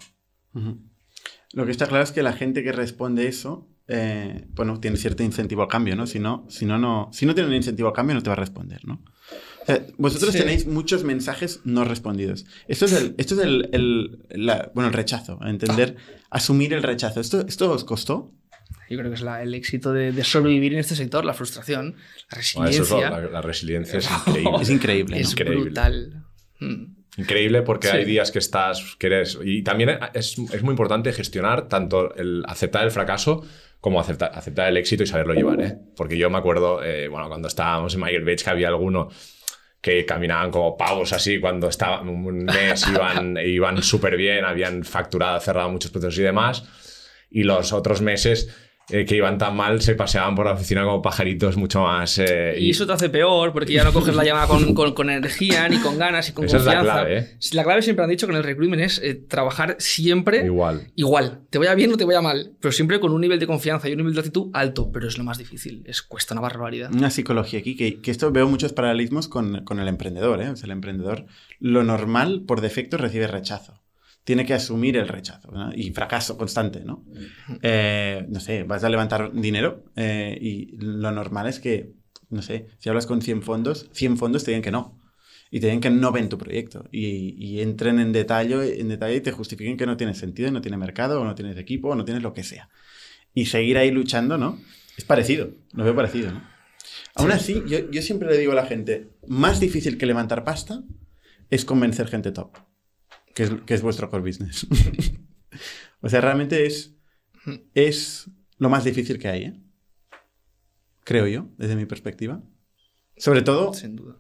Lo 1.54 1.66
que 1.66 1.72
está 1.72 1.88
claro 1.88 2.04
es 2.04 2.12
que 2.12 2.22
la 2.24 2.34
gente 2.34 2.64
que 2.64 2.72
responde 2.74 3.28
eso, 3.28 3.68
eh, 3.88 4.46
bueno, 4.54 4.80
tiene 4.80 4.98
cierto 4.98 5.24
incentivo 5.24 5.62
al 5.62 5.68
cambio, 5.68 5.96
¿no? 5.96 6.08
Si 6.08 6.20
no, 6.20 6.46
si 6.50 6.66
no, 6.66 6.78
no, 6.78 7.10
si 7.14 7.26
no 7.26 7.34
tiene 7.34 7.50
un 7.50 7.56
incentivo 7.56 7.88
al 7.90 7.94
cambio, 7.94 8.16
no 8.16 8.22
te 8.24 8.30
va 8.30 8.34
a 8.34 8.40
responder, 8.40 8.86
¿no? 8.86 9.02
O 9.64 9.66
sea, 9.66 9.86
vosotros 9.98 10.32
Sí. 10.34 10.40
tenéis 10.40 10.66
muchos 10.68 11.04
mensajes 11.04 11.62
no 11.66 11.84
respondidos. 11.86 12.46
Esto 12.68 12.86
es 12.86 12.94
el, 12.94 13.16
esto 13.18 13.36
es 13.36 13.42
el, 13.42 13.70
el- 13.74 14.20
la- 14.30 14.72
bueno, 14.74 14.88
el 14.90 14.94
rechazo, 14.94 15.40
entender, 15.46 15.96
asumir 16.30 16.74
el 16.74 16.84
rechazo. 16.84 17.20
¿Esto, 17.20 17.46
¿Esto 17.48 17.72
os 17.72 17.84
costó? 17.84 18.32
Yo 18.90 18.98
creo 18.98 19.10
que 19.10 19.16
es 19.16 19.22
la- 19.22 19.42
el 19.44 19.54
éxito 19.54 19.92
de, 19.92 20.14
de 20.14 20.24
sobrevivir 20.24 20.74
en 20.74 20.80
este 20.80 20.96
sector, 20.96 21.26
la 21.26 21.34
frustración, 21.34 21.96
la 22.32 22.40
Bueno, 22.56 22.70
eso 22.70 22.84
es 22.84 22.90
resiliencia. 22.90 23.10
la, 23.10 23.20
la 23.30 23.42
resiliencia 23.42 24.00
es 24.00 24.08
increíble. 24.28 24.62
Es 24.62 24.70
increíble. 24.70 25.16
¿no? 25.18 25.22
Es 25.22 25.32
Increíble. 25.32 25.62
brutal. 25.64 26.24
Mm. 26.60 26.84
Increíble 27.18 27.62
porque 27.64 27.88
Sí. 27.90 27.98
hay 27.98 28.06
días 28.06 28.32
que 28.32 28.40
estás, 28.40 28.96
que 29.00 29.08
eres... 29.08 29.38
Y 29.44 29.64
también 29.64 29.90
es, 30.14 30.36
es 30.54 30.64
muy 30.64 30.72
importante 30.72 31.12
gestionar 31.12 31.68
tanto 31.68 32.14
el 32.16 32.44
aceptar 32.48 32.86
el 32.86 32.92
fracaso 32.92 33.44
como 33.80 34.00
aceptar, 34.00 34.70
el 34.70 34.78
éxito 34.78 35.04
y 35.04 35.08
saberlo 35.08 35.34
llevar, 35.34 35.62
¿eh? 35.62 35.78
Porque 35.96 36.18
yo 36.18 36.30
me 36.30 36.38
acuerdo, 36.38 36.84
eh, 36.84 37.08
bueno, 37.08 37.28
cuando 37.28 37.48
estábamos 37.48 37.94
en 37.94 38.02
Michael 38.02 38.24
Bates 38.24 38.44
que 38.44 38.50
había 38.50 38.68
alguno 38.70 39.10
que 39.82 40.06
caminaban 40.06 40.52
como 40.52 40.76
pavos 40.76 41.14
así 41.14 41.40
cuando 41.40 41.70
estaba 41.70 42.02
un 42.02 42.46
mes 42.46 42.88
iban, 42.88 43.38
iban 43.44 43.82
súper 43.84 44.18
bien, 44.18 44.44
habían 44.46 44.84
facturado, 44.84 45.40
cerrado 45.40 45.70
muchos 45.70 45.92
procesos 45.92 46.20
y 46.20 46.24
demás. 46.24 46.64
Y 47.30 47.44
los 47.44 47.74
otros 47.74 48.02
meses 48.02 48.50
eh, 48.90 49.06
que 49.06 49.16
iban 49.16 49.38
tan 49.38 49.56
mal 49.56 49.82
se 49.82 49.96
paseaban 49.96 50.34
por 50.36 50.46
la 50.46 50.54
oficina 50.54 50.84
como 50.84 51.02
pajaritos 51.02 51.58
mucho 51.58 51.82
más... 51.82 52.18
eh, 52.20 52.56
Y 52.58 52.70
eso 52.70 52.88
te 52.88 52.94
hace 52.94 53.10
peor 53.10 53.52
porque 53.52 53.74
ya 53.74 53.84
no 53.84 53.92
coges 53.92 54.16
la 54.16 54.24
llamada 54.24 54.48
con, 54.48 54.74
con- 54.74 54.94
con 54.94 55.10
energía, 55.10 55.68
ni 55.68 55.78
con 55.80 55.98
ganas, 55.98 56.30
y 56.30 56.32
con 56.34 56.46
Esa 56.46 56.58
es 56.58 56.66
la 56.66 56.76
confianza. 56.76 56.94
clave, 57.02 57.18
¿eh? 57.20 57.38
La 57.54 57.64
clave 57.64 57.82
siempre 57.82 58.04
han 58.06 58.10
dicho 58.10 58.28
que 58.28 58.32
en 58.32 58.38
el 58.38 58.44
recruitment 58.44 58.82
es 58.82 59.00
eh, 59.04 59.16
trabajar 59.16 59.76
siempre 59.80 60.46
Igual. 60.46 60.88
igual. 60.96 61.42
Te 61.50 61.58
vaya 61.60 61.74
bien 61.76 61.92
o 61.92 61.98
te 61.98 62.06
vaya 62.06 62.22
mal, 62.22 62.54
pero 62.62 62.72
siempre 62.72 63.00
con 63.00 63.12
un 63.12 63.22
nivel 63.22 63.40
de 63.40 63.48
confianza 63.48 63.90
y 63.90 63.92
un 63.92 63.98
nivel 63.98 64.14
de 64.14 64.20
actitud 64.22 64.50
alto, 64.54 64.92
pero 64.92 65.08
es 65.08 65.18
lo 65.18 65.24
más 65.24 65.38
difícil. 65.38 65.84
Es 65.86 66.02
cuesta 66.02 66.34
una 66.34 66.42
barbaridad. 66.42 66.94
Una 66.94 67.10
psicología 67.10 67.60
aquí, 67.60 67.76
que, 67.76 68.00
que 68.02 68.12
esto 68.12 68.32
veo 68.32 68.48
muchos 68.48 68.74
paralelismos 68.74 69.28
con, 69.28 69.64
con 69.66 69.80
el 69.80 69.88
emprendedor. 69.88 70.42
¿eh? 70.42 70.50
O 70.50 70.56
sea, 70.56 70.66
el 70.66 70.72
emprendedor, 70.72 71.26
lo 71.60 71.84
normal, 71.84 72.44
por 72.48 72.62
defecto, 72.62 72.98
recibe 72.98 73.28
rechazo. 73.28 73.82
Tiene 74.28 74.46
que 74.46 74.54
asumir 74.54 74.98
el 74.98 75.08
rechazo 75.08 75.50
y 75.74 75.92
fracaso 75.92 76.38
constante, 76.38 76.84
¿no? 76.84 77.06
Eh, 77.62 78.26
no 78.28 78.42
sé, 78.42 78.64
vas 78.64 78.84
a 78.84 78.90
levantar 78.90 79.32
dinero 79.32 79.86
eh, 79.96 80.38
y 80.42 80.76
lo 80.82 81.12
normal 81.12 81.48
es 81.48 81.62
que, 81.62 81.94
no 82.30 82.42
sé, 82.42 82.68
si 82.78 82.90
hablas 82.90 83.06
con 83.06 83.22
100 83.22 83.42
fondos, 83.42 83.90
100 83.94 84.18
fondos 84.18 84.44
te 84.44 84.52
digan 84.52 84.64
que 84.64 84.72
no. 84.72 85.02
Y 85.50 85.62
te 85.62 85.68
digan 85.68 85.80
que 85.80 85.90
no 85.90 86.12
ven 86.12 86.28
tu 86.28 86.38
proyecto. 86.38 86.90
Y, 86.92 87.36
y 87.38 87.62
entren 87.62 88.02
en 88.02 88.12
detalle, 88.12 88.82
en 88.82 88.90
detalle 88.90 89.16
y 89.16 89.22
te 89.22 89.32
justifiquen 89.32 89.78
que 89.78 89.86
no 89.86 89.96
tiene 89.96 90.14
sentido, 90.14 90.52
no 90.52 90.60
tiene 90.60 90.76
mercado, 90.76 91.22
o 91.22 91.24
no 91.24 91.34
tienes 91.34 91.58
equipo, 91.58 91.88
o 91.88 91.96
no 91.96 92.04
tienes 92.04 92.22
lo 92.22 92.34
que 92.34 92.44
sea. 92.44 92.68
Y 93.34 93.46
seguir 93.46 93.78
ahí 93.78 93.92
luchando, 93.92 94.38
¿no? 94.38 94.60
Es 94.98 95.06
parecido, 95.06 95.52
lo 95.72 95.86
veo 95.86 95.96
parecido, 95.96 96.34
¿no? 96.34 96.44
Aún 97.16 97.32
así, 97.32 97.64
yo 97.66 98.02
siempre 98.02 98.28
le 98.28 98.38
digo 98.38 98.52
a 98.52 98.56
la 98.56 98.66
gente, 98.66 99.08
más 99.26 99.62
difícil 99.62 99.98
que 99.98 100.06
levantar 100.06 100.44
pasta 100.44 100.84
es 101.50 101.64
convencer 101.64 102.10
gente 102.10 102.34
top, 102.34 102.58
que 103.38 103.44
es, 103.44 103.52
que 103.68 103.76
es 103.76 103.84
vuestro 103.84 104.10
core 104.10 104.24
business. 104.24 104.66
o 106.02 106.10
sea, 106.10 106.22
realmente 106.22 106.66
es, 106.66 106.96
es 107.76 108.32
lo 108.58 108.68
más 108.68 108.84
difícil 108.84 109.20
que 109.20 109.28
hay, 109.28 109.44
¿eh? 109.44 109.62
Creo 111.04 111.28
yo, 111.28 111.48
desde 111.56 111.76
mi 111.76 111.86
perspectiva. 111.86 112.42
Sobre 113.16 113.44
todo, 113.44 113.74
Sin 113.74 113.96
duda. 113.96 114.16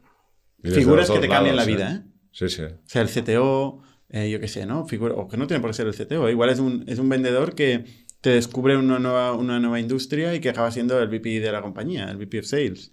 Figuras 0.61 1.09
que 1.09 1.17
te 1.17 1.27
cambian 1.27 1.55
la 1.55 1.65
vida, 1.65 1.95
¿eh? 1.95 2.11
Sí, 2.31 2.47
sí. 2.47 2.61
O 2.61 2.77
sea, 2.85 3.01
el 3.01 3.09
CTO, 3.09 3.81
eh, 4.09 4.29
yo 4.29 4.39
qué 4.39 4.47
sé, 4.47 4.67
¿no? 4.67 4.85
Figura- 4.85 5.15
o 5.15 5.27
que 5.27 5.37
no 5.37 5.47
tiene 5.47 5.61
por 5.61 5.71
qué 5.71 5.77
ser 5.77 5.87
el 5.87 5.95
CTO. 5.95 6.29
Igual 6.29 6.51
es 6.51 6.59
un, 6.59 6.83
es 6.87 6.99
un 6.99 7.09
vendedor 7.09 7.55
que 7.55 7.85
te 8.21 8.29
descubre 8.29 8.77
una 8.77 8.99
nueva, 8.99 9.33
una 9.33 9.59
nueva 9.59 9.79
industria 9.79 10.35
y 10.35 10.39
que 10.41 10.49
acaba 10.49 10.69
siendo 10.69 11.01
el 11.01 11.09
VP 11.09 11.39
de 11.39 11.51
la 11.51 11.63
compañía, 11.63 12.11
el 12.11 12.17
VP 12.17 12.39
of 12.39 12.45
Sales. 12.45 12.91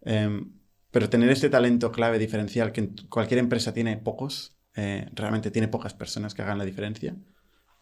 Em, 0.00 0.52
pero 0.90 1.10
tener 1.10 1.28
este 1.28 1.50
talento 1.50 1.92
clave 1.92 2.18
diferencial 2.18 2.72
que 2.72 2.88
cualquier 3.10 3.40
empresa 3.40 3.74
tiene 3.74 3.98
pocos, 3.98 4.56
eh, 4.76 5.08
realmente 5.14 5.50
tiene 5.50 5.68
pocas 5.68 5.94
personas 5.94 6.34
que 6.34 6.42
hagan 6.42 6.58
la 6.58 6.64
diferencia, 6.64 7.14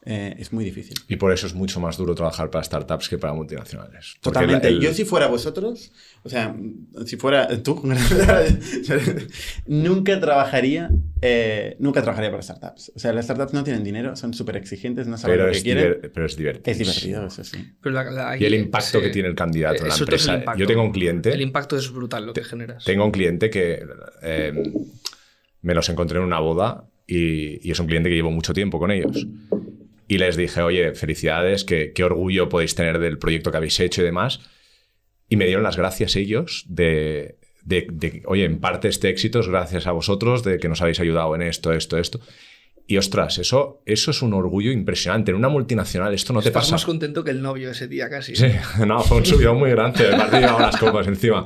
eh, 0.05 0.37
es 0.39 0.53
muy 0.53 0.65
difícil. 0.65 0.97
Y 1.09 1.17
por 1.17 1.33
eso 1.33 1.47
es 1.47 1.55
mucho 1.55 1.81
más 1.81 1.97
duro 1.97 2.15
trabajar 2.15 2.51
para 2.51 2.63
startups 2.65 3.09
que 3.09 3.19
para 3.19 3.35
multinacionales. 3.35 4.15
Totalmente. 4.23 4.69
el- 4.69 4.75
el- 4.77 4.81
Yo 4.81 4.95
si 4.95 5.05
fuera 5.05 5.27
vosotros, 5.27 5.93
o 6.23 6.29
sea, 6.29 6.55
si 7.05 7.17
fuera 7.17 7.49
tú, 7.63 7.83
nunca 9.67 10.21
trabajaría, 10.21 10.91
eh, 11.21 11.77
nunca 11.79 12.01
trabajaría 12.03 12.31
para 12.31 12.43
startups. 12.43 12.93
O 12.95 12.99
sea, 12.99 13.13
las 13.13 13.25
startups 13.25 13.53
no 13.53 13.65
tienen 13.65 13.85
dinero, 13.85 14.17
son 14.17 14.35
súper 14.35 14.57
exigentes, 14.57 15.07
no 15.07 15.17
saben 15.19 15.37
pero, 15.37 15.47
lo 15.49 15.53
que 15.53 15.63
quieren. 15.63 15.85
diver- 15.85 16.11
pero 16.13 16.27
es 16.27 16.37
divertido. 16.37 16.71
Es 16.73 16.79
divertido, 16.79 17.27
eso 17.27 17.45
sí. 17.45 17.73
Pero 17.83 17.95
la- 17.95 18.11
la- 18.11 18.37
Y 18.39 18.45
el 18.45 18.55
impacto 18.55 18.99
sí. 18.99 19.05
que 19.05 19.11
tiene 19.11 19.29
el 19.29 19.35
candidato 19.35 19.83
en 19.83 19.89
la 19.89 19.97
empresa. 19.97 20.43
Yo 20.57 20.67
tengo 20.67 20.83
un 20.83 20.93
cliente. 20.93 21.33
El 21.33 21.41
impacto 21.43 21.77
es 21.77 21.91
brutal 21.93 22.27
lo 22.27 22.33
que 22.33 22.45
generas. 22.45 22.85
Tengo 22.85 23.05
un 23.05 23.11
cliente 23.11 23.51
que 23.51 23.85
eh, 24.23 24.53
me 25.69 25.75
los 25.75 25.91
encontré 25.91 26.17
en 26.19 26.25
una 26.25 26.39
boda 26.39 26.89
y, 27.07 27.61
y 27.67 27.73
es 27.73 27.79
un 27.79 27.87
cliente 27.87 28.09
que 28.09 28.15
llevo 28.15 28.31
mucho 28.31 28.55
tiempo 28.55 28.79
con 28.79 28.91
ellos. 28.91 29.27
Y 30.09 30.17
les 30.17 30.35
dije, 30.39 30.63
oye, 30.63 30.95
felicidades, 30.95 31.65
qué, 31.65 31.93
qué 31.95 32.05
orgullo 32.05 32.49
podéis 32.49 32.75
tener 32.75 32.99
del 32.99 33.19
proyecto 33.19 33.51
que 33.51 33.59
habéis 33.59 33.79
hecho 33.79 34.01
y 34.01 34.05
demás. 34.07 34.41
Y 35.29 35.37
me 35.37 35.45
dieron 35.45 35.63
las 35.63 35.77
gracias 35.77 36.17
ellos 36.17 36.65
de, 36.69 37.37
de, 37.65 37.87
de, 37.93 38.23
oye, 38.25 38.45
en 38.45 38.61
parte 38.61 38.89
este 38.89 39.11
éxito 39.11 39.41
es 39.41 39.49
gracias 39.49 39.87
a 39.87 39.93
vosotros, 39.93 40.43
de 40.43 40.59
que 40.59 40.71
nos 40.71 40.81
habéis 40.81 41.01
ayudado 41.01 41.35
en 41.35 41.43
esto, 41.43 41.75
esto, 41.75 41.99
esto. 41.99 42.19
Y 42.87 42.97
ostras, 42.97 43.37
eso, 43.37 43.83
eso 43.85 44.11
es 44.11 44.23
un 44.23 44.33
orgullo 44.33 44.73
impresionante. 44.73 45.33
En 45.33 45.37
una 45.37 45.51
multinacional 45.51 46.15
esto 46.15 46.33
no 46.33 46.41
te 46.41 46.49
Estás 46.49 46.63
pasa. 46.63 46.73
más 46.77 46.87
contento 46.87 47.23
que 47.23 47.31
el 47.33 47.43
novio 47.43 47.71
ese 47.73 47.87
día 47.89 48.09
casi. 48.09 48.35
Sí, 48.35 48.47
no, 48.87 49.01
fue 49.01 49.19
un 49.19 49.27
subidón 49.27 49.59
muy 49.59 49.69
grande. 49.69 50.15
Aparte 50.15 50.39
llevaba 50.41 50.57
unas 50.57 50.79
copas 50.79 51.07
encima. 51.07 51.45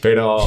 Pero, 0.00 0.38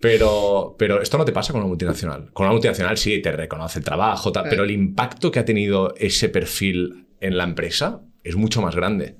pero, 0.00 0.74
pero 0.78 1.00
esto 1.02 1.18
no 1.18 1.24
te 1.24 1.32
pasa 1.32 1.52
con 1.52 1.60
una 1.60 1.68
multinacional. 1.68 2.30
Con 2.32 2.46
una 2.46 2.52
multinacional 2.52 2.96
sí 2.96 3.20
te 3.20 3.32
reconoce 3.32 3.78
el 3.80 3.84
trabajo, 3.84 4.32
tal, 4.32 4.46
pero 4.48 4.64
el 4.64 4.70
impacto 4.70 5.30
que 5.30 5.38
ha 5.38 5.44
tenido 5.44 5.94
ese 5.96 6.28
perfil 6.28 7.06
en 7.20 7.36
la 7.36 7.44
empresa 7.44 8.00
es 8.24 8.36
mucho 8.36 8.62
más 8.62 8.74
grande. 8.74 9.16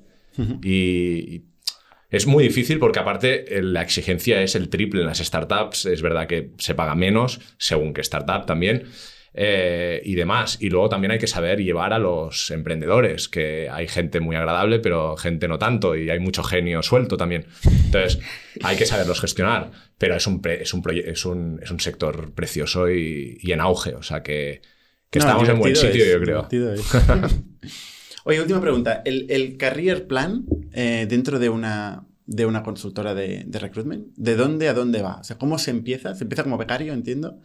Y 0.63 1.43
y 2.13 2.17
es 2.17 2.27
muy 2.27 2.43
difícil 2.45 2.79
porque 2.79 2.99
aparte 2.99 3.45
la 3.63 3.83
exigencia 3.83 4.43
es 4.43 4.55
el 4.55 4.69
triple 4.69 5.03
en 5.03 5.07
las 5.07 5.19
startups. 5.19 5.87
Es 5.87 6.03
verdad 6.03 6.27
que 6.27 6.51
se 6.59 6.75
paga 6.75 6.95
menos, 6.95 7.41
según 7.59 7.93
qué 7.95 8.01
startup 8.01 8.47
también. 8.47 8.87
eh, 9.33 10.01
y 10.05 10.15
demás. 10.15 10.59
Y 10.61 10.71
luego 10.71 10.89
también 10.89 11.13
hay 11.13 11.19
que 11.19 11.27
saber 11.27 11.61
llevar 11.63 11.93
a 11.93 11.99
los 11.99 12.51
emprendedores, 12.51 13.29
que 13.29 13.69
hay 13.71 13.87
gente 13.89 14.21
muy 14.21 14.37
agradable, 14.37 14.81
pero 14.81 15.17
gente 15.17 15.49
no 15.49 15.59
tanto, 15.59 15.97
y 15.97 16.11
hay 16.11 16.19
mucho 16.19 16.43
genio 16.43 16.83
suelto 16.83 17.17
también. 17.17 17.47
Entonces, 17.85 18.19
hay 18.63 18.77
que 18.77 18.87
saberlos 18.87 19.21
gestionar. 19.21 19.71
Pero 20.01 20.15
es 20.17 20.27
un, 20.27 20.41
pre- 20.41 20.63
es 20.63 20.73
un, 20.73 20.83
proye- 20.83 21.05
es 21.07 21.27
un, 21.27 21.61
es 21.63 21.71
un 21.71 21.79
sector 21.79 22.33
precioso 22.33 22.89
y, 22.91 23.37
y 23.43 23.53
en 23.53 23.61
auge. 23.61 23.95
O 23.95 24.03
sea 24.03 24.23
que, 24.23 24.63
que 25.11 25.19
No, 25.19 25.27
estamos 25.27 25.49
en 25.51 25.59
buen 25.59 25.77
sitio, 25.77 26.03
es, 26.05 26.11
yo 26.13 26.21
creo. 26.21 26.49
Oye, 28.25 28.41
última 28.41 28.61
pregunta. 28.63 29.03
¿El, 29.05 29.27
el 29.31 29.59
career 29.59 30.07
plan 30.07 30.47
eh, 30.73 31.07
dentro 31.09 31.39
de 31.39 31.51
una, 31.51 32.07
de 32.25 32.47
una 32.47 32.63
consultora 32.63 33.15
de, 33.15 33.45
de 33.47 33.59
recruitment, 33.59 34.07
¿de 34.17 34.37
dónde 34.37 34.69
a 34.69 34.75
dónde 34.75 35.03
va? 35.03 35.19
O 35.21 35.25
sea, 35.25 35.37
¿cómo 35.37 35.59
se 35.59 35.71
empieza? 35.71 36.15
Se 36.15 36.25
empieza 36.25 36.45
como 36.45 36.57
becario, 36.57 36.95
entiendo. 36.95 37.39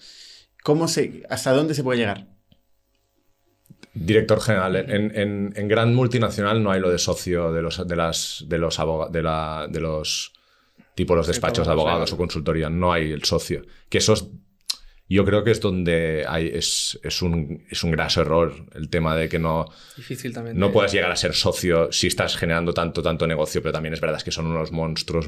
¿Cómo 0.64 0.88
se, 0.88 1.24
¿Hasta 1.30 1.52
dónde 1.52 1.74
se 1.74 1.84
puede 1.84 2.00
llegar? 2.00 2.28
Director 3.94 4.40
general. 4.42 4.76
En, 4.78 5.16
en- 5.18 5.54
en 5.56 5.68
gran 5.68 5.94
multinacional 5.94 6.62
no 6.64 6.72
hay 6.72 6.80
lo 6.82 6.90
de 6.90 7.00
socio 7.00 7.52
de 7.52 7.62
los, 7.62 7.86
de 7.88 7.96
las, 7.96 8.44
de 8.48 8.58
los, 8.58 8.80
aboga- 8.80 9.10
de 9.10 9.22
la- 9.24 9.68
de 9.70 9.80
los 9.80 10.34
tipo 10.96 11.16
los 11.16 11.28
despachos 11.28 11.68
de 11.68 11.74
abogados, 11.74 12.12
o 12.14 12.18
consultoría. 12.18 12.70
No 12.70 12.92
hay 12.94 13.12
el 13.12 13.24
socio. 13.24 13.62
Que 13.90 14.00
eso 14.00 14.14
es- 14.14 14.26
yo 15.08 15.24
creo 15.24 15.44
que 15.44 15.52
es 15.52 15.62
donde 15.62 16.26
hay, 16.28 16.48
es, 16.48 17.00
es, 17.04 17.22
un, 17.22 17.64
es 17.70 17.84
un 17.84 17.92
graso 17.92 18.22
error 18.22 18.56
el 18.74 18.90
tema 18.90 19.16
de 19.16 19.30
que 19.30 19.38
no, 19.38 19.66
Difícil 19.96 20.34
también. 20.34 20.58
no 20.58 20.68
de- 20.68 20.74
puedes 20.74 20.92
llegar 20.94 21.12
a 21.12 21.16
ser 21.16 21.36
socio 21.36 21.92
si 21.92 22.08
estás 22.08 22.36
generando 22.38 22.74
tanto, 22.74 23.04
tanto 23.04 23.28
negocio, 23.28 23.62
pero 23.62 23.72
también 23.72 23.94
es 23.94 24.02
verdad 24.02 24.20
que 24.24 24.32
son 24.32 24.48
unos 24.48 24.72
monstruos 24.72 25.28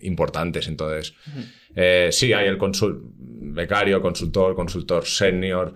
importantes. 0.00 0.66
Entonces, 0.66 1.12
eh, 1.74 2.08
sí, 2.10 2.32
hay 2.32 2.46
el 2.48 2.56
consul- 2.56 3.02
becario, 3.18 4.00
consultor, 4.00 4.54
consultor 4.54 5.04
senior. 5.04 5.74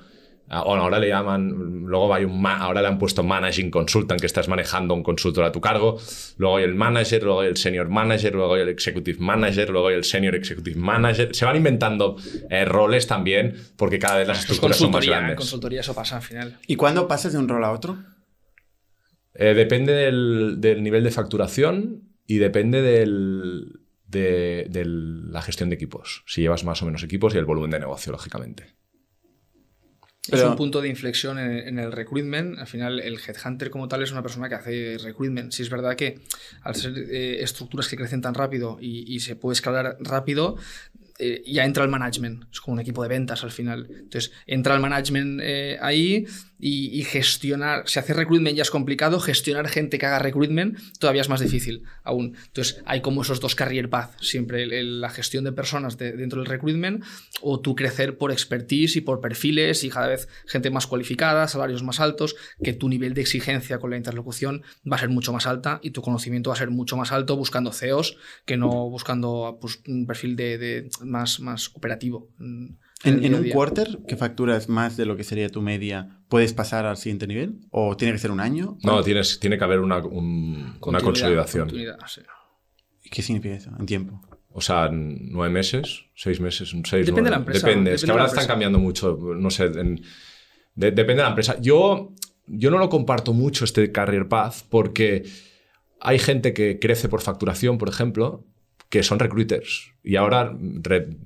Ah, 0.55 0.65
Bueno, 0.67 0.83
ahora 0.83 0.99
le 0.99 1.09
llaman, 1.09 1.49
luego 1.87 2.13
hay 2.13 2.25
un, 2.27 2.41
ma- 2.43 2.59
ahora 2.59 2.83
le 2.83 2.89
han 2.89 2.99
puesto 2.99 3.23
managing 3.23 3.71
consultant, 3.71 4.21
que 4.21 4.27
estás 4.27 4.49
manejando 4.49 4.93
un 4.93 5.03
consultor 5.03 5.45
a 5.45 5.51
tu 5.51 5.63
cargo. 5.63 5.99
Luego 6.37 6.59
hay 6.59 6.65
el 6.65 6.75
manager, 6.75 7.23
luego 7.23 7.41
hay 7.41 7.49
el 7.49 7.57
senior 7.57 7.89
manager, 7.89 8.35
luego 8.35 8.55
hay 8.55 8.61
el 8.61 8.69
executive 8.69 9.19
manager, 9.19 9.71
luego 9.71 9.89
hay 9.89 9.95
el 9.95 10.05
senior 10.05 10.35
executive 10.35 10.79
manager. 10.79 11.35
Se 11.35 11.47
van 11.47 11.57
inventando 11.57 12.17
eh, 12.51 12.67
roles 12.67 13.07
también, 13.07 13.55
porque 13.77 13.99
cada 13.99 14.19
vez 14.19 14.29
las 14.29 14.41
Esto 14.41 14.53
es 14.53 14.57
estructuras 14.59 14.77
son 14.77 14.91
más 14.91 15.07
grandes. 15.07 15.37
consultoría 15.37 15.81
eso 15.81 15.95
pasa 15.95 16.17
al 16.17 16.23
final. 16.23 16.59
¿Y 16.67 16.77
cuándo 16.77 17.09
pasas 17.09 17.33
de 17.33 17.39
un 17.39 17.49
rol 17.49 17.65
a 17.65 17.71
otro? 17.73 17.97
Eh, 19.35 19.55
depende 19.55 19.93
del, 19.95 20.57
del 20.59 20.83
nivel 20.83 21.03
de 21.05 21.11
facturación 21.11 22.03
y 22.27 22.37
depende 22.39 22.83
del- 22.83 23.81
de, 24.07 24.67
de 24.69 24.85
la 24.85 25.41
gestión 25.41 25.71
de 25.71 25.77
equipos. 25.77 26.23
Si 26.27 26.43
llevas 26.43 26.65
más 26.65 26.83
o 26.83 26.85
menos 26.85 27.03
equipos 27.03 27.35
y 27.35 27.39
el 27.39 27.47
volumen 27.47 27.71
de 27.71 27.81
negocio, 27.81 28.13
lógicamente. 28.13 28.75
Es 30.31 30.43
un 30.43 30.55
punto 30.55 30.81
de 30.81 30.89
inflexión 30.89 31.39
en, 31.39 31.51
en 31.67 31.79
el 31.79 31.91
recruitment. 31.91 32.59
Al 32.59 32.67
final, 32.67 33.01
el 33.01 33.19
headhunter 33.19 33.71
como 33.71 33.89
tal 33.89 34.03
es 34.03 34.13
una 34.13 34.23
persona 34.23 34.49
que 34.49 34.55
hace 34.55 34.99
recruitment. 35.03 35.53
Si 35.53 35.63
es 35.63 35.71
verdad 35.71 35.97
que 35.97 36.21
al 36.63 36.77
ser 36.77 36.97
eh, 36.97 37.43
estructuras 37.43 37.89
que 37.89 37.97
crecen 37.97 38.21
tan 38.21 38.35
rápido 38.35 38.79
y, 38.81 39.13
y 39.13 39.21
se 39.21 39.35
puede 39.35 39.55
escalar 39.55 39.97
rápido, 40.01 40.57
eh, 41.19 41.43
ya 41.47 41.65
entra 41.65 41.85
el 41.85 41.91
management. 41.91 42.45
Es 42.53 42.61
como 42.61 42.75
un 42.75 42.81
equipo 42.81 43.03
de 43.03 43.09
ventas 43.09 43.43
al 43.43 43.51
final. 43.51 43.89
Entonces, 43.91 44.33
entra 44.47 44.75
el 44.75 44.81
management 44.81 45.41
eh, 45.43 45.79
ahí 45.81 46.27
y, 46.65 47.03
gestionar. 47.03 47.89
Si 47.89 47.99
hacer 47.99 48.17
recruitment 48.17 48.57
ya 48.57 48.63
es 48.63 48.71
complicado, 48.71 49.19
gestionar 49.19 49.67
gente 49.69 49.99
que 49.99 50.07
haga 50.07 50.21
recruitment 50.21 50.79
todavía 51.01 51.21
es 51.23 51.29
más 51.29 51.41
difícil 51.41 51.83
aún. 52.05 52.37
Entonces, 52.47 52.81
hay 52.87 53.01
como 53.01 53.23
esos 53.23 53.41
dos 53.41 53.57
career 53.57 53.91
path 53.91 54.15
siempre: 54.21 54.67
la 54.85 55.11
gestión 55.11 55.43
de 55.43 55.51
personas 55.51 55.99
de- 55.99 56.13
dentro 56.13 56.41
del 56.41 56.49
recruitment 56.49 57.05
o 57.41 57.61
tú 57.61 57.75
crecer 57.75 58.17
por 58.17 58.31
expertise 58.31 58.95
y 58.95 59.01
por 59.01 59.21
perfiles 59.21 59.83
y 59.83 59.91
cada 59.91 60.07
vez 60.07 60.29
gente 60.47 60.71
más 60.71 60.87
cualificada, 60.87 61.49
salarios 61.49 61.83
más 61.83 61.99
altos, 61.99 62.37
que 62.63 62.73
tu 62.73 62.89
nivel 62.89 63.13
de 63.15 63.23
exigencia 63.23 63.81
con 63.81 63.91
la 63.91 63.97
interlocución 63.97 64.63
va 64.91 64.97
a 64.97 65.01
ser 65.01 65.09
mucho 65.09 65.33
más 65.33 65.49
alta 65.49 65.81
y 65.83 65.91
tu 65.91 66.01
conocimiento 66.01 66.51
va 66.51 66.55
a 66.55 66.59
ser 66.59 66.71
mucho 66.71 66.97
más 66.97 67.11
alto 67.11 67.37
buscando 67.37 67.73
CEOs 67.73 68.17
que 68.47 68.57
no 68.57 68.89
buscando 68.89 69.59
pues, 69.61 69.81
un 69.89 70.07
perfil 70.07 70.37
de, 70.37 70.59
de 70.59 70.91
más, 71.01 71.41
más 71.41 71.71
operativo. 71.75 72.31
¿En, 73.05 73.25
en 73.25 73.35
a 73.35 73.39
un 73.39 73.49
quarter 73.51 73.99
que 74.07 74.17
facturas 74.17 74.69
más 74.69 74.97
de 74.97 75.07
lo 75.07 75.17
que 75.17 75.25
sería 75.25 75.49
tu 75.49 75.61
media, 75.63 76.21
puedes 76.29 76.53
pasar 76.53 76.87
al 76.87 76.97
siguiente 76.97 77.27
nivel? 77.27 77.61
¿O 77.71 77.97
tiene 77.97 78.13
que 78.13 78.19
ser 78.19 78.31
un 78.31 78.41
año? 78.41 78.79
No, 78.85 79.03
tienes, 79.03 79.41
tiene 79.41 79.59
que 79.59 79.65
haber 79.65 79.81
una, 79.81 79.99
un- 79.99 80.77
una 80.81 81.01
Continuidad, 81.01 81.47
consolidación. 81.47 81.71
sí. 82.07 82.21
¿Qué 83.11 83.23
significa 83.23 83.55
eso 83.57 83.71
en 83.79 83.87
tiempo? 83.87 84.21
O 84.55 84.61
sea, 84.61 84.89
nueve 84.93 85.53
meses, 85.53 86.05
seis 86.15 86.39
meses, 86.41 86.73
un 86.75 86.85
seis. 86.85 87.07
Depende 87.07 87.29
de 87.29 87.37
la 87.37 87.39
empresa, 87.39 87.67
Depende. 87.67 87.95
es 87.95 88.05
que 88.05 88.11
ahora 88.11 88.25
de 88.25 88.27
la 88.27 88.29
están 88.29 88.43
empresa. 88.45 88.53
cambiando 88.53 88.79
mucho. 88.79 89.19
No 89.37 89.51
sé. 89.51 89.65
en- 89.65 90.03
de- 90.75 90.91
depende 90.91 91.15
de 91.17 91.23
la 91.23 91.29
empresa. 91.29 91.59
Yo, 91.61 92.15
yo 92.47 92.71
no 92.71 92.79
lo 92.79 92.89
comparto 92.89 93.33
mucho 93.33 93.65
este 93.65 93.91
career 93.93 94.29
path 94.29 94.63
porque 94.71 95.25
hay 96.01 96.19
gente 96.19 96.53
que 96.55 96.79
crece 96.79 97.09
por 97.09 97.21
facturación, 97.23 97.79
por 97.79 97.89
ejemplo, 97.89 98.47
que 98.89 99.03
son 99.03 99.19
recruiters. 99.19 99.93
Y 100.05 100.17
ahora 100.17 100.55
re- 100.83 101.17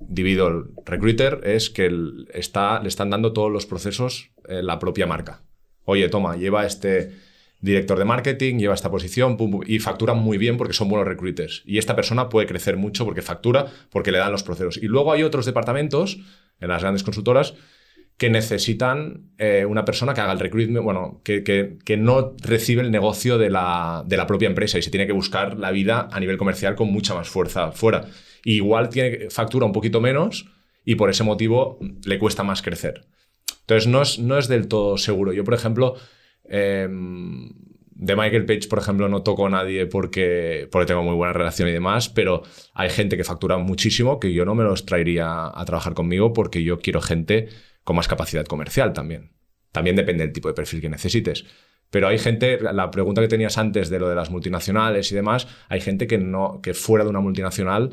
divido 0.00 0.48
el 0.48 0.64
recruiter 0.84 1.40
es 1.44 1.70
que 1.70 1.90
está, 2.32 2.80
le 2.82 2.88
están 2.88 3.10
dando 3.10 3.32
todos 3.32 3.50
los 3.50 3.66
procesos 3.66 4.30
eh, 4.48 4.62
la 4.62 4.78
propia 4.78 5.06
marca. 5.06 5.42
Oye, 5.84 6.08
toma, 6.08 6.36
lleva 6.36 6.66
este 6.66 7.12
director 7.60 7.98
de 7.98 8.04
marketing, 8.04 8.58
lleva 8.58 8.74
esta 8.74 8.90
posición 8.90 9.36
y 9.66 9.78
facturan 9.78 10.18
muy 10.18 10.38
bien 10.38 10.56
porque 10.56 10.74
son 10.74 10.88
buenos 10.88 11.08
recruiters. 11.08 11.62
Y 11.64 11.78
esta 11.78 11.96
persona 11.96 12.28
puede 12.28 12.46
crecer 12.46 12.76
mucho 12.76 13.04
porque 13.04 13.22
factura, 13.22 13.66
porque 13.90 14.12
le 14.12 14.18
dan 14.18 14.32
los 14.32 14.42
procesos. 14.42 14.76
Y 14.76 14.86
luego 14.86 15.12
hay 15.12 15.22
otros 15.22 15.46
departamentos 15.46 16.18
en 16.60 16.68
las 16.68 16.82
grandes 16.82 17.02
consultoras 17.02 17.54
que 18.18 18.30
necesitan 18.30 19.30
eh, 19.38 19.66
una 19.66 19.84
persona 19.84 20.14
que 20.14 20.22
haga 20.22 20.32
el 20.32 20.38
recruitment, 20.40 20.82
bueno, 20.84 21.20
que, 21.22 21.42
que- 21.44 21.76
que 21.84 21.96
no 21.96 22.34
recibe 22.42 22.82
el 22.82 22.90
negocio 22.90 23.36
de 23.38 23.50
la, 23.50 24.04
de 24.06 24.16
la 24.16 24.26
propia 24.26 24.48
empresa 24.48 24.78
y 24.78 24.82
se 24.82 24.90
tiene 24.90 25.06
que 25.06 25.12
buscar 25.12 25.58
la 25.58 25.70
vida 25.70 26.08
a 26.10 26.18
nivel 26.20 26.38
comercial 26.38 26.74
con 26.76 26.90
mucha 26.90 27.14
más 27.14 27.28
fuerza 27.28 27.72
fuera. 27.72 28.06
Igual 28.44 28.88
tiene, 28.88 29.28
factura 29.30 29.66
un 29.66 29.72
poquito 29.72 30.00
menos 30.00 30.48
y 30.84 30.94
por 30.94 31.10
ese 31.10 31.24
motivo 31.24 31.78
le 32.04 32.18
cuesta 32.18 32.42
más 32.42 32.62
crecer. 32.62 33.04
Entonces 33.60 33.86
no 33.88 34.00
es, 34.02 34.18
no 34.18 34.38
es 34.38 34.48
del 34.48 34.68
todo 34.68 34.96
seguro. 34.96 35.32
Yo, 35.32 35.44
por 35.44 35.54
ejemplo, 35.54 35.96
eh, 36.48 36.88
de 37.98 38.14
Michael 38.14 38.44
Page, 38.46 38.68
por 38.68 38.78
ejemplo, 38.78 39.08
no 39.08 39.22
toco 39.22 39.46
a 39.46 39.50
nadie 39.50 39.86
porque, 39.86 40.68
porque 40.70 40.86
tengo 40.86 41.02
muy 41.02 41.14
buena 41.14 41.32
relación 41.32 41.68
y 41.68 41.72
demás, 41.72 42.08
pero 42.08 42.42
hay 42.74 42.90
gente 42.90 43.16
que 43.16 43.24
factura 43.24 43.56
muchísimo 43.58 44.20
que 44.20 44.32
yo 44.32 44.44
no 44.44 44.54
me 44.54 44.64
los 44.64 44.84
traería 44.86 45.46
a 45.52 45.64
trabajar 45.64 45.94
conmigo 45.94 46.32
porque 46.32 46.62
yo 46.62 46.78
quiero 46.78 47.00
gente 47.00 47.48
con 47.86 47.94
más 47.94 48.08
capacidad 48.08 48.44
comercial 48.46 48.92
también. 48.92 49.30
También 49.70 49.94
depende 49.94 50.24
del 50.24 50.32
tipo 50.32 50.48
de 50.48 50.54
perfil 50.54 50.80
que 50.80 50.88
necesites. 50.88 51.44
Pero 51.88 52.08
hay 52.08 52.18
gente, 52.18 52.58
la 52.60 52.90
pregunta 52.90 53.20
que 53.22 53.28
tenías 53.28 53.58
antes 53.58 53.90
de 53.90 54.00
lo 54.00 54.08
de 54.08 54.16
las 54.16 54.28
multinacionales 54.28 55.12
y 55.12 55.14
demás, 55.14 55.46
hay 55.68 55.80
gente 55.80 56.08
que, 56.08 56.18
no, 56.18 56.60
que 56.60 56.74
fuera 56.74 57.04
de 57.04 57.10
una 57.10 57.20
multinacional, 57.20 57.90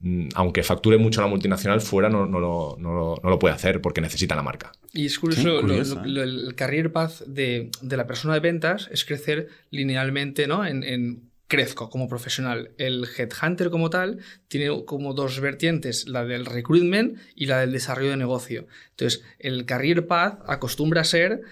mm, 0.00 0.30
aunque 0.34 0.64
facture 0.64 0.98
mucho 0.98 1.20
una 1.20 1.28
multinacional, 1.30 1.80
fuera 1.80 2.08
no, 2.08 2.26
no 2.26 2.40
lo, 2.40 2.76
no 2.80 2.92
lo- 2.92 3.20
no 3.22 3.30
lo 3.30 3.38
puede 3.38 3.54
hacer 3.54 3.80
porque 3.80 4.00
necesita 4.00 4.34
la 4.34 4.42
marca. 4.42 4.72
Y 4.92 5.06
es 5.06 5.16
curioso, 5.20 5.62
lo- 5.62 5.74
¿eh? 5.74 5.84
lo- 6.06 6.22
el 6.24 6.54
career 6.56 6.90
path 6.90 7.20
de, 7.26 7.70
de 7.82 7.96
la 7.96 8.08
persona 8.08 8.34
de 8.34 8.40
ventas 8.40 8.88
es 8.90 9.04
crecer 9.04 9.46
linealmente 9.70 10.48
¿no? 10.48 10.66
en, 10.66 10.82
en 10.82 11.30
crezco 11.48 11.90
como 11.90 12.08
profesional. 12.08 12.72
El 12.78 13.06
headhunter 13.16 13.70
como 13.70 13.88
tal 13.90 14.18
tiene 14.48 14.84
como 14.84 15.14
dos 15.14 15.38
vertientes, 15.40 16.08
la 16.08 16.24
del 16.24 16.44
recruitment 16.46 17.18
y 17.34 17.46
la 17.46 17.60
del 17.60 17.72
desarrollo 17.72 18.10
de 18.10 18.16
negocio. 18.16 18.66
Entonces, 18.90 19.22
el 19.38 19.64
career 19.64 20.06
path 20.06 20.40
acostumbra 20.48 21.02
a 21.02 21.04
ser 21.04 21.42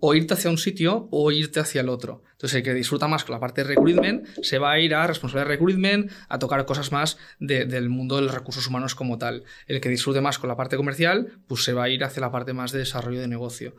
o 0.00 0.14
irte 0.14 0.34
hacia 0.34 0.50
un 0.50 0.58
sitio 0.58 1.08
o 1.10 1.30
irte 1.32 1.60
hacia 1.60 1.80
el 1.80 1.88
otro. 1.88 2.22
Entonces, 2.32 2.56
el 2.56 2.62
que 2.62 2.74
disfruta 2.74 3.08
más 3.08 3.24
con 3.24 3.32
la 3.34 3.40
parte 3.40 3.62
de 3.62 3.68
recruitment 3.68 4.26
se 4.42 4.58
va 4.58 4.72
a 4.72 4.78
ir 4.80 4.94
a 4.94 5.06
responsabilidad 5.06 5.46
de 5.48 5.54
recruitment, 5.56 6.12
a 6.28 6.38
tocar 6.38 6.64
cosas 6.66 6.92
más 6.92 7.16
de- 7.40 7.64
del 7.64 7.88
mundo 7.88 8.16
de 8.16 8.22
los 8.22 8.34
recursos 8.34 8.66
humanos 8.66 8.94
como 8.94 9.18
tal. 9.18 9.44
El 9.66 9.80
que 9.80 9.88
disfrute 9.88 10.20
más 10.20 10.38
con 10.38 10.48
la 10.48 10.56
parte 10.56 10.76
comercial, 10.76 11.38
pues 11.46 11.64
se 11.64 11.72
va 11.72 11.84
a 11.84 11.88
ir 11.88 12.04
hacia 12.04 12.20
la 12.20 12.30
parte 12.30 12.52
más 12.52 12.70
de 12.72 12.80
desarrollo 12.80 13.20
de 13.20 13.28
negocio. 13.28 13.74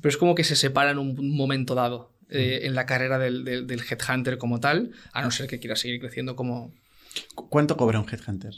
Pero 0.00 0.10
es 0.10 0.16
como 0.16 0.34
que 0.34 0.44
se 0.44 0.56
separa 0.56 0.90
en 0.90 0.98
un 0.98 1.36
momento 1.36 1.74
dado 1.74 2.12
eh, 2.28 2.60
en 2.62 2.74
la 2.74 2.86
carrera 2.86 3.18
del, 3.18 3.44
del- 3.44 3.66
del 3.66 3.80
headhunter 3.88 4.38
como 4.38 4.60
tal, 4.60 4.92
a 5.12 5.22
no 5.22 5.30
ser 5.30 5.46
que 5.46 5.58
quiera 5.58 5.76
seguir 5.76 6.00
creciendo 6.00 6.36
como... 6.36 6.74
¿Cu- 7.34 7.48
¿Cuánto 7.48 7.76
cobra 7.76 8.00
un 8.00 8.06
headhunter? 8.08 8.52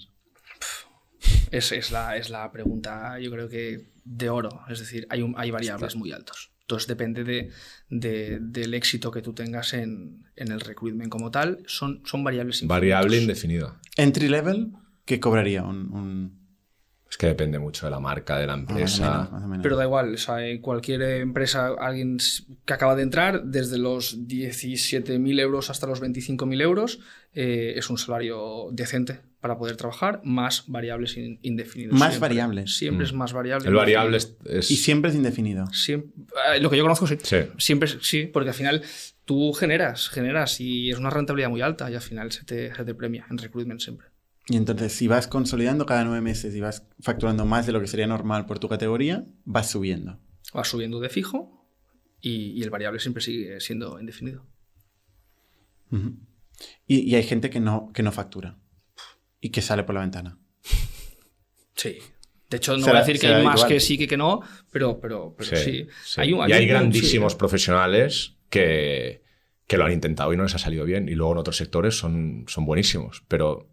Es, 1.51 1.73
es 1.73 1.91
la, 1.91 2.17
es 2.17 2.31
la 2.31 2.51
pregunta, 2.53 3.19
yo 3.19 3.31
creo 3.31 3.49
que 3.49 3.89
de 4.05 4.31
oro. 4.31 4.61
Es 4.69 4.79
decir, 4.81 5.07
hay, 5.11 5.23
un- 5.23 5.35
hay 5.39 5.51
variables 5.51 5.97
muy 5.97 6.13
altos. 6.13 6.51
Entonces 6.63 6.87
depende 6.87 7.25
de, 7.25 7.51
de- 7.89 8.39
del 8.41 8.75
éxito 8.75 9.11
que 9.11 9.23
tú 9.23 9.33
tengas 9.33 9.73
en, 9.73 10.27
en 10.37 10.53
el 10.53 10.61
recruitment 10.61 11.11
como 11.11 11.31
tal. 11.31 11.63
Son, 11.67 12.03
son 12.05 12.23
variables 12.25 12.67
Variable 12.67 13.17
infinitos. 13.17 13.45
indefinida. 13.45 13.81
Entry 13.97 14.29
level, 14.29 14.73
¿qué 15.07 15.19
cobraría 15.21 15.63
un, 15.65 15.93
un- 15.93 16.38
Es 17.11 17.17
que 17.17 17.27
depende 17.27 17.59
mucho 17.59 17.87
de 17.87 17.91
la 17.91 18.01
marca, 18.01 18.39
de 18.39 18.47
la 18.47 18.57
más 18.57 18.67
o 18.67 18.71
empresa. 18.73 19.11
menos, 19.11 19.33
más 19.33 19.43
o 19.43 19.49
menos? 19.49 19.63
Pero 19.63 19.77
da 19.77 19.85
igual, 19.85 20.15
o 20.15 20.19
sea, 20.19 20.47
en 20.47 20.61
cualquier 20.61 21.01
empresa, 21.03 21.69
alguien 21.79 22.19
que 22.67 22.73
acaba 22.75 22.95
de 22.97 23.03
entrar, 23.03 23.45
desde 23.45 23.79
los 23.79 24.27
17.000 24.29 25.41
euros 25.41 25.71
hasta 25.71 25.87
los 25.87 26.01
25.000 26.03 26.61
euros, 26.61 27.01
eh, 27.33 27.75
es 27.77 27.89
un 27.91 27.97
salario 27.99 28.69
decente 28.73 29.21
para 29.41 29.57
poder 29.57 29.77
trabajar, 29.77 30.21
más 30.25 30.65
variables 30.67 31.17
in- 31.17 31.39
indefinidos. 31.43 31.95
Más 31.99 32.11
siempre. 32.15 32.29
variables. 32.29 32.77
Siempre 32.77 33.07
es 33.07 33.13
más 33.13 33.33
variable. 33.33 33.69
El 33.69 33.75
variable 33.75 34.17
indefinido. 34.19 34.59
es... 34.59 34.65
es- 34.67 34.71
Y 34.71 34.77
siempre 34.77 35.11
es 35.11 35.17
indefinido. 35.17 35.65
Eh, 35.89 36.61
lo 36.61 36.69
que 36.71 36.77
yo 36.77 36.83
conozco, 36.83 37.07
sí. 37.07 37.17
Sí. 37.23 37.37
Siempre 37.57 37.89
es- 37.89 37.99
sí, 38.03 38.27
porque 38.27 38.49
al 38.51 38.55
final 38.55 38.83
tú 39.25 39.53
generas, 39.53 40.09
generas 40.09 40.61
y 40.61 40.91
es 40.91 40.99
una 40.99 41.11
rentabilidad 41.11 41.51
muy 41.51 41.61
alta 41.63 41.91
y 41.91 41.95
al 41.95 42.01
final 42.01 42.33
se 42.33 42.45
te, 42.45 42.75
se 42.75 42.85
te 42.85 42.95
premia 42.95 43.27
en 43.31 43.39
recruitment 43.39 43.81
siempre. 43.81 44.08
Y 44.51 44.57
entonces, 44.57 44.93
si 44.95 45.09
vas 45.09 45.29
consolidando 45.29 45.85
cada 45.85 46.05
nueve 46.05 46.21
meses 46.23 46.55
y 46.55 46.61
vas 46.61 46.87
facturando 47.01 47.45
más 47.45 47.67
de 47.67 47.73
lo 47.73 47.81
que 47.81 47.87
sería 47.87 48.07
normal 48.07 48.47
por 48.47 48.59
tu 48.59 48.69
categoría, 48.69 49.27
vas 49.45 49.71
subiendo. 49.71 50.19
Vas 50.55 50.69
subiendo 50.69 51.01
de 51.01 51.11
fijo 51.11 51.67
y, 52.21 52.53
y 52.59 52.63
el 52.63 52.71
variable 52.71 52.99
siempre 52.99 53.23
sigue 53.23 53.61
siendo 53.61 54.01
indefinido. 54.01 54.47
Y, 56.87 56.99
y 57.01 57.15
hay 57.15 57.23
gente 57.23 57.51
que 57.51 57.61
no, 57.61 57.91
que 57.93 58.03
no 58.03 58.13
factura 58.13 58.59
y 59.41 59.51
que 59.51 59.63
sale 59.63 59.85
por 59.85 59.95
la 59.95 60.01
ventana. 60.03 60.39
Sí. 61.77 61.99
De 62.51 62.57
hecho, 62.57 62.73
no 62.73 62.79
Será- 62.81 62.93
voy 62.93 62.97
a 63.03 63.05
decir 63.05 63.21
que 63.21 63.27
hay 63.29 63.45
más 63.45 63.65
que 63.65 63.79
sí 63.81 63.99
que 63.99 64.09
que 64.09 64.17
no, 64.17 64.41
pero, 64.71 64.99
pero, 65.01 65.35
pero 65.37 65.51
sí. 65.57 65.57
Sí, 65.85 65.87
sí. 66.05 66.21
Hay 66.21 66.33
un- 66.33 66.49
y 66.49 66.53
hay 66.53 66.63
un- 66.65 66.69
grandísimos 66.71 67.33
sí. 67.35 67.39
profesionales 67.39 68.37
que, 68.49 69.23
que 69.67 69.77
lo 69.77 69.85
han 69.85 69.93
intentado 69.93 70.33
y 70.33 70.37
no 70.37 70.43
les 70.45 70.55
ha 70.55 70.59
salido 70.59 70.85
bien. 70.87 71.09
Y 71.09 71.15
luego 71.15 71.33
en 71.33 71.39
otros 71.39 71.57
sectores 71.59 71.97
son, 71.99 72.45
son 72.49 72.65
buenísimos. 72.65 73.23
Pero. 73.29 73.69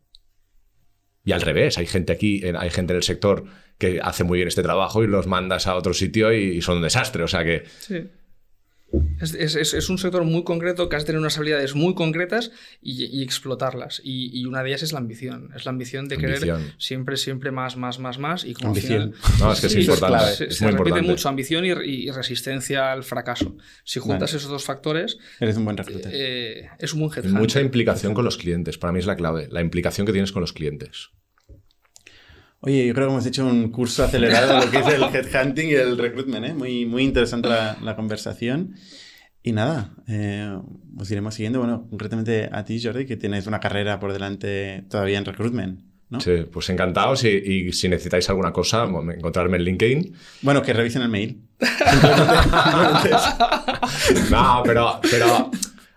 Y 1.25 1.31
al 1.31 1.41
revés, 1.41 1.77
hay 1.77 1.87
gente 1.87 2.13
aquí, 2.13 2.43
hay 2.45 2.69
gente 2.69 2.93
en 2.93 2.97
el 2.97 3.03
sector 3.03 3.43
que 3.77 3.99
hace 4.01 4.23
muy 4.23 4.37
bien 4.37 4.47
este 4.47 4.63
trabajo 4.63 5.03
y 5.03 5.07
los 5.07 5.27
mandas 5.27 5.67
a 5.67 5.75
otro 5.75 5.93
sitio 5.93 6.31
y, 6.31 6.61
son 6.61 6.77
un 6.77 6.83
desastre. 6.83 7.23
O 7.23 7.27
sea 7.27 7.43
que. 7.43 7.63
Es, 9.19 9.33
es- 9.33 9.55
es- 9.55 9.73
es 9.73 9.89
un 9.89 9.97
sector 9.97 10.23
muy 10.23 10.43
concreto 10.43 10.87
que 10.87 10.95
has 10.95 11.03
de 11.03 11.07
tener 11.07 11.19
unas 11.19 11.37
habilidades 11.37 11.75
muy 11.75 11.95
concretas 11.95 12.51
y, 12.81 13.05
y 13.05 13.23
explotarlas. 13.23 13.99
Y, 14.03 14.29
y 14.39 14.45
una 14.45 14.61
de 14.63 14.69
ellas 14.69 14.83
es 14.83 14.93
la 14.93 14.99
ambición. 14.99 15.49
Es 15.55 15.65
la 15.65 15.71
ambición 15.71 16.07
de 16.07 16.17
querer 16.17 16.35
Ambición. 16.49 16.73
siempre, 16.77 17.17
siempre 17.17 17.51
más, 17.51 17.75
más, 17.77 17.99
más, 17.99 18.19
más. 18.19 18.45
Y 18.45 18.53
como 18.53 18.67
al 18.71 18.77
Ambición. 18.77 19.13
final- 19.13 19.39
No, 19.39 19.51
es 19.51 19.59
que 19.61 19.67
es 19.67 19.75
importante. 19.75 20.17
clave. 20.17 20.31
Se, 20.35 20.45
es 20.45 20.55
se 20.57 20.63
muy 20.63 20.71
repite 20.73 20.89
importante. 20.89 21.11
mucho 21.11 21.29
ambición 21.29 21.65
y, 21.65 21.69
y 21.69 22.11
resistencia 22.11 22.91
al 22.91 23.03
fracaso. 23.03 23.57
Si 23.83 23.99
juntas 23.99 24.29
Vale. 24.31 24.37
esos 24.37 24.49
dos 24.49 24.63
factores, 24.63 25.17
Eres 25.39 25.57
un 25.57 25.65
buen 25.65 25.77
recluta. 25.77 26.09
eh, 26.13 26.69
es 26.79 26.93
un 26.93 27.01
buen 27.01 27.11
headhunter. 27.11 27.31
mucha 27.39 27.61
implicación 27.61 28.13
con 28.13 28.23
los 28.23 28.37
clientes. 28.37 28.77
Para 28.77 28.93
mí 28.93 28.99
es 28.99 29.05
la 29.07 29.15
clave. 29.15 29.47
La 29.51 29.61
implicación 29.61 30.05
que 30.05 30.13
tienes 30.13 30.31
con 30.31 30.41
los 30.41 30.53
clientes. 30.53 31.09
Oye, 32.65 32.87
yo 32.87 32.93
creo 32.95 33.07
que 33.07 33.13
hemos 33.13 33.25
hecho 33.27 33.45
un 33.45 33.69
curso 33.71 34.03
acelerado 34.03 34.59
de 34.59 34.65
lo 34.65 34.71
que 34.71 34.79
es 34.79 34.87
el 34.87 35.03
headhunting 35.03 35.69
y 35.69 35.73
el 35.75 35.97
recruitment, 35.97 36.45
¿eh? 36.47 36.53
Muy, 36.53 36.85
muy 36.85 37.03
interesante 37.03 37.47
la, 37.47 37.77
la 37.81 37.95
conversación. 37.95 38.73
Y 39.43 39.51
nada, 39.51 39.91
eh, 40.07 40.51
os 40.97 41.11
iremos 41.11 41.35
siguiendo. 41.35 41.59
Bueno, 41.59 41.85
concretamente 41.87 42.49
a 42.51 42.65
ti, 42.65 42.81
Jordi, 42.81 43.05
que 43.05 43.17
tienes 43.17 43.45
una 43.45 43.59
carrera 43.59 43.99
por 43.99 44.11
delante 44.11 44.83
todavía 44.89 45.19
en 45.19 45.25
recruitment, 45.25 45.81
¿no? 46.09 46.19
Sí, 46.19 46.31
pues 46.51 46.67
encantados. 46.71 47.23
Y, 47.23 47.27
y 47.29 47.71
si 47.71 47.87
necesitáis 47.87 48.27
alguna 48.29 48.51
cosa, 48.51 48.85
encontrarme 48.85 49.57
en 49.57 49.63
LinkedIn. 49.63 50.15
Bueno, 50.41 50.63
que 50.63 50.73
revisen 50.73 51.03
el 51.03 51.09
mail. 51.09 51.41
No, 54.31 54.61
pero, 54.65 54.99
pero 55.09 55.51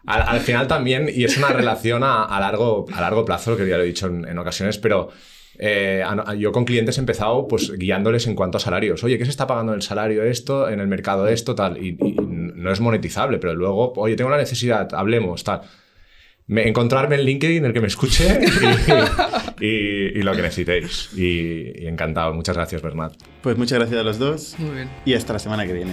al, 0.07 0.23
al 0.23 0.41
final 0.41 0.67
también, 0.67 1.09
y 1.13 1.25
es 1.25 1.37
una 1.37 1.49
relación 1.49 2.03
a, 2.03 2.25
a 2.25 2.41
largo, 2.41 2.87
a 2.93 3.01
largo 3.01 3.25
plazo, 3.25 3.57
que 3.57 3.69
ya 3.69 3.77
lo 3.77 3.83
he 3.83 3.87
dicho 3.87 4.07
en, 4.07 4.27
en 4.29 4.39
ocasiones, 4.39 4.79
pero 4.79 5.11
eh, 5.59 6.03
yo 6.39 6.53
con 6.53 6.65
clientes 6.65 6.97
he 6.99 7.01
empezado 7.01 7.47
pues 7.49 7.73
guiándoles 7.77 8.27
en 8.27 8.35
cuanto 8.35 8.59
a 8.59 8.61
salarios. 8.61 9.03
Oye, 9.05 9.19
¿qué 9.19 9.25
se 9.25 9.31
está 9.31 9.47
pagando 9.47 9.73
en 9.73 9.77
el 9.77 9.83
salario 9.83 10.23
esto, 10.23 10.69
en 10.69 10.81
el 10.81 10.87
mercado 10.89 11.27
esto, 11.29 11.55
tal? 11.55 11.77
Y, 11.85 11.97
y 12.01 12.15
no 12.21 12.71
es 12.73 12.81
monetizable, 12.81 13.39
pero 13.39 13.55
luego, 13.55 13.93
oye, 13.97 14.17
tengo 14.17 14.31
la 14.31 14.37
necesidad, 14.39 14.89
hablemos, 14.95 15.43
tal. 15.45 15.63
Me- 16.47 16.67
encontrarme 16.67 17.17
en 17.17 17.23
LinkedIn, 17.25 17.65
el 17.67 17.73
que 17.75 17.81
me 17.81 17.89
escuche, 17.89 18.41
y, 19.61 19.65
y- 19.67 20.19
y 20.19 20.23
lo 20.23 20.35
que 20.35 20.43
necesitéis. 20.43 21.11
Y, 21.17 21.83
y 21.83 21.87
encantado. 21.87 22.33
Muchas 22.33 22.57
gracias, 22.57 22.81
Bernat. 22.81 23.13
Pues 23.43 23.59
muchas 23.59 23.79
gracias 23.79 24.01
a 24.01 24.03
los 24.03 24.19
dos 24.19 24.55
Muy 24.59 24.71
bien. 24.77 24.89
y 25.05 25.13
hasta 25.15 25.35
la 25.35 25.39
semana 25.41 25.67
que 25.67 25.75
viene. 25.75 25.93